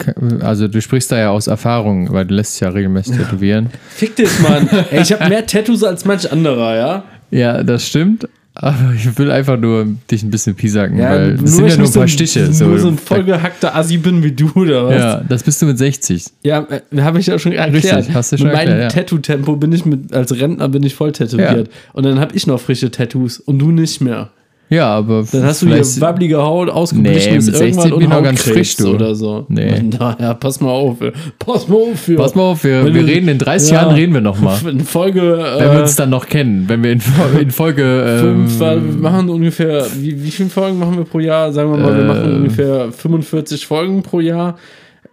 also 0.40 0.66
du 0.68 0.80
sprichst 0.80 1.10
da 1.12 1.18
ja 1.18 1.30
aus 1.30 1.48
Erfahrung, 1.48 2.10
weil 2.12 2.24
du 2.26 2.34
lässt 2.34 2.54
dich 2.54 2.60
ja 2.60 2.68
regelmäßig 2.70 3.16
tätowieren. 3.18 3.68
fick 3.90 4.16
dich, 4.16 4.30
Mann. 4.40 4.66
Ey, 4.92 5.02
ich 5.02 5.12
habe 5.12 5.28
mehr 5.28 5.44
Tattoos 5.44 5.82
als 5.82 6.04
manch 6.06 6.30
anderer, 6.32 6.76
ja? 6.76 7.04
Ja, 7.32 7.62
das 7.62 7.88
stimmt. 7.88 8.28
Aber 8.54 8.92
ich 8.94 9.18
will 9.18 9.30
einfach 9.30 9.58
nur 9.58 9.86
dich 10.10 10.22
ein 10.22 10.30
bisschen 10.30 10.54
piesacken, 10.54 10.98
weil 10.98 11.34
nur 11.34 11.42
das 11.42 11.52
sind 11.52 11.68
ja 11.68 11.76
nur 11.78 11.86
ein 11.86 11.92
paar 11.92 12.02
so 12.02 12.06
Stiche. 12.06 12.50
Nur 12.60 12.78
so 12.78 12.88
ein 12.88 12.98
vollgehackter 12.98 13.74
Assi 13.74 13.96
bin 13.96 14.22
wie 14.22 14.32
du, 14.32 14.50
oder 14.54 14.88
was? 14.88 14.94
ja, 14.94 15.20
das 15.26 15.42
bist 15.42 15.62
du 15.62 15.66
mit 15.66 15.78
60. 15.78 16.26
Ja, 16.42 16.66
äh, 16.68 17.00
habe 17.00 17.18
ich 17.18 17.28
ja 17.28 17.38
schon 17.38 17.52
erklärt. 17.52 17.96
Richtig, 17.96 18.14
hast 18.14 18.32
du 18.32 18.36
schon 18.36 18.48
mit 18.48 18.56
meinem 18.56 18.68
erklärt, 18.68 18.92
ja. 18.92 19.00
Tattoo-Tempo 19.00 19.56
bin 19.56 19.72
ich 19.72 19.86
mit, 19.86 20.12
als 20.12 20.38
Rentner 20.38 20.68
bin 20.68 20.82
ich 20.82 20.94
voll 20.94 21.12
tätowiert. 21.12 21.70
Und 21.94 22.04
dann 22.04 22.20
habe 22.20 22.36
ich 22.36 22.46
noch 22.46 22.60
frische 22.60 22.90
Tattoos 22.90 23.40
und 23.40 23.58
du 23.58 23.70
nicht 23.70 24.02
mehr. 24.02 24.30
Ja, 24.72 24.88
aber 24.94 25.24
Dann 25.30 25.44
hast 25.44 25.60
du 25.60 25.66
hier 25.68 25.84
wabbelige 26.00 26.38
Haut, 26.38 26.68
Nee, 26.68 26.72
ausgeblichenes 26.72 27.44
mit 27.46 27.56
60 27.56 27.84
irgendwann 27.90 27.92
und 27.92 28.08
noch 28.08 28.22
ganz 28.22 28.42
frisch, 28.42 28.76
du. 28.76 28.94
oder 28.94 29.14
so. 29.14 29.44
Nee. 29.48 29.78
Und 29.78 30.00
daher, 30.00 30.32
pass 30.34 30.62
mal 30.62 30.70
auf. 30.70 30.96
Pass 31.38 31.68
mal 31.68 31.76
auf. 31.76 32.06
Hier. 32.06 32.16
Pass 32.16 32.34
mal 32.34 32.42
auf, 32.42 32.64
wir, 32.64 32.82
Wenn 32.84 32.94
wir 32.94 33.06
reden 33.06 33.28
in 33.28 33.38
30 33.38 33.70
Ja. 33.70 33.82
Jahren 33.82 33.94
reden 33.94 34.14
wir 34.14 34.22
noch 34.22 34.40
mal. 34.40 34.58
In 34.66 34.80
Folge 34.80 35.20
Wenn 35.58 35.70
wir 35.72 35.78
äh, 35.78 35.82
uns 35.82 35.96
dann 35.96 36.08
noch 36.08 36.26
kennen, 36.26 36.64
wenn 36.68 36.82
wir 36.82 36.92
in, 36.92 37.02
in 37.40 37.50
Folge 37.50 37.82
ähm, 37.82 38.20
fünf, 38.48 38.60
weil 38.60 38.82
wir 38.82 38.92
machen 38.94 39.28
ungefähr, 39.28 39.84
wie, 39.98 40.24
wie 40.24 40.30
viele 40.30 40.48
Folgen 40.48 40.78
machen 40.78 40.96
wir 40.96 41.04
pro 41.04 41.20
Jahr? 41.20 41.52
Sagen 41.52 41.70
wir 41.70 41.76
mal, 41.76 41.94
wir 41.94 42.04
machen 42.04 42.24
Ähm. 42.30 42.36
ungefähr 42.36 42.90
45 42.92 43.66
Folgen 43.66 44.02
pro 44.02 44.20
Jahr. 44.20 44.56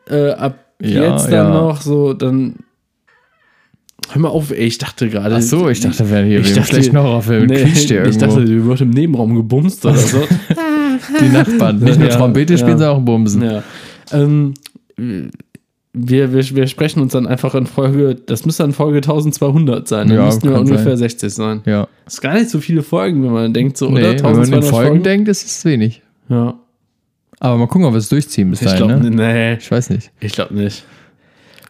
Äh, 0.10 0.32
ab 0.32 0.56
Ja, 0.82 1.12
jetzt 1.12 1.26
dann 1.26 1.34
ja. 1.34 1.50
noch 1.50 1.82
so, 1.82 2.14
dann 2.14 2.56
hör 4.12 4.22
mal 4.22 4.30
auf, 4.30 4.52
ey, 4.52 4.58
ich 4.66 4.78
dachte 4.78 5.10
gerade. 5.10 5.36
Ach 5.36 5.42
so, 5.42 5.70
ich 5.70 5.80
dachte, 5.82 6.00
wir 6.00 6.10
wären 6.12 6.28
hier 6.28 6.40
Ich 6.40 6.54
dachte- 6.54 6.68
schlechten 6.76 6.98
Horrorfilm. 6.98 7.46
Nee, 7.48 7.64
quietscht 7.64 7.88
hier 7.90 8.02
ich 8.06 8.16
irgendwo. 8.16 8.26
dachte, 8.26 8.46
du 8.46 8.66
wird 8.66 8.82
im 8.82 8.90
Nebenraum 8.92 9.36
gebumst 9.36 9.86
oder 9.86 9.96
so. 9.98 10.22
die 11.22 11.30
Nachbarn. 11.30 11.80
Nicht 11.80 12.00
nur 12.00 12.10
Ja, 12.10 12.16
Trompete 12.16 12.58
spielen, 12.58 12.74
ja. 12.74 12.78
sondern 12.78 12.98
auch 12.98 13.06
Bumsen. 13.06 13.42
ja. 13.44 13.64
Ähm, 14.12 14.54
wir, 15.94 16.34
wir, 16.34 16.56
wir 16.56 16.68
sprechen 16.68 17.02
uns 17.02 17.14
dann 17.14 17.26
einfach 17.28 17.56
in 17.56 17.66
Folge, 17.66 18.16
das 18.16 18.46
müsste 18.46 18.64
dann 18.64 18.74
Folge 18.74 18.98
1200 18.98 19.88
sein. 19.88 20.08
Dann 20.08 20.18
Ja, 20.18 20.26
müssten 20.26 20.50
wir 20.50 20.60
ungefähr 20.60 20.84
sein. 20.98 20.98
60 20.98 21.34
sein. 21.34 21.62
Ja. 21.66 21.88
Das 22.06 22.16
ist 22.16 22.22
gar 22.22 22.36
nicht 22.36 22.50
so 22.50 22.60
viele 22.60 22.84
Folgen, 22.84 23.24
wenn 23.24 23.32
man 23.32 23.54
denkt, 23.54 23.78
so, 23.78 23.90
Nee, 23.90 24.00
oder? 24.02 24.10
wenn 24.10 24.22
man 24.24 24.34
in 24.44 24.54
1200 24.54 24.66
Folgen 24.70 25.04
denkt, 25.04 25.28
ist 25.30 25.46
es 25.46 25.66
wenig. 25.66 26.02
Ja. 26.30 26.56
Aber 27.40 27.58
mal 27.58 27.68
gucken, 27.68 27.86
ob 27.88 27.94
wir 27.94 27.98
es 28.00 28.10
durchziehen 28.10 28.50
bis 28.52 28.62
Ich 28.62 28.68
dahin, 28.68 28.88
glaube, 28.88 29.10
ne? 29.10 29.10
nee, 29.12 29.54
Ich 29.60 29.72
weiß 29.72 29.90
nicht. 29.90 30.12
ich 30.20 30.34
glaube 30.34 30.54
nicht. 30.54 30.84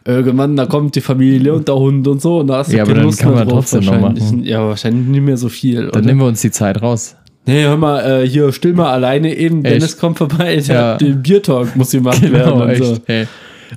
Irgendwann, 0.04 0.56
da 0.56 0.64
kommt 0.66 0.94
die 0.96 1.00
Familie 1.02 1.52
und 1.52 1.68
der 1.68 1.74
Hund 1.76 2.08
und 2.08 2.22
so, 2.22 2.38
und 2.40 2.46
da 2.46 2.58
hast 2.58 2.72
du 2.72 2.76
Ja, 2.76 2.84
aber 2.84 2.94
dann 2.94 3.04
Lust 3.04 3.20
kann 3.20 3.34
man 3.34 3.46
drauf 3.46 3.70
trotzdem 3.70 3.80
noch 3.84 3.92
wahrscheinlich. 4.00 4.24
machen. 4.24 4.44
Ja, 4.44 4.66
wahrscheinlich 4.66 5.06
nicht 5.08 5.20
mehr 5.22 5.36
so 5.36 5.48
viel. 5.50 5.76
Dann 5.76 5.88
oder? 5.88 6.00
nehmen 6.02 6.20
wir 6.20 6.26
uns 6.26 6.40
die 6.40 6.50
Zeit 6.50 6.80
raus. 6.80 7.16
Nee, 7.46 7.62
hör 7.64 7.76
mal, 7.76 8.22
äh, 8.22 8.26
hier, 8.28 8.50
still 8.52 8.72
mal 8.74 8.90
alleine 8.90 9.34
eben, 9.36 9.64
Echt? 9.64 9.74
Dennis 9.76 9.98
kommt 9.98 10.18
vorbei, 10.18 10.56
der, 10.56 10.74
Ja. 10.74 10.96
der 10.96 11.06
Biertalk 11.12 11.76
muss 11.76 11.90
gemacht 11.90 12.22
werden 12.32 12.52
und 12.62 12.76
so. 12.76 12.96
Hey. 13.06 13.26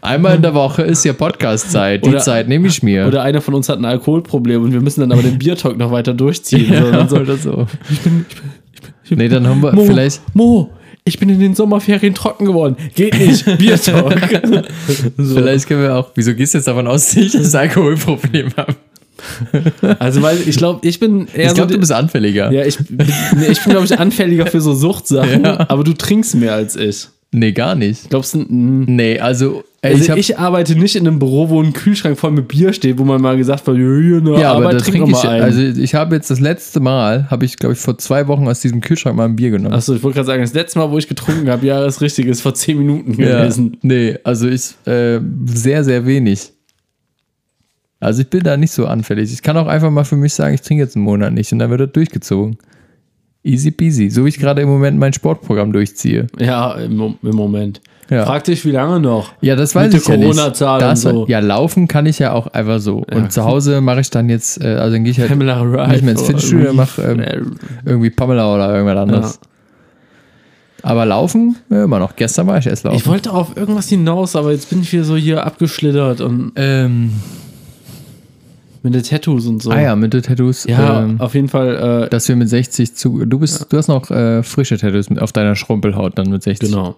Einmal 0.02 0.36
in 0.38 0.42
der 0.42 0.54
Woche 0.56 0.82
ist 0.82 1.04
ja 1.06 1.14
Podcast-Zeit. 1.14 2.04
Die 2.06 2.10
Oder- 2.10 2.20
Zeit 2.20 2.48
nehme 2.48 2.68
ich 2.68 2.82
mir. 2.82 3.06
Oder 3.08 3.22
einer 3.22 3.42
von 3.42 3.54
uns 3.54 3.70
hat 3.70 3.78
ein 3.80 3.86
Alkoholproblem 3.86 4.64
und 4.64 4.74
wir 4.74 4.82
müssen 4.82 5.02
dann 5.02 5.12
aber 5.12 5.22
den 5.22 5.38
Biertalk 5.38 5.78
noch 5.78 5.92
weiter 5.92 6.14
durchziehen. 6.14 6.68
so, 6.80 6.86
ja, 6.92 7.08
so. 7.08 7.16
oder 7.18 7.36
so. 7.38 7.68
Nee, 9.10 9.28
dann 9.28 9.46
haben 9.48 9.62
wir 9.62 9.74
Mo, 9.74 9.84
vielleicht. 9.84 10.22
Mo, 10.36 10.70
ich 11.06 11.20
bin 11.20 11.30
in 11.30 11.40
den 11.40 11.56
Sommerferien 11.56 12.14
trocken 12.16 12.46
geworden. 12.46 12.76
Geht 12.96 13.18
nicht, 13.20 13.46
Biertalk. 13.58 14.42
so. 15.18 15.36
Vielleicht 15.36 15.68
können 15.68 15.82
wir 15.84 15.96
auch. 15.96 16.12
Wieso 16.16 16.34
gehst 16.34 16.54
du 16.54 16.58
jetzt 16.60 16.68
davon 16.68 16.88
aus, 16.88 17.08
dass 17.08 17.16
ich 17.18 17.32
das 17.34 17.54
Alkoholproblem 17.56 18.52
habe? 18.58 18.76
Also, 20.00 20.22
weil 20.22 20.38
ich 20.46 20.58
glaube, 20.58 20.86
ich 20.86 21.00
bin 21.00 21.28
eher 21.34 21.44
Ich 21.44 21.50
so. 21.50 21.56
glaube, 21.56 21.68
die- 21.70 21.74
du 21.76 21.80
bist 21.80 21.92
anfälliger. 21.92 22.52
ja, 22.52 22.66
ich, 22.66 22.78
nee, 22.90 23.48
ich 23.50 23.62
bin, 23.64 23.72
glaube 23.72 23.86
ich, 23.86 23.98
anfälliger 23.98 24.48
für 24.48 24.60
so 24.60 24.74
Suchtsachen, 24.74 25.44
Ja. 25.46 25.66
aber 25.70 25.84
du 25.84 25.94
trinkst 25.94 26.36
mehr 26.36 26.54
als 26.54 26.76
ich. 26.76 27.08
Nee, 27.34 27.52
gar 27.52 27.74
nicht. 27.76 28.10
Glaubst 28.10 28.36
du. 28.36 28.46
Nee, 28.48 29.20
also. 29.20 29.64
ey, 29.82 29.94
also 29.94 30.14
ich 30.14 30.30
ich, 30.30 30.38
arbeite 30.38 30.76
nicht 30.76 30.96
in 30.96 31.08
einem 31.08 31.18
Büro, 31.18 31.50
wo 31.50 31.62
ein 31.62 31.74
Kühlschrank 31.74 32.18
voll 32.18 32.32
mit 32.32 32.48
Bier 32.48 32.74
steht, 32.74 33.00
wo 33.00 33.04
man 33.04 33.20
mal 33.22 33.36
gesagt 33.36 33.68
hat, 33.68 33.76
hier, 33.76 34.18
eine 34.18 34.40
ja, 34.40 34.54
aber 34.54 34.72
da 34.72 34.78
trink 34.78 34.98
trinke 34.98 35.12
ich. 35.12 35.24
mal 35.24 35.30
ein. 35.30 35.42
Also, 35.42 35.62
ich 35.62 35.96
habe 35.96 36.16
jetzt 36.16 36.30
das 36.30 36.40
letzte 36.40 36.80
Mal, 36.80 37.30
habe 37.32 37.44
ich, 37.46 37.58
glaube 37.58 37.74
ich, 37.74 37.80
vor 37.80 37.98
zwei 37.98 38.28
Wochen 38.28 38.48
aus 38.48 38.60
diesem 38.60 38.82
Kühlschrank 38.82 39.18
mal 39.18 39.26
ein 39.26 39.36
Bier 39.36 39.50
genommen. 39.50 39.74
Achso, 39.74 39.96
ich 39.96 40.04
wollte 40.04 40.16
gerade 40.18 40.28
sagen, 40.28 40.42
das 40.44 40.54
letzte 40.54 40.78
Mal, 40.78 40.92
wo 40.92 40.98
ich 41.00 41.08
getrunken 41.08 41.50
habe, 41.50 41.66
ja, 41.66 41.82
das 41.82 42.02
Richtige 42.02 42.30
ist 42.30 42.42
vor 42.42 42.54
10 42.54 42.78
Minuten 42.78 43.20
Ja, 43.20 43.42
gewesen. 43.42 43.78
nee, 43.82 44.16
also 44.24 44.48
ich 44.48 44.76
äh, 44.86 45.20
sehr, 45.46 45.84
sehr 45.84 46.06
wenig. 46.06 46.52
Also 48.00 48.22
ich 48.22 48.30
bin 48.30 48.44
da 48.44 48.58
nicht 48.58 48.72
so 48.72 48.86
anfällig. 48.86 49.32
Ich 49.32 49.42
kann 49.42 49.56
auch 49.58 49.68
einfach 49.68 49.90
mal 49.90 50.04
für 50.04 50.18
mich 50.18 50.34
sagen, 50.34 50.54
ich 50.54 50.62
trinke 50.62 50.84
jetzt 50.84 50.96
einen 50.96 51.06
Monat 51.06 51.34
nicht 51.34 51.52
und 51.54 51.60
dann 51.60 51.70
wird 51.70 51.82
das 51.82 51.92
durchgezogen. 51.94 52.58
Easy 53.44 53.72
peasy. 53.72 54.10
So 54.10 54.24
wie 54.26 54.30
ich 54.30 54.40
gerade 54.40 54.62
im 54.62 54.70
Moment 54.70 54.98
mein 54.98 55.12
Sportprogramm 55.12 55.74
durchziehe. 55.74 56.28
Ja, 56.40 56.74
im, 56.76 57.16
im 57.22 57.36
Moment. 57.36 57.82
Ja. 58.10 58.26
Frag 58.26 58.44
dich, 58.44 58.64
wie 58.66 58.72
lange 58.72 59.00
noch? 59.00 59.34
Ja, 59.42 59.56
das 59.56 59.76
weiß 59.76 59.86
Mit 59.86 59.94
der 59.94 60.02
ich 60.02 60.08
ja 60.08 60.18
nicht. 60.18 60.38
Corona-Zahl 60.38 60.90
und 60.90 60.96
so. 60.98 61.26
Ja, 61.28 61.40
laufen 61.40 61.88
kann 61.88 62.06
ich 62.06 62.20
ja 62.20 62.34
auch 62.34 62.48
einfach 62.48 62.80
so. 62.80 63.06
Und 63.12 63.32
zu 63.32 63.44
Hause 63.44 63.82
mache 63.82 64.02
ich 64.02 64.10
dann 64.10 64.30
jetzt, 64.30 64.62
äh, 64.62 64.76
also 64.76 64.94
dann 64.94 65.04
gehe 65.04 65.12
ich 65.12 65.20
halt 65.20 65.30
Pamela 65.30 65.62
Reif 65.62 65.92
nicht 65.92 66.04
mehr 66.04 66.12
ins 66.14 66.22
Fitnessstudio, 66.24 66.74
mache 66.74 67.02
ähm, 67.02 67.20
Äh, 67.20 67.42
irgendwie 67.86 68.10
Pamela 68.10 68.54
oder 68.54 68.74
irgendwas 68.74 68.98
anderes. 68.98 69.40
Aber 70.82 71.06
laufen, 71.06 71.56
ja, 71.70 71.86
immer 71.86 72.00
noch. 72.00 72.16
Gestern 72.16 72.46
war 72.48 72.58
ich 72.58 72.68
erst 72.68 72.84
laufen. 72.84 72.98
Ich 72.98 73.08
wollte 73.08 73.32
auf 73.32 73.56
irgendwas 73.56 73.88
hinaus, 73.88 74.36
aber 74.36 74.52
jetzt 74.52 74.70
bin 74.70 74.82
ich 74.82 74.92
wieder 74.92 75.06
so 75.06 75.16
hier 75.16 75.46
abgeschlittert 75.46 76.20
und 76.20 76.52
ähm, 76.58 77.14
mit 78.84 78.94
den 78.94 79.04
Tattoos 79.04 79.48
und 79.48 79.64
so. 79.64 79.72
ah 79.72 79.82
ja, 79.82 79.96
mit 79.96 80.14
den 80.14 80.22
Tattoos. 80.22 80.66
Ja, 80.66 81.04
ähm, 81.04 81.20
auf 81.20 81.34
jeden 81.34 81.48
Fall, 81.48 82.04
äh, 82.06 82.10
dass 82.10 82.28
wir 82.28 82.36
mit 82.36 82.50
60 82.50 82.94
zu. 82.96 83.26
Du 83.26 83.40
bist, 83.40 83.68
du 83.72 83.78
hast 83.78 83.88
noch 83.88 84.12
äh, 84.12 84.44
frische 84.44 84.78
Tattoos 84.78 85.08
auf 85.18 85.32
deiner 85.32 85.56
Schrumpelhaut 85.56 86.18
dann 86.18 86.30
mit 86.30 86.44
60. 86.44 86.70
genau. 86.70 86.98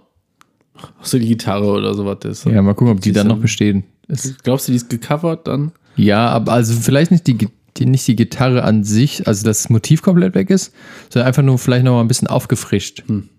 So 1.02 1.18
die 1.20 1.28
Gitarre 1.28 1.68
oder 1.68 1.94
sowas 1.94 2.18
ist. 2.26 2.46
Ja, 2.46 2.62
mal 2.62 2.74
gucken, 2.74 2.94
ob 2.94 3.02
die 3.02 3.12
dann 3.12 3.28
noch 3.28 3.40
bestehen. 3.40 3.86
Ist, 4.08 4.44
Glaubst 4.44 4.68
du, 4.68 4.72
die 4.72 4.78
ist 4.78 4.90
gecovert 4.90 5.48
dann? 5.48 5.72
ja, 5.96 6.28
aber 6.28 6.52
also 6.52 6.74
vielleicht 6.74 7.12
nicht 7.12 7.28
die, 7.28 7.48
die, 7.78 7.86
nicht 7.86 8.08
die 8.08 8.16
Gitarre 8.16 8.64
an 8.64 8.84
sich, 8.84 9.28
also 9.28 9.46
das 9.46 9.70
Motiv 9.70 10.02
komplett 10.02 10.36
weg 10.36 10.50
ist, 10.50 10.74
sondern 11.10 11.28
einfach 11.28 11.44
nur 11.44 11.58
vielleicht 11.58 11.86
noch 11.86 11.94
mal 11.94 12.02
ein 12.02 12.08
bisschen 12.08 12.28
aufgefrischt. 12.28 13.04
Hm. 13.08 13.30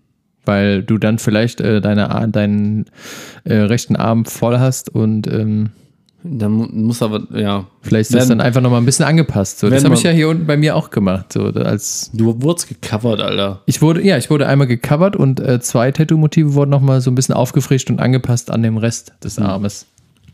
Weil 0.45 0.81
du 0.81 0.97
dann 0.97 1.19
vielleicht 1.19 1.59
äh, 1.59 1.81
deine, 1.81 2.29
deinen 2.31 2.85
äh, 3.43 3.55
rechten 3.55 3.97
Arm 3.97 4.25
voll 4.25 4.57
hast 4.57 4.89
und 4.89 5.27
ähm, 5.27 5.71
Dann 6.23 6.51
mu- 6.51 6.67
muss 6.71 7.01
aber, 7.01 7.21
ja. 7.37 7.67
vielleicht 7.81 8.09
ist 8.09 8.15
das 8.15 8.23
Wenn- 8.29 8.39
dann 8.39 8.47
einfach 8.47 8.59
noch 8.61 8.71
mal 8.71 8.79
ein 8.79 8.85
bisschen 8.85 9.05
angepasst. 9.05 9.59
So. 9.59 9.69
Das 9.69 9.83
habe 9.83 9.93
ich 9.93 10.03
ja 10.03 10.11
hier 10.11 10.27
unten 10.29 10.45
bei 10.47 10.57
mir 10.57 10.75
auch 10.75 10.89
gemacht. 10.89 11.31
So, 11.33 11.43
als 11.45 12.09
Du 12.13 12.41
wurdest 12.41 12.67
gecovert, 12.69 13.21
Alter. 13.21 13.61
Ich 13.65 13.81
wurde, 13.81 14.01
ja, 14.03 14.17
ich 14.17 14.29
wurde 14.29 14.47
einmal 14.47 14.67
gecovert 14.67 15.15
und 15.15 15.39
äh, 15.39 15.59
zwei 15.61 15.91
Tattoo-Motive 15.91 16.53
wurden 16.55 16.71
nochmal 16.71 17.01
so 17.01 17.11
ein 17.11 17.15
bisschen 17.15 17.35
aufgefrischt 17.35 17.89
und 17.89 17.99
angepasst 18.01 18.49
an 18.51 18.63
dem 18.63 18.77
Rest 18.77 19.13
des 19.23 19.37
Armes. 19.39 19.85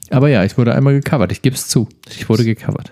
Aber 0.10 0.30
ja, 0.30 0.44
ich 0.44 0.58
wurde 0.58 0.74
einmal 0.74 0.94
gecovert. 0.94 1.32
Ich 1.32 1.42
gebe 1.42 1.56
es 1.56 1.68
zu. 1.68 1.88
Ich 2.10 2.28
wurde 2.30 2.44
gecovert. 2.46 2.90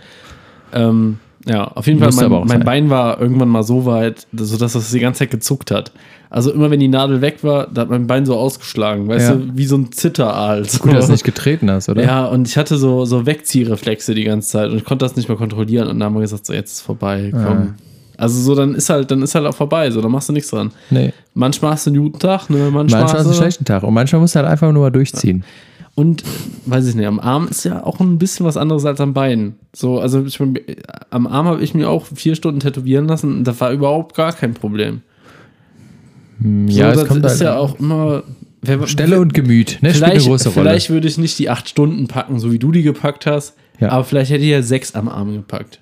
Ähm, 0.74 1.18
ja, 1.46 1.66
auf 1.68 1.88
jeden 1.88 2.00
Fall, 2.00 2.12
mein, 2.30 2.48
mein. 2.48 2.60
Bein 2.64 2.90
war 2.90 3.20
irgendwann 3.20 3.50
mal 3.50 3.64
so 3.64 3.86
weit, 3.86 4.28
sodass 4.34 4.76
es 4.76 4.92
die 4.92 5.00
ganze 5.00 5.20
Zeit 5.20 5.32
gezuckt 5.32 5.72
hat. 5.72 5.92
Also 6.30 6.52
immer 6.54 6.72
wenn 6.72 6.80
die 6.80 6.88
Nadel 6.88 7.20
weg 7.22 7.44
war, 7.44 7.68
da 7.68 7.82
hat 7.82 7.90
mein 7.90 8.08
Bein 8.08 8.26
so 8.26 8.38
ausgeschlagen, 8.38 9.08
weißt 9.08 9.30
Ja. 9.30 9.36
du, 9.36 9.50
wie 9.56 9.66
so 9.66 9.76
ein 9.76 9.92
Zitteraal. 9.92 10.64
So. 10.66 10.80
Gut, 10.80 10.94
dass 10.94 11.08
du 11.08 11.12
nicht 11.12 11.26
getreten 11.26 11.70
hast, 11.70 11.90
oder? 11.90 12.04
Ja, 12.04 12.26
und 12.26 12.48
ich 12.48 12.58
hatte 12.58 12.78
so, 12.78 13.06
so 13.06 13.26
Wegziehreflexe 13.26 14.14
die 14.16 14.24
ganze 14.24 14.50
Zeit 14.50 14.70
und 14.70 14.78
ich 14.78 14.86
konnte 14.86 15.04
das 15.04 15.16
nicht 15.16 15.28
mehr 15.28 15.38
kontrollieren 15.38 15.88
und 15.90 16.00
dann 16.00 16.06
haben 16.06 16.16
wir 16.16 16.22
gesagt, 16.22 16.46
so 16.46 16.54
jetzt 16.54 16.72
ist 16.74 16.82
vorbei, 16.82 17.32
komm. 17.32 17.42
Ah. 17.44 17.76
Also 18.18 18.40
so, 18.40 18.54
dann 18.56 18.76
ist 18.76 18.90
halt, 18.90 19.10
dann 19.10 19.22
ist 19.24 19.34
halt 19.36 19.46
auch 19.48 19.56
vorbei, 19.56 19.90
so, 19.90 20.00
dann 20.00 20.12
machst 20.12 20.30
du 20.30 20.34
nichts 20.34 20.52
dran. 20.52 20.72
Nee. 20.92 21.12
Manchmal 21.34 21.72
hast 21.72 21.88
du 21.88 21.90
einen 21.90 22.04
guten 22.04 22.20
Tag, 22.20 22.50
ne, 22.50 22.70
manchmal, 22.72 23.02
Manchmal 23.02 23.04
hast 23.20 23.26
du 23.26 23.30
einen 23.32 23.34
schlechten 23.34 23.66
Tag 23.66 23.84
und 23.84 23.94
manchmal 23.94 24.22
musst 24.22 24.36
du 24.36 24.40
halt 24.40 24.48
einfach 24.50 24.72
nur 24.72 24.84
mal 24.84 24.92
durchziehen. 24.92 25.44
Und 25.96 26.24
äh, 26.24 26.26
weiß 26.68 26.88
ich 26.88 26.96
nicht, 26.96 27.06
am 27.08 27.20
Arm 27.20 27.48
ist 27.50 27.64
ja 27.66 27.84
auch 27.84 28.00
ein 28.00 28.18
bisschen 28.18 28.46
was 28.46 28.58
anderes 28.58 28.86
als 28.86 29.02
am 29.02 29.14
Bein. 29.14 29.56
So, 29.76 30.00
also 30.00 30.24
ich, 30.26 30.40
mein, 30.40 30.58
am 31.10 31.28
Arm 31.28 31.48
habe 31.48 31.62
ich 31.62 31.74
mir 31.74 31.90
auch 31.90 32.06
vier 32.06 32.36
Stunden 32.36 32.60
tätowieren 32.62 33.08
lassen 33.08 33.38
und 33.38 33.44
da 33.44 33.60
war 33.60 33.72
überhaupt 33.72 34.16
gar 34.16 34.32
kein 34.34 34.54
Problem. 34.54 35.02
Ja, 36.68 36.86
so, 36.86 36.92
es 36.92 37.00
das 37.02 37.08
kommt 37.08 37.26
ist 37.26 37.32
halt 37.34 37.42
ja 37.42 37.58
auch 37.58 37.80
immer. 37.80 38.24
Wer, 38.64 38.86
Stelle 38.88 39.20
und 39.20 39.34
Gemüt, 39.34 39.80
ne? 39.82 39.90
Spielt 39.90 40.04
eine 40.04 40.12
vielleicht, 40.14 40.28
große 40.28 40.50
Rolle. 40.50 40.70
vielleicht 40.70 40.90
würde 40.92 41.08
ich 41.08 41.18
nicht 41.18 41.38
die 41.40 41.50
acht 41.50 41.68
Stunden 41.68 42.08
packen, 42.08 42.40
so 42.40 42.52
wie 42.52 42.60
du 42.60 42.72
die 42.72 42.84
gepackt 42.84 43.26
hast, 43.26 43.56
Ja. 43.80 43.90
aber 43.90 44.04
vielleicht 44.04 44.32
hätte 44.32 44.44
ich 44.44 44.52
ja 44.52 44.62
sechs 44.62 44.94
am 44.94 45.10
Arm 45.10 45.34
gepackt. 45.34 45.80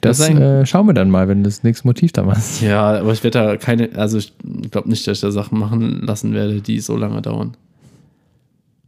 das 0.00 0.18
das 0.18 0.30
äh, 0.30 0.66
schauen 0.66 0.86
wir 0.86 0.94
dann 0.94 1.10
mal, 1.10 1.28
wenn 1.28 1.38
du 1.38 1.48
das 1.48 1.62
nächste 1.62 1.86
Motiv 1.86 2.10
da 2.12 2.24
machst. 2.24 2.60
Ja, 2.60 2.98
aber 2.98 3.12
ich 3.12 3.22
werde 3.22 3.38
da 3.38 3.56
keine, 3.56 3.90
also 3.94 4.18
ich 4.18 4.32
glaube 4.72 4.88
nicht, 4.90 5.06
dass 5.06 5.18
ich 5.18 5.22
da 5.22 5.30
Sachen 5.30 5.58
machen 5.60 6.02
lassen 6.02 6.34
werde, 6.34 6.60
die 6.60 6.80
so 6.80 6.96
lange 6.96 7.22
dauern. 7.22 7.56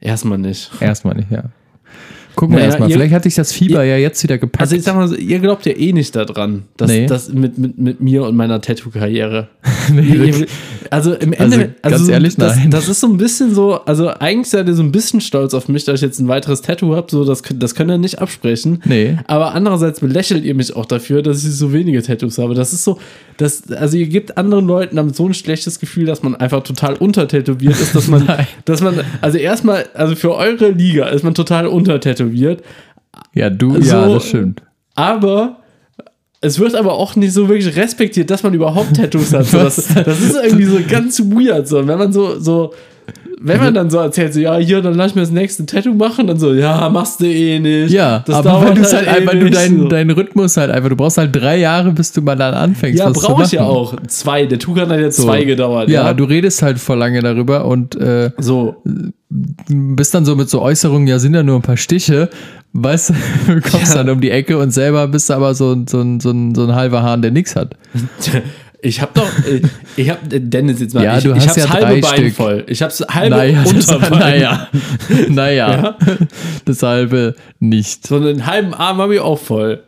Erstmal 0.02 0.38
nicht. 0.38 0.70
Erstmal 0.80 1.14
nicht, 1.14 1.30
ja. 1.30 1.44
Gucken 2.34 2.54
wir 2.54 2.60
Naja, 2.60 2.70
erstmal. 2.70 2.88
ihr- 2.90 2.94
Vielleicht 2.96 3.14
hat 3.14 3.22
sich 3.24 3.34
das 3.34 3.52
Fieber 3.52 3.84
ja 3.84 3.96
jetzt 3.96 4.22
wieder 4.22 4.38
gepackt. 4.38 4.62
Also 4.62 4.74
ich 4.76 4.82
sag 4.82 4.94
mal 4.96 5.06
so, 5.08 5.14
ihr 5.16 5.38
glaubt 5.38 5.66
ja 5.66 5.72
eh 5.72 5.92
nicht 5.92 6.16
daran, 6.16 6.62
dass 6.76 6.90
Nee. 6.90 7.06
das 7.06 7.32
mit, 7.32 7.58
mit, 7.58 7.78
mit 7.78 8.00
mir 8.00 8.24
und 8.24 8.36
meiner 8.36 8.60
Tattoo-Karriere. 8.60 9.48
Nee, 9.92 10.02
Ihr- 10.02 10.46
also 10.90 11.12
im 11.14 11.32
Also, 11.32 11.42
Ende, 11.44 11.74
also, 11.82 11.96
ganz 11.96 12.06
so- 12.06 12.12
ehrlich, 12.12 12.36
das, 12.36 12.56
nein. 12.56 12.70
das 12.70 12.88
ist 12.88 13.00
so 13.00 13.08
ein 13.08 13.16
bisschen 13.16 13.52
so, 13.54 13.80
also 13.84 14.08
eigentlich 14.08 14.48
seid 14.48 14.68
ihr 14.68 14.74
so 14.74 14.82
ein 14.82 14.92
bisschen 14.92 15.20
stolz 15.20 15.54
auf 15.54 15.68
mich, 15.68 15.84
dass 15.84 15.96
ich 15.96 16.00
jetzt 16.02 16.20
ein 16.20 16.28
weiteres 16.28 16.62
Tattoo 16.62 16.94
habe, 16.94 17.08
so 17.10 17.24
das, 17.24 17.42
könnt- 17.42 17.62
das 17.62 17.74
könnt 17.74 17.90
ihr 17.90 17.98
nicht 17.98 18.20
absprechen. 18.20 18.80
Nee. 18.84 19.16
Aber 19.26 19.54
andererseits 19.54 19.98
belächelt 20.00 20.44
ihr 20.44 20.54
mich 20.54 20.74
auch 20.76 20.86
dafür, 20.86 21.22
dass 21.22 21.44
ich 21.44 21.50
so 21.56 21.72
wenige 21.72 22.00
Tattoos 22.02 22.38
habe. 22.38 22.54
Das 22.54 22.72
ist 22.72 22.84
so, 22.84 22.98
das, 23.38 23.70
also 23.72 23.96
ihr 23.96 24.06
gebt 24.06 24.38
anderen 24.38 24.66
Leuten 24.66 24.96
damit 24.96 25.16
so 25.16 25.26
ein 25.26 25.34
schlechtes 25.34 25.80
Gefühl, 25.80 26.06
dass 26.06 26.22
man 26.22 26.36
einfach 26.36 26.62
total 26.62 26.94
untertätowiert 26.94 27.80
ist, 27.80 27.94
dass 27.96 28.06
man, 28.06 28.28
dass 28.64 28.80
man, 28.82 29.00
also 29.20 29.38
erstmal, 29.38 29.86
also 29.94 30.14
für 30.14 30.34
eure 30.36 30.70
Liga 30.70 31.06
ist 31.08 31.24
man 31.24 31.34
total 31.34 31.66
untertätowiert. 31.66 32.21
Ja, 33.34 33.50
du, 33.50 33.80
so- 33.82 33.88
ja, 33.96 34.08
das 34.08 34.26
stimmt. 34.28 34.62
Aber 34.94 35.58
es 36.40 36.58
wird 36.58 36.74
aber 36.74 36.94
auch 36.94 37.14
nicht 37.16 37.32
so 37.32 37.48
wirklich 37.48 37.76
respektiert, 37.76 38.28
dass 38.30 38.42
man 38.42 38.52
überhaupt 38.52 38.96
Tattoos 38.96 39.32
hat. 39.32 39.46
So, 39.46 39.58
das, 39.62 39.76
das 39.76 40.20
ist 40.20 40.34
irgendwie 40.42 40.64
so 40.64 40.78
ganz 40.88 41.20
weird. 41.20 41.68
So. 41.68 41.86
Wenn 41.86 41.98
man 41.98 42.12
so, 42.12 42.38
so, 42.38 42.74
wenn 43.44 43.58
man 43.58 43.74
dann 43.74 43.90
so 43.90 43.98
erzählt, 43.98 44.32
so, 44.34 44.38
ja, 44.40 44.56
hier, 44.58 44.80
dann 44.82 44.94
lass 44.94 45.10
ich 45.10 45.14
mir 45.16 45.22
das 45.22 45.32
nächste 45.32 45.66
Tattoo 45.66 45.94
machen, 45.94 46.28
dann 46.28 46.38
so, 46.38 46.52
ja, 46.54 46.88
machst 46.90 47.20
du 47.20 47.26
eh 47.26 47.58
nicht. 47.58 47.90
Ja, 47.92 48.22
das 48.24 48.36
aber 48.36 48.62
weil, 48.64 48.74
du's 48.74 48.92
halt, 48.92 49.06
eh 49.06 49.10
einfach- 49.10 49.32
du 49.32 49.38
nicht, 49.44 49.56
deinen 49.56 49.78
so. 49.80 49.88
deinen 49.88 50.10
Rhythmus 50.10 50.56
halt 50.56 50.70
einfach, 50.70 50.88
du 50.88 50.94
brauchst 50.96 51.18
halt 51.18 51.34
drei 51.34 51.56
Jahre, 51.58 51.90
bis 51.90 52.12
du 52.12 52.22
mal 52.22 52.36
dann 52.36 52.54
anfängst. 52.54 52.98
Ja, 53.00 53.10
brauche 53.10 53.42
ich 53.42 53.52
ja 53.52 53.62
auch. 53.64 53.96
Zwei. 54.06 54.46
Der 54.46 54.60
Tukan 54.60 54.88
hat 54.90 55.00
jetzt 55.00 55.16
So. 55.16 55.24
zwei 55.24 55.42
gedauert. 55.44 55.88
Ja, 55.88 56.04
Ja, 56.06 56.14
du 56.14 56.22
redest 56.24 56.62
halt 56.62 56.78
vor 56.78 56.94
lange 56.96 57.20
darüber 57.20 57.64
und 57.64 57.96
äh, 57.96 58.30
So. 58.38 58.76
bist 59.68 60.14
dann 60.14 60.24
so 60.24 60.36
mit 60.36 60.48
so 60.48 60.62
Äußerungen, 60.62 61.08
ja, 61.08 61.18
sind 61.18 61.34
ja 61.34 61.42
nur 61.42 61.56
ein 61.56 61.62
paar 61.62 61.76
Stiche, 61.76 62.28
weißt 62.74 63.10
du, 63.10 63.14
du 63.54 63.60
kommst 63.60 63.94
dann 63.96 64.08
um 64.08 64.20
die 64.20 64.30
Ecke 64.30 64.56
und 64.58 64.70
selber 64.70 65.08
bist 65.08 65.30
du 65.30 65.34
aber 65.34 65.54
so, 65.56 65.76
so, 65.88 66.00
ein- 66.00 66.20
so, 66.20 66.30
ein- 66.30 66.54
so 66.54 66.62
ein 66.64 66.74
halber 66.76 67.02
Hahn, 67.02 67.22
der 67.22 67.32
nichts 67.32 67.56
hat. 67.56 67.74
Ich 68.84 69.00
hab 69.00 69.14
doch, 69.14 69.28
äh, 69.46 69.62
ich 69.96 70.10
hab, 70.10 70.32
äh, 70.32 70.40
Dennis, 70.40 70.80
jetzt 70.80 70.92
mal, 70.94 71.04
Ja, 71.04 71.16
ich, 71.16 71.22
du 71.24 71.30
ich 71.30 71.36
hast 71.36 71.50
hab's 71.50 71.56
ja 71.56 71.70
halbe 71.70 72.00
drei 72.00 72.00
Bein 72.00 72.18
Stück. 72.18 72.34
voll. 72.34 72.64
Ich 72.66 72.82
hab's 72.82 73.00
halbe 73.08 73.36
Naja, 73.36 73.62
Unterbein. 73.66 74.10
naja, 74.18 74.68
naja, 75.28 75.96
das 76.64 76.82
halbe 76.82 77.34
nicht. 77.60 78.06
So 78.06 78.16
einen 78.16 78.44
halben 78.46 78.74
Arm 78.74 78.98
habe 78.98 79.14
ich 79.14 79.20
auch 79.20 79.38
voll. 79.38 79.84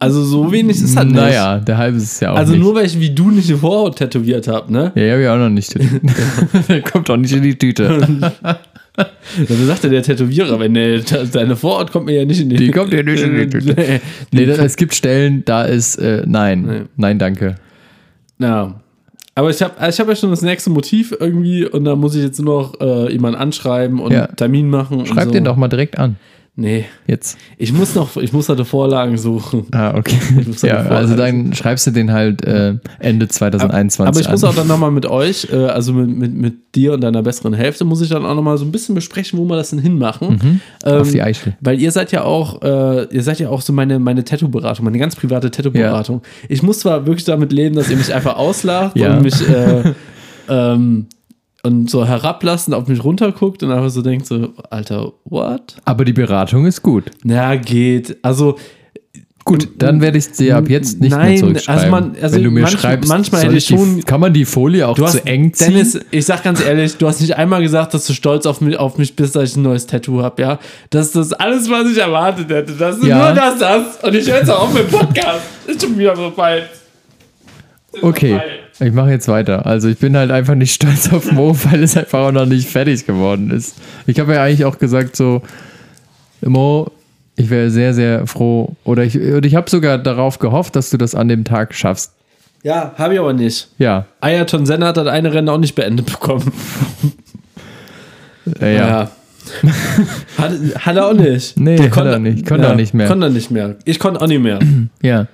Also 0.00 0.22
so 0.22 0.52
wenig 0.52 0.80
ist 0.80 0.96
halt 0.96 1.08
nicht. 1.08 1.16
Naja, 1.16 1.58
der 1.58 1.76
halbe 1.76 1.96
ist 1.98 2.20
ja 2.20 2.32
auch 2.32 2.36
Also 2.36 2.52
nicht. 2.52 2.60
nur 2.62 2.74
weil 2.76 2.86
ich 2.86 3.00
wie 3.00 3.10
du 3.10 3.30
nicht 3.32 3.48
die 3.48 3.54
Vorhaut 3.54 3.96
tätowiert 3.96 4.46
habe, 4.46 4.72
ne? 4.72 4.92
ja, 4.94 5.12
habe 5.12 5.22
ich 5.22 5.28
auch 5.28 5.38
noch 5.38 5.48
nicht. 5.48 5.74
der 6.68 6.82
kommt 6.82 7.10
auch 7.10 7.16
nicht 7.16 7.32
in 7.32 7.42
die 7.42 7.56
Tüte. 7.58 8.06
Dann 9.48 9.66
sagte 9.66 9.88
der 9.90 10.02
Tätowierer, 10.02 10.58
wenn 10.58 10.74
der, 10.74 11.00
deine 11.32 11.56
Vorhaut 11.56 11.92
kommt 11.92 12.06
mir 12.06 12.16
ja 12.16 12.24
nicht 12.24 12.40
in 12.40 12.48
die 12.48 12.56
Die 12.56 12.70
kommt 12.70 12.92
ja 12.92 13.02
nicht 13.02 13.22
in 13.22 13.36
die 13.36 13.48
Tüte. 13.50 14.00
Nee. 14.32 14.46
Das, 14.46 14.58
es 14.58 14.76
gibt 14.76 14.94
Stellen, 14.94 15.44
da 15.44 15.62
ist 15.62 15.96
äh, 15.96 16.22
nein. 16.26 16.62
Nee. 16.62 16.80
Nein, 16.96 17.18
danke. 17.18 17.56
Ja. 18.38 18.80
Aber 19.34 19.50
ich 19.50 19.62
habe 19.62 19.74
ich 19.88 20.00
hab 20.00 20.08
ja 20.08 20.16
schon 20.16 20.30
das 20.30 20.42
nächste 20.42 20.70
Motiv 20.70 21.14
irgendwie 21.18 21.64
und 21.64 21.84
da 21.84 21.94
muss 21.94 22.16
ich 22.16 22.22
jetzt 22.24 22.40
nur 22.40 22.62
noch 22.62 22.80
äh, 22.80 23.12
jemanden 23.12 23.38
anschreiben 23.38 24.00
und 24.00 24.12
Ja. 24.12 24.26
Termin 24.26 24.68
machen. 24.68 25.06
Schreib 25.06 25.26
so. 25.26 25.30
den 25.30 25.44
doch 25.44 25.56
mal 25.56 25.68
direkt 25.68 25.96
an. 25.98 26.16
Nee. 26.60 26.86
Jetzt. 27.06 27.38
Ich 27.56 27.72
muss 27.72 27.94
noch, 27.94 28.16
ich 28.16 28.32
muss 28.32 28.48
hatte 28.48 28.64
Vorlagen 28.64 29.16
suchen. 29.16 29.66
Ah, 29.70 29.94
okay. 29.96 30.16
muss 30.44 30.62
Ja, 30.62 30.78
also 30.78 31.14
dann 31.14 31.54
schreibst 31.54 31.86
du 31.86 31.92
den 31.92 32.12
halt 32.12 32.44
äh, 32.44 32.74
Ende 32.98 33.28
2021 33.28 34.08
Aber 34.08 34.20
ich 34.20 34.28
muss 34.28 34.42
an. 34.42 34.50
auch 34.50 34.54
dann 34.56 34.66
nochmal 34.66 34.90
mit 34.90 35.06
euch, 35.06 35.46
äh, 35.52 35.56
also 35.66 35.92
mit, 35.92 36.08
mit, 36.18 36.34
mit 36.34 36.74
dir 36.74 36.94
und 36.94 37.00
deiner 37.02 37.22
besseren 37.22 37.54
Hälfte, 37.54 37.84
muss 37.84 38.00
ich 38.00 38.08
dann 38.08 38.26
auch 38.26 38.34
nochmal 38.34 38.58
so 38.58 38.64
ein 38.64 38.72
bisschen 38.72 38.96
besprechen, 38.96 39.38
wo 39.38 39.44
wir 39.44 39.54
das 39.56 39.70
denn 39.70 39.78
hinmachen. 39.78 40.28
Ähm, 40.42 40.60
Mhm. 40.94 41.00
Auf 41.00 41.10
die 41.12 41.22
Eichel. 41.22 41.56
Weil 41.60 41.80
ihr 41.80 41.92
seid 41.92 42.10
ja 42.10 42.24
auch, 42.24 42.60
äh, 42.62 43.04
ihr 43.14 43.22
seid 43.22 43.38
ja 43.38 43.50
auch 43.50 43.60
so 43.60 43.72
meine, 43.72 44.00
meine 44.00 44.24
Tattoo-Beratung, 44.24 44.84
meine 44.84 44.98
ganz 44.98 45.14
private 45.14 45.52
Tattoo-Beratung. 45.52 46.22
Ich 46.48 46.64
muss 46.64 46.80
zwar 46.80 47.06
wirklich 47.06 47.24
damit 47.24 47.52
leben, 47.52 47.76
dass 47.76 47.88
ihr 47.88 47.96
mich 47.96 48.12
einfach 48.12 48.36
auslacht 48.36 48.96
Ja. 48.96 49.14
und 49.16 49.22
mich 49.22 49.48
äh, 49.48 49.94
ähm, 50.48 51.06
und 51.68 51.90
so 51.90 52.04
herablassen, 52.06 52.74
auf 52.74 52.88
mich 52.88 53.02
runterguckt 53.04 53.62
und 53.62 53.70
einfach 53.70 53.90
so 53.90 54.02
denkt 54.02 54.26
so, 54.26 54.48
Alter, 54.70 55.12
what? 55.24 55.76
Aber 55.84 56.04
die 56.04 56.12
Beratung 56.12 56.66
ist 56.66 56.82
gut. 56.82 57.04
Na, 57.22 57.54
geht. 57.56 58.16
Also, 58.22 58.56
Gut, 59.44 59.66
dann 59.78 60.02
werde 60.02 60.18
ich 60.18 60.30
dir 60.32 60.58
ab 60.58 60.68
jetzt 60.68 61.00
nicht 61.00 61.10
Nein, 61.12 61.30
mehr 61.30 61.36
zurückschreiben. 61.38 61.80
also 61.80 61.90
man- 61.90 62.16
also 62.20 62.36
Wenn 62.36 62.44
du 62.44 62.50
mir 62.50 62.64
manch- 62.64 62.78
schreibst, 62.78 63.08
manchmal 63.08 63.44
hätte 63.44 63.56
ich 63.56 63.64
schon- 63.64 63.96
die, 63.96 64.02
kann 64.02 64.20
man 64.20 64.34
die 64.34 64.44
Folie 64.44 64.86
auch 64.86 64.94
Du 64.94 65.04
hast, 65.06 65.12
zu 65.12 65.24
eng 65.26 65.54
ziehen? 65.54 65.68
Dennis, 65.72 65.98
ich 66.10 66.26
sag 66.26 66.42
ganz 66.42 66.62
ehrlich, 66.62 66.98
du 66.98 67.06
hast 67.08 67.22
nicht 67.22 67.34
einmal 67.34 67.62
gesagt, 67.62 67.94
dass 67.94 68.06
du 68.06 68.12
stolz 68.12 68.44
auf 68.44 68.60
mich, 68.60 68.76
auf 68.78 68.98
mich 68.98 69.16
bist, 69.16 69.34
dass 69.36 69.48
ich 69.52 69.56
ein 69.56 69.62
neues 69.62 69.86
Tattoo 69.86 70.20
habe, 70.22 70.42
ja? 70.42 70.58
Das 70.90 71.06
ist 71.06 71.16
das 71.16 71.32
alles, 71.32 71.70
was 71.70 71.90
ich 71.90 71.96
erwartet 71.96 72.50
hätte. 72.50 72.72
Das 72.74 72.98
ist 72.98 73.04
Ja. 73.06 73.24
nur 73.24 73.32
das, 73.34 73.58
das. 73.58 74.04
Und 74.04 74.14
ich 74.14 74.28
höre 74.28 74.36
jetzt 74.36 74.50
auch 74.50 74.64
auf 74.64 74.74
mit 74.74 74.82
dem 74.82 74.98
Podcast. 74.98 75.40
Ist 75.66 75.80
schon 75.82 75.96
wieder 75.98 76.14
so 76.14 76.30
bald. 76.36 76.64
Okay, 78.02 78.38
ich 78.80 78.92
mache 78.92 79.10
jetzt 79.10 79.28
weiter. 79.28 79.66
Also 79.66 79.88
ich 79.88 79.98
bin 79.98 80.16
halt 80.16 80.30
einfach 80.30 80.54
nicht 80.54 80.72
stolz 80.82 81.12
auf 81.12 81.30
Mo, 81.32 81.56
weil 81.64 81.82
es 81.82 81.96
einfach 81.96 82.20
auch 82.20 82.32
noch 82.32 82.46
nicht 82.46 82.68
fertig 82.68 83.06
geworden 83.06 83.50
ist. 83.50 83.76
Ich 84.06 84.18
habe 84.20 84.34
ja 84.34 84.42
eigentlich 84.42 84.64
auch 84.64 84.78
gesagt 84.78 85.16
so, 85.16 85.42
Mo, 86.40 86.90
ich 87.36 87.50
wäre 87.50 87.70
sehr, 87.70 87.94
sehr 87.94 88.26
froh 88.26 88.76
oder 88.84 89.04
ich, 89.04 89.14
ich 89.14 89.54
habe 89.54 89.70
sogar 89.70 89.98
darauf 89.98 90.38
gehofft, 90.38 90.76
dass 90.76 90.90
du 90.90 90.96
das 90.96 91.14
an 91.14 91.28
dem 91.28 91.44
Tag 91.44 91.74
schaffst. 91.74 92.12
Ja, 92.62 92.92
habe 92.98 93.14
ich 93.14 93.20
aber 93.20 93.32
nicht. 93.32 93.68
Ja, 93.78 94.06
Ayrton 94.20 94.66
Senna 94.66 94.88
hat 94.88 94.96
das 94.96 95.06
eine 95.06 95.32
Rennen 95.32 95.48
auch 95.48 95.58
nicht 95.58 95.74
beendet 95.74 96.06
bekommen. 96.06 96.52
äh, 98.60 98.76
ja. 98.76 99.10
hat, 100.38 100.52
hat 100.78 100.96
er 100.96 101.06
auch 101.06 101.14
nicht. 101.14 101.58
Nee, 101.58 101.76
Der 101.76 101.90
hat 101.94 102.06
er 102.06 102.18
nicht. 102.18 102.46
Konnte 102.46 102.64
ja, 102.64 102.70
er 102.70 102.76
nicht 102.76 102.92
mehr. 102.92 103.06
Konnte 103.06 103.26
er 103.26 103.30
nicht 103.30 103.50
mehr. 103.50 103.76
Ich 103.84 103.98
konnte 103.98 104.20
auch 104.20 104.26
nicht 104.26 104.42
mehr. 104.42 104.58
Ja. 105.02 105.26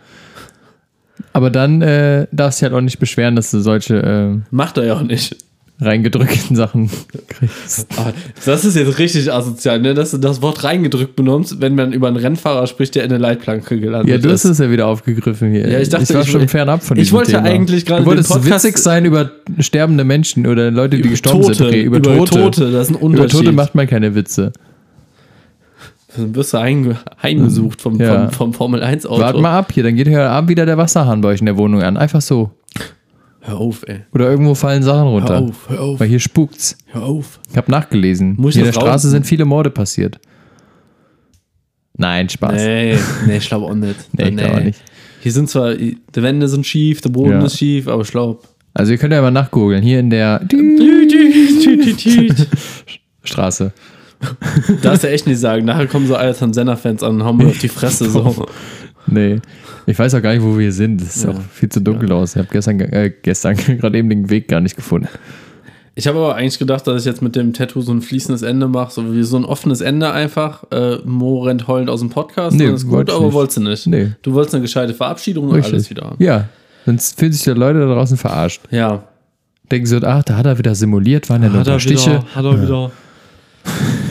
Aber 1.34 1.50
dann 1.50 1.82
äh, 1.82 2.26
darfst 2.32 2.60
du 2.60 2.64
halt 2.64 2.74
auch 2.74 2.80
nicht 2.80 2.98
beschweren, 2.98 3.36
dass 3.36 3.50
du 3.50 3.60
solche 3.60 3.96
äh, 3.96 4.40
Macht 4.50 4.78
er 4.78 4.84
ja 4.86 4.94
auch 4.94 5.02
nicht. 5.02 5.36
reingedrückten 5.80 6.54
Sachen 6.56 6.88
kriegst. 7.28 7.88
Ah, 7.98 8.12
Das 8.46 8.64
ist 8.64 8.76
jetzt 8.76 8.98
richtig 9.00 9.32
asozial, 9.32 9.80
ne? 9.80 9.92
dass 9.94 10.12
du 10.12 10.18
das 10.18 10.40
Wort 10.42 10.62
reingedrückt 10.62 11.16
benommst, 11.16 11.60
wenn 11.60 11.74
man 11.74 11.92
über 11.92 12.06
einen 12.06 12.16
Rennfahrer 12.16 12.68
spricht, 12.68 12.94
der 12.94 13.02
in 13.04 13.10
eine 13.10 13.18
Leitplanke 13.18 13.80
gelandet 13.80 14.08
Ja, 14.08 14.18
du 14.18 14.30
hast 14.30 14.44
ist. 14.44 14.52
es 14.52 14.58
ja 14.60 14.70
wieder 14.70 14.86
aufgegriffen 14.86 15.50
hier. 15.50 15.68
Ja, 15.68 15.80
ich 15.80 15.88
dachte, 15.88 16.14
war 16.14 16.22
ich- 16.22 16.30
schon 16.30 16.46
fernab 16.48 16.84
von 16.84 16.96
ich 16.96 17.12
wollte 17.12 17.32
Thema. 17.32 17.42
eigentlich 17.44 17.84
gerade 17.84 18.02
Du 18.04 18.10
wolltest 18.10 18.30
Podcast- 18.30 18.64
witzig 18.64 18.78
sein 18.78 19.04
über 19.04 19.32
sterbende 19.58 20.04
Menschen 20.04 20.46
oder 20.46 20.70
Leute, 20.70 20.96
die 20.96 21.02
Über 21.02 21.10
gestorben 21.10 21.42
Tote, 21.42 21.54
sind. 21.56 21.66
Okay, 21.66 21.82
über, 21.82 21.96
über 21.96 22.14
Tote. 22.18 22.30
Tote, 22.40 22.70
das 22.70 22.82
ist 22.82 22.90
ein 22.90 22.94
Über 22.94 23.04
Unterschied. 23.06 23.40
Tote 23.40 23.52
macht 23.52 23.74
man 23.74 23.88
keine 23.88 24.14
Witze. 24.14 24.52
Dann 26.16 26.34
wirst 26.34 26.52
du 26.54 26.58
heimge 26.58 26.96
heimgesucht 27.22 27.80
vom, 27.80 28.00
Ja. 28.00 28.24
vom, 28.28 28.32
vom 28.32 28.52
Formel 28.54 28.82
1 28.82 29.06
Auto. 29.06 29.20
Wart 29.20 29.38
mal 29.40 29.58
ab 29.58 29.72
hier, 29.72 29.82
dann 29.82 29.96
geht 29.96 30.06
hier 30.08 30.30
ab 30.30 30.48
wieder 30.48 30.64
der 30.66 30.76
Wasserhahn 30.78 31.20
bei 31.20 31.30
euch 31.30 31.40
in 31.40 31.46
der 31.46 31.56
Wohnung 31.56 31.82
an. 31.82 31.96
Einfach 31.96 32.20
so. 32.20 32.50
Hör 33.40 33.58
auf, 33.58 33.82
ey. 33.86 34.00
Oder 34.14 34.30
irgendwo 34.30 34.54
fallen 34.54 34.82
Sachen 34.82 35.06
runter. 35.08 35.34
Hör 35.40 35.42
auf, 35.48 35.68
hör 35.68 35.80
auf, 35.80 36.00
Weil 36.00 36.08
hier 36.08 36.20
spukt's. 36.20 36.78
hör 36.92 37.02
auf. 37.02 37.40
Ich 37.50 37.56
habe 37.56 37.70
nachgelesen. 37.70 38.36
Muss 38.38 38.54
ich 38.54 38.60
hier 38.60 38.62
in 38.62 38.72
der 38.72 38.72
das 38.74 38.82
Straße 38.82 39.06
raus- 39.08 39.10
sind 39.12 39.26
viele 39.26 39.44
Morde 39.44 39.70
passiert. 39.70 40.18
Nein, 41.96 42.28
Spaß. 42.28 42.52
Nee, 42.54 42.96
nee, 43.26 43.36
ich 43.36 43.46
glaube 43.48 43.66
auch 43.66 43.74
nicht. 43.74 43.96
Nee, 44.12 44.28
ich 44.30 44.36
glaub 44.36 44.54
auch 44.54 44.60
nicht. 44.60 44.82
Hier 45.20 45.32
sind 45.32 45.48
zwar, 45.50 45.74
die 45.74 45.98
Wände 46.14 46.48
sind 46.48 46.66
schief, 46.66 47.00
der 47.02 47.10
Boden 47.10 47.32
Ja. 47.32 47.44
ist 47.44 47.58
schief, 47.58 47.86
aber 47.88 48.02
ich 48.02 48.10
glaube. 48.10 48.40
Also 48.72 48.92
ihr 48.92 48.98
könnt 48.98 49.12
ja 49.12 49.20
mal 49.22 49.30
nachgoogeln. 49.30 49.82
Hier 49.82 50.00
in 50.00 50.10
der 50.10 50.40
Straße. 53.22 53.72
Darfst 54.82 55.04
du 55.04 55.08
echt 55.08 55.26
nicht 55.26 55.38
sagen. 55.38 55.64
Nachher 55.64 55.86
kommen 55.86 56.06
so 56.06 56.16
Ayrton 56.16 56.52
Senna-Fans 56.52 57.02
an 57.02 57.16
und 57.16 57.24
hauen 57.24 57.36
mir 57.36 57.46
auf 57.46 57.58
die 57.58 57.68
Fresse 57.68 58.08
so. 58.10 58.46
Nee. 59.06 59.38
Ich 59.84 59.98
weiß 59.98 60.14
auch 60.14 60.22
gar 60.22 60.32
nicht, 60.32 60.42
wo 60.42 60.58
wir 60.58 60.72
sind. 60.72 61.02
Es 61.02 61.16
ist 61.16 61.26
auch 61.26 61.38
viel 61.52 61.68
zu 61.68 61.78
dunkel 61.80 62.10
aus. 62.10 62.30
Ich 62.34 62.38
habe 62.38 62.48
gestern, 62.50 62.80
äh, 62.80 63.12
gestern 63.20 63.54
gerade 63.78 63.98
eben 63.98 64.08
den 64.08 64.30
Weg 64.30 64.48
gar 64.48 64.60
nicht 64.62 64.76
gefunden. 64.76 65.08
Ich 65.94 66.06
habe 66.08 66.18
aber 66.18 66.36
eigentlich 66.36 66.58
gedacht, 66.58 66.86
dass 66.86 67.02
ich 67.02 67.06
jetzt 67.06 67.20
mit 67.20 67.36
dem 67.36 67.52
Tattoo 67.52 67.82
so 67.82 67.92
ein 67.92 68.00
fließendes 68.00 68.40
Ende 68.40 68.66
mache, 68.66 68.92
so 68.92 69.14
wie 69.14 69.22
so 69.22 69.36
ein 69.36 69.44
offenes 69.44 69.82
Ende 69.82 70.10
einfach. 70.10 70.64
Äh, 70.72 70.96
Mo 71.04 71.42
rennt 71.42 71.68
heulend 71.68 71.90
aus 71.90 72.00
dem 72.00 72.08
Podcast, 72.08 72.56
Nee, 72.56 72.66
nee, 72.66 72.72
ist 72.72 72.88
gut, 72.88 73.10
aber 73.10 73.26
nicht. 73.26 73.34
wolltest 73.34 73.58
du 73.58 73.62
nicht. 73.62 73.86
Nee. 73.86 74.12
Du 74.22 74.32
wolltest 74.32 74.54
eine 74.54 74.62
gescheite 74.62 74.94
Verabschiedung 74.94 75.48
und 75.50 75.62
alles 75.62 75.90
wieder. 75.90 76.14
Ja. 76.18 76.48
Sonst 76.86 77.18
fühlen 77.18 77.32
sich 77.32 77.42
die 77.42 77.50
Leute 77.50 77.80
da 77.80 77.86
draußen 77.86 78.16
verarscht. 78.16 78.62
Ja. 78.70 79.04
Denken 79.70 79.86
so, 79.86 79.98
ach, 80.02 80.22
da 80.24 80.36
hat 80.36 80.46
er 80.46 80.56
wieder 80.58 80.74
simuliert, 80.74 81.28
waren 81.28 81.42
ja 81.42 81.50
nur 81.50 81.58
ein 81.58 81.64
paar 81.66 81.78
Stiche. 81.78 82.24
hat 82.34 82.44
er 82.44 82.62
wieder. 82.62 82.90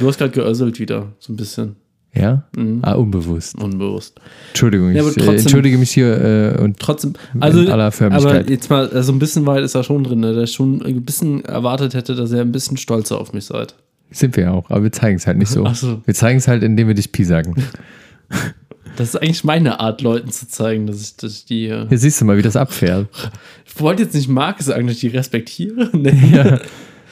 Du 0.00 0.06
hast 0.08 0.18
gerade 0.18 0.30
geösselt 0.32 0.78
wieder, 0.78 1.12
so 1.18 1.32
ein 1.32 1.36
bisschen 1.36 1.76
Ja? 2.14 2.44
Ah, 2.82 2.94
unbewusst. 2.94 3.56
unbewusst. 3.60 4.20
Entschuldigung, 4.48 4.90
Ja, 4.92 5.02
ich 5.02 5.08
äh, 5.08 5.20
trotzdem- 5.20 5.34
entschuldige 5.36 5.78
mich 5.78 5.90
hier 5.90 6.56
äh, 6.56 6.60
und 6.62 6.78
Trotzdem, 6.78 7.12
also, 7.40 7.60
aller 7.70 7.92
Förmlichkeit. 7.92 8.40
aber 8.42 8.50
jetzt 8.50 8.70
mal, 8.70 8.88
also 8.90 9.12
ein 9.12 9.18
bisschen 9.18 9.46
weit 9.46 9.62
ist 9.64 9.74
er 9.74 9.84
schon 9.84 10.04
drin, 10.04 10.20
ne? 10.20 10.34
dass 10.34 10.50
ich 10.50 10.56
schon 10.56 10.82
ein 10.82 11.04
bisschen 11.04 11.44
erwartet 11.44 11.94
hätte, 11.94 12.14
dass 12.14 12.32
ihr 12.32 12.40
ein 12.40 12.52
bisschen 12.52 12.76
stolzer 12.76 13.18
auf 13.20 13.32
mich 13.32 13.44
seid. 13.46 13.74
sind 14.10 14.36
wir 14.36 14.52
auch, 14.52 14.68
aber 14.70 14.82
wir 14.84 14.92
zeigen 14.92 15.16
es 15.16 15.26
halt 15.26 15.38
nicht 15.38 15.50
so. 15.50 15.66
So. 15.74 16.00
Wir 16.06 16.14
zeigen 16.14 16.38
es 16.38 16.48
halt, 16.48 16.62
indem 16.62 16.88
wir 16.88 16.94
dich 16.94 17.12
Pi 17.12 17.24
sagen. 17.24 17.54
Das 18.96 19.10
ist 19.10 19.16
eigentlich 19.22 19.44
meine 19.44 19.78
Art, 19.78 20.00
Leuten 20.02 20.30
zu 20.32 20.48
zeigen, 20.48 20.88
dass 20.88 21.00
ich, 21.00 21.16
dass 21.16 21.32
ich 21.32 21.44
die. 21.44 21.66
äh, 21.68 21.86
Hier 21.88 21.98
siehst 21.98 22.20
du 22.20 22.24
mal, 22.24 22.36
wie 22.36 22.42
das 22.42 22.56
abfährt. 22.56 23.06
Ich 23.64 23.80
wollte 23.80 24.02
jetzt 24.02 24.14
nicht 24.14 24.28
Marc 24.28 24.60
sagen, 24.60 24.88
dass 24.88 24.96
ich 24.96 25.02
die 25.02 25.08
respektiere. 25.16 25.88
Nee. 25.96 26.32
Ja. 26.34 26.58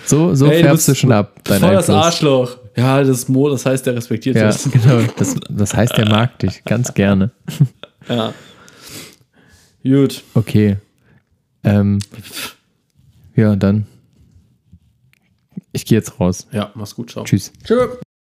So, 0.06 0.34
so 0.34 0.46
Ey, 0.46 0.62
färbst 0.62 0.86
du 0.88 0.92
bist 0.92 1.00
schon 1.00 1.12
ab, 1.12 1.40
dein 1.44 1.60
Voll 1.60 1.72
das 1.74 1.90
Einfluss. 1.90 2.04
Arschloch. 2.06 2.58
Ja, 2.76 3.00
das 3.00 3.08
ist 3.08 3.28
Mo, 3.28 3.48
das 3.48 3.66
heißt, 3.66 3.86
der 3.86 3.96
respektiert 3.96 4.36
Ja, 4.36 4.50
dich. 4.50 4.62
genau. 4.72 5.00
Das, 5.16 5.34
das 5.48 5.74
heißt, 5.74 5.96
der 5.96 6.08
mag 6.08 6.38
dich 6.38 6.64
ganz 6.64 6.94
gerne. 6.94 7.30
Ja. 8.08 8.32
Gut. 9.82 10.22
Okay. 10.34 10.76
Ähm, 11.64 11.98
ja, 13.34 13.56
dann. 13.56 13.86
Ich 15.72 15.84
gehe 15.86 15.98
jetzt 15.98 16.20
raus. 16.20 16.46
Ja, 16.52 16.70
mach's 16.76 16.94
gut, 16.94 17.10
ciao. 17.10 17.24
Tschüss. 17.24 17.52
Tschüss. 17.64 17.98